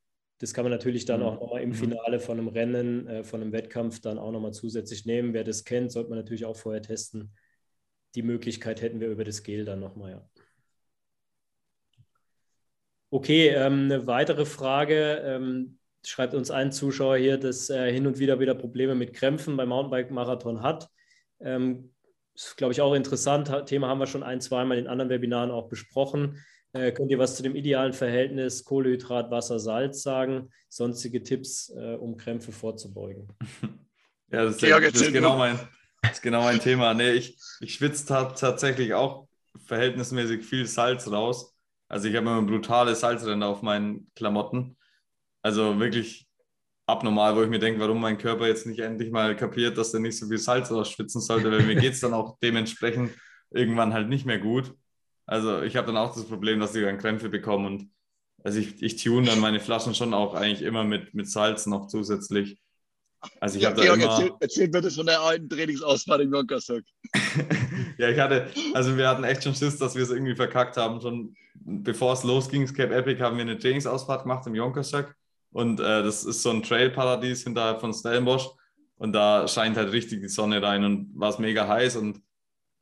Das 0.44 0.54
kann 0.54 0.66
man 0.66 0.74
natürlich 0.74 1.06
dann 1.06 1.22
mhm. 1.22 1.26
auch 1.26 1.40
nochmal 1.40 1.62
im 1.62 1.70
mhm. 1.70 1.74
Finale 1.74 2.20
von 2.20 2.38
einem 2.38 2.50
Rennen, 2.50 3.08
äh, 3.08 3.24
von 3.24 3.42
einem 3.42 3.54
Wettkampf 3.54 4.02
dann 4.02 4.20
auch 4.20 4.34
nochmal 4.34 4.52
zusätzlich 4.52 5.06
nehmen. 5.06 5.34
Wer 5.34 5.46
das 5.46 5.64
kennt, 5.64 5.94
sollte 5.94 6.10
man 6.10 6.20
natürlich 6.20 6.44
auch 6.44 6.58
vorher 6.58 6.82
testen. 6.82 7.34
Die 8.14 8.24
Möglichkeit 8.24 8.82
hätten 8.82 9.00
wir 9.00 9.08
über 9.08 9.24
das 9.24 9.44
Gel 9.44 9.64
dann 9.64 9.80
nochmal, 9.80 10.12
ja. 10.12 10.30
Okay, 13.10 13.52
ähm, 13.52 13.86
eine 13.86 14.06
weitere 14.06 14.44
Frage. 14.46 15.22
Ähm, 15.24 15.80
schreibt 16.06 16.34
uns 16.34 16.52
ein 16.52 16.74
Zuschauer 16.74 17.16
hier, 17.16 17.38
dass 17.38 17.70
er 17.70 17.90
hin 17.90 18.06
und 18.06 18.20
wieder 18.20 18.42
wieder 18.42 18.54
Probleme 18.54 18.96
mit 18.96 19.14
Krämpfen 19.14 19.56
beim 19.56 19.70
Mountainbike-Marathon 19.70 20.62
hat. 20.62 20.90
Ähm, 21.40 21.94
ist, 22.36 22.58
glaube 22.58 22.74
ich, 22.74 22.82
auch 22.82 22.96
interessant. 22.96 23.50
Thema 23.68 23.88
haben 23.88 24.00
wir 24.00 24.08
schon 24.08 24.24
ein, 24.24 24.42
zweimal 24.42 24.78
in 24.78 24.88
anderen 24.88 25.10
Webinaren 25.10 25.52
auch 25.52 25.70
besprochen. 25.70 26.44
Äh, 26.74 26.92
könnt 26.92 27.12
ihr 27.12 27.20
was 27.20 27.36
zu 27.36 27.44
dem 27.44 27.56
idealen 27.56 27.94
Verhältnis 27.94 28.64
Kohlehydrat, 28.64 29.30
Wasser, 29.30 29.60
Salz 29.60 30.02
sagen? 30.02 30.50
Sonstige 30.70 31.22
Tipps, 31.22 31.70
äh, 31.70 31.96
um 31.96 32.18
Krämpfe 32.18 32.52
vorzubeugen? 32.52 33.28
Ja, 34.32 34.46
das 34.46 34.56
ist, 34.56 34.64
das 34.64 35.02
ist 35.02 35.14
genau, 35.14 35.38
mein, 35.38 35.60
das 36.02 36.14
ist 36.14 36.22
genau 36.24 36.42
mein 36.42 36.60
Thema. 36.60 36.96
Nee, 36.96 37.12
ich, 37.12 37.38
ich 37.60 37.76
schwitze 37.76 38.08
tatsächlich 38.08 38.96
auch 38.96 39.28
verhältnismäßig 39.68 40.44
viel 40.44 40.66
Salz 40.66 41.08
raus. 41.08 41.56
Also 41.88 42.08
ich 42.08 42.16
habe 42.16 42.28
immer 42.28 42.42
brutale 42.42 42.96
Salzränder 42.96 43.48
auf 43.48 43.62
meinen 43.62 44.10
Klamotten. 44.16 44.76
Also 45.44 45.80
wirklich 45.80 46.28
abnormal, 46.88 47.36
wo 47.36 47.44
ich 47.44 47.50
mir 47.50 47.60
denke, 47.60 47.80
warum 47.80 48.02
mein 48.02 48.18
Körper 48.18 48.48
jetzt 48.48 48.66
nicht 48.66 48.80
endlich 48.80 49.12
mal 49.12 49.36
kapiert, 49.36 49.78
dass 49.78 49.94
er 49.94 50.00
nicht 50.00 50.18
so 50.18 50.28
viel 50.28 50.40
Salz 50.40 50.72
rausschwitzen 50.72 51.22
sollte, 51.22 51.52
weil 51.52 51.62
mir 51.62 51.76
geht 51.76 51.94
es 51.94 52.00
dann 52.00 52.16
auch 52.16 52.38
dementsprechend 52.42 53.12
irgendwann 53.52 53.94
halt 53.94 54.10
nicht 54.10 54.26
mehr 54.26 54.40
gut. 54.40 54.74
Also 55.34 55.64
ich 55.64 55.76
habe 55.76 55.88
dann 55.88 55.98
auch 55.98 56.14
das 56.14 56.26
Problem, 56.26 56.60
dass 56.60 56.76
ich 56.76 56.84
dann 56.84 57.00
Krämpfe 57.00 57.28
bekomme 57.28 57.66
und 57.66 57.90
also 58.44 58.60
ich, 58.60 58.84
ich 58.84 59.02
tune 59.02 59.26
dann 59.26 59.40
meine 59.40 59.60
Flaschen 59.60 59.96
schon 59.96 60.14
auch 60.14 60.36
eigentlich 60.36 60.62
immer 60.62 60.84
mit, 60.84 61.16
mit 61.16 61.28
Salz 61.28 61.66
noch 61.66 61.88
zusätzlich. 61.88 62.60
Also 63.40 63.58
ich 63.58 63.64
ja, 63.64 63.72
habe 63.72 63.82
da 63.82 63.94
immer... 63.96 64.04
Erzähl, 64.04 64.32
erzähl, 64.40 64.68
bitte 64.68 64.92
von 64.92 65.08
der 65.08 65.20
alten 65.22 65.50
Trainingsausfahrt 65.50 66.22
in 66.22 66.32
Jonkershoek. 66.32 66.84
ja, 67.98 68.10
ich 68.10 68.20
hatte, 68.20 68.46
also 68.76 68.96
wir 68.96 69.10
hatten 69.10 69.24
echt 69.24 69.44
schon 69.44 69.56
Schiss, 69.56 69.80
dass 69.80 69.96
wir 69.96 70.04
es 70.04 70.12
irgendwie 70.12 70.36
verkackt 70.36 70.78
haben. 70.78 71.02
Schon 71.02 71.36
bevor 71.56 72.14
es 72.14 72.24
losging, 72.24 72.72
Cape 72.72 72.94
Epic, 72.94 73.20
haben 73.20 73.38
wir 73.38 73.42
eine 73.42 73.58
Trainingsausfahrt 73.58 74.24
gemacht 74.24 74.46
im 74.46 74.54
Jonkershoek. 74.54 75.16
Und 75.52 75.80
äh, 75.80 76.04
das 76.04 76.26
ist 76.26 76.44
so 76.44 76.52
ein 76.52 76.62
Trailparadies 76.62 77.44
hinterhalb 77.44 77.80
von 77.80 77.92
Stellenbosch. 77.92 78.50
Und 78.98 79.14
da 79.14 79.48
scheint 79.48 79.78
halt 79.78 79.94
richtig 79.94 80.22
die 80.22 80.30
Sonne 80.30 80.62
rein 80.62 80.84
und 80.84 81.12
war 81.16 81.32
es 81.32 81.40
mega 81.40 81.68
heiß. 81.68 81.96
Und 81.96 82.22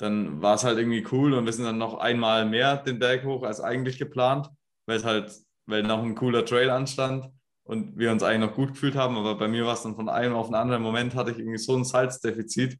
dann 0.02 0.42
war 0.42 0.56
es 0.56 0.64
halt 0.64 0.80
irgendwie 0.80 1.06
cool. 1.12 1.34
Und 1.34 1.46
wir 1.46 1.54
sind 1.54 1.66
dann 1.66 1.78
noch 1.78 2.00
einmal 2.00 2.46
mehr 2.46 2.78
den 2.78 2.98
Berg 2.98 3.24
hoch 3.24 3.44
als 3.44 3.62
eigentlich 3.62 4.00
geplant, 4.00 4.50
weil 4.88 4.98
es 4.98 5.06
halt, 5.06 5.32
weil 5.68 5.84
noch 5.84 6.02
ein 6.02 6.16
cooler 6.16 6.44
Trail 6.44 6.72
anstand 6.72 7.30
und 7.64 7.98
wir 7.98 8.12
uns 8.12 8.24
eigentlich 8.24 8.50
noch 8.50 8.56
gut 8.56 8.70
gefühlt 8.70 8.96
haben. 8.96 9.16
Aber 9.16 9.36
bei 9.36 9.48
mir 9.48 9.66
war 9.66 9.76
es 9.76 9.84
dann 9.84 9.96
von 9.96 10.10
einem 10.10 10.34
auf 10.34 10.48
den 10.48 10.56
anderen 10.56 10.82
Moment 10.82 11.14
hatte 11.14 11.32
ich 11.32 11.38
irgendwie 11.38 11.60
so 11.60 11.76
ein 11.76 11.84
Salzdefizit 11.84 12.80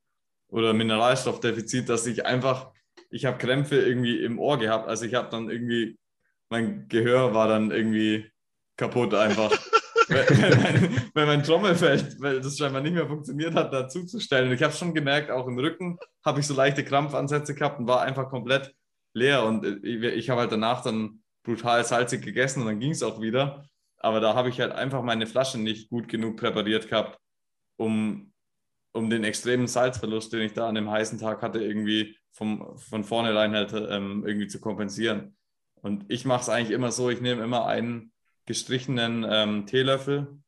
oder 0.50 0.74
Mineralstoffdefizit, 0.74 1.88
dass 1.90 2.08
ich 2.08 2.26
einfach, 2.26 2.72
ich 3.12 3.26
habe 3.26 3.38
Krämpfe 3.38 3.80
irgendwie 3.80 4.18
im 4.24 4.40
Ohr 4.40 4.58
gehabt. 4.58 4.88
Also 4.88 5.06
ich 5.06 5.14
habe 5.14 5.30
dann 5.30 5.50
irgendwie, 5.50 6.00
mein 6.50 6.88
Gehör 6.88 7.36
war 7.36 7.48
dann 7.48 7.70
irgendwie 7.70 8.32
kaputt 8.78 9.14
einfach. 9.14 9.52
wenn, 10.12 10.62
mein, 10.62 11.12
wenn 11.14 11.28
mein 11.28 11.44
Trommelfell, 11.44 12.16
weil 12.20 12.42
das 12.42 12.58
scheinbar 12.58 12.82
nicht 12.82 12.94
mehr 12.94 13.08
funktioniert 13.08 13.56
hat, 13.56 13.74
dazuzustellen. 13.74 14.50
Und 14.50 14.56
ich 14.56 14.64
habe 14.64 14.74
schon 14.74 14.94
gemerkt, 14.94 15.32
auch 15.32 15.48
im 15.48 15.58
Rücken 15.58 15.98
habe 16.26 16.40
ich 16.40 16.48
so 16.48 16.54
leichte 16.54 16.84
Krampfansätze 16.84 17.56
gehabt 17.56 17.80
und 17.80 17.88
war 17.88 18.02
einfach 18.02 18.30
komplett 18.30 18.74
leer. 19.14 19.44
Und 19.44 19.66
ich, 19.84 20.04
ich 20.04 20.30
habe 20.30 20.42
halt 20.42 20.52
danach 20.52 20.82
dann 20.82 21.22
brutal 21.44 21.84
salzig 21.84 22.22
gegessen 22.24 22.62
und 22.62 22.68
dann 22.68 22.80
ging 22.80 22.92
es 22.92 23.04
auch 23.04 23.22
wieder. 23.22 23.66
Aber 23.98 24.20
da 24.20 24.36
habe 24.36 24.50
ich 24.50 24.60
halt 24.60 24.72
einfach 24.72 25.04
meine 25.04 25.28
Flasche 25.28 25.60
nicht 25.60 25.90
gut 25.90 26.08
genug 26.08 26.38
präpariert 26.38 26.90
gehabt, 26.90 27.20
um, 27.78 28.34
um 28.94 29.10
den 29.10 29.24
extremen 29.24 29.68
Salzverlust, 29.68 30.34
den 30.34 30.42
ich 30.42 30.54
da 30.54 30.68
an 30.68 30.76
dem 30.76 30.90
heißen 30.90 31.20
Tag 31.20 31.42
hatte, 31.42 31.64
irgendwie 31.64 32.18
vom, 32.32 32.78
von 32.78 33.04
vornherein 33.04 33.54
halt 33.54 33.74
ähm, 33.74 34.24
irgendwie 34.26 34.48
zu 34.48 34.60
kompensieren. 34.60 35.36
Und 35.82 36.06
ich 36.10 36.26
mache 36.26 36.42
es 36.42 36.50
eigentlich 36.50 36.72
immer 36.72 36.92
so, 36.92 37.10
ich 37.10 37.22
nehme 37.22 37.44
immer 37.44 37.66
einen 37.66 38.11
gestrichenen 38.46 39.26
ähm, 39.28 39.66
Teelöffel 39.66 40.42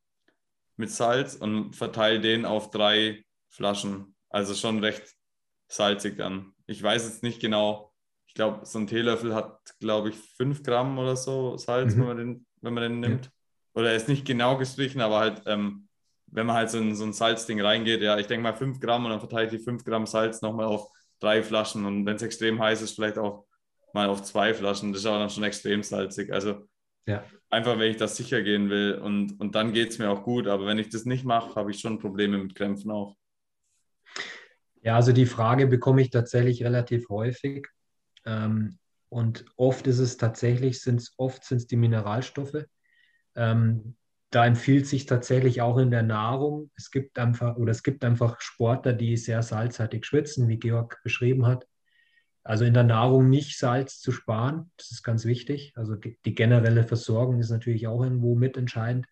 mit 0.76 0.90
Salz 0.90 1.34
und 1.34 1.74
verteile 1.74 2.20
den 2.20 2.44
auf 2.44 2.70
drei 2.70 3.24
Flaschen. 3.48 4.16
Also 4.28 4.54
schon 4.54 4.80
recht 4.80 5.14
salzig 5.68 6.16
dann. 6.16 6.52
Ich 6.66 6.82
weiß 6.82 7.04
jetzt 7.04 7.22
nicht 7.22 7.40
genau, 7.40 7.92
ich 8.26 8.34
glaube, 8.34 8.66
so 8.66 8.78
ein 8.78 8.86
Teelöffel 8.86 9.34
hat, 9.34 9.58
glaube 9.78 10.08
ich, 10.08 10.16
fünf 10.16 10.62
Gramm 10.62 10.98
oder 10.98 11.16
so 11.16 11.56
Salz, 11.56 11.94
mhm. 11.94 12.00
wenn, 12.00 12.06
man 12.06 12.16
den, 12.16 12.46
wenn 12.60 12.74
man 12.74 12.82
den 12.82 13.00
nimmt. 13.00 13.24
Ja 13.26 13.30
oder 13.74 13.90
er 13.90 13.96
ist 13.96 14.08
nicht 14.08 14.24
genau 14.24 14.56
gestrichen, 14.56 15.00
aber 15.00 15.18
halt, 15.18 15.42
ähm, 15.46 15.88
wenn 16.28 16.46
man 16.46 16.56
halt 16.56 16.70
so 16.70 16.78
in 16.78 16.94
so 16.94 17.04
ein 17.04 17.12
Salzding 17.12 17.60
reingeht, 17.60 18.00
ja, 18.00 18.18
ich 18.18 18.26
denke 18.26 18.42
mal 18.42 18.54
5 18.54 18.80
Gramm 18.80 19.04
und 19.04 19.10
dann 19.10 19.20
verteile 19.20 19.46
ich 19.46 19.50
die 19.50 19.58
5 19.58 19.84
Gramm 19.84 20.06
Salz 20.06 20.40
nochmal 20.42 20.66
auf 20.66 20.88
drei 21.20 21.42
Flaschen 21.42 21.84
und 21.84 22.06
wenn 22.06 22.16
es 22.16 22.22
extrem 22.22 22.60
heiß 22.60 22.82
ist, 22.82 22.94
vielleicht 22.94 23.18
auch 23.18 23.46
mal 23.92 24.08
auf 24.08 24.22
zwei 24.22 24.54
Flaschen. 24.54 24.92
Das 24.92 25.02
ist 25.02 25.06
aber 25.06 25.18
dann 25.18 25.30
schon 25.30 25.44
extrem 25.44 25.82
salzig. 25.82 26.32
Also 26.32 26.66
ja. 27.06 27.24
einfach, 27.50 27.78
wenn 27.78 27.90
ich 27.90 27.96
das 27.96 28.16
sicher 28.16 28.42
gehen 28.42 28.70
will 28.70 28.94
und, 28.94 29.40
und 29.40 29.54
dann 29.54 29.72
geht 29.72 29.90
es 29.90 29.98
mir 29.98 30.10
auch 30.10 30.22
gut. 30.22 30.46
Aber 30.46 30.66
wenn 30.66 30.78
ich 30.78 30.88
das 30.88 31.04
nicht 31.04 31.24
mache, 31.24 31.54
habe 31.54 31.70
ich 31.70 31.80
schon 31.80 31.98
Probleme 31.98 32.38
mit 32.38 32.54
Krämpfen 32.54 32.90
auch. 32.90 33.16
Ja, 34.82 34.96
also 34.96 35.12
die 35.12 35.26
Frage 35.26 35.66
bekomme 35.66 36.02
ich 36.02 36.10
tatsächlich 36.10 36.62
relativ 36.62 37.08
häufig. 37.08 37.66
Ähm, 38.26 38.78
und 39.08 39.44
oft 39.56 39.86
ist 39.86 39.98
es 39.98 40.16
tatsächlich, 40.16 40.80
sind's, 40.80 41.14
oft 41.16 41.44
sind 41.44 41.58
es 41.58 41.66
die 41.66 41.76
Mineralstoffe, 41.76 42.64
ähm, 43.36 43.96
da 44.30 44.44
empfiehlt 44.44 44.88
sich 44.88 45.06
tatsächlich 45.06 45.62
auch 45.62 45.78
in 45.78 45.92
der 45.92 46.02
Nahrung. 46.02 46.70
Es 46.74 46.90
gibt 46.90 47.18
einfach 47.20 47.56
oder 47.56 47.70
es 47.70 47.84
gibt 47.84 48.04
einfach 48.04 48.40
Sportler, 48.40 48.92
die 48.92 49.16
sehr 49.16 49.42
salzhaltig 49.42 50.04
schwitzen, 50.04 50.48
wie 50.48 50.58
Georg 50.58 51.00
beschrieben 51.04 51.46
hat. 51.46 51.66
Also 52.44 52.64
in 52.66 52.74
der 52.74 52.84
Nahrung 52.84 53.30
nicht 53.30 53.58
Salz 53.58 54.00
zu 54.00 54.12
sparen, 54.12 54.70
das 54.76 54.90
ist 54.90 55.02
ganz 55.02 55.24
wichtig. 55.24 55.72
Also 55.76 55.94
die, 55.94 56.34
generelle 56.34 56.84
Versorgung 56.84 57.40
ist 57.40 57.50
natürlich 57.50 57.86
auch 57.86 58.02
irgendwo 58.02 58.34
mitentscheidend. 58.34 59.06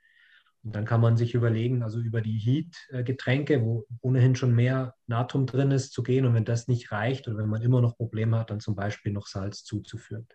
Und 0.62 0.76
dann 0.76 0.84
kann 0.84 1.00
man 1.00 1.16
sich 1.16 1.34
überlegen, 1.34 1.82
also 1.82 1.98
über 1.98 2.20
die 2.20 2.38
Heat-Getränke, 2.38 3.62
wo 3.62 3.86
ohnehin 4.00 4.36
schon 4.36 4.54
mehr 4.54 4.94
Natrium 5.06 5.46
drin 5.46 5.72
ist, 5.72 5.92
zu 5.92 6.02
gehen. 6.02 6.26
Und 6.26 6.34
wenn 6.34 6.44
das 6.44 6.68
nicht 6.68 6.92
reicht 6.92 7.26
oder 7.26 7.38
wenn 7.38 7.48
man 7.48 7.62
immer 7.62 7.80
noch 7.80 7.96
Probleme 7.96 8.38
hat, 8.38 8.50
dann 8.50 8.60
zum 8.60 8.76
Beispiel 8.76 9.12
noch 9.12 9.26
Salz 9.26 9.64
zuzuführen. 9.64 10.28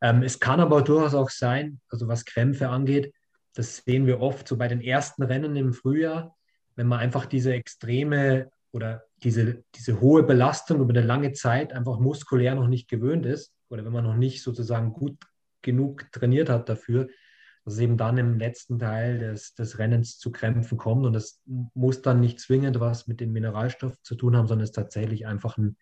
Ähm, 0.00 0.22
es 0.22 0.38
kann 0.38 0.60
aber 0.60 0.82
durchaus 0.82 1.14
auch 1.14 1.30
sein, 1.30 1.80
also 1.88 2.08
was 2.08 2.24
Krämpfe 2.24 2.68
angeht, 2.68 3.12
das 3.54 3.78
sehen 3.78 4.06
wir 4.06 4.20
oft 4.20 4.46
so 4.46 4.56
bei 4.56 4.68
den 4.68 4.80
ersten 4.80 5.22
Rennen 5.22 5.56
im 5.56 5.72
Frühjahr, 5.72 6.36
wenn 6.76 6.86
man 6.86 7.00
einfach 7.00 7.26
diese 7.26 7.52
extreme 7.52 8.50
oder 8.72 9.04
diese, 9.22 9.64
diese 9.74 10.00
hohe 10.00 10.22
Belastung 10.22 10.80
über 10.80 10.92
eine 10.92 11.06
lange 11.06 11.32
Zeit 11.32 11.72
einfach 11.72 11.98
muskulär 11.98 12.54
noch 12.54 12.68
nicht 12.68 12.88
gewöhnt 12.88 13.26
ist 13.26 13.54
oder 13.68 13.84
wenn 13.84 13.92
man 13.92 14.04
noch 14.04 14.16
nicht 14.16 14.42
sozusagen 14.42 14.92
gut 14.92 15.18
genug 15.62 16.10
trainiert 16.12 16.48
hat 16.50 16.68
dafür, 16.68 17.08
dass 17.64 17.74
es 17.74 17.80
eben 17.80 17.96
dann 17.96 18.18
im 18.18 18.38
letzten 18.38 18.78
Teil 18.78 19.18
des, 19.18 19.54
des 19.54 19.78
Rennens 19.78 20.18
zu 20.18 20.32
Krämpfen 20.32 20.76
kommt. 20.76 21.06
Und 21.06 21.12
das 21.12 21.40
muss 21.74 22.02
dann 22.02 22.20
nicht 22.20 22.40
zwingend 22.40 22.80
was 22.80 23.06
mit 23.06 23.20
dem 23.20 23.32
Mineralstoff 23.32 24.00
zu 24.02 24.16
tun 24.16 24.36
haben, 24.36 24.48
sondern 24.48 24.64
ist 24.64 24.72
tatsächlich 24.72 25.26
einfach 25.26 25.56
ein, 25.58 25.76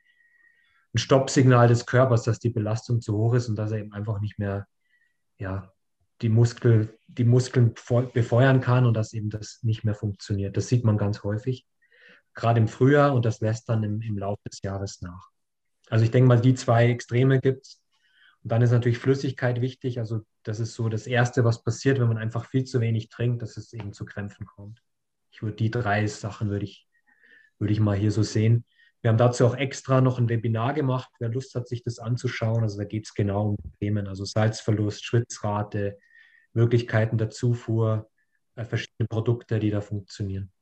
ein 0.92 0.98
Stoppsignal 0.98 1.68
des 1.68 1.86
Körpers, 1.86 2.24
dass 2.24 2.38
die 2.38 2.50
Belastung 2.50 3.00
zu 3.00 3.16
hoch 3.16 3.34
ist 3.34 3.48
und 3.48 3.56
dass 3.56 3.70
er 3.70 3.78
eben 3.78 3.92
einfach 3.92 4.20
nicht 4.20 4.38
mehr 4.38 4.66
ja, 5.38 5.72
die, 6.20 6.28
Muskel, 6.28 6.98
die 7.06 7.24
Muskeln 7.24 7.72
befeuern 8.12 8.60
kann 8.60 8.84
und 8.84 8.94
dass 8.94 9.14
eben 9.14 9.30
das 9.30 9.60
nicht 9.62 9.84
mehr 9.84 9.94
funktioniert. 9.94 10.56
Das 10.56 10.68
sieht 10.68 10.84
man 10.84 10.98
ganz 10.98 11.22
häufig, 11.22 11.66
gerade 12.34 12.60
im 12.60 12.68
Frühjahr 12.68 13.14
und 13.14 13.24
das 13.24 13.40
lässt 13.40 13.68
dann 13.68 13.82
im, 13.82 14.00
im 14.02 14.18
Laufe 14.18 14.48
des 14.48 14.62
Jahres 14.62 15.00
nach. 15.02 15.30
Also 15.88 16.04
ich 16.04 16.10
denke 16.10 16.28
mal, 16.28 16.40
die 16.40 16.54
zwei 16.54 16.88
Extreme 16.88 17.40
gibt 17.40 17.66
es. 17.66 17.82
Und 18.42 18.52
dann 18.52 18.62
ist 18.62 18.70
natürlich 18.70 18.98
Flüssigkeit 18.98 19.60
wichtig. 19.60 19.98
Also 19.98 20.20
das 20.44 20.60
ist 20.60 20.74
so 20.74 20.88
das 20.88 21.06
Erste, 21.06 21.44
was 21.44 21.62
passiert, 21.62 22.00
wenn 22.00 22.08
man 22.08 22.18
einfach 22.18 22.46
viel 22.46 22.64
zu 22.64 22.80
wenig 22.80 23.08
trinkt, 23.08 23.42
dass 23.42 23.56
es 23.56 23.72
eben 23.72 23.92
zu 23.92 24.04
Krämpfen 24.04 24.46
kommt. 24.46 24.82
Ich 25.30 25.42
würde 25.42 25.56
die 25.56 25.70
drei 25.70 26.06
Sachen 26.06 26.48
würde 26.48 26.64
ich, 26.64 26.88
würde 27.58 27.72
ich 27.72 27.80
mal 27.80 27.96
hier 27.96 28.12
so 28.12 28.22
sehen. 28.22 28.64
Wir 29.02 29.10
haben 29.10 29.18
dazu 29.18 29.46
auch 29.46 29.56
extra 29.56 30.00
noch 30.00 30.18
ein 30.18 30.28
Webinar 30.28 30.74
gemacht, 30.74 31.10
wer 31.18 31.30
Lust 31.30 31.54
hat, 31.54 31.68
sich 31.68 31.82
das 31.82 31.98
anzuschauen. 31.98 32.62
Also 32.62 32.78
da 32.78 32.84
geht 32.84 33.06
es 33.06 33.14
genau 33.14 33.50
um 33.50 33.56
Themen, 33.78 34.06
also 34.06 34.24
Salzverlust, 34.24 35.04
Schwitzrate, 35.04 35.98
Möglichkeiten 36.52 37.16
der 37.16 37.30
Zufuhr, 37.30 38.10
äh, 38.56 38.64
verschiedene 38.64 39.08
Produkte, 39.08 39.58
die 39.58 39.70
da 39.70 39.80
funktionieren. 39.80 40.52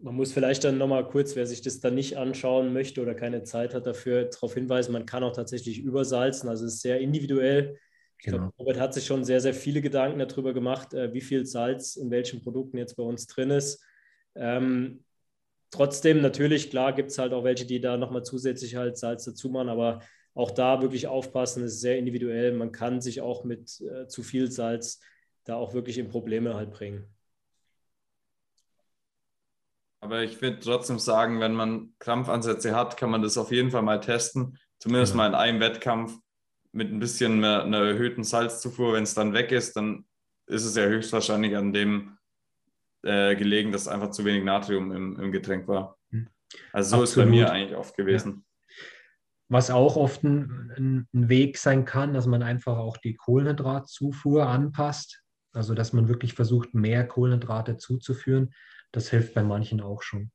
Man 0.00 0.14
muss 0.14 0.32
vielleicht 0.32 0.62
dann 0.62 0.78
nochmal 0.78 1.08
kurz, 1.08 1.34
wer 1.34 1.46
sich 1.46 1.60
das 1.60 1.80
dann 1.80 1.96
nicht 1.96 2.16
anschauen 2.16 2.72
möchte 2.72 3.02
oder 3.02 3.14
keine 3.14 3.42
Zeit 3.42 3.74
hat 3.74 3.86
dafür, 3.86 4.26
darauf 4.26 4.54
hinweisen, 4.54 4.92
man 4.92 5.06
kann 5.06 5.24
auch 5.24 5.32
tatsächlich 5.32 5.80
übersalzen. 5.80 6.48
Also 6.48 6.66
es 6.66 6.74
ist 6.74 6.82
sehr 6.82 7.00
individuell. 7.00 7.76
Ich 8.18 8.26
genau. 8.26 8.38
glaube, 8.38 8.54
Robert 8.58 8.78
hat 8.78 8.94
sich 8.94 9.06
schon 9.06 9.24
sehr, 9.24 9.40
sehr 9.40 9.54
viele 9.54 9.82
Gedanken 9.82 10.20
darüber 10.20 10.54
gemacht, 10.54 10.94
äh, 10.94 11.12
wie 11.12 11.20
viel 11.20 11.46
Salz 11.46 11.96
in 11.96 12.10
welchen 12.10 12.40
Produkten 12.42 12.78
jetzt 12.78 12.96
bei 12.96 13.02
uns 13.02 13.26
drin 13.26 13.50
ist. 13.50 13.84
Ähm, 14.36 15.04
Trotzdem, 15.70 16.22
natürlich, 16.22 16.70
klar, 16.70 16.92
gibt 16.92 17.10
es 17.10 17.18
halt 17.18 17.32
auch 17.32 17.44
welche, 17.44 17.66
die 17.66 17.80
da 17.80 17.96
nochmal 17.96 18.22
zusätzlich 18.22 18.76
halt 18.76 18.96
Salz 18.96 19.24
dazu 19.24 19.50
machen, 19.50 19.68
aber 19.68 20.00
auch 20.34 20.50
da 20.50 20.80
wirklich 20.80 21.06
aufpassen, 21.06 21.62
es 21.64 21.74
ist 21.74 21.80
sehr 21.80 21.98
individuell. 21.98 22.52
Man 22.52 22.72
kann 22.72 23.00
sich 23.00 23.20
auch 23.20 23.44
mit 23.44 23.80
äh, 23.80 24.06
zu 24.06 24.22
viel 24.22 24.50
Salz 24.50 25.00
da 25.44 25.56
auch 25.56 25.74
wirklich 25.74 25.98
in 25.98 26.08
Probleme 26.08 26.54
halt 26.54 26.70
bringen. 26.70 27.04
Aber 30.06 30.22
ich 30.22 30.40
würde 30.40 30.60
trotzdem 30.60 31.00
sagen, 31.00 31.40
wenn 31.40 31.52
man 31.52 31.92
Krampfansätze 31.98 32.76
hat, 32.76 32.96
kann 32.96 33.10
man 33.10 33.22
das 33.22 33.36
auf 33.36 33.50
jeden 33.50 33.72
Fall 33.72 33.82
mal 33.82 33.98
testen. 33.98 34.56
Zumindest 34.78 35.14
ja. 35.14 35.16
mal 35.16 35.26
in 35.26 35.34
einem 35.34 35.58
Wettkampf 35.58 36.16
mit 36.70 36.92
ein 36.92 37.00
bisschen 37.00 37.40
mehr, 37.40 37.64
einer 37.64 37.80
erhöhten 37.80 38.22
Salzzufuhr. 38.22 38.92
Wenn 38.92 39.02
es 39.02 39.14
dann 39.14 39.32
weg 39.32 39.50
ist, 39.50 39.74
dann 39.74 40.04
ist 40.46 40.64
es 40.64 40.76
ja 40.76 40.84
höchstwahrscheinlich 40.84 41.56
an 41.56 41.72
dem 41.72 42.18
äh, 43.02 43.34
gelegen, 43.34 43.72
dass 43.72 43.88
einfach 43.88 44.12
zu 44.12 44.24
wenig 44.24 44.44
Natrium 44.44 44.92
im, 44.92 45.18
im 45.18 45.32
Getränk 45.32 45.66
war. 45.66 45.98
Hm. 46.12 46.28
Also 46.72 46.90
so 46.90 47.02
Absolut. 47.02 47.08
ist 47.08 47.14
bei 47.16 47.26
mir 47.26 47.50
eigentlich 47.50 47.76
oft 47.76 47.96
gewesen. 47.96 48.32
Ja. 48.32 48.42
Was 49.48 49.72
auch 49.72 49.96
oft 49.96 50.22
ein, 50.22 51.06
ein, 51.12 51.28
Weg 51.28 51.58
sein 51.58 51.84
kann, 51.84 52.14
dass 52.14 52.26
man 52.26 52.44
einfach 52.44 52.78
auch 52.78 52.96
die 52.96 53.16
Kohlenhydratzufuhr 53.16 54.46
anpasst. 54.46 55.24
Also 55.52 55.74
dass 55.74 55.92
man 55.92 56.06
wirklich 56.06 56.34
versucht, 56.34 56.74
mehr 56.74 57.04
Kohlenhydrate 57.08 57.76
zuzuführen 57.76 58.52
das 58.96 59.10
hilft 59.10 59.34
bei 59.34 59.42
manchen 59.42 59.82
auch 59.82 60.02
schon. 60.02 60.30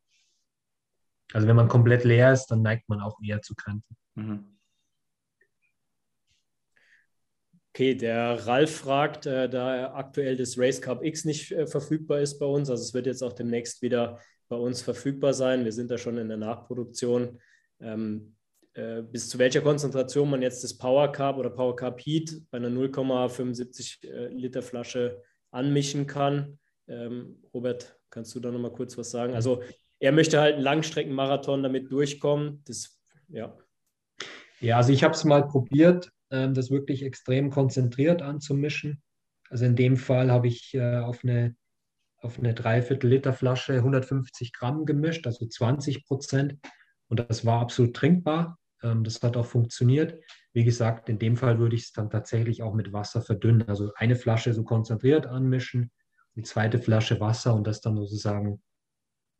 Also 1.33 1.47
wenn 1.47 1.55
man 1.55 1.67
komplett 1.67 2.03
leer 2.03 2.31
ist, 2.31 2.45
dann 2.47 2.61
neigt 2.61 2.87
man 2.89 3.01
auch 3.01 3.17
eher 3.23 3.41
zu 3.41 3.55
Kanten. 3.55 3.97
Mhm. 4.13 4.57
Okay, 7.73 7.95
der 7.95 8.45
Ralf 8.45 8.75
fragt, 8.75 9.25
äh, 9.25 9.49
da 9.49 9.95
aktuell 9.95 10.37
das 10.37 10.59
Race 10.59 10.79
Cup 10.79 11.03
X 11.03 11.25
nicht 11.25 11.51
äh, 11.51 11.65
verfügbar 11.65 12.19
ist 12.19 12.37
bei 12.37 12.45
uns, 12.45 12.69
also 12.69 12.83
es 12.83 12.93
wird 12.93 13.07
jetzt 13.07 13.23
auch 13.23 13.33
demnächst 13.33 13.81
wieder 13.81 14.19
bei 14.47 14.57
uns 14.57 14.81
verfügbar 14.81 15.33
sein. 15.33 15.63
Wir 15.63 15.71
sind 15.71 15.89
da 15.89 15.97
schon 15.97 16.17
in 16.17 16.27
der 16.27 16.37
Nachproduktion. 16.37 17.39
Ähm, 17.79 18.35
äh, 18.73 19.01
bis 19.01 19.29
zu 19.29 19.39
welcher 19.39 19.61
Konzentration 19.61 20.29
man 20.29 20.41
jetzt 20.43 20.63
das 20.63 20.77
Power 20.77 21.11
Carb 21.11 21.37
oder 21.37 21.49
Power 21.49 21.75
Carb 21.75 21.99
Heat 22.01 22.43
bei 22.51 22.57
einer 22.57 22.69
0,75 22.69 24.05
äh, 24.07 24.27
Liter 24.27 24.61
Flasche 24.61 25.23
anmischen 25.49 26.05
kann. 26.05 26.59
Ähm, 26.87 27.41
Robert 27.53 28.00
kannst 28.11 28.35
du 28.35 28.39
da 28.39 28.51
nochmal 28.51 28.73
kurz 28.73 28.97
was 28.97 29.09
sagen? 29.09 29.33
Also 29.33 29.63
er 29.99 30.11
möchte 30.11 30.39
halt 30.39 30.55
einen 30.55 30.63
Langstreckenmarathon 30.63 31.63
damit 31.63 31.91
durchkommen. 31.91 32.63
Das, 32.65 33.01
ja. 33.29 33.57
Ja, 34.59 34.77
also 34.77 34.93
ich 34.93 35.03
habe 35.03 35.15
es 35.15 35.23
mal 35.23 35.47
probiert 35.47 36.11
ähm, 36.29 36.53
das 36.53 36.69
wirklich 36.69 37.03
extrem 37.03 37.49
konzentriert 37.49 38.21
anzumischen. 38.21 39.01
Also 39.49 39.65
in 39.65 39.75
dem 39.75 39.97
Fall 39.97 40.31
habe 40.31 40.47
ich 40.47 40.73
äh, 40.73 40.97
auf 40.97 41.23
eine 41.23 41.55
auf 42.21 42.37
eine 42.37 42.53
Dreiviertel 42.53 43.09
Liter 43.09 43.33
Flasche 43.33 43.73
150 43.73 44.53
Gramm 44.53 44.85
gemischt, 44.85 45.25
also 45.25 45.45
20 45.45 46.05
Prozent. 46.05 46.57
Und 47.07 47.19
das 47.19 47.45
war 47.45 47.61
absolut 47.61 47.95
trinkbar. 47.95 48.59
Ähm, 48.83 49.03
das 49.03 49.21
hat 49.21 49.35
auch 49.37 49.45
funktioniert. 49.45 50.21
Wie 50.53 50.63
gesagt, 50.63 51.09
in 51.09 51.19
dem 51.19 51.35
Fall 51.35 51.59
würde 51.59 51.75
ich 51.75 51.83
es 51.83 51.93
dann 51.93 52.09
tatsächlich 52.09 52.63
auch 52.63 52.73
mit 52.73 52.93
Wasser 52.93 53.21
verdünnen. 53.21 53.67
Also 53.67 53.91
eine 53.95 54.15
Flasche 54.15 54.53
so 54.53 54.63
konzentriert 54.63 55.25
anmischen, 55.25 55.91
die 56.35 56.43
zweite 56.43 56.79
Flasche 56.79 57.19
Wasser 57.19 57.53
und 57.55 57.67
das 57.67 57.81
dann 57.81 57.97
sozusagen 57.97 58.61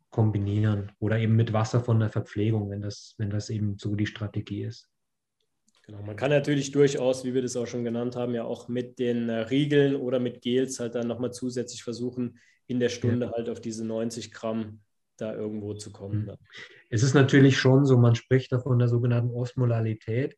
kombinieren. 0.10 0.92
Oder 1.00 1.20
eben 1.20 1.36
mit 1.36 1.54
Wasser 1.54 1.82
von 1.82 2.00
der 2.00 2.10
Verpflegung, 2.10 2.70
wenn 2.70 2.82
das, 2.82 3.16
wenn 3.18 3.30
das 3.30 3.50
eben 3.50 3.78
so 3.78 3.96
die 3.96 4.06
Strategie 4.06 4.64
ist. 4.64 4.89
Genau, 5.88 6.04
man 6.04 6.16
kann 6.16 6.30
natürlich 6.30 6.72
durchaus, 6.72 7.26
wie 7.26 7.34
wir 7.34 7.42
das 7.42 7.56
auch 7.56 7.66
schon 7.66 7.84
genannt 7.84 8.16
haben, 8.16 8.36
ja 8.36 8.44
auch 8.44 8.68
mit 8.68 9.00
den 9.00 9.30
äh, 9.30 9.39
Riegeln 9.39 9.96
oder 9.96 10.20
mit 10.20 10.42
Gels 10.42 10.80
halt 10.80 10.96
dann 10.96 11.08
nochmal 11.08 11.32
zusätzlich 11.32 11.84
versuchen, 11.84 12.39
in 12.68 12.80
der 12.80 12.89
Stunde 12.89 13.28
ja. 13.28 13.32
halt 13.34 13.50
auf 13.50 13.60
diese 13.60 13.86
90 13.86 14.32
Gramm 14.32 14.82
da 15.18 15.34
irgendwo 15.34 15.74
zu 15.74 15.92
kommen. 15.92 16.26
Mhm. 16.26 16.36
Es 16.89 17.04
ist 17.04 17.14
natürlich 17.14 17.58
schon 17.58 17.86
so, 17.86 17.98
man 17.98 18.16
spricht 18.16 18.52
da 18.52 18.60
von 18.60 18.80
der 18.80 18.88
sogenannten 18.88 19.32
Osmolalität. 19.32 20.38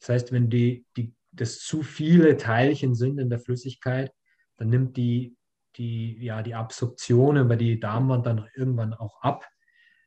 Das 0.00 0.08
heißt, 0.08 0.32
wenn 0.32 0.48
die, 0.48 0.86
die, 0.96 1.14
das 1.32 1.60
zu 1.60 1.82
viele 1.82 2.36
Teilchen 2.36 2.94
sind 2.94 3.18
in 3.18 3.30
der 3.30 3.40
Flüssigkeit, 3.40 4.12
dann 4.56 4.68
nimmt 4.68 4.96
die, 4.96 5.36
die, 5.76 6.18
ja, 6.24 6.42
die 6.42 6.54
Absorption 6.54 7.36
über 7.36 7.56
die 7.56 7.80
Darmwand 7.80 8.26
dann 8.26 8.48
irgendwann 8.54 8.94
auch 8.94 9.20
ab. 9.20 9.46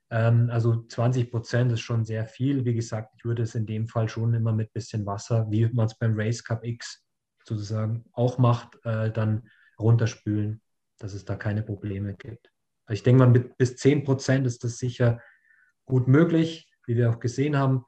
Ähm, 0.09 0.49
also 0.51 0.83
20 0.83 1.31
Prozent 1.31 1.71
ist 1.71 1.81
schon 1.81 2.05
sehr 2.05 2.25
viel. 2.25 2.65
Wie 2.65 2.73
gesagt, 2.73 3.13
ich 3.17 3.25
würde 3.25 3.43
es 3.43 3.55
in 3.55 3.65
dem 3.65 3.87
Fall 3.87 4.07
schon 4.09 4.33
immer 4.33 4.53
mit 4.53 4.73
bisschen 4.73 5.05
Wasser, 5.05 5.47
wie 5.49 5.67
man 5.67 5.87
es 5.87 5.97
beim 5.97 6.13
Race 6.17 6.43
Cup 6.43 6.63
X 6.63 7.03
sozusagen 7.43 8.05
auch 8.13 8.37
macht, 8.37 8.77
äh, 8.83 9.11
dann 9.11 9.49
runterspülen, 9.79 10.61
dass 10.99 11.13
es 11.13 11.25
da 11.25 11.35
keine 11.35 11.63
Probleme 11.63 12.15
gibt. 12.15 12.51
Also 12.85 12.99
ich 12.99 13.03
denke 13.03 13.19
mal, 13.19 13.29
mit 13.29 13.57
bis 13.57 13.75
10 13.75 14.03
Prozent 14.03 14.45
ist 14.47 14.63
das 14.63 14.77
sicher 14.77 15.21
gut 15.85 16.07
möglich, 16.07 16.69
wie 16.85 16.95
wir 16.95 17.09
auch 17.09 17.19
gesehen 17.19 17.57
haben. 17.57 17.85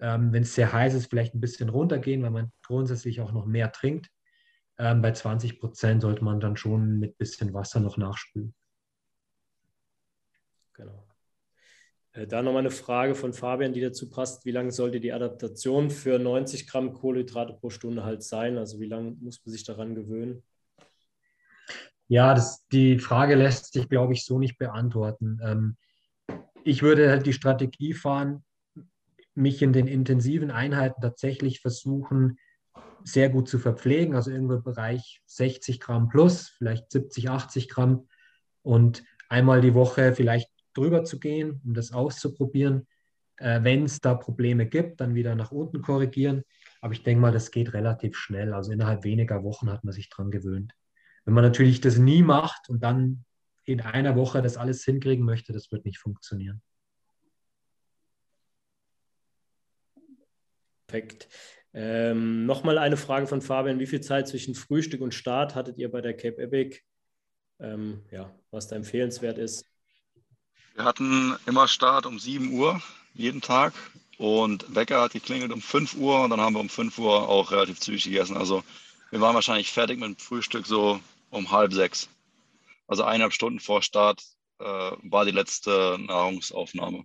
Ähm, 0.00 0.32
Wenn 0.32 0.42
es 0.42 0.54
sehr 0.54 0.72
heiß 0.72 0.94
ist, 0.94 1.08
vielleicht 1.08 1.34
ein 1.34 1.40
bisschen 1.40 1.68
runtergehen, 1.68 2.22
weil 2.22 2.30
man 2.30 2.52
grundsätzlich 2.66 3.20
auch 3.20 3.32
noch 3.32 3.46
mehr 3.46 3.72
trinkt. 3.72 4.10
Ähm, 4.78 5.02
bei 5.02 5.12
20 5.12 5.60
Prozent 5.60 6.02
sollte 6.02 6.24
man 6.24 6.40
dann 6.40 6.56
schon 6.56 6.98
mit 6.98 7.16
bisschen 7.16 7.54
Wasser 7.54 7.80
noch 7.80 7.96
nachspülen. 7.96 8.54
Genau. 10.72 11.06
Äh, 12.12 12.26
da 12.26 12.42
nochmal 12.42 12.60
eine 12.60 12.70
Frage 12.70 13.14
von 13.14 13.32
Fabian, 13.32 13.72
die 13.72 13.80
dazu 13.80 14.10
passt. 14.10 14.44
Wie 14.44 14.50
lange 14.50 14.72
sollte 14.72 15.00
die 15.00 15.12
Adaptation 15.12 15.90
für 15.90 16.18
90 16.18 16.66
Gramm 16.66 16.92
Kohlenhydrate 16.92 17.54
pro 17.54 17.70
Stunde 17.70 18.04
halt 18.04 18.22
sein? 18.22 18.58
Also 18.58 18.80
wie 18.80 18.86
lange 18.86 19.12
muss 19.20 19.40
man 19.44 19.52
sich 19.52 19.64
daran 19.64 19.94
gewöhnen? 19.94 20.42
Ja, 22.08 22.34
das, 22.34 22.66
die 22.68 22.98
Frage 22.98 23.34
lässt 23.34 23.72
sich, 23.72 23.88
glaube 23.88 24.12
ich, 24.12 24.24
so 24.24 24.38
nicht 24.38 24.58
beantworten. 24.58 25.40
Ähm, 25.42 25.76
ich 26.64 26.82
würde 26.82 27.10
halt 27.10 27.26
die 27.26 27.32
Strategie 27.32 27.94
fahren, 27.94 28.44
mich 29.34 29.62
in 29.62 29.72
den 29.72 29.86
intensiven 29.86 30.50
Einheiten 30.50 31.00
tatsächlich 31.00 31.60
versuchen, 31.60 32.38
sehr 33.04 33.28
gut 33.28 33.48
zu 33.48 33.58
verpflegen, 33.58 34.16
also 34.16 34.30
irgendwo 34.30 34.54
im 34.54 34.62
Bereich 34.64 35.22
60 35.26 35.78
Gramm 35.78 36.08
plus, 36.08 36.48
vielleicht 36.48 36.90
70, 36.90 37.28
80 37.28 37.68
Gramm 37.68 38.08
und 38.62 39.04
einmal 39.28 39.60
die 39.60 39.74
Woche 39.74 40.14
vielleicht 40.14 40.50
drüber 40.72 41.04
zu 41.04 41.20
gehen, 41.20 41.60
um 41.64 41.74
das 41.74 41.92
auszuprobieren. 41.92 42.86
Äh, 43.36 43.62
Wenn 43.62 43.84
es 43.84 44.00
da 44.00 44.14
Probleme 44.14 44.66
gibt, 44.66 45.00
dann 45.00 45.14
wieder 45.14 45.34
nach 45.34 45.52
unten 45.52 45.82
korrigieren. 45.82 46.42
Aber 46.80 46.94
ich 46.94 47.02
denke 47.02 47.20
mal, 47.20 47.32
das 47.32 47.50
geht 47.50 47.74
relativ 47.74 48.16
schnell. 48.16 48.54
Also 48.54 48.72
innerhalb 48.72 49.04
weniger 49.04 49.44
Wochen 49.44 49.70
hat 49.70 49.84
man 49.84 49.92
sich 49.92 50.08
dran 50.08 50.30
gewöhnt. 50.30 50.72
Wenn 51.24 51.34
man 51.34 51.44
natürlich 51.44 51.80
das 51.80 51.98
nie 51.98 52.22
macht 52.22 52.68
und 52.68 52.82
dann 52.82 53.24
in 53.64 53.80
einer 53.80 54.16
Woche 54.16 54.42
das 54.42 54.56
alles 54.56 54.84
hinkriegen 54.84 55.24
möchte, 55.24 55.52
das 55.52 55.70
wird 55.70 55.84
nicht 55.84 55.98
funktionieren. 55.98 56.62
Perfekt. 60.86 61.28
Ähm, 61.74 62.46
Nochmal 62.46 62.78
eine 62.78 62.96
Frage 62.96 63.26
von 63.26 63.42
Fabian. 63.42 63.80
Wie 63.80 63.86
viel 63.86 64.00
Zeit 64.00 64.28
zwischen 64.28 64.54
Frühstück 64.54 65.00
und 65.00 65.12
Start 65.12 65.56
hattet 65.56 65.76
ihr 65.76 65.90
bei 65.90 66.00
der 66.00 66.16
Cape 66.16 66.40
Epic? 66.40 66.78
Ähm, 67.58 68.02
ja, 68.10 68.32
was 68.50 68.68
da 68.68 68.76
empfehlenswert 68.76 69.38
ist? 69.38 69.66
Wir 70.74 70.84
hatten 70.84 71.36
immer 71.46 71.68
Start 71.68 72.06
um 72.06 72.18
7 72.18 72.52
Uhr 72.52 72.80
jeden 73.14 73.40
Tag 73.40 73.72
und 74.18 74.74
Wecker 74.74 75.02
hat 75.02 75.12
geklingelt 75.12 75.52
um 75.52 75.60
5 75.60 75.94
Uhr 75.94 76.22
und 76.24 76.30
dann 76.30 76.40
haben 76.40 76.54
wir 76.54 76.60
um 76.60 76.68
5 76.68 76.98
Uhr 76.98 77.28
auch 77.28 77.50
relativ 77.50 77.80
zügig 77.80 78.04
gegessen. 78.04 78.36
Also 78.36 78.62
wir 79.10 79.20
waren 79.20 79.34
wahrscheinlich 79.34 79.70
fertig 79.70 79.98
mit 79.98 80.08
dem 80.08 80.16
Frühstück 80.16 80.66
so 80.66 81.00
um 81.30 81.50
halb 81.50 81.72
sechs. 81.72 82.08
Also 82.86 83.04
eineinhalb 83.04 83.32
Stunden 83.32 83.60
vor 83.60 83.82
Start 83.82 84.22
äh, 84.58 84.64
war 84.64 85.24
die 85.24 85.30
letzte 85.30 85.96
Nahrungsaufnahme. 86.00 87.04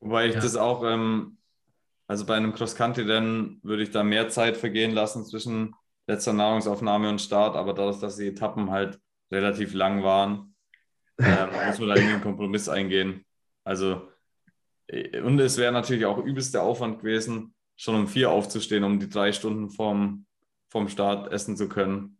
Wobei 0.00 0.28
ich 0.28 0.34
ja. 0.34 0.40
das 0.40 0.56
auch, 0.56 0.84
ähm, 0.84 1.37
also 2.08 2.24
bei 2.26 2.34
einem 2.36 2.54
Cross-Country-Rennen 2.54 3.60
würde 3.62 3.82
ich 3.82 3.90
da 3.90 4.02
mehr 4.02 4.28
Zeit 4.30 4.56
vergehen 4.56 4.92
lassen 4.92 5.24
zwischen 5.24 5.74
letzter 6.06 6.32
Nahrungsaufnahme 6.32 7.10
und 7.10 7.20
Start, 7.20 7.54
aber 7.54 7.74
dadurch, 7.74 8.00
dass 8.00 8.16
die 8.16 8.28
Etappen 8.28 8.70
halt 8.70 8.98
relativ 9.30 9.74
lang 9.74 10.02
waren, 10.02 10.54
ähm, 11.18 11.50
muss 11.66 11.78
man 11.78 11.88
da 11.90 11.94
irgendwie 11.96 12.14
einen 12.14 12.22
Kompromiss 12.22 12.68
eingehen. 12.68 13.26
Also, 13.62 14.08
äh, 14.86 15.20
und 15.20 15.38
es 15.38 15.58
wäre 15.58 15.70
natürlich 15.70 16.06
auch 16.06 16.18
übelst 16.18 16.54
der 16.54 16.62
Aufwand 16.62 17.00
gewesen, 17.00 17.54
schon 17.76 17.94
um 17.94 18.08
vier 18.08 18.30
aufzustehen, 18.30 18.84
um 18.84 18.98
die 18.98 19.10
drei 19.10 19.32
Stunden 19.32 19.70
vom, 19.70 20.26
vom 20.70 20.88
Start 20.88 21.30
essen 21.30 21.56
zu 21.58 21.68
können. 21.68 22.18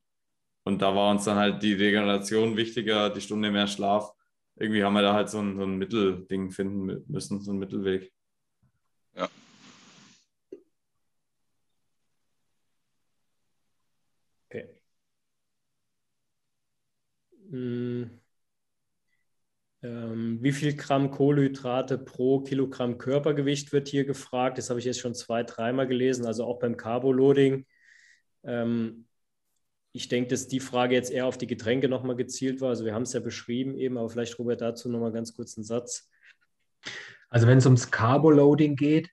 Und 0.65 0.83
da 0.83 0.95
war 0.95 1.11
uns 1.11 1.25
dann 1.25 1.39
halt 1.39 1.63
die 1.63 1.73
Regeneration 1.73 2.59
wichtiger, 2.59 3.09
die 3.09 3.23
Stunde 3.23 3.51
mehr 3.51 3.67
Schlaf. 3.67 4.13
Irgendwie 4.57 4.85
haben 4.85 4.93
wir 4.93 5.03
da 5.03 5.15
halt 5.15 5.31
so 5.31 5.39
ein, 5.41 5.57
so 5.57 5.65
ein 5.65 5.79
Mittelding 5.79 6.51
finden 6.51 7.05
müssen, 7.09 7.41
so 7.41 7.53
ein 7.53 7.59
Mittelweg. 7.59 8.13
Ja. 9.17 9.29
Okay. 14.51 14.69
Hm. 17.51 18.11
Ähm, 19.81 20.39
wie 20.43 20.53
viel 20.53 20.75
Gramm 20.75 21.11
Kohlenhydrate 21.11 21.99
pro 21.99 22.41
Kilogramm 22.41 22.99
Körpergewicht 22.99 23.73
wird 23.73 23.89
hier 23.89 24.05
gefragt? 24.05 24.59
Das 24.59 24.71
habe 24.71 24.81
ich 24.81 24.87
jetzt 24.87 25.01
schon 25.01 25.15
zwei, 25.15 25.45
dreimal 25.45 25.87
gelesen, 25.87 26.27
also 26.27 26.45
auch 26.45 26.59
beim 26.59 26.77
Carboloading. 26.77 27.65
Ähm, 28.43 29.07
ich 29.93 30.09
denke, 30.09 30.31
dass 30.31 30.49
die 30.49 30.61
Frage 30.61 30.95
jetzt 30.95 31.11
eher 31.11 31.27
auf 31.27 31.39
die 31.39 31.47
Getränke 31.47 31.89
nochmal 31.89 32.17
gezielt 32.17 32.61
war. 32.61 32.71
Also 32.71 32.85
wir 32.85 32.95
haben 32.95 33.03
es 33.03 33.13
ja 33.13 33.21
beschrieben 33.21 33.77
eben, 33.77 33.99
aber 33.99 34.11
vielleicht, 34.11 34.39
Robert, 34.39 34.61
dazu 34.61 34.89
nochmal 34.89 35.13
ganz 35.13 35.35
kurz 35.35 35.57
einen 35.57 35.65
Satz. 35.65 36.11
Also 37.31 37.47
wenn 37.47 37.59
es 37.59 37.67
ums 37.67 37.91
Carboloading 37.91 38.75
geht, 38.75 39.11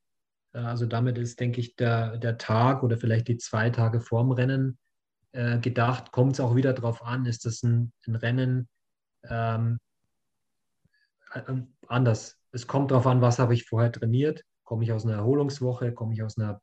äh, 0.54 0.60
also 0.60 0.88
damit 0.88 1.18
ist, 1.20 1.40
denke 1.40 1.62
ich, 1.62 1.76
der, 1.76 2.18
der 2.18 2.38
Tag 2.40 2.82
oder 2.82 2.98
vielleicht 2.98 3.28
die 3.28 3.38
zwei 3.38 3.70
Tage 3.70 4.02
vorm 4.02 4.32
Rennen 4.32 4.80
äh, 5.36 5.60
gedacht, 5.60 6.12
kommt 6.12 6.34
es 6.34 6.40
auch 6.40 6.56
wieder 6.56 6.74
darauf 6.74 7.04
an, 7.04 7.26
ist 7.26 7.46
das 7.46 7.62
ein, 7.62 7.92
ein 8.08 8.16
Rennen, 8.16 8.70
ähm, 9.30 9.80
äh, 11.34 11.42
anders. 11.88 12.40
Es 12.52 12.68
kommt 12.68 12.92
darauf 12.92 13.06
an, 13.06 13.22
was 13.22 13.38
habe 13.38 13.54
ich 13.54 13.66
vorher 13.66 13.92
trainiert. 13.92 14.44
Komme 14.64 14.86
ich 14.86 14.94
aus 14.94 15.06
einer 15.06 15.16
Erholungswoche, 15.16 15.94
komme 15.94 16.14
ich 16.14 16.24
aus 16.24 16.38
einer 16.38 16.62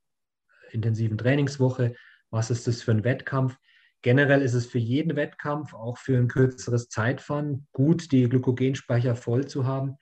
intensiven 0.70 1.18
Trainingswoche, 1.18 1.94
was 2.30 2.50
ist 2.50 2.66
das 2.66 2.82
für 2.82 2.92
ein 2.92 3.04
Wettkampf. 3.04 3.58
Generell 4.00 4.40
ist 4.40 4.54
es 4.54 4.66
für 4.66 4.78
jeden 4.78 5.16
Wettkampf, 5.16 5.74
auch 5.74 5.98
für 5.98 6.16
ein 6.16 6.28
kürzeres 6.28 6.88
Zeitfahren, 6.88 7.68
gut, 7.72 8.10
die 8.10 8.26
Glykogenspeicher 8.28 9.14
voll 9.14 9.46
zu 9.46 9.66
haben. 9.66 9.96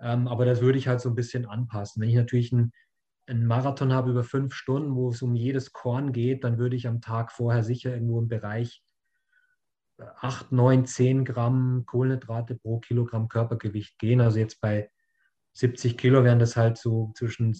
Ähm, 0.00 0.28
aber 0.28 0.46
das 0.46 0.60
würde 0.60 0.78
ich 0.78 0.86
halt 0.86 1.00
so 1.00 1.08
ein 1.08 1.16
bisschen 1.16 1.44
anpassen. 1.44 2.00
Wenn 2.00 2.08
ich 2.08 2.14
natürlich 2.14 2.52
einen, 2.52 2.72
einen 3.26 3.46
Marathon 3.46 3.92
habe 3.92 4.10
über 4.10 4.24
fünf 4.24 4.54
Stunden, 4.54 4.94
wo 4.94 5.10
es 5.10 5.22
um 5.22 5.34
jedes 5.34 5.72
Korn 5.72 6.12
geht, 6.12 6.44
dann 6.44 6.58
würde 6.58 6.76
ich 6.76 6.86
am 6.86 7.00
Tag 7.00 7.32
vorher 7.32 7.62
sicher 7.62 7.94
irgendwo 7.94 8.18
im 8.20 8.28
Bereich 8.28 8.84
8, 9.98 10.52
9, 10.52 10.86
10 10.86 11.24
Gramm 11.24 11.84
Kohlenhydrate 11.86 12.56
pro 12.56 12.80
Kilogramm 12.80 13.28
Körpergewicht 13.28 13.98
gehen. 13.98 14.20
Also 14.20 14.38
jetzt 14.38 14.60
bei 14.60 14.90
70 15.54 15.96
Kilo 15.96 16.24
wären 16.24 16.38
das 16.38 16.56
halt 16.56 16.78
so 16.78 17.12
zwischen, 17.14 17.56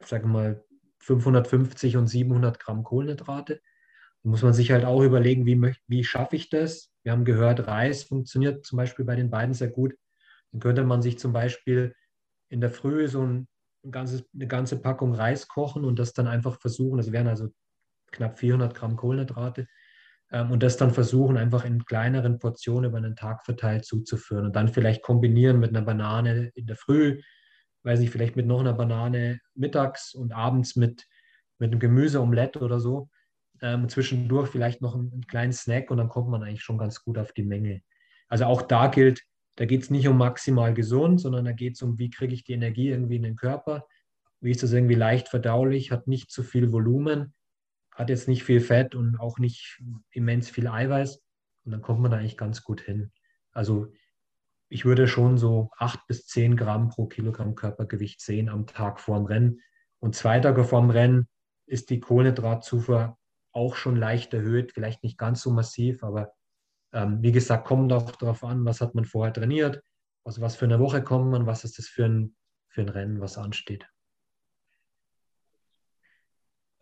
sage 0.00 0.26
mal, 0.26 0.64
550 0.98 1.96
und 1.96 2.06
700 2.06 2.60
Gramm 2.60 2.84
Kohlenhydrate. 2.84 3.60
Da 4.22 4.28
muss 4.28 4.42
man 4.42 4.52
sich 4.52 4.70
halt 4.70 4.84
auch 4.84 5.02
überlegen, 5.02 5.46
wie, 5.46 5.74
wie 5.86 6.04
schaffe 6.04 6.36
ich 6.36 6.50
das? 6.50 6.92
Wir 7.02 7.12
haben 7.12 7.24
gehört, 7.24 7.66
Reis 7.66 8.02
funktioniert 8.02 8.66
zum 8.66 8.76
Beispiel 8.76 9.04
bei 9.04 9.16
den 9.16 9.30
beiden 9.30 9.54
sehr 9.54 9.70
gut. 9.70 9.94
Dann 10.52 10.60
könnte 10.60 10.84
man 10.84 11.00
sich 11.00 11.18
zum 11.18 11.32
Beispiel 11.32 11.94
in 12.48 12.60
der 12.60 12.70
Früh 12.70 13.08
so 13.08 13.22
ein, 13.22 13.48
ein 13.84 13.90
ganzes, 13.90 14.24
eine 14.34 14.46
ganze 14.46 14.80
Packung 14.80 15.14
Reis 15.14 15.48
kochen 15.48 15.84
und 15.84 15.98
das 15.98 16.12
dann 16.12 16.26
einfach 16.26 16.60
versuchen, 16.60 16.98
das 16.98 17.12
wären 17.12 17.28
also 17.28 17.48
knapp 18.12 18.38
400 18.38 18.74
Gramm 18.74 18.96
Kohlenhydrate, 18.96 19.66
ähm, 20.32 20.50
und 20.50 20.62
das 20.62 20.76
dann 20.76 20.92
versuchen, 20.92 21.36
einfach 21.36 21.64
in 21.64 21.84
kleineren 21.84 22.38
Portionen 22.38 22.90
über 22.90 22.98
einen 22.98 23.16
Tag 23.16 23.44
verteilt 23.44 23.84
zuzuführen 23.84 24.46
und 24.46 24.56
dann 24.56 24.68
vielleicht 24.68 25.02
kombinieren 25.02 25.58
mit 25.58 25.70
einer 25.70 25.82
Banane 25.82 26.50
in 26.54 26.66
der 26.66 26.76
Früh, 26.76 27.20
weiß 27.82 28.00
ich, 28.00 28.10
vielleicht 28.10 28.36
mit 28.36 28.46
noch 28.46 28.60
einer 28.60 28.74
Banane 28.74 29.40
mittags 29.54 30.14
und 30.14 30.32
abends 30.32 30.76
mit, 30.76 31.06
mit 31.58 31.72
einem 31.72 31.80
Gemüseomelett 31.80 32.56
oder 32.58 32.78
so. 32.80 33.08
Ähm, 33.62 33.88
zwischendurch 33.88 34.48
vielleicht 34.48 34.80
noch 34.80 34.94
einen, 34.94 35.12
einen, 35.12 35.26
kleinen 35.26 35.52
Snack 35.52 35.90
und 35.90 35.98
dann 35.98 36.08
kommt 36.08 36.30
man 36.30 36.42
eigentlich 36.42 36.62
schon 36.62 36.78
ganz 36.78 37.02
gut 37.02 37.18
auf 37.18 37.32
die 37.32 37.42
Menge. 37.42 37.82
Also 38.28 38.44
auch 38.44 38.62
da 38.62 38.86
gilt, 38.86 39.22
da 39.56 39.66
geht 39.66 39.82
es 39.82 39.90
nicht 39.90 40.08
um 40.08 40.16
maximal 40.16 40.72
gesund, 40.74 41.20
sondern 41.20 41.44
da 41.44 41.52
geht 41.52 41.74
es 41.74 41.82
um, 41.82 41.98
wie 41.98 42.10
kriege 42.10 42.34
ich 42.34 42.44
die 42.44 42.52
Energie 42.52 42.88
irgendwie 42.88 43.16
in 43.16 43.22
den 43.22 43.36
Körper, 43.36 43.86
wie 44.40 44.50
ist 44.50 44.62
das 44.62 44.72
irgendwie 44.72 44.94
leicht 44.94 45.28
verdaulich, 45.28 45.90
hat 45.90 46.06
nicht 46.06 46.30
zu 46.30 46.42
viel 46.42 46.72
Volumen, 46.72 47.34
hat 47.92 48.08
jetzt 48.08 48.28
nicht 48.28 48.44
viel 48.44 48.60
Fett 48.60 48.94
und 48.94 49.18
auch 49.18 49.38
nicht 49.38 49.82
immens 50.10 50.48
viel 50.48 50.66
Eiweiß 50.66 51.22
und 51.64 51.72
dann 51.72 51.82
kommt 51.82 52.00
man 52.00 52.10
da 52.10 52.18
eigentlich 52.18 52.38
ganz 52.38 52.62
gut 52.62 52.80
hin. 52.80 53.12
Also 53.52 53.92
ich 54.68 54.84
würde 54.84 55.08
schon 55.08 55.36
so 55.36 55.70
acht 55.76 56.06
bis 56.06 56.26
zehn 56.26 56.56
Gramm 56.56 56.88
pro 56.88 57.06
Kilogramm 57.06 57.56
Körpergewicht 57.56 58.20
sehen 58.20 58.48
am 58.48 58.66
Tag 58.66 59.00
vor 59.00 59.16
dem 59.16 59.26
Rennen. 59.26 59.60
Und 59.98 60.14
zwei 60.14 60.38
Tage 60.38 60.64
vor 60.64 60.80
dem 60.80 60.90
Rennen 60.90 61.28
ist 61.66 61.90
die 61.90 62.00
Kohlenhydratzufuhr 62.00 63.18
auch 63.52 63.74
schon 63.74 63.96
leicht 63.96 64.32
erhöht, 64.32 64.72
vielleicht 64.72 65.02
nicht 65.02 65.18
ganz 65.18 65.42
so 65.42 65.50
massiv, 65.50 66.04
aber 66.04 66.32
ähm, 66.92 67.22
wie 67.22 67.32
gesagt, 67.32 67.66
kommt 67.66 67.92
auch 67.92 68.10
darauf 68.12 68.44
an, 68.44 68.64
was 68.64 68.80
hat 68.80 68.94
man 68.94 69.04
vorher 69.04 69.32
trainiert, 69.32 69.82
also 70.24 70.40
was 70.40 70.56
für 70.56 70.64
eine 70.64 70.80
Woche 70.80 71.02
kommt 71.02 71.30
man, 71.30 71.46
was 71.46 71.64
ist 71.64 71.78
das 71.78 71.86
für 71.86 72.04
ein, 72.04 72.34
für 72.68 72.82
ein 72.82 72.88
Rennen, 72.88 73.20
was 73.20 73.38
ansteht. 73.38 73.86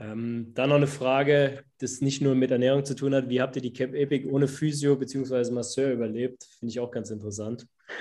Ähm, 0.01 0.53
dann 0.55 0.69
noch 0.69 0.77
eine 0.77 0.87
Frage, 0.87 1.65
das 1.79 2.01
nicht 2.01 2.23
nur 2.23 2.37
mit 2.37 2.53
Ernährung 2.53 2.85
zu 2.85 2.95
tun 2.95 3.15
hat. 3.15 3.29
Wie 3.29 3.41
habt 3.41 3.57
ihr 3.57 3.63
die 3.63 3.73
Camp 3.73 3.95
Epic 3.95 4.29
ohne 4.29 4.47
Physio 4.47 4.95
bzw. 4.95 5.51
Masseur 5.51 5.91
überlebt? 5.91 6.45
Finde 6.59 6.71
ich 6.71 6.79
auch 6.79 6.93
ganz 6.93 7.11
interessant. 7.11 7.67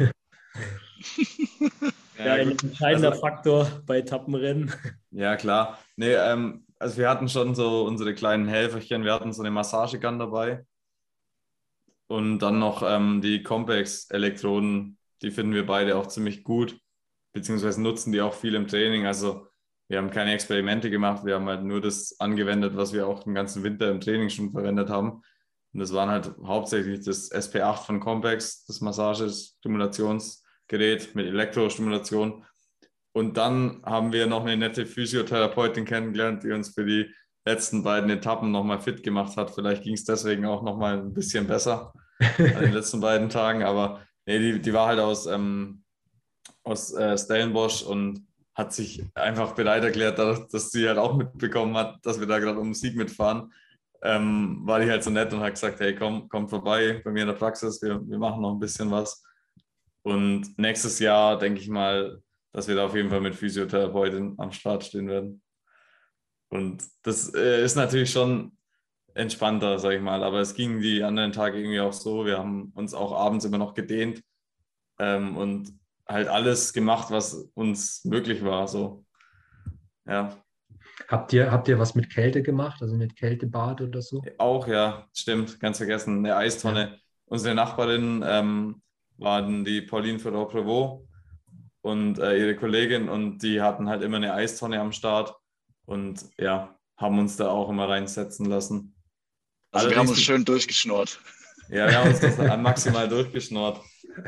ja, 2.20 2.34
ein 2.34 2.52
entscheidender 2.52 3.10
also, 3.10 3.22
Faktor 3.22 3.82
bei 3.88 3.98
Etappenrennen. 3.98 4.72
Ja, 5.10 5.36
klar. 5.38 5.80
Nee, 5.96 6.14
ähm, 6.14 6.68
also 6.78 6.98
wir 6.98 7.10
hatten 7.10 7.30
schon 7.30 7.56
so 7.56 7.86
unsere 7.86 8.14
kleinen 8.14 8.48
Helferchen. 8.48 9.04
Wir 9.04 9.14
hatten 9.14 9.34
so 9.34 9.42
eine 9.42 9.50
Massagegun 9.50 10.20
dabei. 10.20 10.64
Und 12.08 12.40
dann 12.40 12.60
noch 12.60 12.84
ähm, 12.86 13.22
die 13.22 13.44
Compex-Elektroden. 13.44 14.98
Die 15.22 15.32
finden 15.32 15.54
wir 15.54 15.66
beide 15.66 15.98
auch 15.98 16.08
ziemlich 16.08 16.44
gut, 16.44 16.80
beziehungsweise 17.34 17.82
nutzen 17.82 18.12
die 18.12 18.22
auch 18.22 18.34
viel 18.34 18.56
im 18.56 18.68
Training. 18.68 19.06
Also 19.06 19.48
wir 19.90 19.98
haben 19.98 20.12
keine 20.12 20.34
Experimente 20.34 20.90
gemacht, 20.90 21.26
wir 21.26 21.36
haben 21.36 21.48
halt 21.48 21.64
nur 21.64 21.82
das 21.82 22.20
angewendet, 22.20 22.76
was 22.76 22.92
wir 22.94 23.08
auch 23.08 23.24
den 23.24 23.34
ganzen 23.34 23.64
Winter 23.64 23.90
im 23.90 24.02
Training 24.02 24.30
schon 24.30 24.52
verwendet 24.52 24.90
haben. 24.90 25.22
Und 25.74 25.80
das 25.80 25.94
waren 25.94 26.10
halt 26.10 26.36
hauptsächlich 26.44 27.06
das 27.06 27.32
SP8 27.32 27.86
von 27.86 28.00
Compex, 28.00 28.66
das 28.66 28.82
Massagestimulationsgerät 28.82 31.16
mit 31.16 31.28
Elektrostimulation. 31.28 32.44
Und 33.14 33.38
dann 33.38 33.82
haben 33.84 34.12
wir 34.12 34.28
noch 34.28 34.42
eine 34.42 34.58
nette 34.58 34.86
Physiotherapeutin 34.86 35.86
kennengelernt, 35.86 36.44
die 36.44 36.52
uns 36.52 36.70
für 36.70 36.86
die 36.86 37.10
letzten 37.48 37.82
beiden 37.82 38.10
Etappen 38.10 38.52
nochmal 38.52 38.80
fit 38.80 39.04
gemacht 39.04 39.38
hat. 39.38 39.52
Vielleicht 39.52 39.84
ging 39.84 39.94
es 39.94 40.04
deswegen 40.04 40.46
auch 40.46 40.64
nochmal 40.64 40.98
ein 40.98 41.14
bisschen 41.14 41.48
besser 41.48 41.94
an 42.20 42.62
den 42.62 42.74
letzten 42.80 43.00
beiden 43.00 43.30
Tagen. 43.30 43.64
Aber 43.64 44.02
nee, 44.26 44.38
die, 44.40 44.62
die 44.62 44.74
war 44.74 44.88
halt 44.88 45.00
aus, 45.00 45.26
ähm, 45.28 45.84
aus 46.64 46.94
äh, 46.94 47.18
Stellenbosch 47.18 47.84
und 47.84 48.28
hat 48.54 48.74
sich 48.74 49.04
einfach 49.14 49.54
bereit 49.54 49.84
erklärt, 49.84 50.20
dadurch, 50.20 50.48
dass 50.50 50.72
sie 50.72 50.88
halt 50.88 50.98
auch 50.98 51.16
mitbekommen 51.16 51.78
hat, 51.78 52.00
dass 52.04 52.20
wir 52.20 52.28
da 52.28 52.40
gerade 52.40 52.60
um 52.60 52.74
Sieg 52.74 52.96
mitfahren. 52.96 53.54
Ähm, 54.02 54.62
war 54.64 54.80
die 54.80 54.90
halt 54.90 55.04
so 55.04 55.10
nett 55.10 55.32
und 55.34 55.40
hat 55.40 55.54
gesagt, 55.54 55.80
hey, 55.80 55.96
komm, 55.96 56.28
komm 56.28 56.48
vorbei 56.50 57.02
bei 57.04 57.12
mir 57.12 57.22
in 57.22 57.28
der 57.28 57.36
Praxis, 57.36 57.82
wir, 57.82 58.00
wir 58.08 58.20
machen 58.20 58.42
noch 58.42 58.54
ein 58.54 58.60
bisschen 58.60 58.92
was. 58.92 59.24
Und 60.04 60.58
nächstes 60.58 61.00
Jahr 61.00 61.38
denke 61.38 61.62
ich 61.62 61.70
mal, 61.70 62.22
dass 62.52 62.68
wir 62.68 62.76
da 62.76 62.86
auf 62.86 62.96
jeden 62.96 63.10
Fall 63.10 63.22
mit 63.22 63.36
Physiotherapeutin 63.36 64.36
am 64.38 64.52
Start 64.52 64.84
stehen 64.84 65.08
werden. 65.08 65.42
Und 66.50 66.84
das 67.04 67.34
äh, 67.34 67.64
ist 67.64 67.76
natürlich 67.76 68.12
schon 68.12 68.58
entspannter, 69.14 69.80
sage 69.80 69.96
ich 69.96 70.02
mal. 70.02 70.24
Aber 70.24 70.40
es 70.40 70.54
ging 70.54 70.80
die 70.80 71.04
anderen 71.04 71.32
Tage 71.32 71.58
irgendwie 71.58 71.80
auch 71.80 71.94
so. 71.94 72.26
Wir 72.26 72.38
haben 72.38 72.72
uns 72.76 72.94
auch 72.94 73.14
abends 73.14 73.46
immer 73.46 73.58
noch 73.58 73.74
gedehnt. 73.74 74.24
Ähm, 75.00 75.36
und 75.36 75.74
halt 76.08 76.28
alles 76.28 76.74
gemacht, 76.74 77.08
was 77.12 77.34
uns 77.54 78.06
möglich 78.06 78.44
war. 78.44 78.68
So. 78.68 79.06
Ja. 80.08 80.38
Habt 81.08 81.34
ihr, 81.34 81.52
habt 81.52 81.68
ihr 81.68 81.80
was 81.80 81.96
mit 81.96 82.10
Kälte 82.10 82.42
gemacht, 82.42 82.82
also 82.82 82.96
mit 82.96 83.16
Kältebad 83.16 83.82
oder 83.82 84.02
so? 84.02 84.24
Auch, 84.38 84.68
ja, 84.68 85.08
stimmt, 85.14 85.60
ganz 85.60 85.78
vergessen. 85.78 86.20
Eine 86.20 86.36
Eistonne. 86.36 86.82
Ja. 86.82 86.98
Unsere 87.26 87.56
Nachbarin 87.56 88.24
ähm, 88.26 88.82
waren 89.18 89.64
die 89.66 89.82
Pauline 89.82 90.20
Ferrand-Prevot 90.20 91.06
und 91.82 92.20
äh, 92.20 92.38
ihre 92.38 92.56
Kollegin 92.56 93.10
und 93.10 93.40
die 93.44 93.62
hatten 93.62 93.90
halt 93.90 94.02
immer 94.02 94.18
eine 94.18 94.34
Eistonne 94.34 94.80
am 94.80 94.92
Start 94.92 95.36
und 95.88 96.24
ja, 96.38 96.78
haben 96.98 97.18
uns 97.18 97.38
da 97.38 97.50
auch 97.50 97.70
immer 97.70 97.90
reinsetzen 97.90 98.46
lassen. 98.46 98.96
Also 99.72 99.88
Allerdings, 99.88 99.92
wir 99.92 100.00
haben 100.00 100.10
uns 100.10 100.22
schön 100.22 100.46
durchgeschnurrt. 100.46 101.20
Ja, 101.70 101.88
wir 101.90 101.98
haben 101.98 102.10
uns 102.10 102.20
das 102.20 102.38
maximal 102.60 103.10
durchgeschnurrt. 103.10 103.82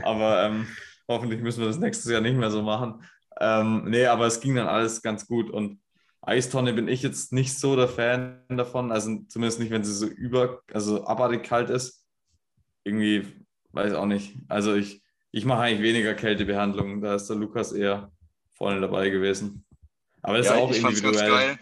Aber 0.04 0.44
ähm, 0.44 0.68
Hoffentlich 1.10 1.42
müssen 1.42 1.62
wir 1.62 1.68
das 1.68 1.80
nächstes 1.80 2.12
Jahr 2.12 2.22
nicht 2.22 2.38
mehr 2.38 2.52
so 2.52 2.62
machen. 2.62 3.04
Ähm, 3.42 3.86
nee, 3.88 4.06
aber 4.06 4.28
es 4.28 4.40
ging 4.42 4.54
dann 4.54 4.68
alles 4.68 5.02
ganz 5.02 5.26
gut. 5.26 5.50
Und 5.50 5.82
Eistonne 6.22 6.72
bin 6.72 6.88
ich 6.88 7.02
jetzt 7.02 7.34
nicht 7.34 7.58
so 7.58 7.76
der 7.76 7.88
Fan 7.88 8.44
davon. 8.48 8.92
Also 8.92 9.18
zumindest 9.28 9.60
nicht, 9.60 9.72
wenn 9.72 9.84
sie 9.84 9.92
so 9.92 10.06
über, 10.06 10.62
also 10.72 11.06
abartig 11.06 11.44
kalt 11.44 11.72
ist. 11.72 12.06
Irgendwie, 12.84 13.26
weiß 13.72 13.94
auch 13.94 14.06
nicht. 14.06 14.36
Also 14.50 14.76
ich, 14.76 15.02
ich 15.32 15.46
mache 15.46 15.62
eigentlich 15.62 15.82
weniger 15.82 16.14
Kältebehandlungen. 16.14 17.02
Da 17.02 17.16
ist 17.16 17.28
der 17.28 17.38
Lukas 17.38 17.72
eher 17.72 18.12
vorne 18.54 18.80
dabei 18.80 19.10
gewesen. 19.10 19.66
Aber 20.22 20.38
das 20.38 20.48
ja, 20.48 20.56
ist 20.56 20.62
auch 20.62 20.72
ich 20.72 20.78
individuell. 20.78 21.14
Ganz 21.14 21.30
geil. 21.30 21.60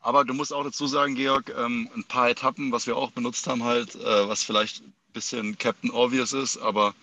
Aber 0.00 0.24
du 0.24 0.32
musst 0.32 0.52
auch 0.52 0.64
dazu 0.64 0.86
sagen, 0.86 1.14
Georg, 1.14 1.52
ähm, 1.58 1.90
ein 1.94 2.04
paar 2.04 2.30
Etappen, 2.30 2.72
was 2.72 2.86
wir 2.86 2.96
auch 2.96 3.10
benutzt 3.10 3.46
haben, 3.46 3.64
halt, 3.64 3.94
äh, 3.96 4.28
was 4.28 4.42
vielleicht 4.42 4.82
ein 4.82 4.94
bisschen 5.12 5.58
Captain 5.58 5.90
Obvious 5.90 6.32
ist, 6.32 6.56
aber 6.58 6.94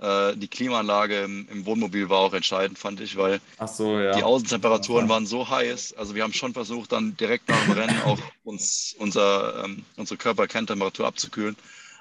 äh, 0.00 0.36
die 0.36 0.48
Klimaanlage 0.48 1.20
im, 1.20 1.46
im, 1.50 1.66
Wohnmobil 1.66 2.08
war 2.08 2.18
auch 2.18 2.32
entscheidend, 2.32 2.78
fand 2.78 3.00
ich, 3.00 3.16
weil 3.16 3.40
so, 3.66 3.98
ja. 3.98 4.12
die 4.12 4.22
Außentemperaturen 4.22 5.08
waren 5.08 5.26
so 5.26 5.48
heiß. 5.48 5.94
Also 5.96 6.14
wir 6.14 6.22
haben 6.22 6.32
schon 6.32 6.54
versucht, 6.54 6.92
dann 6.92 7.16
direkt 7.16 7.48
nach 7.48 7.62
dem 7.64 7.72
Rennen 7.72 8.02
auch 8.04 8.18
uns 8.44 8.94
unser, 8.98 9.64
ähm, 9.64 9.84
unsere 9.96 10.16
Körperkerntemperatur 10.16 11.06
abzukühlen. 11.06 11.56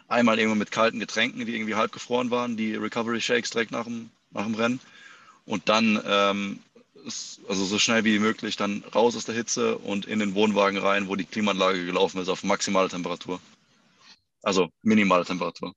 Einmal 0.07 0.39
irgendwo 0.39 0.57
mit 0.57 0.71
kalten 0.71 0.99
Getränken, 0.99 1.45
die 1.45 1.53
irgendwie 1.53 1.75
halb 1.75 1.91
gefroren 1.91 2.31
waren, 2.31 2.57
die 2.57 2.75
Recovery 2.75 3.21
Shakes 3.21 3.51
direkt 3.51 3.71
nach 3.71 3.83
dem, 3.83 4.09
nach 4.31 4.45
dem 4.45 4.55
Rennen. 4.55 4.79
Und 5.45 5.67
dann 5.67 6.01
ähm, 6.05 6.59
also 7.05 7.65
so 7.65 7.79
schnell 7.79 8.03
wie 8.03 8.19
möglich 8.19 8.55
dann 8.55 8.83
raus 8.93 9.15
aus 9.15 9.25
der 9.25 9.35
Hitze 9.35 9.77
und 9.77 10.05
in 10.05 10.19
den 10.19 10.35
Wohnwagen 10.35 10.77
rein, 10.77 11.07
wo 11.07 11.15
die 11.15 11.25
Klimaanlage 11.25 11.85
gelaufen 11.85 12.21
ist, 12.21 12.29
auf 12.29 12.43
maximale 12.43 12.89
Temperatur. 12.89 13.39
Also 14.41 14.69
minimale 14.81 15.25
Temperatur. 15.25 15.73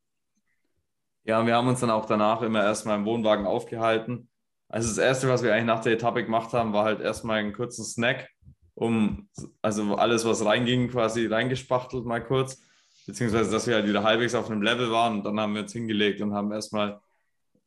Ja, 1.24 1.46
wir 1.46 1.54
haben 1.54 1.68
uns 1.68 1.80
dann 1.80 1.90
auch 1.90 2.06
danach 2.06 2.42
immer 2.42 2.62
erstmal 2.62 2.98
im 2.98 3.04
Wohnwagen 3.04 3.46
aufgehalten. 3.46 4.28
Also 4.68 4.88
das 4.88 4.98
Erste, 4.98 5.28
was 5.28 5.42
wir 5.42 5.52
eigentlich 5.52 5.66
nach 5.66 5.82
der 5.82 5.92
Etappe 5.92 6.24
gemacht 6.24 6.52
haben, 6.52 6.72
war 6.72 6.84
halt 6.84 7.00
erstmal 7.00 7.38
einen 7.38 7.52
kurzen 7.52 7.84
Snack, 7.84 8.28
um 8.74 9.28
also 9.60 9.94
alles, 9.96 10.24
was 10.24 10.44
reinging, 10.44 10.88
quasi 10.90 11.26
reingespachtelt 11.26 12.04
mal 12.04 12.24
kurz. 12.24 12.62
Beziehungsweise, 13.06 13.50
dass 13.50 13.66
wir 13.66 13.74
halt 13.74 13.86
wieder 13.86 14.02
halbwegs 14.02 14.34
auf 14.34 14.50
einem 14.50 14.62
Level 14.62 14.90
waren 14.90 15.18
und 15.18 15.24
dann 15.24 15.38
haben 15.38 15.54
wir 15.54 15.62
uns 15.62 15.72
hingelegt 15.72 16.20
und 16.20 16.34
haben 16.34 16.52
erstmal 16.52 17.00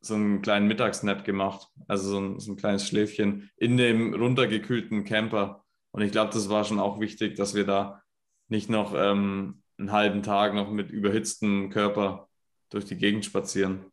so 0.05 0.15
einen 0.15 0.41
kleinen 0.41 0.67
Mittagsnap 0.67 1.23
gemacht. 1.25 1.67
Also 1.87 2.09
so 2.09 2.19
ein, 2.19 2.39
so 2.39 2.51
ein 2.51 2.57
kleines 2.57 2.87
Schläfchen 2.87 3.49
in 3.57 3.77
dem 3.77 4.13
runtergekühlten 4.13 5.03
Camper. 5.03 5.65
Und 5.91 6.01
ich 6.01 6.11
glaube, 6.11 6.33
das 6.33 6.49
war 6.49 6.63
schon 6.63 6.79
auch 6.79 6.99
wichtig, 6.99 7.35
dass 7.35 7.55
wir 7.55 7.65
da 7.65 8.03
nicht 8.47 8.69
noch 8.69 8.93
ähm, 8.95 9.63
einen 9.77 9.91
halben 9.91 10.23
Tag 10.23 10.53
noch 10.53 10.71
mit 10.71 10.91
überhitztem 10.91 11.69
Körper 11.69 12.29
durch 12.69 12.85
die 12.85 12.97
Gegend 12.97 13.25
spazieren. 13.25 13.85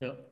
Ja. 0.00 0.29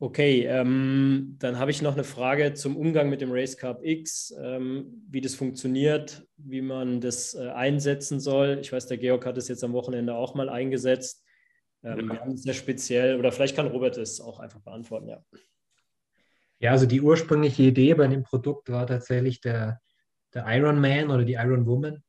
Okay, 0.00 0.44
ähm, 0.46 1.34
dann 1.40 1.58
habe 1.58 1.72
ich 1.72 1.82
noch 1.82 1.94
eine 1.94 2.04
Frage 2.04 2.54
zum 2.54 2.76
Umgang 2.76 3.10
mit 3.10 3.20
dem 3.20 3.32
Race 3.32 3.56
Cup 3.56 3.80
X, 3.82 4.32
ähm, 4.40 5.04
wie 5.10 5.20
das 5.20 5.34
funktioniert, 5.34 6.24
wie 6.36 6.62
man 6.62 7.00
das 7.00 7.34
äh, 7.34 7.48
einsetzen 7.48 8.20
soll. 8.20 8.58
Ich 8.60 8.72
weiß, 8.72 8.86
der 8.86 8.98
Georg 8.98 9.26
hat 9.26 9.36
es 9.36 9.48
jetzt 9.48 9.64
am 9.64 9.72
Wochenende 9.72 10.14
auch 10.14 10.36
mal 10.36 10.48
eingesetzt. 10.48 11.24
Ähm, 11.82 11.98
ja. 11.98 12.12
Wir 12.12 12.20
haben 12.20 12.32
es 12.32 12.42
sehr 12.42 12.54
speziell, 12.54 13.18
oder 13.18 13.32
vielleicht 13.32 13.56
kann 13.56 13.66
Robert 13.66 13.96
es 13.96 14.20
auch 14.20 14.38
einfach 14.38 14.60
beantworten, 14.60 15.08
ja. 15.08 15.20
Ja, 16.60 16.70
also 16.72 16.86
die 16.86 17.00
ursprüngliche 17.00 17.64
Idee 17.64 17.94
bei 17.94 18.06
dem 18.06 18.22
Produkt 18.22 18.70
war 18.70 18.86
tatsächlich 18.86 19.40
der, 19.40 19.80
der 20.32 20.44
Iron 20.46 20.80
Man 20.80 21.10
oder 21.10 21.24
die 21.24 21.34
Iron 21.34 21.66
Woman, 21.66 22.04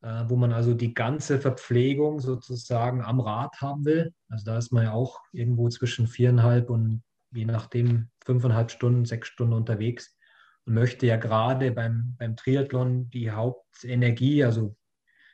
äh, 0.00 0.24
wo 0.28 0.36
man 0.36 0.52
also 0.54 0.72
die 0.72 0.94
ganze 0.94 1.38
Verpflegung 1.38 2.18
sozusagen 2.20 3.02
am 3.02 3.20
Rad 3.20 3.60
haben 3.60 3.84
will. 3.84 4.14
Also 4.30 4.46
da 4.46 4.56
ist 4.56 4.72
man 4.72 4.84
ja 4.84 4.92
auch 4.92 5.20
irgendwo 5.32 5.68
zwischen 5.68 6.06
viereinhalb 6.06 6.70
und 6.70 7.02
je 7.32 7.44
nachdem 7.44 8.10
fünfeinhalb 8.24 8.70
Stunden, 8.70 9.04
sechs 9.04 9.28
Stunden 9.28 9.54
unterwegs 9.54 10.16
und 10.64 10.74
möchte 10.74 11.06
ja 11.06 11.16
gerade 11.16 11.72
beim, 11.72 12.16
beim 12.18 12.36
Triathlon 12.36 13.10
die 13.10 13.30
Hauptenergie, 13.30 14.44
also 14.44 14.76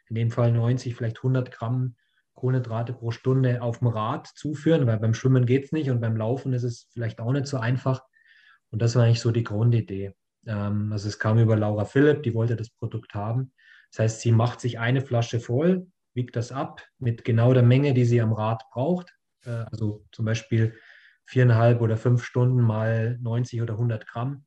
in 0.09 0.17
dem 0.17 0.31
Fall 0.31 0.53
90, 0.53 0.95
vielleicht 0.95 1.19
100 1.19 1.51
Gramm 1.51 1.97
Kohlenhydrate 2.35 2.93
pro 2.93 3.11
Stunde 3.11 3.63
auf 3.63 3.79
dem 3.79 3.89
Rad 3.89 4.27
zuführen, 4.27 4.87
weil 4.87 4.99
beim 4.99 5.15
Schwimmen 5.15 5.47
geht 5.47 5.67
es 5.67 5.73
nicht 5.73 5.91
und 5.91 6.01
beim 6.01 6.17
Laufen 6.17 6.53
ist 6.53 6.65
es 6.65 6.89
vielleicht 6.93 7.21
auch 7.21 7.33
nicht 7.33 7.47
so 7.47 7.59
einfach. 7.59 8.03
Und 8.71 8.83
das 8.83 8.97
war 8.97 9.05
eigentlich 9.05 9.21
so 9.21 9.31
die 9.31 9.45
Grundidee. 9.45 10.15
Ähm, 10.47 10.93
also 10.93 11.09
es 11.09 11.19
kam 11.19 11.39
über 11.39 11.57
Laura 11.57 11.85
Philipp, 11.85 12.23
die 12.23 12.35
wollte 12.35 12.57
das 12.57 12.71
Produkt 12.71 13.15
haben. 13.15 13.53
Das 13.91 14.01
heißt, 14.01 14.21
sie 14.23 14.33
macht 14.33 14.61
sich 14.61 14.79
eine 14.79 15.03
Flasche 15.03 15.41
voll, 15.41 15.87
wiegt 16.15 16.37
das 16.37 16.53
ab 16.53 16.83
mit 16.99 17.25
genau 17.25 17.53
der 17.53 17.63
Menge, 17.63 17.95
die 17.95 18.05
sie 18.05 18.21
am 18.21 18.33
Rad 18.33 18.63
braucht. 18.73 19.15
Äh, 19.45 19.65
also 19.71 20.05
zum 20.11 20.25
Beispiel 20.25 20.75
viereinhalb 21.33 21.81
oder 21.81 21.97
fünf 21.97 22.25
Stunden 22.25 22.61
mal 22.61 23.19
90 23.23 23.63
oder 23.63 23.75
100 23.75 24.07
Gramm 24.07 24.45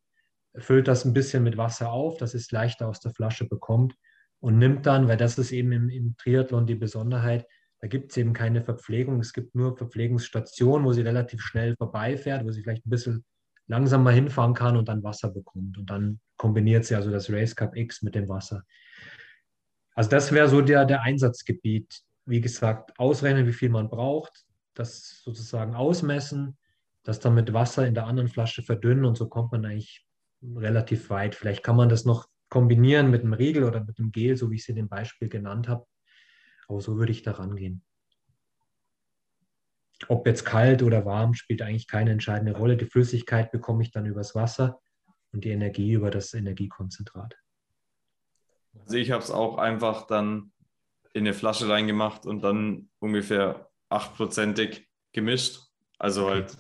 füllt 0.57 0.87
das 0.87 1.03
ein 1.03 1.13
bisschen 1.13 1.43
mit 1.43 1.57
Wasser 1.57 1.91
auf, 1.91 2.17
dass 2.17 2.35
es 2.35 2.51
leichter 2.51 2.87
aus 2.87 2.99
der 2.99 3.11
Flasche 3.11 3.47
bekommt 3.47 3.95
und 4.39 4.59
nimmt 4.59 4.85
dann, 4.85 5.07
weil 5.07 5.17
das 5.17 5.37
ist 5.39 5.51
eben 5.51 5.71
im, 5.71 5.89
im 5.89 6.15
Triathlon 6.17 6.67
die 6.67 6.75
Besonderheit, 6.75 7.47
da 7.79 7.87
gibt 7.87 8.11
es 8.11 8.17
eben 8.17 8.33
keine 8.33 8.61
Verpflegung, 8.63 9.19
es 9.19 9.33
gibt 9.33 9.55
nur 9.55 9.75
Verpflegungsstationen, 9.75 10.85
wo 10.85 10.93
sie 10.93 11.01
relativ 11.01 11.41
schnell 11.41 11.75
vorbeifährt, 11.75 12.45
wo 12.45 12.51
sie 12.51 12.61
vielleicht 12.61 12.85
ein 12.85 12.91
bisschen 12.91 13.25
langsamer 13.67 14.11
hinfahren 14.11 14.53
kann 14.53 14.77
und 14.77 14.87
dann 14.87 15.03
Wasser 15.03 15.29
bekommt. 15.29 15.77
Und 15.79 15.89
dann 15.89 16.19
kombiniert 16.37 16.85
sie 16.85 16.95
also 16.95 17.09
das 17.09 17.31
Race 17.31 17.55
Cup 17.55 17.75
X 17.75 18.03
mit 18.03 18.13
dem 18.13 18.29
Wasser. 18.29 18.63
Also 19.95 20.09
das 20.11 20.31
wäre 20.31 20.47
so 20.47 20.61
der, 20.61 20.85
der 20.85 21.01
Einsatzgebiet. 21.01 22.01
Wie 22.25 22.41
gesagt, 22.41 22.97
ausrechnen, 22.99 23.47
wie 23.47 23.53
viel 23.53 23.69
man 23.69 23.89
braucht, 23.89 24.45
das 24.75 25.21
sozusagen 25.23 25.75
ausmessen, 25.75 26.57
das 27.05 27.19
dann 27.19 27.35
mit 27.35 27.53
Wasser 27.53 27.87
in 27.87 27.93
der 27.93 28.07
anderen 28.07 28.27
Flasche 28.27 28.63
verdünnen 28.63 29.05
und 29.05 29.15
so 29.15 29.29
kommt 29.29 29.51
man 29.51 29.63
eigentlich 29.63 30.05
relativ 30.41 31.09
weit. 31.09 31.35
Vielleicht 31.35 31.63
kann 31.63 31.75
man 31.75 31.87
das 31.87 32.03
noch 32.03 32.27
kombinieren 32.49 33.09
mit 33.09 33.21
einem 33.21 33.33
Riegel 33.33 33.63
oder 33.63 33.83
mit 33.83 33.99
einem 33.99 34.11
Gel, 34.11 34.35
so 34.35 34.51
wie 34.51 34.55
ich 34.55 34.61
es 34.63 34.69
in 34.69 34.75
dem 34.75 34.89
Beispiel 34.89 35.29
genannt 35.29 35.67
habe. 35.67 35.85
Aber 36.67 36.81
so 36.81 36.97
würde 36.97 37.11
ich 37.11 37.21
da 37.21 37.31
rangehen. 37.31 37.83
Ob 40.07 40.27
jetzt 40.27 40.45
kalt 40.45 40.83
oder 40.83 41.05
warm, 41.05 41.35
spielt 41.35 41.61
eigentlich 41.61 41.87
keine 41.87 42.11
entscheidende 42.11 42.57
Rolle. 42.57 42.75
Die 42.75 42.85
Flüssigkeit 42.85 43.51
bekomme 43.51 43.83
ich 43.83 43.91
dann 43.91 44.05
übers 44.07 44.35
Wasser 44.35 44.81
und 45.31 45.45
die 45.45 45.51
Energie 45.51 45.93
über 45.93 46.09
das 46.09 46.33
Energiekonzentrat. 46.33 47.37
Also 48.79 48.97
ich 48.97 49.11
habe 49.11 49.23
es 49.23 49.31
auch 49.31 49.57
einfach 49.57 50.07
dann 50.07 50.51
in 51.13 51.21
eine 51.21 51.33
Flasche 51.33 51.69
reingemacht 51.69 52.25
und 52.25 52.41
dann 52.41 52.89
ungefähr 52.99 53.69
achtprozentig 53.89 54.89
gemischt. 55.13 55.61
Also 55.97 56.29
halt 56.29 56.57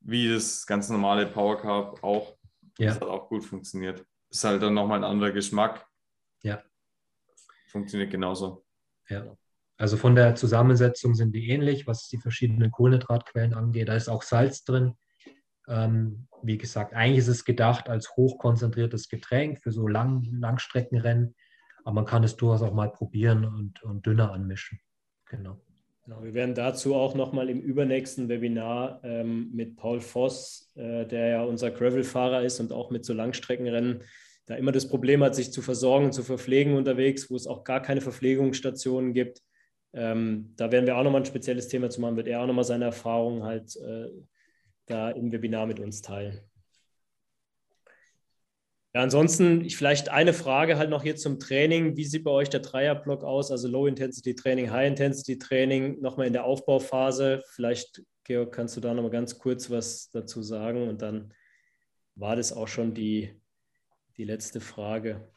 wie 0.00 0.28
das 0.28 0.66
ganz 0.66 0.88
normale 0.88 1.26
Power 1.26 1.60
Carb 1.60 2.02
auch. 2.02 2.36
Ja. 2.78 2.88
Das 2.88 3.00
hat 3.00 3.08
auch 3.08 3.28
gut 3.28 3.44
funktioniert. 3.44 4.04
Ist 4.30 4.44
halt 4.44 4.62
dann 4.62 4.74
nochmal 4.74 4.98
ein 4.98 5.10
anderer 5.10 5.32
Geschmack. 5.32 5.86
Ja. 6.42 6.62
Funktioniert 7.68 8.10
genauso. 8.10 8.64
Ja. 9.08 9.36
Also 9.76 9.96
von 9.96 10.14
der 10.14 10.34
Zusammensetzung 10.34 11.14
sind 11.14 11.34
die 11.34 11.48
ähnlich, 11.48 11.86
was 11.86 12.08
die 12.08 12.18
verschiedenen 12.18 12.70
Kohlenhydratquellen 12.70 13.54
angeht. 13.54 13.88
Da 13.88 13.94
ist 13.94 14.08
auch 14.08 14.22
Salz 14.22 14.64
drin. 14.64 14.94
Ähm, 15.68 16.28
wie 16.42 16.58
gesagt, 16.58 16.94
eigentlich 16.94 17.18
ist 17.18 17.28
es 17.28 17.44
gedacht 17.44 17.88
als 17.88 18.16
hochkonzentriertes 18.16 19.08
Getränk 19.08 19.62
für 19.62 19.72
so 19.72 19.86
Lang 19.88 20.24
Langstreckenrennen, 20.24 21.34
aber 21.84 21.94
man 21.94 22.04
kann 22.04 22.24
es 22.24 22.36
durchaus 22.36 22.62
auch 22.62 22.74
mal 22.74 22.90
probieren 22.90 23.44
und, 23.44 23.82
und 23.82 24.04
dünner 24.04 24.32
anmischen. 24.32 24.80
Genau. 25.26 25.60
Genau, 26.04 26.22
wir 26.24 26.34
werden 26.34 26.54
dazu 26.54 26.94
auch 26.94 27.14
nochmal 27.14 27.50
im 27.50 27.60
übernächsten 27.60 28.28
Webinar 28.28 29.00
ähm, 29.04 29.50
mit 29.52 29.76
Paul 29.76 30.00
Voss, 30.00 30.72
äh, 30.74 31.06
der 31.06 31.28
ja 31.28 31.42
unser 31.44 31.70
Gravel-Fahrer 31.70 32.42
ist 32.42 32.58
und 32.58 32.72
auch 32.72 32.90
mit 32.90 33.04
so 33.04 33.12
Langstreckenrennen 33.12 34.02
da 34.46 34.56
immer 34.56 34.72
das 34.72 34.88
Problem 34.88 35.22
hat, 35.22 35.36
sich 35.36 35.52
zu 35.52 35.62
versorgen 35.62 36.06
und 36.06 36.12
zu 36.12 36.24
verpflegen 36.24 36.74
unterwegs, 36.74 37.30
wo 37.30 37.36
es 37.36 37.46
auch 37.46 37.62
gar 37.62 37.80
keine 37.80 38.00
Verpflegungsstationen 38.00 39.12
gibt. 39.12 39.42
Ähm, 39.92 40.54
da 40.56 40.72
werden 40.72 40.86
wir 40.86 40.96
auch 40.96 41.04
nochmal 41.04 41.20
ein 41.20 41.26
spezielles 41.26 41.68
Thema 41.68 41.90
zu 41.90 42.00
machen, 42.00 42.16
wird 42.16 42.26
er 42.26 42.42
auch 42.42 42.46
nochmal 42.46 42.64
seine 42.64 42.86
Erfahrungen 42.86 43.44
halt 43.44 43.76
äh, 43.76 44.08
da 44.86 45.10
im 45.10 45.30
Webinar 45.30 45.66
mit 45.66 45.78
uns 45.78 46.02
teilen. 46.02 46.40
Ja, 48.92 49.02
ansonsten 49.02 49.64
ich 49.64 49.76
vielleicht 49.76 50.08
eine 50.08 50.32
Frage 50.32 50.76
halt 50.76 50.90
noch 50.90 51.04
hier 51.04 51.14
zum 51.14 51.38
Training. 51.38 51.96
Wie 51.96 52.04
sieht 52.04 52.24
bei 52.24 52.32
euch 52.32 52.48
der 52.48 52.60
Dreierblock 52.60 53.22
aus? 53.22 53.52
Also 53.52 53.68
Low-Intensity-Training, 53.68 54.70
High-Intensity-Training, 54.72 56.00
nochmal 56.00 56.26
in 56.26 56.32
der 56.32 56.44
Aufbauphase. 56.44 57.44
Vielleicht, 57.50 58.02
Georg, 58.24 58.52
kannst 58.52 58.76
du 58.76 58.80
da 58.80 58.92
nochmal 58.92 59.12
ganz 59.12 59.38
kurz 59.38 59.70
was 59.70 60.10
dazu 60.10 60.42
sagen? 60.42 60.88
Und 60.88 61.02
dann 61.02 61.32
war 62.16 62.34
das 62.34 62.52
auch 62.52 62.66
schon 62.66 62.92
die, 62.92 63.30
die 64.16 64.24
letzte 64.24 64.60
Frage. 64.60 65.28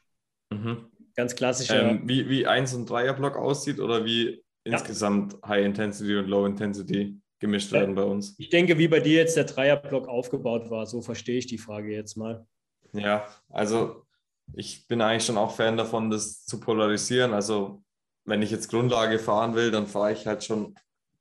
Mhm. 0.49 0.87
Ganz 1.15 1.35
klassischer. 1.35 1.91
Ähm, 1.91 2.01
wie, 2.05 2.27
wie 2.27 2.47
1- 2.47 2.75
und 2.75 2.89
Dreierblock 2.89 3.37
aussieht 3.37 3.79
oder 3.79 4.03
wie 4.03 4.43
ja. 4.65 4.73
insgesamt 4.73 5.35
High-Intensity 5.45 6.15
und 6.15 6.27
Low-Intensity 6.27 7.19
gemischt 7.37 7.71
werden 7.71 7.93
bei 7.93 8.03
uns? 8.03 8.33
Ich 8.39 8.49
denke, 8.49 8.79
wie 8.79 8.87
bei 8.87 8.99
dir 8.99 9.19
jetzt 9.19 9.37
der 9.37 9.43
Dreierblock 9.43 10.07
aufgebaut 10.07 10.71
war. 10.71 10.87
So 10.87 11.03
verstehe 11.03 11.37
ich 11.37 11.45
die 11.45 11.59
Frage 11.59 11.91
jetzt 11.91 12.17
mal. 12.17 12.47
Ja, 12.93 13.27
also 13.49 14.05
ich 14.53 14.87
bin 14.87 15.01
eigentlich 15.01 15.25
schon 15.25 15.37
auch 15.37 15.55
Fan 15.55 15.77
davon, 15.77 16.09
das 16.09 16.45
zu 16.45 16.59
polarisieren. 16.59 17.33
Also 17.33 17.83
wenn 18.25 18.41
ich 18.41 18.51
jetzt 18.51 18.69
Grundlage 18.69 19.19
fahren 19.19 19.55
will, 19.55 19.71
dann 19.71 19.87
fahre 19.87 20.13
ich 20.13 20.27
halt 20.27 20.43
schon 20.43 20.75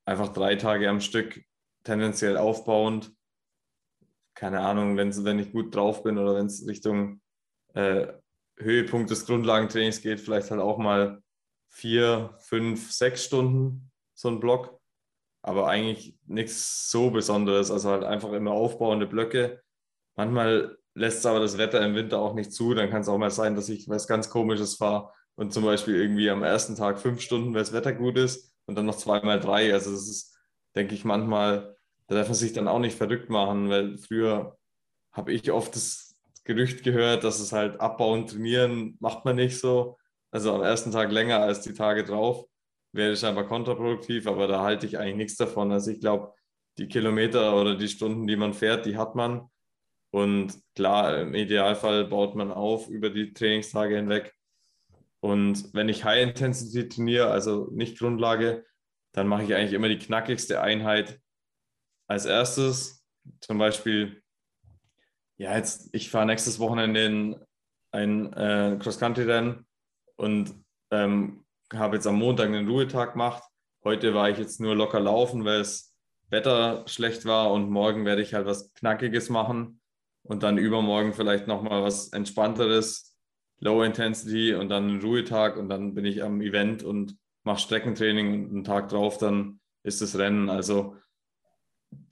einfach 0.04 0.28
drei 0.32 0.56
Tage 0.56 0.88
am 0.88 1.00
Stück 1.00 1.42
tendenziell 1.84 2.36
aufbauend. 2.36 3.12
Keine 4.34 4.60
Ahnung, 4.60 4.96
wenn's, 4.96 5.24
wenn 5.24 5.38
ich 5.38 5.52
gut 5.52 5.74
drauf 5.74 6.02
bin 6.02 6.18
oder 6.18 6.34
wenn 6.34 6.46
es 6.46 6.66
Richtung 6.66 7.20
äh, 7.74 8.08
Höhepunkt 8.56 9.10
des 9.10 9.26
Grundlagentrainings 9.26 10.02
geht, 10.02 10.20
vielleicht 10.20 10.50
halt 10.50 10.60
auch 10.60 10.78
mal 10.78 11.22
vier, 11.68 12.34
fünf, 12.38 12.92
sechs 12.92 13.24
Stunden 13.24 13.90
so 14.14 14.28
ein 14.28 14.40
Block. 14.40 14.78
Aber 15.42 15.68
eigentlich 15.68 16.16
nichts 16.26 16.90
so 16.90 17.10
Besonderes. 17.10 17.70
Also 17.70 17.90
halt 17.90 18.04
einfach 18.04 18.32
immer 18.32 18.52
aufbauende 18.52 19.06
Blöcke. 19.06 19.62
Manchmal 20.14 20.78
lässt 20.94 21.24
aber 21.26 21.40
das 21.40 21.58
Wetter 21.58 21.84
im 21.84 21.94
Winter 21.94 22.18
auch 22.18 22.34
nicht 22.34 22.52
zu. 22.52 22.74
Dann 22.74 22.90
kann 22.90 23.02
es 23.02 23.08
auch 23.08 23.18
mal 23.18 23.30
sein, 23.30 23.54
dass 23.54 23.68
ich 23.68 23.88
was 23.88 24.06
ganz 24.06 24.30
Komisches 24.30 24.76
fahre 24.76 25.10
und 25.34 25.52
zum 25.52 25.64
Beispiel 25.64 25.96
irgendwie 25.96 26.30
am 26.30 26.42
ersten 26.42 26.76
Tag 26.76 27.00
fünf 27.00 27.20
Stunden, 27.20 27.54
weil 27.54 27.62
das 27.62 27.72
Wetter 27.72 27.92
gut 27.92 28.16
ist 28.16 28.54
und 28.66 28.76
dann 28.76 28.86
noch 28.86 28.96
zweimal 28.96 29.40
drei. 29.40 29.72
Also 29.72 29.90
das 29.90 30.08
ist, 30.08 30.36
denke 30.74 30.94
ich, 30.94 31.04
manchmal, 31.04 31.76
da 32.06 32.14
darf 32.16 32.28
man 32.28 32.34
sich 32.34 32.52
dann 32.52 32.68
auch 32.68 32.78
nicht 32.78 32.96
verrückt 32.96 33.30
machen, 33.30 33.68
weil 33.70 33.98
früher 33.98 34.58
habe 35.12 35.32
ich 35.32 35.50
oft 35.50 35.74
das 35.74 36.16
Gerücht 36.44 36.82
gehört, 36.82 37.24
dass 37.24 37.40
es 37.40 37.52
halt 37.52 37.80
abbauen, 37.80 38.26
trainieren 38.26 38.96
macht 39.00 39.24
man 39.24 39.36
nicht 39.36 39.58
so. 39.58 39.98
Also 40.30 40.54
am 40.54 40.62
ersten 40.62 40.90
Tag 40.90 41.12
länger 41.12 41.40
als 41.40 41.60
die 41.60 41.74
Tage 41.74 42.04
drauf 42.04 42.46
wäre 42.92 43.16
scheinbar 43.16 43.46
kontraproduktiv, 43.46 44.26
aber 44.26 44.46
da 44.46 44.62
halte 44.62 44.86
ich 44.86 44.98
eigentlich 44.98 45.16
nichts 45.16 45.36
davon. 45.36 45.72
Also 45.72 45.90
ich 45.90 46.00
glaube, 46.00 46.34
die 46.78 46.88
Kilometer 46.88 47.56
oder 47.58 47.76
die 47.76 47.88
Stunden, 47.88 48.26
die 48.26 48.36
man 48.36 48.54
fährt, 48.54 48.86
die 48.86 48.96
hat 48.96 49.14
man. 49.14 49.48
Und 50.12 50.60
klar, 50.74 51.22
im 51.22 51.34
Idealfall 51.34 52.04
baut 52.04 52.36
man 52.36 52.52
auf 52.52 52.88
über 52.88 53.08
die 53.08 53.32
Trainingstage 53.32 53.96
hinweg. 53.96 54.34
Und 55.20 55.72
wenn 55.72 55.88
ich 55.88 56.04
High 56.04 56.22
Intensity 56.22 56.86
trainiere, 56.88 57.30
also 57.30 57.68
nicht 57.72 57.98
Grundlage, 57.98 58.66
dann 59.12 59.26
mache 59.26 59.44
ich 59.44 59.54
eigentlich 59.54 59.72
immer 59.72 59.88
die 59.88 59.98
knackigste 59.98 60.60
Einheit 60.60 61.18
als 62.08 62.26
erstes. 62.26 63.06
Zum 63.40 63.56
Beispiel, 63.56 64.22
ja, 65.38 65.56
jetzt, 65.56 65.88
ich 65.94 66.10
fahre 66.10 66.26
nächstes 66.26 66.58
Wochenende 66.58 67.04
in 67.04 67.36
ein 67.92 68.32
äh, 68.34 68.78
Cross-Country-Rennen 68.80 69.66
und 70.16 70.54
ähm, 70.90 71.46
habe 71.72 71.96
jetzt 71.96 72.06
am 72.06 72.16
Montag 72.16 72.48
einen 72.48 72.68
Ruhetag 72.68 73.12
gemacht. 73.12 73.44
Heute 73.82 74.12
war 74.12 74.28
ich 74.28 74.36
jetzt 74.36 74.60
nur 74.60 74.76
locker 74.76 75.00
laufen, 75.00 75.46
weil 75.46 75.62
es 75.62 75.96
Wetter 76.28 76.86
schlecht 76.86 77.24
war 77.24 77.50
und 77.50 77.70
morgen 77.70 78.04
werde 78.04 78.20
ich 78.20 78.34
halt 78.34 78.46
was 78.46 78.74
Knackiges 78.74 79.30
machen 79.30 79.78
und 80.24 80.42
dann 80.42 80.58
übermorgen 80.58 81.12
vielleicht 81.12 81.46
nochmal 81.46 81.82
was 81.82 82.08
entspannteres, 82.08 83.16
Low 83.60 83.82
Intensity 83.84 84.54
und 84.54 84.68
dann 84.70 84.88
einen 84.88 85.00
Ruhetag 85.00 85.56
und 85.56 85.68
dann 85.68 85.94
bin 85.94 86.04
ich 86.04 86.22
am 86.22 86.40
Event 86.40 86.82
und 86.82 87.16
mache 87.44 87.60
Streckentraining 87.60 88.44
und 88.44 88.50
einen 88.50 88.64
Tag 88.64 88.88
drauf 88.88 89.18
dann 89.18 89.60
ist 89.84 90.00
das 90.00 90.18
Rennen. 90.18 90.48
Also 90.48 90.96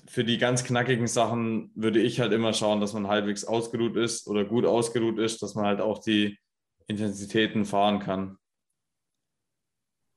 für 0.07 0.25
die 0.25 0.39
ganz 0.39 0.65
knackigen 0.65 1.07
Sachen 1.07 1.73
würde 1.75 2.01
ich 2.01 2.21
halt 2.21 2.33
immer 2.33 2.53
schauen, 2.53 2.81
dass 2.81 2.93
man 2.93 3.09
halbwegs 3.09 3.45
ausgeruht 3.45 3.97
ist 3.97 4.27
oder 4.27 4.45
gut 4.45 4.65
ausgeruht 4.65 5.19
ist, 5.19 5.43
dass 5.43 5.55
man 5.55 5.67
halt 5.67 5.81
auch 5.81 5.99
die 5.99 6.39
Intensitäten 6.87 7.65
fahren 7.65 8.01
kann. 8.01 8.37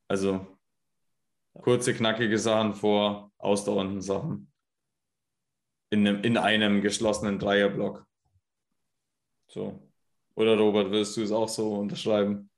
Also 0.07 0.45
kurze, 1.53 1.93
knackige 1.93 2.37
Sachen 2.37 2.73
vor 2.73 3.31
ausdauernden 3.37 4.01
Sachen. 4.01 4.52
In 5.93 6.07
einem, 6.07 6.23
in 6.23 6.37
einem 6.37 6.81
geschlossenen 6.81 7.39
Dreierblock. 7.39 8.05
So. 9.47 9.79
Oder 10.35 10.57
Robert, 10.57 10.89
würdest 10.89 11.15
du 11.15 11.21
es 11.21 11.31
auch 11.31 11.47
so 11.47 11.75
unterschreiben? 11.75 12.49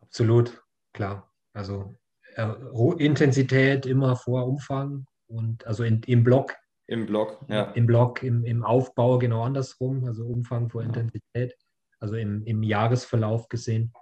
Absolut, 0.00 0.60
klar. 0.92 1.32
Also 1.52 1.96
äh, 2.34 2.52
Intensität 2.98 3.86
immer 3.86 4.16
vor 4.16 4.46
Umfang 4.46 5.06
und 5.28 5.64
also 5.66 5.84
in, 5.84 6.02
im 6.06 6.24
Block. 6.24 6.56
Im 6.88 7.06
Block, 7.06 7.44
ja. 7.48 7.70
Im 7.72 7.86
Block, 7.86 8.22
im, 8.22 8.44
im 8.44 8.64
Aufbau 8.64 9.18
genau 9.18 9.42
andersrum, 9.42 10.04
also 10.04 10.24
Umfang 10.26 10.68
vor 10.68 10.82
Intensität, 10.82 11.56
also 12.00 12.16
im, 12.16 12.44
im 12.44 12.62
Jahresverlauf 12.62 13.48
gesehen. 13.48 13.92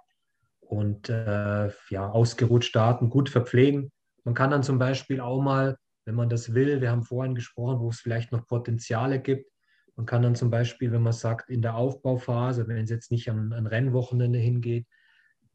Und 0.59 1.09
äh, 1.09 1.69
ja, 1.89 2.09
ausgeruht 2.09 2.65
starten, 2.65 3.11
gut 3.11 3.29
verpflegen. 3.29 3.91
Man 4.23 4.33
kann 4.33 4.49
dann 4.49 4.63
zum 4.63 4.79
Beispiel 4.79 5.19
auch 5.19 5.41
mal, 5.41 5.77
wenn 6.05 6.15
man 6.15 6.29
das 6.29 6.53
will, 6.53 6.81
wir 6.81 6.91
haben 6.91 7.03
vorhin 7.03 7.35
gesprochen, 7.35 7.79
wo 7.79 7.89
es 7.89 7.99
vielleicht 7.99 8.31
noch 8.31 8.47
Potenziale 8.47 9.19
gibt, 9.19 9.49
man 9.95 10.05
kann 10.05 10.21
dann 10.21 10.35
zum 10.35 10.49
Beispiel, 10.49 10.91
wenn 10.91 11.01
man 11.01 11.13
sagt, 11.13 11.49
in 11.49 11.61
der 11.61 11.75
Aufbauphase, 11.75 12.67
wenn 12.67 12.77
es 12.77 12.89
jetzt 12.89 13.11
nicht 13.11 13.29
an, 13.29 13.53
an 13.53 13.65
Rennwochenende 13.65 14.39
hingeht, 14.39 14.85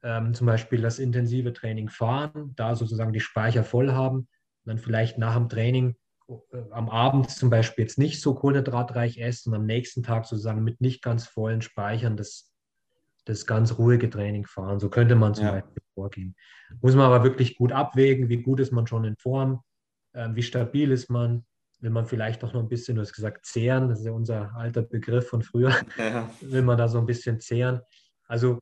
ähm, 0.02 0.32
zum 0.32 0.46
Beispiel 0.46 0.80
das 0.80 0.98
intensive 0.98 1.52
Training 1.52 1.88
fahren, 1.88 2.54
da 2.56 2.74
sozusagen 2.74 3.12
die 3.12 3.20
Speicher 3.20 3.64
voll 3.64 3.92
haben, 3.92 4.28
dann 4.64 4.78
vielleicht 4.78 5.18
nach 5.18 5.34
dem 5.34 5.48
Training 5.48 5.96
äh, 6.28 6.62
am 6.70 6.88
Abend 6.88 7.30
zum 7.30 7.50
Beispiel 7.50 7.84
jetzt 7.84 7.98
nicht 7.98 8.20
so 8.20 8.34
kohlenhydratreich 8.34 9.18
essen 9.18 9.50
und 9.50 9.60
am 9.60 9.66
nächsten 9.66 10.02
Tag 10.02 10.24
sozusagen 10.24 10.64
mit 10.64 10.80
nicht 10.80 11.02
ganz 11.02 11.26
vollen 11.26 11.60
Speichern 11.60 12.16
das, 12.16 12.50
das 13.26 13.46
ganz 13.46 13.78
ruhige 13.78 14.08
Training 14.08 14.46
fahren. 14.46 14.80
So 14.80 14.88
könnte 14.88 15.16
man 15.16 15.34
zum 15.34 15.46
ja. 15.46 15.52
Beispiel 15.52 15.82
vorgehen. 15.94 16.34
Muss 16.80 16.94
man 16.94 17.04
aber 17.04 17.24
wirklich 17.24 17.58
gut 17.58 17.72
abwägen, 17.72 18.30
wie 18.30 18.42
gut 18.42 18.60
ist 18.60 18.72
man 18.72 18.86
schon 18.86 19.04
in 19.04 19.16
Form, 19.16 19.60
wie 20.12 20.42
stabil 20.42 20.90
ist 20.90 21.10
man, 21.10 21.44
will 21.80 21.90
man 21.90 22.06
vielleicht 22.06 22.44
auch 22.44 22.52
noch 22.52 22.60
ein 22.60 22.68
bisschen, 22.68 22.96
du 22.96 23.02
hast 23.02 23.12
gesagt, 23.12 23.46
zehren, 23.46 23.88
das 23.88 24.00
ist 24.00 24.06
ja 24.06 24.12
unser 24.12 24.54
alter 24.54 24.82
Begriff 24.82 25.28
von 25.28 25.42
früher, 25.42 25.74
ja. 25.98 26.30
will 26.40 26.62
man 26.62 26.78
da 26.78 26.88
so 26.88 26.98
ein 26.98 27.06
bisschen 27.06 27.40
zehren. 27.40 27.80
Also 28.26 28.58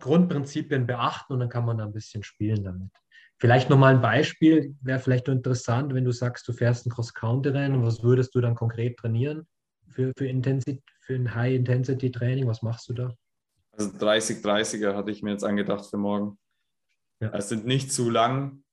Grundprinzipien 0.00 0.86
beachten 0.86 1.34
und 1.34 1.40
dann 1.40 1.48
kann 1.48 1.64
man 1.64 1.78
da 1.78 1.84
ein 1.84 1.92
bisschen 1.92 2.22
spielen 2.22 2.64
damit. 2.64 2.90
Vielleicht 3.38 3.68
nochmal 3.68 3.94
ein 3.94 4.00
Beispiel, 4.00 4.74
wäre 4.80 4.98
vielleicht 4.98 5.28
interessant, 5.28 5.92
wenn 5.92 6.04
du 6.04 6.12
sagst, 6.12 6.46
du 6.48 6.52
fährst 6.52 6.86
ein 6.86 6.90
Cross-Country-Rennen, 6.90 7.84
was 7.84 8.02
würdest 8.02 8.34
du 8.34 8.40
dann 8.40 8.54
konkret 8.54 8.96
trainieren 8.96 9.46
für, 9.88 10.12
für, 10.16 10.26
Intensity, 10.26 10.82
für 11.00 11.14
ein 11.14 11.34
High-Intensity-Training? 11.34 12.46
Was 12.46 12.62
machst 12.62 12.88
du 12.88 12.94
da? 12.94 13.14
Also 13.72 13.90
30-30er 13.90 14.94
hatte 14.94 15.10
ich 15.10 15.22
mir 15.22 15.32
jetzt 15.32 15.44
angedacht 15.44 15.86
für 15.86 15.98
morgen. 15.98 16.38
Ja. 17.20 17.32
Es 17.34 17.48
sind 17.48 17.66
nicht 17.66 17.92
zu 17.92 18.08
lang. 18.08 18.63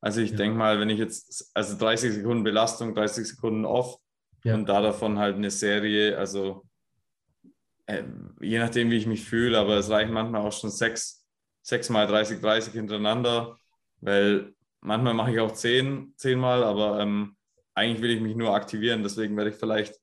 Also 0.00 0.20
ich 0.20 0.30
ja. 0.30 0.36
denke 0.36 0.56
mal, 0.56 0.80
wenn 0.80 0.90
ich 0.90 0.98
jetzt, 0.98 1.50
also 1.54 1.76
30 1.76 2.12
Sekunden 2.12 2.44
Belastung, 2.44 2.94
30 2.94 3.26
Sekunden 3.26 3.64
off 3.64 3.98
ja. 4.44 4.54
und 4.54 4.68
da 4.68 4.80
davon 4.80 5.18
halt 5.18 5.36
eine 5.36 5.50
Serie, 5.50 6.16
also 6.16 6.66
äh, 7.86 8.04
je 8.40 8.58
nachdem, 8.58 8.90
wie 8.90 8.96
ich 8.96 9.06
mich 9.06 9.24
fühle, 9.24 9.58
aber 9.58 9.76
es 9.76 9.90
reicht 9.90 10.12
manchmal 10.12 10.42
auch 10.42 10.52
schon 10.52 10.70
sechs, 10.70 11.26
sechs 11.62 11.88
mal 11.88 12.06
30, 12.06 12.40
30 12.40 12.72
hintereinander, 12.72 13.58
weil 14.00 14.54
manchmal 14.80 15.14
mache 15.14 15.32
ich 15.32 15.40
auch 15.40 15.52
zehn, 15.52 16.12
zehnmal, 16.16 16.62
aber 16.62 17.00
ähm, 17.00 17.36
eigentlich 17.74 18.02
will 18.02 18.10
ich 18.10 18.20
mich 18.20 18.36
nur 18.36 18.54
aktivieren, 18.54 19.02
deswegen 19.02 19.36
werde 19.36 19.50
ich 19.50 19.56
vielleicht 19.56 19.98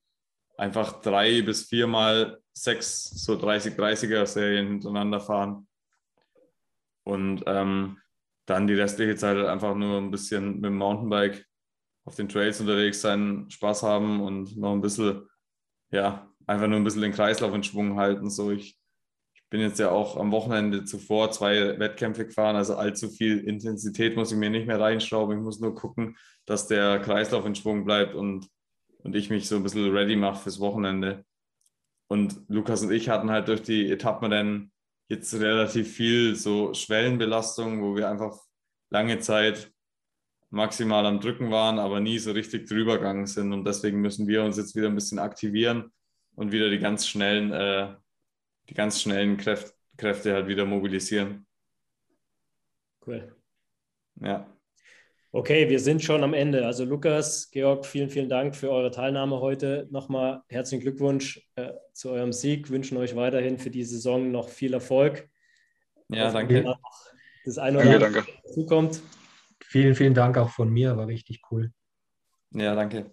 einfach 0.57 1.01
drei 1.01 1.41
bis 1.41 1.65
viermal 1.65 2.39
sechs 2.53 3.03
so 3.09 3.33
30-30er 3.33 4.25
Serien 4.25 4.67
hintereinander 4.67 5.19
fahren. 5.19 5.67
Und 7.03 7.43
ähm, 7.45 7.99
dann 8.45 8.67
die 8.67 8.73
restliche 8.75 9.15
Zeit 9.15 9.37
halt 9.37 9.47
einfach 9.47 9.75
nur 9.75 9.97
ein 9.97 10.11
bisschen 10.11 10.55
mit 10.55 10.65
dem 10.65 10.77
Mountainbike 10.77 11.45
auf 12.05 12.15
den 12.15 12.29
Trails 12.29 12.61
unterwegs 12.61 13.01
sein, 13.01 13.49
Spaß 13.49 13.83
haben 13.83 14.21
und 14.21 14.55
noch 14.57 14.73
ein 14.73 14.81
bisschen, 14.81 15.27
ja, 15.91 16.31
einfach 16.45 16.67
nur 16.67 16.77
ein 16.77 16.83
bisschen 16.83 17.01
den 17.01 17.11
Kreislauf 17.11 17.53
in 17.53 17.63
Schwung 17.63 17.97
halten. 17.97 18.29
So, 18.29 18.51
ich, 18.51 18.79
ich 19.33 19.43
bin 19.49 19.61
jetzt 19.61 19.79
ja 19.79 19.89
auch 19.89 20.17
am 20.17 20.31
Wochenende 20.31 20.85
zuvor 20.85 21.31
zwei 21.31 21.79
Wettkämpfe 21.79 22.25
gefahren, 22.27 22.55
also 22.55 22.75
allzu 22.75 23.09
viel 23.09 23.39
Intensität 23.39 24.15
muss 24.15 24.31
ich 24.31 24.37
mir 24.37 24.51
nicht 24.51 24.67
mehr 24.67 24.79
reinschrauben. 24.79 25.37
Ich 25.37 25.43
muss 25.43 25.59
nur 25.59 25.73
gucken, 25.73 26.15
dass 26.45 26.67
der 26.67 26.99
Kreislauf 26.99 27.45
in 27.45 27.55
Schwung 27.55 27.85
bleibt 27.85 28.13
und, 28.13 28.47
und 28.99 29.15
ich 29.15 29.31
mich 29.31 29.47
so 29.47 29.55
ein 29.55 29.63
bisschen 29.63 29.91
ready 29.91 30.15
mache 30.15 30.43
fürs 30.43 30.59
Wochenende. 30.59 31.25
Und 32.07 32.39
Lukas 32.49 32.83
und 32.83 32.91
ich 32.91 33.09
hatten 33.09 33.31
halt 33.31 33.47
durch 33.47 33.63
die 33.63 33.89
Etappenrennen 33.89 34.71
jetzt 35.07 35.33
relativ 35.35 35.93
viel 35.93 36.35
so 36.35 36.73
Schwellenbelastung, 36.73 37.81
wo 37.81 37.95
wir 37.95 38.09
einfach 38.09 38.37
lange 38.89 39.19
Zeit 39.19 39.71
maximal 40.49 41.05
am 41.05 41.19
Drücken 41.19 41.51
waren, 41.51 41.79
aber 41.79 41.99
nie 41.99 42.17
so 42.17 42.31
richtig 42.31 42.67
drüber 42.67 42.97
gegangen 42.97 43.27
sind. 43.27 43.53
Und 43.53 43.65
deswegen 43.65 44.01
müssen 44.01 44.27
wir 44.27 44.43
uns 44.43 44.57
jetzt 44.57 44.75
wieder 44.75 44.87
ein 44.87 44.95
bisschen 44.95 45.19
aktivieren 45.19 45.91
und 46.35 46.51
wieder 46.51 46.69
die 46.69 46.79
ganz 46.79 47.07
schnellen, 47.07 47.51
äh, 47.51 47.95
die 48.69 48.73
ganz 48.73 49.01
schnellen 49.01 49.37
Kräfte, 49.37 49.73
Kräfte 49.97 50.33
halt 50.33 50.47
wieder 50.47 50.65
mobilisieren. 50.65 51.45
Cool. 53.05 53.35
Ja. 54.21 54.54
Okay, 55.35 55.67
wir 55.67 55.81
sind 55.81 56.01
schon 56.01 56.23
am 56.23 56.33
Ende. 56.33 56.65
Also 56.65 56.85
Lukas, 56.85 57.51
Georg, 57.51 57.85
vielen, 57.85 58.09
vielen 58.09 58.29
Dank 58.29 58.55
für 58.55 58.71
eure 58.71 58.89
Teilnahme 58.89 59.41
heute. 59.41 59.85
Nochmal 59.91 60.43
herzlichen 60.47 60.81
Glückwunsch 60.81 61.45
äh, 61.57 61.73
zu 61.91 62.11
eurem 62.11 62.31
Sieg. 62.31 62.69
Wünschen 62.69 62.95
euch 62.95 63.17
weiterhin 63.17 63.57
für 63.57 63.69
die 63.69 63.83
Saison 63.83 64.31
noch 64.31 64.47
viel 64.47 64.73
Erfolg. 64.73 65.27
Ja, 66.07 66.27
Auf 66.27 66.33
danke. 66.33 66.77
Das 67.43 67.57
eine 67.57 67.79
oder 67.79 68.05
andere 68.05 68.23
zukommt. 68.53 69.01
Vielen, 69.61 69.93
vielen 69.93 70.13
Dank 70.13 70.37
auch 70.37 70.51
von 70.51 70.69
mir, 70.69 70.95
war 70.95 71.07
richtig 71.07 71.41
cool. 71.51 71.69
Ja, 72.51 72.73
danke. 72.73 73.11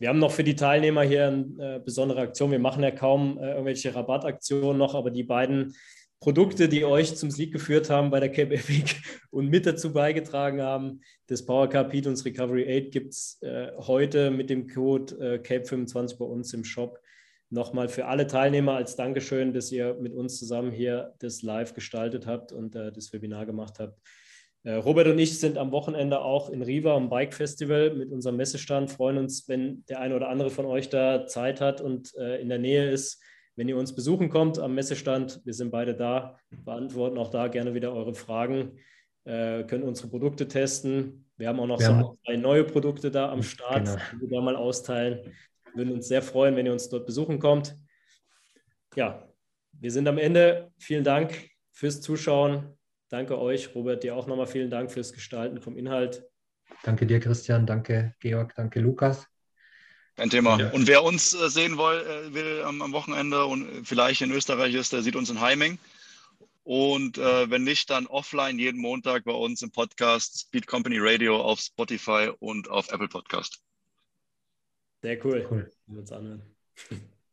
Wir 0.00 0.08
haben 0.08 0.18
noch 0.18 0.32
für 0.32 0.42
die 0.42 0.56
Teilnehmer 0.56 1.02
hier 1.02 1.28
eine 1.28 1.76
äh, 1.76 1.78
besondere 1.78 2.22
Aktion. 2.22 2.50
Wir 2.50 2.58
machen 2.58 2.82
ja 2.82 2.90
kaum 2.90 3.38
äh, 3.38 3.48
irgendwelche 3.52 3.94
Rabattaktionen 3.94 4.76
noch, 4.76 4.96
aber 4.96 5.12
die 5.12 5.22
beiden 5.22 5.76
Produkte, 6.20 6.68
die 6.68 6.84
euch 6.84 7.16
zum 7.16 7.30
Sieg 7.30 7.50
geführt 7.50 7.88
haben 7.88 8.10
bei 8.10 8.20
der 8.20 8.30
Cape 8.30 8.54
Epic 8.54 8.94
und 9.30 9.48
mit 9.48 9.64
dazu 9.64 9.92
beigetragen 9.92 10.60
haben, 10.60 11.00
das 11.28 11.46
Power 11.46 11.68
und 11.74 12.04
das 12.04 12.24
Recovery 12.26 12.84
8 12.86 12.92
gibt 12.92 13.14
es 13.14 13.38
äh, 13.40 13.72
heute 13.78 14.30
mit 14.30 14.50
dem 14.50 14.68
Code 14.68 15.14
äh, 15.14 15.38
CAPE25 15.38 16.18
bei 16.18 16.26
uns 16.26 16.52
im 16.52 16.64
Shop. 16.64 17.00
Nochmal 17.48 17.88
für 17.88 18.04
alle 18.04 18.26
Teilnehmer 18.26 18.74
als 18.74 18.96
Dankeschön, 18.96 19.54
dass 19.54 19.72
ihr 19.72 19.94
mit 19.94 20.12
uns 20.12 20.38
zusammen 20.38 20.70
hier 20.70 21.14
das 21.20 21.40
live 21.40 21.72
gestaltet 21.72 22.26
habt 22.26 22.52
und 22.52 22.76
äh, 22.76 22.92
das 22.92 23.12
Webinar 23.14 23.46
gemacht 23.46 23.78
habt. 23.78 23.98
Äh, 24.62 24.74
Robert 24.74 25.06
und 25.08 25.18
ich 25.18 25.40
sind 25.40 25.56
am 25.56 25.72
Wochenende 25.72 26.20
auch 26.20 26.50
in 26.50 26.60
Riva 26.60 26.94
am 26.94 27.08
Bike 27.08 27.32
Festival 27.32 27.94
mit 27.94 28.12
unserem 28.12 28.36
Messestand. 28.36 28.90
Freuen 28.90 29.16
uns, 29.16 29.48
wenn 29.48 29.86
der 29.86 30.00
eine 30.00 30.14
oder 30.14 30.28
andere 30.28 30.50
von 30.50 30.66
euch 30.66 30.90
da 30.90 31.26
Zeit 31.26 31.62
hat 31.62 31.80
und 31.80 32.14
äh, 32.16 32.42
in 32.42 32.50
der 32.50 32.58
Nähe 32.58 32.90
ist, 32.90 33.22
wenn 33.60 33.68
ihr 33.68 33.76
uns 33.76 33.94
besuchen 33.94 34.30
kommt 34.30 34.58
am 34.58 34.74
Messestand. 34.74 35.42
Wir 35.44 35.52
sind 35.52 35.70
beide 35.70 35.94
da, 35.94 36.38
beantworten 36.64 37.18
auch 37.18 37.28
da 37.28 37.46
gerne 37.48 37.74
wieder 37.74 37.92
eure 37.92 38.14
Fragen, 38.14 38.78
äh, 39.24 39.64
können 39.64 39.84
unsere 39.84 40.08
Produkte 40.08 40.48
testen. 40.48 41.30
Wir 41.36 41.48
haben 41.48 41.60
auch 41.60 41.66
noch 41.66 41.78
wir 41.78 41.84
so 41.84 42.16
zwei 42.24 42.36
neue 42.36 42.64
Produkte 42.64 43.10
da 43.10 43.30
am 43.30 43.42
Start, 43.42 43.84
genau. 43.84 43.98
die 44.14 44.20
wir 44.22 44.28
da 44.30 44.40
mal 44.40 44.56
austeilen. 44.56 45.34
Wir 45.74 45.84
würden 45.84 45.92
uns 45.92 46.08
sehr 46.08 46.22
freuen, 46.22 46.56
wenn 46.56 46.64
ihr 46.64 46.72
uns 46.72 46.88
dort 46.88 47.04
besuchen 47.04 47.38
kommt. 47.38 47.76
Ja, 48.96 49.28
wir 49.72 49.90
sind 49.90 50.08
am 50.08 50.16
Ende. 50.16 50.72
Vielen 50.78 51.04
Dank 51.04 51.50
fürs 51.70 52.00
Zuschauen. 52.00 52.78
Danke 53.10 53.38
euch, 53.38 53.74
Robert, 53.74 54.04
dir 54.04 54.16
auch 54.16 54.26
nochmal 54.26 54.46
vielen 54.46 54.70
Dank 54.70 54.90
fürs 54.90 55.12
Gestalten 55.12 55.60
vom 55.60 55.76
Inhalt. 55.76 56.24
Danke 56.82 57.04
dir, 57.04 57.20
Christian. 57.20 57.66
Danke, 57.66 58.14
Georg. 58.20 58.54
Danke, 58.54 58.80
Lukas. 58.80 59.29
Kein 60.20 60.28
Thema. 60.28 60.60
Ja. 60.60 60.70
Und 60.72 60.86
wer 60.86 61.02
uns 61.02 61.32
äh, 61.32 61.48
sehen 61.48 61.78
will, 61.78 62.06
äh, 62.06 62.34
will 62.34 62.62
am, 62.66 62.82
am, 62.82 62.92
Wochenende 62.92 63.46
und 63.46 63.86
vielleicht 63.86 64.20
in 64.20 64.30
Österreich 64.30 64.74
ist, 64.74 64.92
der 64.92 65.00
sieht 65.00 65.16
uns 65.16 65.30
in 65.30 65.40
Heiming. 65.40 65.78
Und 66.62 67.16
äh, 67.16 67.50
wenn 67.50 67.64
nicht, 67.64 67.88
dann 67.88 68.06
offline 68.06 68.58
jeden 68.58 68.82
Montag 68.82 69.24
bei 69.24 69.32
uns 69.32 69.62
im 69.62 69.70
Podcast 69.70 70.40
Speed 70.40 70.66
Company 70.66 70.98
Radio 71.00 71.40
auf 71.40 71.58
Spotify 71.60 72.32
und 72.38 72.68
auf 72.68 72.92
Apple 72.92 73.08
Podcast. 73.08 73.62
Sehr 75.00 75.24
cool. 75.24 75.48
cool. 75.50 75.72
Wir 75.86 76.00
uns 76.00 76.12
anhören. 76.12 76.42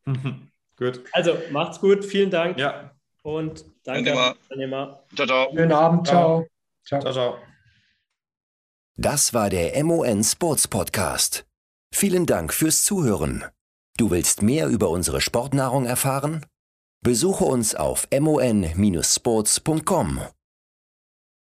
gut. 0.78 1.02
Also 1.12 1.38
macht's 1.52 1.82
gut. 1.82 2.06
Vielen 2.06 2.30
Dank. 2.30 2.58
Ja. 2.58 2.96
Und 3.24 3.66
danke, 3.84 4.14
Teilnehmer. 4.48 5.04
Ciao, 5.14 5.28
ciao. 5.28 5.52
Schönen 5.54 5.72
Abend. 5.74 6.08
Ciao. 6.08 6.48
Ciao. 6.86 7.02
ciao, 7.02 7.12
ciao. 7.12 7.38
Das 8.96 9.34
war 9.34 9.50
der 9.50 9.84
MON 9.84 10.24
Sports 10.24 10.70
Podcast. 10.70 11.46
Vielen 11.94 12.26
Dank 12.26 12.54
fürs 12.54 12.84
Zuhören. 12.84 13.46
Du 13.98 14.12
willst 14.12 14.42
mehr 14.42 14.68
über 14.68 14.90
unsere 14.90 15.22
Sportnahrung 15.22 15.86
erfahren? 15.86 16.46
Besuche 17.04 17.46
uns 17.46 17.76
auf 17.76 18.08
mon-sports.com 18.12 20.22